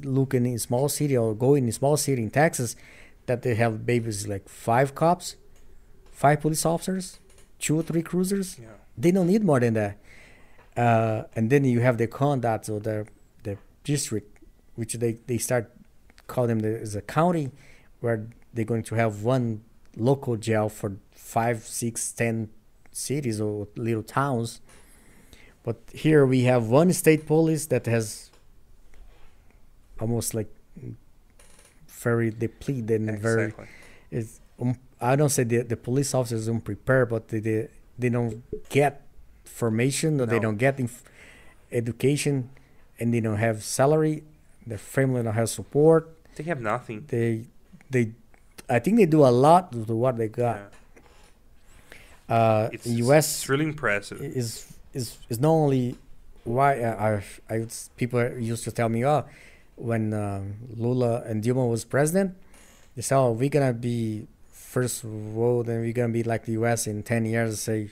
[0.04, 2.76] look in a small city or go in a small city in Texas
[3.26, 5.38] that they have babies like five cops,
[6.12, 7.20] five police officers,
[7.58, 8.60] two or three cruisers.
[8.60, 8.68] Yeah.
[8.96, 9.98] They don't need more than that.
[10.78, 13.08] Uh, and then you have the conduct or the
[13.42, 14.30] the district,
[14.76, 15.72] which they, they start
[16.28, 17.50] call them the, as a county,
[18.02, 19.64] where they're going to have one
[19.98, 22.50] local jail for five, six, ten
[22.96, 24.62] cities or little towns.
[25.64, 28.30] But here we have one state police that has
[30.00, 30.50] almost like
[31.88, 33.68] very depleted and very Exactly.
[34.12, 37.68] it's um, I don't say the, the police officers unprepared, but they, they
[37.98, 39.02] they don't get
[39.44, 41.04] formation or they don't get inf-
[41.72, 42.50] education,
[43.00, 44.24] and they don't have salary.
[44.68, 46.10] Their family don't have support.
[46.36, 47.06] They have nothing.
[47.08, 47.46] They
[47.90, 48.12] they
[48.70, 50.56] I think they do a lot to what they got.
[50.58, 50.68] Yeah.
[52.30, 53.26] Uh, It's, U.S.
[53.36, 54.20] it's really impressive.
[54.22, 55.96] is is is not only
[56.44, 57.24] why I, I,
[57.56, 59.26] I people used to tell me oh
[59.76, 62.36] when um, Lula and Dilma was president
[62.96, 66.88] they said oh we're gonna be first world and we're gonna be like the U.S.
[66.88, 67.90] in ten years I say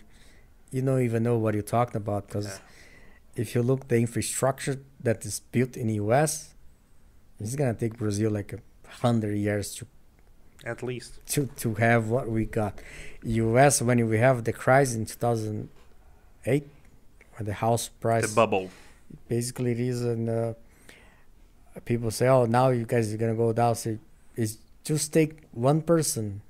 [0.72, 3.42] you don't even know what you're talking about because Yeah.
[3.44, 6.54] if you look the infrastructure that is built in the U.S.
[7.40, 8.60] it's gonna take Brazil like a
[9.04, 9.86] hundred years to
[10.66, 11.20] At least.
[11.34, 12.80] to to have what we got.
[13.24, 13.82] U.S.
[13.82, 16.68] when we have the crisis in 2008,
[17.36, 18.70] when the house price The bubble.
[19.28, 20.54] basically it is, and uh,
[21.86, 24.00] people say, "Oh, now you guys are gonna go down." Say,
[24.36, 26.42] it's just take one person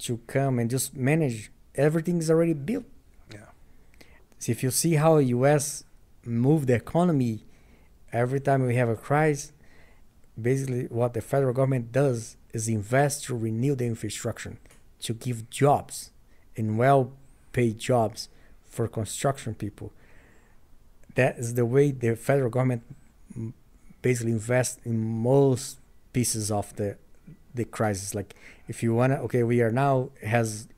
[0.00, 1.50] to come and just manage.
[1.74, 2.84] Everything's already built.
[3.32, 3.46] Yeah.
[4.38, 5.84] So if you see how U.S.
[6.24, 7.44] move the economy,
[8.12, 9.52] every time we have a crisis,
[10.40, 14.56] basically what the federal government does is invest to renew the infrastructure,
[15.00, 16.10] to give jobs
[16.56, 18.28] and well-paid jobs
[18.64, 19.92] for construction people.
[21.14, 22.82] That is the way the federal government
[24.00, 25.78] basically invests in most
[26.12, 26.96] pieces of the
[27.54, 28.14] the crisis.
[28.14, 28.34] Like
[28.66, 30.68] if you wanna, okay, we are now has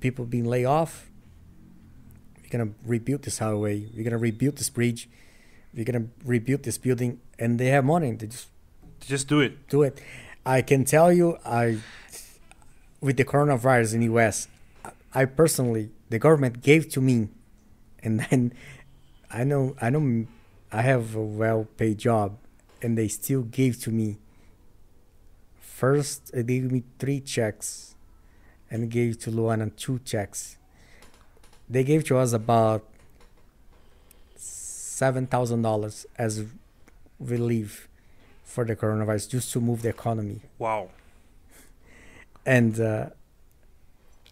[0.00, 1.10] people being laid off
[2.50, 3.86] we're gonna rebuild this highway.
[3.94, 5.08] We're gonna rebuild this bridge.
[5.72, 8.12] We're gonna rebuild this building, and they have money.
[8.12, 8.48] They just
[9.00, 9.68] Just do it.
[9.68, 10.00] do it.
[10.44, 11.78] I can tell you, I
[13.00, 14.48] with the coronavirus in the U.S.,
[15.12, 17.28] I personally the government gave to me,
[18.02, 18.54] and then
[19.30, 20.26] I know I know
[20.72, 22.38] I have a well-paid job,
[22.80, 24.18] and they still gave to me.
[25.60, 27.94] First, they gave me three checks,
[28.70, 30.56] and gave to Luana two checks.
[31.68, 32.84] They gave to us about
[34.36, 36.46] seven thousand dollars as
[37.18, 37.89] relief
[38.50, 40.90] for the coronavirus, just to move the economy Wow.
[42.46, 43.10] and uh,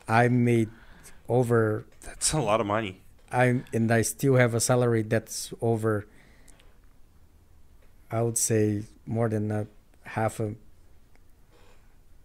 [0.09, 0.71] I made
[1.29, 3.01] over That's a lot of money.
[3.31, 6.07] I and I still have a salary that's over.
[8.11, 9.67] I would say more than a
[10.17, 10.55] half a.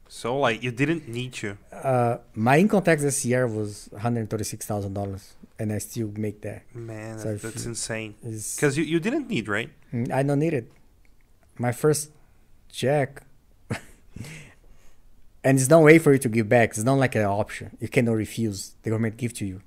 [0.07, 1.57] So like you didn't need to.
[1.71, 5.79] Uh, my income tax this year was one hundred thirty six thousand dollars, and I
[5.79, 6.63] still make that.
[6.73, 8.15] Man, So that- if that's insane.
[8.23, 9.69] Because you, you didn't need, right?
[10.11, 10.71] I don't need it.
[11.57, 12.11] My first
[12.71, 13.23] check,
[15.43, 16.69] and it's no way for you to give back.
[16.69, 17.77] It's not like an option.
[17.79, 18.75] You cannot refuse.
[18.83, 19.61] The government give to you.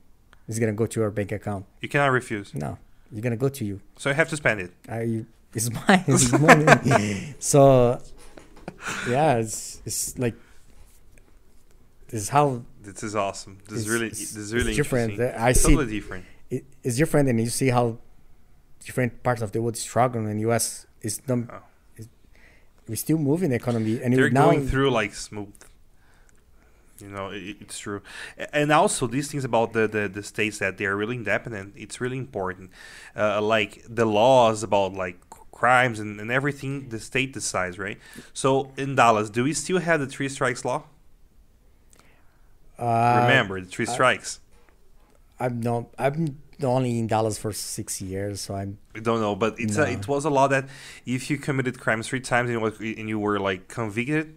[0.49, 1.67] It's gonna go to your bank account.
[1.81, 2.55] You cannot refuse.
[2.55, 2.79] No,
[3.13, 3.81] you're gonna go to you.
[3.97, 4.73] So you have to spend it.
[4.89, 5.25] I
[5.55, 6.05] it's mine.
[6.07, 7.35] It's money.
[7.39, 8.01] so
[9.09, 10.35] yeah, it's it's like
[12.09, 13.59] this is how This is awesome.
[13.69, 15.13] This is really this is really different.
[15.13, 15.41] interesting.
[15.41, 16.25] I see- totally different.
[16.51, 17.99] it, it's different, and you see how
[18.85, 20.27] different parts of the world struggle.
[20.27, 21.49] In U.S., is them.
[21.53, 21.59] Oh.
[22.89, 25.53] We're still moving the economy, and They're now going through like smooth.
[27.01, 28.01] You know, it, it's true.
[28.53, 32.01] And also these things about the, the, the states that they are really independent, it's
[32.01, 32.71] really important.
[33.15, 35.19] Uh, like the laws about like
[35.53, 37.99] crimes and, and everything the state decides, right?
[38.33, 40.85] So in Dallas, do we still have the three strikes law?
[42.79, 44.41] uh, Remember the three I- strikes.
[45.39, 45.87] I'm not.
[45.99, 48.79] I'm only in Dallas for six years, so I'm.
[48.95, 49.85] I don't know, but it's No.
[49.85, 50.69] a, it was a law that
[51.05, 54.35] if you committed crimes three times and was, and you were like convicted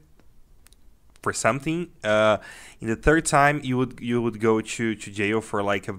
[1.22, 2.38] for something, uh,
[2.82, 5.96] in the third time you would you would go to, to jail for like a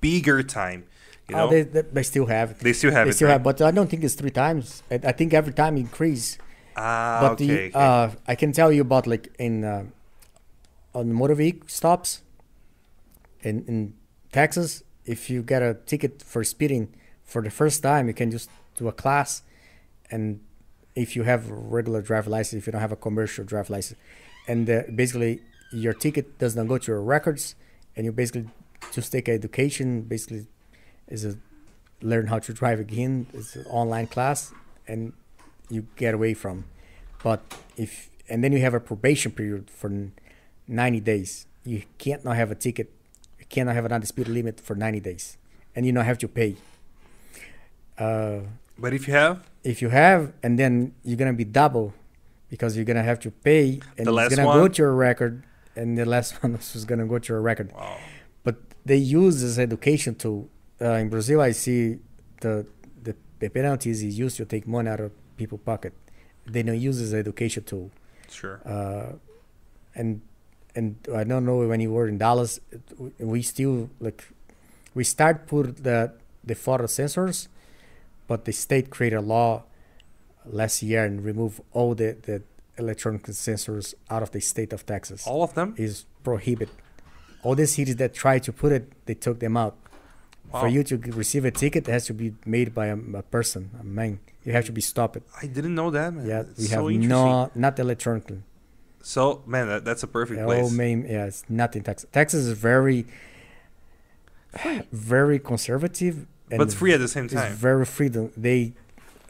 [0.00, 0.84] bigger time.
[1.28, 2.58] You know, Oh, they, they they still have it.
[2.60, 3.14] They still have they it.
[3.14, 3.32] still right?
[3.34, 4.82] have, but I don't think it's three times.
[4.90, 6.38] I, I think every time increase.
[6.76, 7.46] ah, but okay.
[7.46, 7.72] the okay.
[7.74, 9.84] uh, I can tell you about like in uh,
[10.94, 12.22] on motor vehicle stops
[13.42, 13.94] in in
[14.32, 14.82] Texas.
[15.06, 16.94] If you get a ticket for speeding
[17.24, 19.42] for the first time, you can just do a class,
[20.10, 20.40] and
[20.94, 23.98] if you have a regular driver license, if you don't have a commercial driver license,
[24.46, 25.40] and uh, basically
[25.72, 27.54] your ticket does not go to your records,
[27.94, 28.48] and you basically
[28.92, 30.02] just take education.
[30.02, 30.46] Basically,
[31.08, 31.36] is a
[32.02, 33.26] learn how to drive again.
[33.32, 34.52] It's an online class,
[34.86, 35.12] and
[35.68, 36.64] you get away from.
[37.22, 37.42] But
[37.76, 40.10] if and then you have a probation period for
[40.68, 41.46] 90 days.
[41.64, 42.92] You can't not have a ticket.
[43.48, 45.36] Cannot have another speed limit for 90 days,
[45.74, 46.56] and you don't have to pay.
[47.98, 48.40] Uh,
[48.78, 51.94] but if you have if you have, and then you're gonna be double,
[52.50, 55.42] because you're gonna have to pay, and The last it's gonna go to your record,
[55.74, 57.96] and the last one is gonna go to your record wow,
[58.44, 60.48] but they use this education tool.
[60.80, 61.98] Uh, in Brazil, I see
[62.40, 62.66] the,
[63.02, 65.94] the the penalties is used to take money out of people's pocket.
[66.46, 67.90] They don't use this education tool.
[68.28, 68.60] sure.
[68.64, 69.16] Uh,
[69.94, 70.20] and
[70.76, 72.60] and I don't know when you were in Dallas,
[73.18, 74.28] we still like
[74.94, 76.12] we start put the
[76.44, 77.48] the photo sensors,
[78.28, 79.64] but the state created a law
[80.44, 82.42] last year and remove all the the
[82.78, 85.74] electronic sensors out of the state of Texas All of them.
[85.76, 86.68] is prohibit.
[87.42, 89.74] All the cities that tried to put it, they took them out.
[90.52, 90.60] Wow.
[90.60, 93.70] For you to receive a ticket, it has to be made by a, a person,
[93.80, 94.20] a man.
[94.44, 95.16] You have to be stopped.
[95.42, 96.26] I didn't know that, man.
[96.26, 98.42] Yeah, It's we so have no, not electronically.
[99.06, 100.72] So, man, that, that's a perfect All place.
[100.72, 102.10] main, yeah, it's not in Texas.
[102.10, 103.06] Texas is very,
[104.90, 106.26] very conservative.
[106.50, 107.52] And but free at the same time.
[107.52, 108.32] It's very freedom.
[108.36, 108.72] They,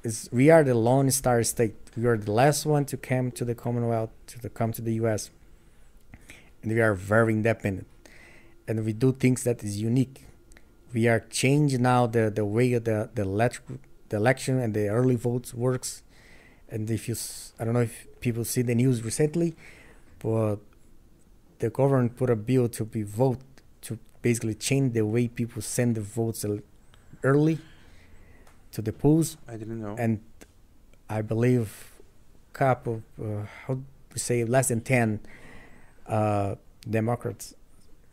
[0.03, 1.75] is we are the Lone Star State.
[1.95, 4.95] We are the last one to come to the Commonwealth to the, come to the
[4.95, 5.29] U.S.
[6.63, 7.87] And we are very independent,
[8.67, 10.25] and we do things that is unique.
[10.95, 13.61] We are changing now the the way the the elect,
[14.09, 16.03] the election and the early votes works.
[16.69, 17.15] And if you,
[17.61, 19.55] I don't know if people see the news recently,
[20.19, 20.57] but
[21.61, 23.39] the government put a bill to be vote
[23.83, 26.45] to basically change the way people send the votes
[27.23, 27.57] early
[28.73, 29.95] to the polls I didn't know.
[29.97, 30.21] and
[31.09, 31.69] I believe
[32.51, 35.21] a couple uh, how do we say less than 10
[36.09, 36.57] uh,
[36.99, 37.55] Democrats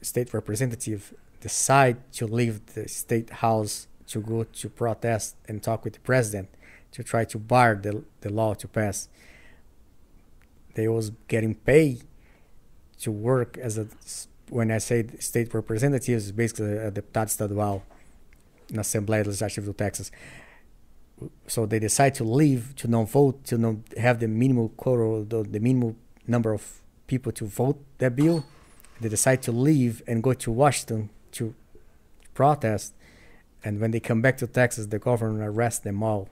[0.02, 1.02] state representative
[1.42, 6.50] decide to leave the state house to go to protest and talk with the president
[6.92, 9.10] to try to bar the, the law to pass
[10.74, 12.04] they was getting paid
[13.02, 13.88] to work as a
[14.50, 17.82] when I say state representatives basically a deputado estadual
[18.72, 20.12] na Assembleia Legislativa do Texas.
[21.48, 25.44] So they decide to leave to not vote to not have the minimal quota the,
[25.44, 25.96] the minimal
[26.28, 28.46] number of people to vote that bill.
[29.00, 31.54] They decide to leave and go to washington to
[32.34, 32.94] protest.
[33.64, 36.30] And when they come back to texas the government arrests them all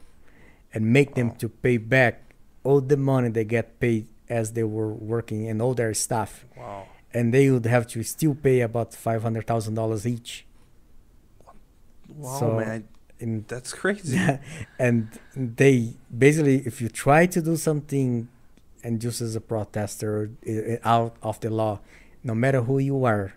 [0.74, 4.94] and make them to pay back all the money they get paid as they were
[5.14, 6.86] working and all their staff wow.
[7.14, 10.46] and they would have to still pay about $500000 each
[12.10, 12.88] Wow, So- man.
[13.20, 14.18] in That's crazy.
[14.80, 15.94] and they
[16.26, 18.28] basically if you try to do something
[18.84, 20.32] and just as a protester
[20.84, 21.80] out of the law
[22.24, 23.34] no matter who you are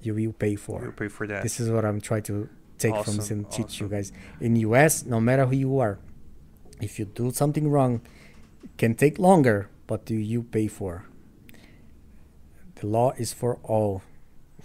[0.00, 1.42] you will pay for pay for that.
[1.42, 2.48] this is what i'm trying to
[2.78, 5.98] take from this Awesome, and teach you guys in us no matter who you are
[6.80, 8.00] if you do something wrong
[8.62, 11.04] it can take longer but do you pay for
[12.76, 14.02] the law is for all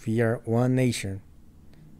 [0.05, 1.21] we are one nation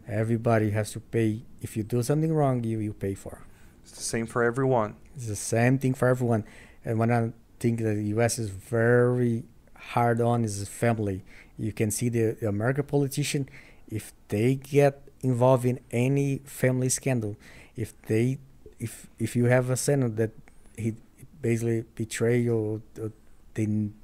[0.08, 3.44] everybody has to pay if you do something wrong you you pay for
[3.82, 4.96] It's the same for everyone.
[5.16, 6.44] it's the same thing for everyone.
[6.84, 8.38] And when I think that the U.S.
[8.38, 9.44] is very
[9.76, 11.22] hard on is family.
[11.58, 13.48] You can see the, the American politician,
[13.88, 17.36] if they get involved in any family scandal,
[17.76, 18.38] if they,
[18.78, 20.30] if if you have a senator that
[20.76, 20.94] he
[21.40, 23.12] basically betray or, or
[23.56, 23.94] n-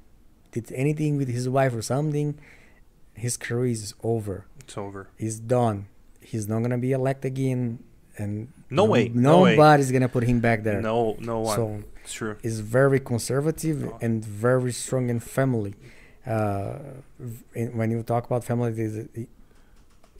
[0.51, 2.37] did anything with his wife or something,
[3.13, 4.45] his career is over.
[4.59, 5.07] It's over.
[5.17, 5.87] He's done.
[6.21, 7.79] He's not gonna be elected again,
[8.17, 9.55] and No way, no way.
[9.55, 10.81] nobody's gonna put him back there.
[10.81, 11.55] No, no one.
[11.55, 12.37] So it's true.
[12.43, 13.97] is very conservative Oh.
[14.01, 15.73] and very strong in family.
[16.25, 16.79] Uh,
[17.73, 19.27] when you talk about family, the,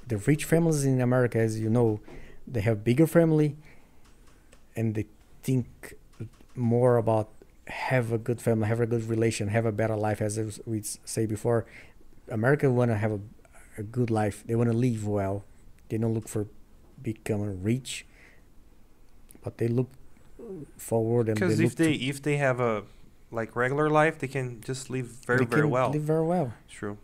[0.08, 2.00] the rich families in America, as you know,
[2.48, 3.58] they have bigger family,
[4.76, 5.06] and they
[5.44, 5.96] think
[6.58, 7.30] more about
[7.68, 10.22] have a good family, have a good relation, have a better life.
[10.22, 11.66] As we say before,
[12.30, 13.20] America want to have a,
[13.78, 14.44] a good life.
[14.46, 15.44] They want to live well.
[15.90, 16.48] they don't look for
[17.02, 18.06] becoming rich,
[19.44, 19.90] but they look
[20.78, 22.84] forward and they Because if they if they have a
[23.32, 25.90] like regular life, they can just live very they very can well.
[25.92, 26.54] live very well.
[26.70, 26.98] True.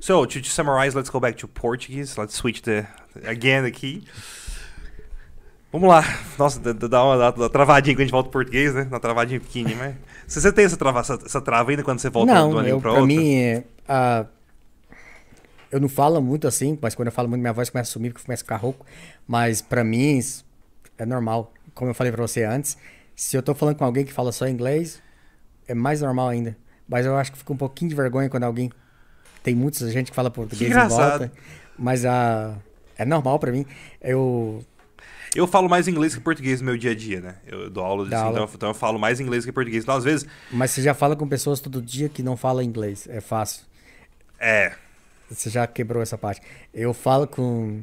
[0.00, 2.18] So to, summarize, let's go back to Portuguese.
[2.18, 2.86] Let's switch the
[3.24, 4.04] again aqui.
[5.72, 6.04] Vamos lá.
[6.38, 8.82] Nossa, dá- uma, dá uma travadinha quando a gente volta pro português, né?
[8.82, 9.94] Uma travadinha pequenininha, mas...
[10.26, 12.80] Você tem essa trava, essa, essa trava ainda quando você volta não, uma língua eu,
[12.80, 13.16] pra pra outra?
[13.16, 14.26] mim, é, ah,
[15.70, 18.12] eu não falo muito assim, mas quando eu falo muito, minha voz começa a sumir,
[18.12, 18.84] porque começa a ficar rouco.
[19.26, 20.20] Mas pra mim,
[20.98, 21.50] é normal.
[21.74, 22.76] Como eu falei pra você antes,
[23.16, 25.02] se eu tô falando com alguém que fala só inglês,
[25.66, 26.54] é mais normal ainda.
[26.86, 28.70] Mas eu acho que fica um pouquinho de vergonha quando alguém.
[29.42, 31.20] Tem muita gente que fala português em engraçado.
[31.20, 31.32] volta.
[31.78, 32.54] Mas ah,
[32.98, 33.64] é normal pra mim.
[34.02, 34.62] Eu.
[35.34, 37.36] Eu falo mais inglês que português no meu dia a dia, né?
[37.46, 38.30] Eu dou aula, assim, aula.
[38.32, 39.82] Então, então eu falo mais inglês que português.
[39.84, 43.08] Então, às vezes, Mas você já fala com pessoas todo dia que não falam inglês.
[43.08, 43.64] É fácil.
[44.38, 44.74] é...
[45.30, 46.42] Você já quebrou essa parte.
[46.74, 47.82] Eu falo com.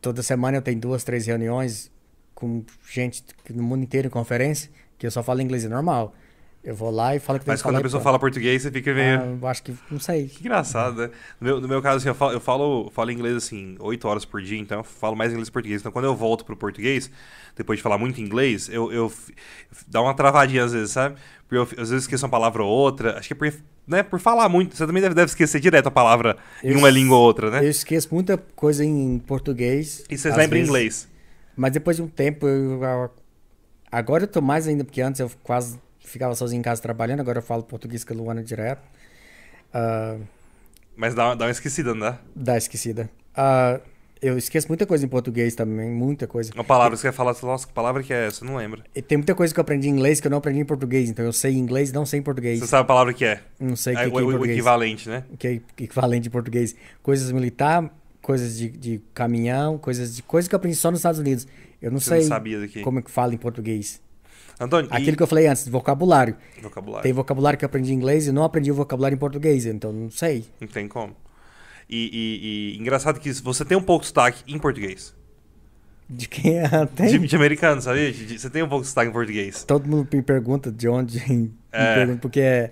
[0.00, 1.90] Toda semana eu tenho duas, três reuniões
[2.34, 6.14] com gente no mundo inteiro em conferência, que eu só falo inglês, é normal.
[6.62, 8.60] Eu vou lá e falo que tem Mas quando falar a pessoa pra- fala português,
[8.62, 9.20] você fica meio...
[9.20, 9.74] Ah, eu acho que.
[9.90, 10.26] Não sei.
[10.26, 11.10] Que engraçado, né?
[11.40, 14.24] No meu, no meu caso, assim, eu falo, eu falo, falo inglês, assim, 8 horas
[14.24, 15.80] por dia, então eu falo mais inglês que português.
[15.80, 17.10] Então, quando eu volto pro português,
[17.56, 19.10] depois de falar muito inglês, eu, eu
[19.86, 21.16] dá uma travadinha às vezes, sabe?
[21.48, 23.18] Porque eu, às vezes esqueço uma palavra ou outra.
[23.18, 23.52] Acho que é por,
[23.86, 24.76] né, por falar muito.
[24.76, 27.50] Você também deve, deve esquecer direto a palavra em Eu uma s- língua ou outra,
[27.50, 27.64] né?
[27.64, 30.04] Eu esqueço muita coisa em português.
[30.10, 31.08] E vocês lembram inglês.
[31.56, 32.80] Mas depois de um tempo, eu-
[33.90, 37.38] agora eu tô mais ainda, porque antes eu quase ficava sozinho em casa trabalhando, agora
[37.38, 38.82] eu falo português com a Luana direto.
[39.72, 40.16] Ah,
[40.96, 42.18] Mas dá, uma- dá uma esquecida, não dá?
[42.34, 43.08] dá esquecida.
[43.36, 43.80] Ah,
[44.20, 46.50] eu esqueço muita coisa em português também, muita coisa.
[46.52, 48.44] Uma palavra que você quer falar, fala, nossa, que palavra que é essa?
[48.44, 48.82] Não lembra.
[48.94, 51.08] E tem muita coisa que eu aprendi em inglês que eu não aprendi em português.
[51.08, 52.58] Então eu sei inglês, não sei em português.
[52.58, 53.42] Você sabe a palavra que é?
[53.60, 54.56] Não sei o É, que, que o, é em o português.
[54.56, 55.24] equivalente, né?
[55.30, 55.52] O que é
[55.84, 56.74] equivalente em português.
[57.00, 61.20] Coisas militar, coisas de, de caminhão, coisas de coisas que eu aprendi só nos Estados
[61.20, 61.46] Unidos.
[61.80, 64.00] Eu não Você sei não como é que fala em português.
[64.60, 66.36] Antônio, Aquilo e que eu falei antes, de vocabulário.
[66.62, 67.02] vocabulário?
[67.02, 69.66] Tem vocabulário que eu aprendi em inglês e não aprendi o vocabulário em português.
[69.66, 70.46] Então não sei.
[70.60, 71.14] Não tem como.
[71.88, 75.14] E, e- e engraçado que você tem um pouco de sotaque em português.
[76.10, 77.18] De quem é, tem.
[77.18, 78.10] De, de americano, sabia?
[78.12, 79.62] De- de- você tem um pouco de sotaque em português.
[79.64, 81.18] Todo mundo me pergunta de onde.
[81.30, 81.94] me É.
[81.94, 82.70] pergunta porque é.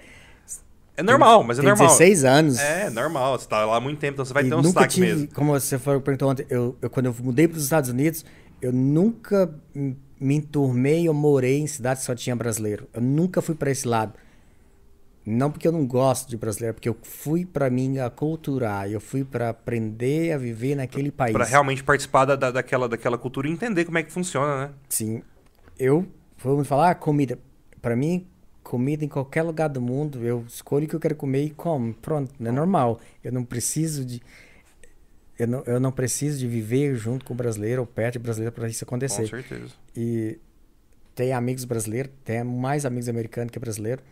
[0.99, 1.87] É normal, mas é tem normal.
[1.89, 2.59] 16 anos.
[2.59, 3.39] É, normal.
[3.39, 5.07] Você tá lá há muito tempo, então você vai E ter um nunca sotaque tive,
[5.07, 5.29] mesmo.
[5.35, 8.25] como você falou, perguntou ontem, eu, eu- quando eu mudei para os Estados Unidos,
[8.63, 9.55] eu nunca
[10.21, 12.89] me enturmei ou morei em cidades que só tinha brasileiro.
[12.95, 14.15] Eu nunca fui para esse lado.
[15.25, 19.25] Não porque eu não gosto de brasileiro, porque eu fui para mim aculturar, eu fui
[19.25, 21.33] para aprender a viver naquele país.
[21.33, 24.71] Pra realmente participar da, da- daquela, daquela cultura e entender como é que funciona, né?
[24.89, 25.23] Sim.
[25.77, 26.07] Eu,
[26.39, 27.41] vamos falar, ah, comida.
[27.83, 28.25] Para mim,
[28.63, 31.93] comida em qualquer lugar do mundo, eu escolho o que eu quero comer e como.
[31.95, 33.01] Pronto, é normal.
[33.23, 34.23] Eu não preciso de.
[35.39, 38.53] Eu não, eu não preciso de viver junto com o brasileiro ou perto de brasileiro
[38.55, 39.29] para isso Com acontecer.
[39.29, 39.73] certeza.
[39.95, 40.39] E
[41.15, 44.03] tem amigos brasileiros, tem mais amigos americanos que brasileiro.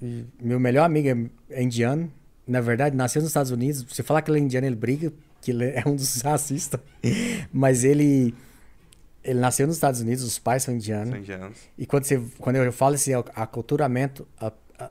[0.00, 1.08] E meu melhor amigo
[1.50, 2.12] é, é indiano.
[2.46, 3.84] Na verdade, nasceu nos Estados Unidos.
[3.90, 6.80] Se falar que ele é indiano, ele briga, que ele é um dos racistas.
[7.52, 8.34] Mas ele
[9.24, 11.08] ele nasceu nos Estados Unidos, os pais são indianos.
[11.08, 11.58] São indianos.
[11.78, 14.90] E quando, você, quando eu falo esse ac- aculturamento, a- a-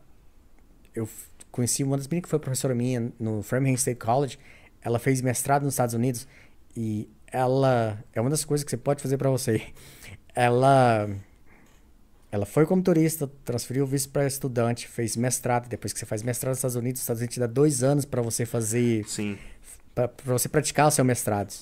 [0.95, 1.07] eu
[1.51, 4.39] conheci uma das meninas que foi professora minha no Framingham State College.
[4.83, 6.27] Ela fez mestrado nos Estados Unidos
[6.75, 9.61] e ela é uma das coisas que você pode fazer para você.
[10.35, 11.09] Ela
[12.31, 15.67] ela foi como turista, transferiu o visto para estudante, fez mestrado.
[15.67, 18.05] Depois que você faz mestrado nos Estados Unidos, os Estados Unidos te dá dois anos
[18.05, 19.37] para você fazer, Sim.
[19.93, 21.53] para você praticar o seu mestrado.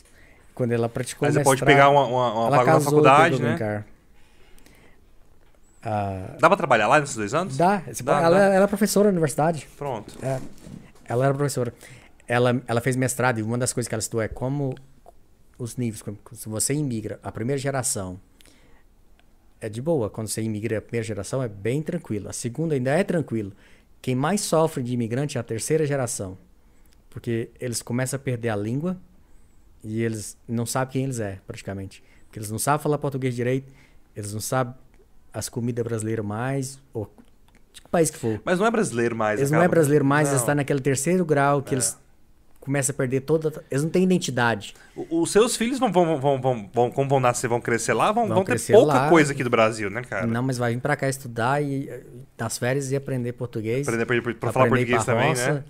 [0.55, 3.41] Quando ela praticou Mas o você pode mestrado, pegar uma, uma, uma vaga na faculdade,
[3.41, 3.83] né?
[5.83, 7.57] Ah, Dá pra trabalhar lá nesses dois anos?
[7.57, 7.81] Dá.
[8.03, 8.45] Dá, ela, dá.
[8.55, 9.67] ela é professora na universidade.
[9.77, 10.17] Pronto.
[10.23, 10.39] É.
[11.03, 11.73] Ela era professora.
[12.31, 14.73] Ela, ela fez mestrado e uma das coisas que ela estudou é como
[15.57, 16.01] os níveis.
[16.31, 18.17] Se você imigra, a primeira geração
[19.59, 20.09] é de boa.
[20.09, 22.29] Quando você imigra a primeira geração é bem tranquilo.
[22.29, 23.51] A segunda ainda é tranquilo.
[24.01, 26.37] Quem mais sofre de imigrante é a terceira geração.
[27.09, 28.97] Porque eles começam a perder a língua
[29.83, 32.01] e eles não sabem quem eles é, praticamente.
[32.27, 33.73] Porque eles não sabem falar português direito,
[34.15, 34.73] eles não sabem
[35.33, 37.13] as comidas brasileiras mais, ou
[37.73, 38.41] de que país que for.
[38.45, 39.37] Mas não é brasileiro mais.
[39.37, 39.73] Eles não acaba.
[39.73, 40.33] é brasileiro mais, Não.
[40.33, 41.97] eles estão naquele terceiro grau que eles
[42.61, 43.61] começam a perder toda.
[43.69, 44.73] Eles não têm identidade.
[45.09, 48.27] Os seus filhos vão, vão, vão, vão, vão, como vão nascer, vão crescer lá, vão,
[48.27, 49.09] Vão vão ter pouca lá.
[49.09, 50.25] coisa aqui do Brasil, né, cara?
[50.25, 51.89] Não, mas vai vir pra cá estudar e
[52.39, 53.85] nas férias e aprender português.
[53.85, 55.53] Aprender pra, pra falar português pra também, roça.
[55.53, 55.63] né?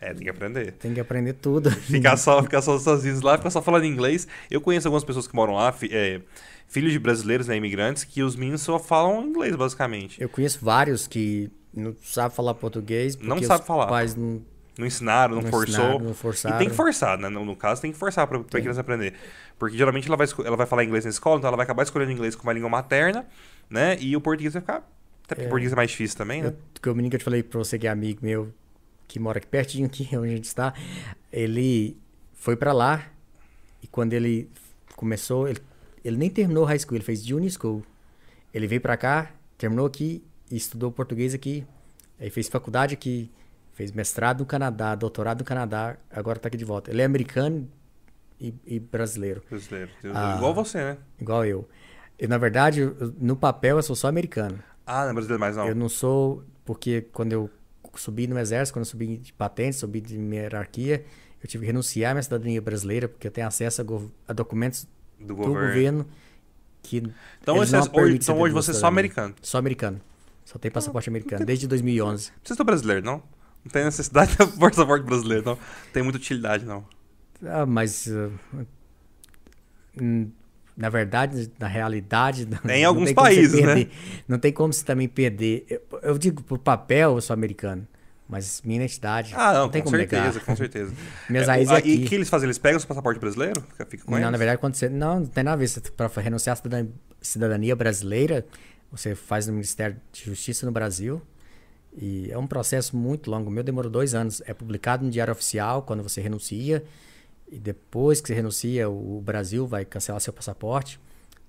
[0.00, 0.72] É, tem que aprender.
[0.72, 1.70] Tem que aprender tudo.
[1.82, 4.28] Ficar só, ficar só Unidos lá, ficar só falando inglês.
[4.50, 6.20] Eu conheço algumas pessoas que moram lá, fi- é,
[6.68, 10.20] filhos de brasileiros, né, imigrantes, que os meninos só falam inglês, basicamente.
[10.20, 13.86] Eu conheço vários que não sabem falar português Não os falar.
[13.86, 14.42] pais não,
[14.78, 15.74] Não ensinaram, não, Não forçou.
[15.74, 16.58] ensinaram, não E forçaram.
[16.58, 17.28] tem que forçar, né?
[17.28, 19.14] No, no caso, tem que forçar pra, pra criança aprender.
[19.58, 22.12] Porque geralmente ela vai, ela vai falar inglês na escola, então ela vai acabar escolhendo
[22.12, 23.26] inglês como uma língua materna,
[23.70, 23.96] né?
[24.00, 24.76] E o português vai ficar.
[25.24, 26.48] Até porque o português é mais difícil também, né?
[26.48, 28.52] Eu, que o menino que eu te falei pra você que é amigo meu,
[29.08, 30.74] que mora aqui pertinho aqui onde a gente está,
[31.32, 31.96] ele
[32.34, 33.02] foi pra lá
[33.82, 34.48] e quando ele
[34.94, 35.60] começou, ele,
[36.04, 37.82] ele nem terminou high school, ele fez junior school.
[38.52, 41.64] Ele veio pra cá, terminou aqui e estudou português aqui.
[42.20, 43.30] Aí fez faculdade aqui,
[43.76, 46.90] fez mestrado no Canadá, doutorado no Canadá, agora tá aqui de volta.
[46.90, 47.68] Ele é americano
[48.40, 49.90] e, e brasileiro, Brasileiro.
[50.14, 50.34] Ah.
[50.36, 50.98] Igual você, né?
[51.20, 51.68] igual eu.
[52.18, 52.90] E, na verdade,
[53.20, 54.58] no papel eu sou só americano.
[54.86, 55.68] Ah, não é brasileiro mais não.
[55.68, 57.50] Eu não sou, porque quando eu
[57.96, 61.04] subi no exército, quando eu subi de patente, subi de hierarquia,
[61.42, 64.88] eu tive que renunciar à minha cidadania brasileira, porque eu tenho acesso a, a documentos
[65.20, 65.66] Do do governo.
[65.66, 66.06] governo
[66.82, 67.02] que
[67.42, 69.34] Então, você, não hoje, então hoje você é só americano.
[69.42, 70.00] Só americano.
[70.46, 72.30] Só tem passaporte americano, desde 2011.
[72.42, 73.22] Você é brasileiro, não?
[73.66, 75.58] Não tem necessidade de passaporte brasileiro, não.
[75.92, 76.84] Tem muita utilidade, não.
[77.44, 78.06] Ah, mas...
[78.06, 78.30] uh,
[80.76, 82.46] na verdade, na realidade...
[82.68, 83.88] Em não alguns tem países, né?
[84.28, 85.64] Não tem como você também perder.
[85.68, 87.86] Eu, eu digo, por papel, eu sou americano.
[88.28, 89.32] Mas minha identidade...
[89.36, 90.44] Ah, não, tem com como certeza, negar.
[90.44, 90.92] com certeza.
[91.30, 92.04] Minhas É, raízes é E aqui.
[92.04, 92.46] o que eles fazem?
[92.46, 93.60] Eles pegam o seu passaporte brasileiro?
[93.70, 94.30] Fica, fica com Não, eles?
[94.32, 94.88] na verdade, quando você.
[94.88, 95.80] Não, não tem nada a ver.
[95.96, 96.86] Pra renunciar à
[97.22, 98.44] cidadania brasileira,
[98.90, 101.22] você faz no Ministério de Justiça no Brasil.
[101.96, 103.48] E é um processo muito longo.
[103.48, 104.42] O meu demorou dois anos.
[104.46, 106.84] É publicado no Diário Oficial quando você renuncia.
[107.50, 111.00] E depois que você renuncia, o Brasil vai cancelar seu passaporte.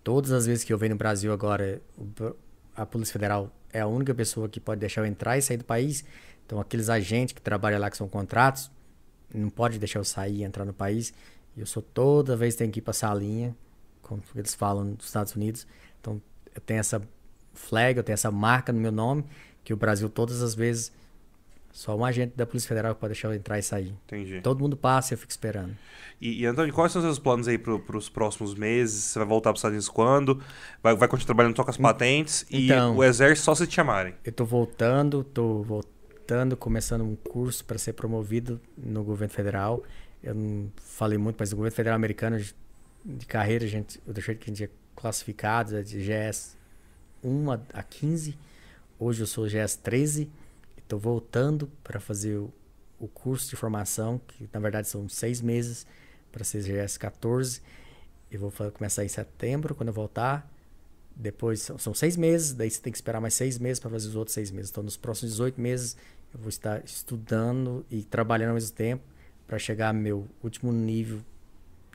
[0.03, 1.81] Todas as vezes que eu venho no Brasil agora,
[2.75, 5.65] a Polícia Federal é a única pessoa que pode deixar eu entrar e sair do
[5.65, 6.05] país.
[6.45, 8.71] Então, aqueles agentes que trabalham lá, que são contratos,
[9.33, 11.13] não pode deixar eu sair e entrar no país.
[11.57, 13.53] Eu sou toda vez tenho que ir pra salinha,
[14.01, 15.67] como eles falam nos Estados Unidos.
[15.99, 16.21] Então,
[16.55, 17.01] eu tenho essa
[17.53, 19.25] flag, eu tenho essa marca no meu nome,
[19.67, 20.93] que o Brasil todas as vezes
[21.73, 23.93] só um agente da Polícia Federal pode deixar eu entrar e sair.
[24.05, 24.39] Entendi.
[24.39, 25.75] Todo mundo passa e eu fico esperando.
[26.21, 29.03] E, e Antônio, quais são os seus planos aí pro, pros próximos meses?
[29.03, 30.41] Você vai voltar para os Estados Unidos quando?
[30.81, 32.45] Vai, vai continuar trabalhando só com as patentes?
[32.49, 34.13] Então- e o exército só se te chamarem?
[34.23, 39.83] Eu tô voltando, tô voltando, começando um curso para ser promovido no governo federal.
[40.23, 42.39] Eu não falei muito, mas o governo federal americano
[43.05, 46.55] de carreira, gente, eu deixei que a gente é classificado é de GS
[47.21, 48.37] 1 a- a 15.
[48.99, 50.27] Hoje eu sou GS 13.
[50.75, 52.51] Estou voltando para fazer o,
[52.99, 55.85] o curso de formação, que na verdade são seis meses
[56.31, 57.61] para ser GS 14.
[58.31, 60.51] Eu vou começar em setembro, quando eu voltar.
[61.15, 64.07] Depois são, são seis meses, daí você tem que esperar mais seis meses para fazer
[64.07, 64.71] os outros seis meses.
[64.71, 65.95] Então, nos próximos 18 meses,
[66.33, 69.03] eu vou estar estudando e trabalhando ao mesmo tempo
[69.45, 71.21] para chegar ao meu último nível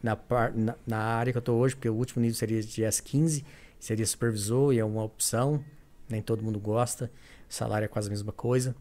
[0.02, 2.82] na, par, na, na área que eu estou hoje, porque o último nível seria de
[2.82, 3.44] S15,
[3.78, 5.64] seria supervisor e é uma opção,
[6.12, 7.10] nem todo mundo gosta,
[7.48, 8.76] salário é quase a mesma coisa,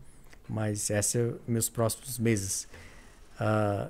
[0.48, 2.68] mas esses são meus próximos meses.
[3.40, 3.90] Ah,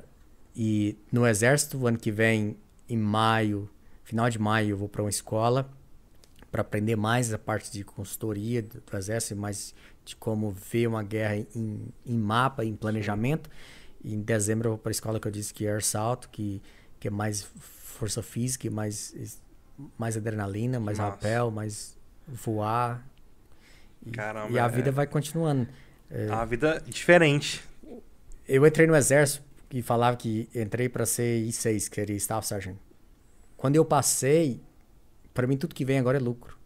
[0.56, 2.56] e no Exército, ano que vem,
[2.88, 3.70] em maio,
[4.03, 5.70] final de maio, eu vou para uma escola
[6.52, 11.02] para aprender mais a parte de consultoria do, do Exército, mais de como ver uma
[11.02, 13.50] guerra em, em mapa, em planejamento.
[14.03, 16.30] E em dezembro eu vou para a escola que eu disse que é Air Salto,
[16.30, 16.61] que,
[17.00, 19.40] que é mais força física, mais,
[19.98, 21.11] mais adrenalina, mais Massa.
[21.11, 21.98] rapel, mais
[22.28, 23.06] voar.
[24.06, 25.68] E, Caramba, e a é- vida vai continuando.
[26.10, 27.64] É, A vida diferente.
[28.48, 32.78] eu entrei no exército e falava que entrei para ser I6, que seria Staff Sergeant.
[33.56, 34.62] Quando eu passei,
[35.34, 36.58] para mim tudo que vem agora é lucro.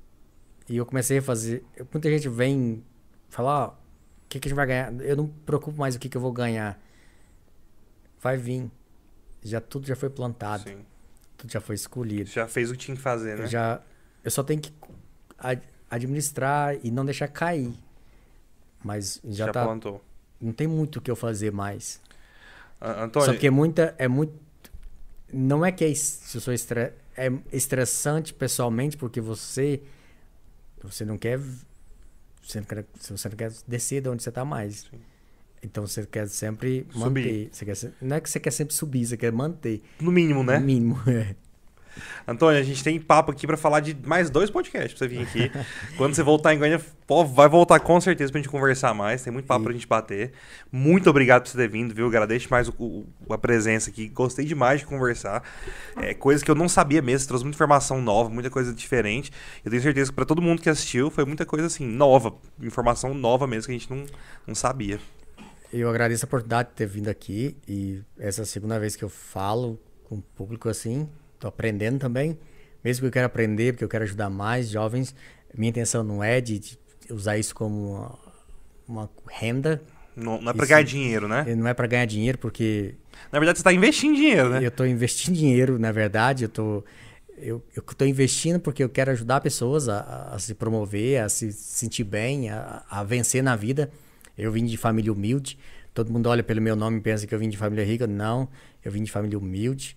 [0.68, 1.64] E eu comecei a fazer.
[1.94, 2.84] Muita gente vem
[3.30, 3.74] falar: ó, o
[4.28, 4.94] que, que a gente vai ganhar?
[5.02, 6.82] Eu não me preocupo mais o que, que eu vou ganhar.
[8.20, 8.72] Vai vir.
[9.44, 10.84] Já tudo já foi plantado, Sim.
[11.38, 12.28] tudo já foi escolhido.
[12.32, 13.44] Já fez o que tinha que fazer, né?
[13.44, 13.80] Eu já
[14.24, 14.74] eu só tenho que
[15.90, 17.74] administrar e não deixar cair.
[18.84, 20.04] Mas já, Já tá, plantou.
[20.40, 22.00] não tem muito o que eu fazer mais.
[22.82, 23.96] Antônio, Só que é muita.
[23.98, 24.34] É muito.
[25.34, 29.82] Não é que é, se eu sou estre, é estressante pessoalmente, porque você.
[30.84, 31.40] Você não quer.
[32.44, 34.82] Você não quer, você não quer descer de onde você está mais.
[34.92, 35.00] Sim.
[35.64, 37.00] Então você quer sempre Subir.
[37.00, 37.50] manter.
[37.52, 39.82] Você quer, não é que você quer sempre subir, você quer manter.
[40.00, 40.60] no mínimo, né?
[40.60, 41.00] No mínimo.
[41.10, 41.36] é.
[42.28, 45.22] Antônio, a gente tem papo aqui pra falar de mais dois podcasts pra você vir
[45.24, 45.52] aqui.
[45.98, 46.82] Quando você voltar em Goiânia,
[47.34, 49.24] vai voltar com certeza pra gente conversar mais.
[49.24, 49.64] Tem muito papo Sim.
[49.66, 50.32] pra gente bater.
[50.72, 52.08] Muito obrigado por você ter vindo, viu?
[52.08, 52.74] Agradeço mais o-
[53.28, 54.08] o- a presença aqui.
[54.10, 55.44] Gostei demais de conversar.
[55.98, 57.20] É, coisas que eu não sabia mesmo.
[57.20, 59.32] Você trouxe muita informação nova, muita coisa diferente.
[59.64, 62.34] Eu tenho certeza que pra todo mundo que assistiu foi muita coisa assim, nova.
[62.62, 64.06] Informação nova mesmo que a gente não,
[64.48, 65.00] não sabia.
[65.74, 69.04] Eu agradeço a oportunidade de ter vindo aqui e essa é a segunda vez que
[69.04, 71.10] eu falo com o público assim.
[71.46, 72.36] Tô aprendendo também,
[72.84, 75.14] mesmo que eu quero aprender, porque eu quero ajudar mais jovens.
[75.56, 76.80] Minha intenção não é de, de
[77.12, 78.20] usar isso como uma,
[78.88, 79.80] uma renda,
[80.16, 81.54] Não, não é Isso- ganhar dinheiro, né?
[81.56, 82.96] Não é para ganhar dinheiro, porque
[83.32, 84.60] Na verdade, você tá investindo dinheiro, né?
[84.64, 86.84] eu estou investindo dinheiro, na verdade, eu tô
[87.38, 91.52] eu estou investindo porque eu quero ajudar pessoas a, a- a se promover, a se
[91.52, 93.92] sentir bem, a, a vencer na vida.
[94.36, 95.60] Eu vim de família humilde.
[95.94, 98.08] Todo mundo olha pelo meu nome e pensa que eu vim de família rica.
[98.08, 98.50] Não,
[98.84, 99.96] eu vim de família humilde.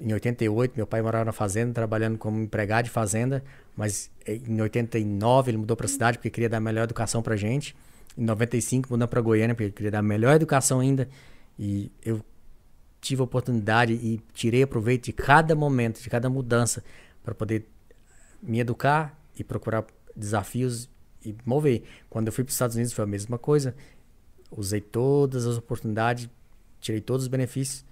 [0.00, 3.42] Em 88, meu pai morava na fazenda, trabalhando como empregado de fazenda,
[3.76, 7.34] mas em 89 ele mudou para a cidade porque queria dar a melhor educação para
[7.36, 7.74] gente.
[8.16, 11.08] Em 95 mudou para Goiânia porque queria dar a melhor educação ainda.
[11.58, 12.20] E eu
[13.00, 16.84] tive a oportunidade e tirei proveito de cada momento, de cada mudança,
[17.24, 17.66] para poder
[18.42, 20.88] me educar e procurar desafios
[21.24, 21.82] e mover.
[22.08, 23.74] Quando eu fui para os Estados Unidos foi a mesma coisa.
[24.50, 26.28] Usei todas as oportunidades,
[26.80, 27.84] tirei todos os benefícios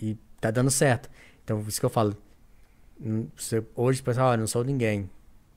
[0.00, 1.08] e tá dando certo.
[1.44, 2.16] Então, isso que eu falo.
[3.36, 5.08] você- hoje, o pessoal, ah, não sou ninguém.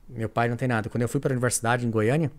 [0.08, 0.90] Meu pai não tem nada.
[0.90, 2.32] Quando eu fui para a universidade em Goiânia,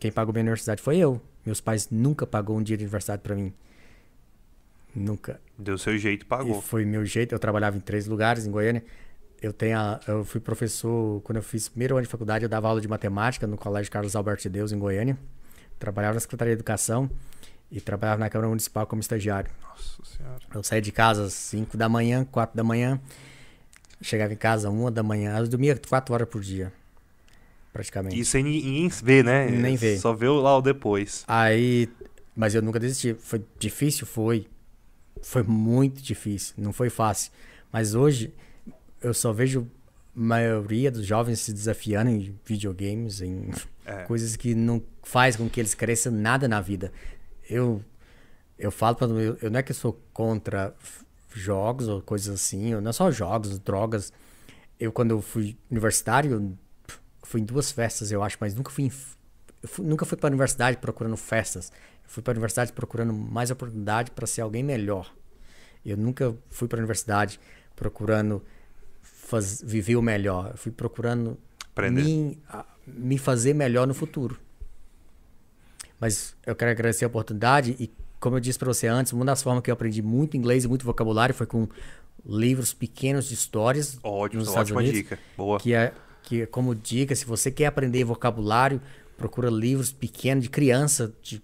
[0.00, 1.20] quem pagou minha universidade foi eu.
[1.44, 3.52] Meus pais nunca pagou um dia de universidade para mim.
[4.94, 5.40] Nunca.
[5.58, 6.60] Deu seu jeito e E pagou.
[6.62, 7.34] foi meu jeito.
[7.34, 8.82] Eu trabalhava em três lugares em Goiânia.
[9.42, 12.44] Eu tenho a- eu fui professor quando eu fiz primeiro ano de faculdade.
[12.44, 15.18] Eu dava aula de matemática no Colégio Carlos Alberto de Deus em Goiânia.
[15.78, 17.10] Trabalhava na Secretaria de Educação
[17.70, 19.50] e trabalhava na Câmara Municipal como estagiário.
[19.62, 20.40] Nossa senhora.
[20.54, 23.00] Eu saía de casa às 5 da manhã, 4 da manhã.
[24.00, 25.36] Chegava em casa às 1 da manhã.
[25.38, 26.72] Eu dormia 4 horas por dia,
[27.72, 28.18] praticamente.
[28.18, 29.48] Isso aí ni- ninguém vê, né?
[29.50, 29.98] Nem vê.
[29.98, 31.24] Só vê lá o depois.
[31.26, 31.88] Aí,
[32.34, 33.14] mas eu nunca desisti.
[33.18, 34.46] Foi difícil, foi.
[35.22, 37.32] Foi muito difícil, não foi fácil.
[37.72, 38.32] Mas hoje
[39.02, 39.66] eu só vejo
[40.14, 43.50] a maioria dos jovens se desafiando em videogames, em
[43.84, 44.02] É.
[44.04, 46.92] coisas que não faz com que eles cresçam nada na vida.
[47.48, 47.82] Eu
[48.58, 50.74] eu falo para eu, eu não é que eu sou contra
[51.34, 54.12] jogos ou coisas assim, ou não é só jogos, drogas.
[54.80, 56.56] Eu quando eu fui universitário, eu
[57.22, 60.30] fui em duas festas, eu acho, mas nunca fui, em fui- nunca fui para a
[60.30, 61.70] universidade procurando festas.
[62.04, 65.12] Eu fui para a universidade procurando mais oportunidade para ser alguém melhor.
[65.84, 67.40] Eu nunca fui para a universidade
[67.74, 68.42] procurando
[69.02, 70.50] faz, viver o melhor.
[70.52, 71.38] Eu fui procurando
[71.72, 72.02] Aprender.
[72.86, 74.38] me fazer melhor no futuro.
[76.00, 79.42] Mas eu quero agradecer a oportunidade e, como eu disse para você antes, uma das
[79.42, 81.66] formas que eu aprendi muito inglês e muito vocabulário foi com
[82.24, 84.98] livros pequenos de histórias Ótimo, nos Estados ótima Unidos.
[84.98, 85.18] dica.
[85.36, 85.58] Boa.
[85.60, 85.92] Que é,
[86.22, 88.80] que é como dica, se você quer aprender vocabulário,
[89.16, 91.40] procura livros pequenos de criança de,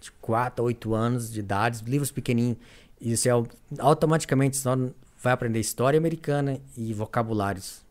[0.00, 2.58] de 4 a 8 anos de idade, livros pequenininhos.
[3.00, 3.46] E você au-
[3.78, 4.76] automaticamente só
[5.22, 7.82] vai aprender história americana e vocabulários.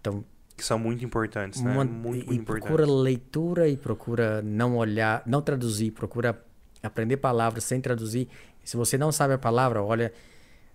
[0.00, 0.24] Então,
[0.58, 1.72] Que são muito importantes, né?
[1.72, 2.66] uma- muito, muito e importantes.
[2.76, 6.38] procura leitura e procura não olhar, não traduzir, procura
[6.82, 8.28] aprender palavras sem traduzir.
[8.64, 10.12] Se você não sabe a palavra, olha,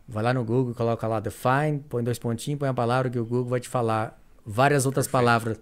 [0.07, 3.25] vai lá no Google, coloca lá define, põe dois pontinhos, põe a palavra que o
[3.25, 5.59] Google vai te falar várias outras palavras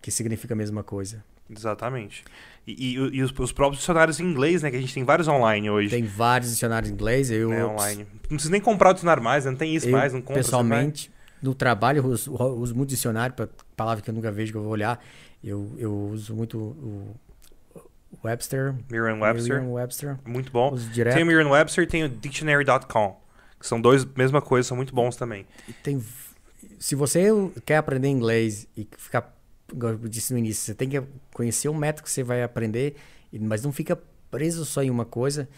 [0.00, 1.22] que significam a mesma coisa.
[1.50, 2.24] Exatamente.
[2.66, 4.70] E, e- e os, os próprios dicionários em inglês, né?
[4.70, 5.90] Que a gente tem vários online hoje.
[5.90, 8.06] Tem vários dicionários em inglês, eu né, online.
[8.22, 9.50] Não precisa nem comprar o dicionário mais, né?
[9.52, 10.36] não tem isso eu, mais, não compra.
[10.36, 11.10] pessoalmente,
[11.42, 13.34] no trabalho, eu uso, eu uso muito dicionário,
[13.76, 15.02] palavra que eu nunca vejo, que eu vou olhar.
[15.42, 17.14] Eu, eu uso muito o
[18.24, 18.74] Webster.
[18.90, 19.54] Merriam-Webster.
[19.54, 20.18] Merriam-Webster.
[20.24, 20.74] Muito bom.
[21.12, 23.20] Tem o Merriam-Webster e tem o Dictionary.com.
[23.58, 25.46] Que são dois, mesma coisa, são muito bons também.
[25.82, 26.02] Tem,
[26.78, 27.28] se você
[27.64, 29.34] quer aprender inglês e ficar,
[29.68, 32.96] como eu disse no início, você tem que conhecer o método que você vai aprender,
[33.32, 33.98] mas não fica
[34.30, 35.48] preso só em uma coisa.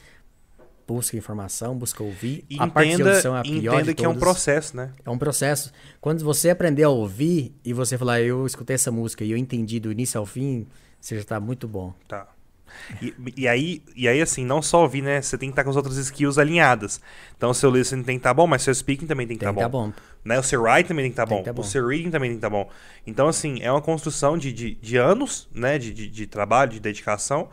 [0.89, 2.47] Busca informação, busca ouvir.
[2.49, 4.91] E a parte de audição é a pior entenda que é um processo, né?
[5.05, 5.71] É um processo.
[6.01, 9.79] Quando você aprender a ouvir e você falar, eu escutei essa música e eu entendi
[9.79, 10.67] do início ao fim,
[10.99, 11.93] você já está muito bom.
[12.09, 12.27] Tá.
[13.03, 15.21] E, e aí, e aí, assim, não só ouvir, né?
[15.21, 17.01] Você tem que estar com as outras skills alinhadas.
[17.37, 19.51] Então, o seu listening tem que estar bom, mas seu speaking também tem que Tem
[19.51, 19.89] estar que tá bom.
[19.89, 19.95] bom.
[20.25, 20.39] Né?
[20.39, 21.43] O seu writing também tem que estar bom.
[21.43, 21.61] tá bom.
[21.61, 22.69] O seu reading também tem que estar bom.
[23.07, 25.79] Então, assim, é uma construção de, de, de anos, né?
[25.79, 27.49] De, de, de trabalho, de dedicação.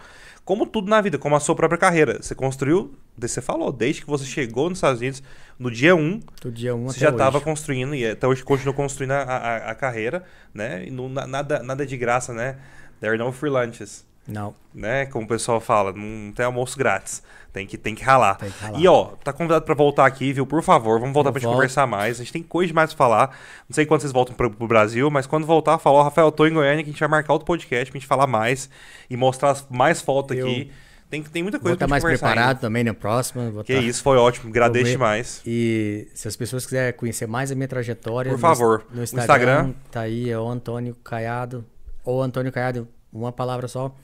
[0.45, 2.21] Como tudo na vida, como a sua própria carreira.
[2.21, 5.23] Você construiu, você falou, desde que você chegou nos Estados Unidos,
[5.57, 8.73] no dia 1, Do dia 1 um você já estava construindo e até hoje continua
[8.73, 10.85] construindo a, a, a carreira, né?
[10.85, 12.57] E não, na- nada, nada de graça, né?
[13.01, 15.05] There are no free lunches Não, né?
[15.07, 17.21] Como o pessoal fala, não tem almoço grátis.
[17.53, 18.35] Tem que, tem que ralar.
[18.35, 18.79] tem que ralar.
[18.79, 20.45] E ó, tá convidado pra voltar aqui, viu?
[20.45, 22.15] Por favor, vamos voltar Eu pra gente conversar mais.
[22.19, 23.29] A gente tem coisa demais pra falar.
[23.69, 26.31] Não sei quando vocês voltam pro, pro Brasil, mas quando voltar, fala, ó, Rafael, eu
[26.33, 28.69] tô em Goiânia, que a gente vai marcar outro podcast pra gente falar mais
[29.09, 30.71] e mostrar mais fotos Eu- aqui.
[31.09, 32.59] Tem, tem muita vou coisa estar mais preparado ainda.
[32.59, 33.49] também na próxima.
[33.51, 34.49] Vou Que tá- isso, foi ótimo.
[34.49, 35.39] Agradeço demais.
[35.45, 39.03] E se as pessoas quiserem conhecer mais a minha trajetória, Por no- favor, no, o
[39.03, 39.73] Instagram, Instagram.
[39.91, 41.63] tá aí, é o Antônio Caiado,
[42.03, 43.95] ou Antônio Caiado, uma palavra só.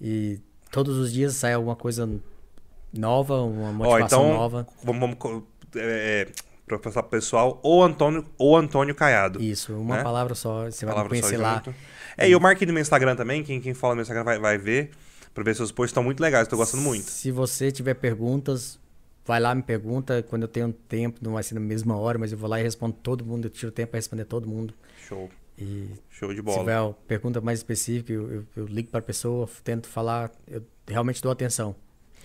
[0.00, 2.08] E todos os dias sai alguma coisa
[2.92, 4.66] nova, uma motivação então, nova.
[4.82, 5.44] Vamos, vamos
[5.74, 6.28] é,
[6.82, 9.42] passar pro pessoal, ou Antônio, ou Antônio Caiado.
[9.42, 10.02] Isso, uma né?
[10.02, 11.56] palavra só, você vai Palavra só conhecer lá.
[11.56, 11.74] junto.
[12.16, 14.38] É, e eu marquei no meu Instagram também, quem, quem fala no meu Instagram vai,
[14.38, 14.90] vai ver.
[15.34, 17.04] Pra ver seus posts estão muito legais, tô gostando muito.
[17.04, 18.78] Se você tiver perguntas,
[19.22, 20.22] vai lá, me pergunta.
[20.22, 22.62] Quando eu tenho tempo, não vai ser na mesma hora, mas eu vou lá e
[22.62, 23.44] respondo todo mundo.
[23.44, 24.72] Eu tiro tempo para responder todo mundo.
[25.06, 25.28] Show.
[25.58, 26.58] E Show de se bola.
[26.58, 31.22] tiver pergunta mais específica, eu, eu, eu ligo para a pessoa, tento falar, eu realmente
[31.22, 31.74] dou atenção.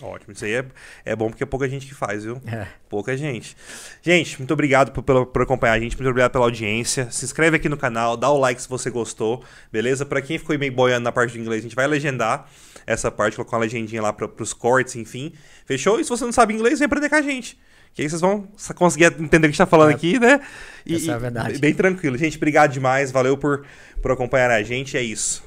[0.00, 0.32] Ótimo.
[0.32, 0.64] Isso aí é,
[1.04, 2.40] é bom porque é pouca gente que faz, viu?
[2.46, 2.66] É.
[2.88, 3.56] Pouca gente.
[4.02, 7.08] Gente, muito obrigado por, pela- por acompanhar a gente, muito obrigado pela audiência.
[7.10, 10.04] Se inscreve aqui no canal, dá o like se você gostou, beleza?
[10.04, 12.50] Pra quem ficou meio boiando na parte do inglês, a gente vai legendar
[12.84, 15.32] essa parte, colocar uma legendinha lá pra, pros cortes, enfim.
[15.64, 16.00] Fechou?
[16.00, 17.56] E se você não sabe inglês, vem aprender com a gente.
[17.94, 19.94] Que aí vocês vão conseguir entender o que a gente tá falando É.
[19.94, 20.40] aqui, né?
[20.86, 21.58] E, Essa é a e- verdade.
[21.58, 22.16] Bem tranquilo.
[22.16, 23.10] Gente, obrigado demais.
[23.10, 23.64] Valeu por,
[24.00, 24.96] por acompanhar a gente.
[24.96, 25.44] É isso.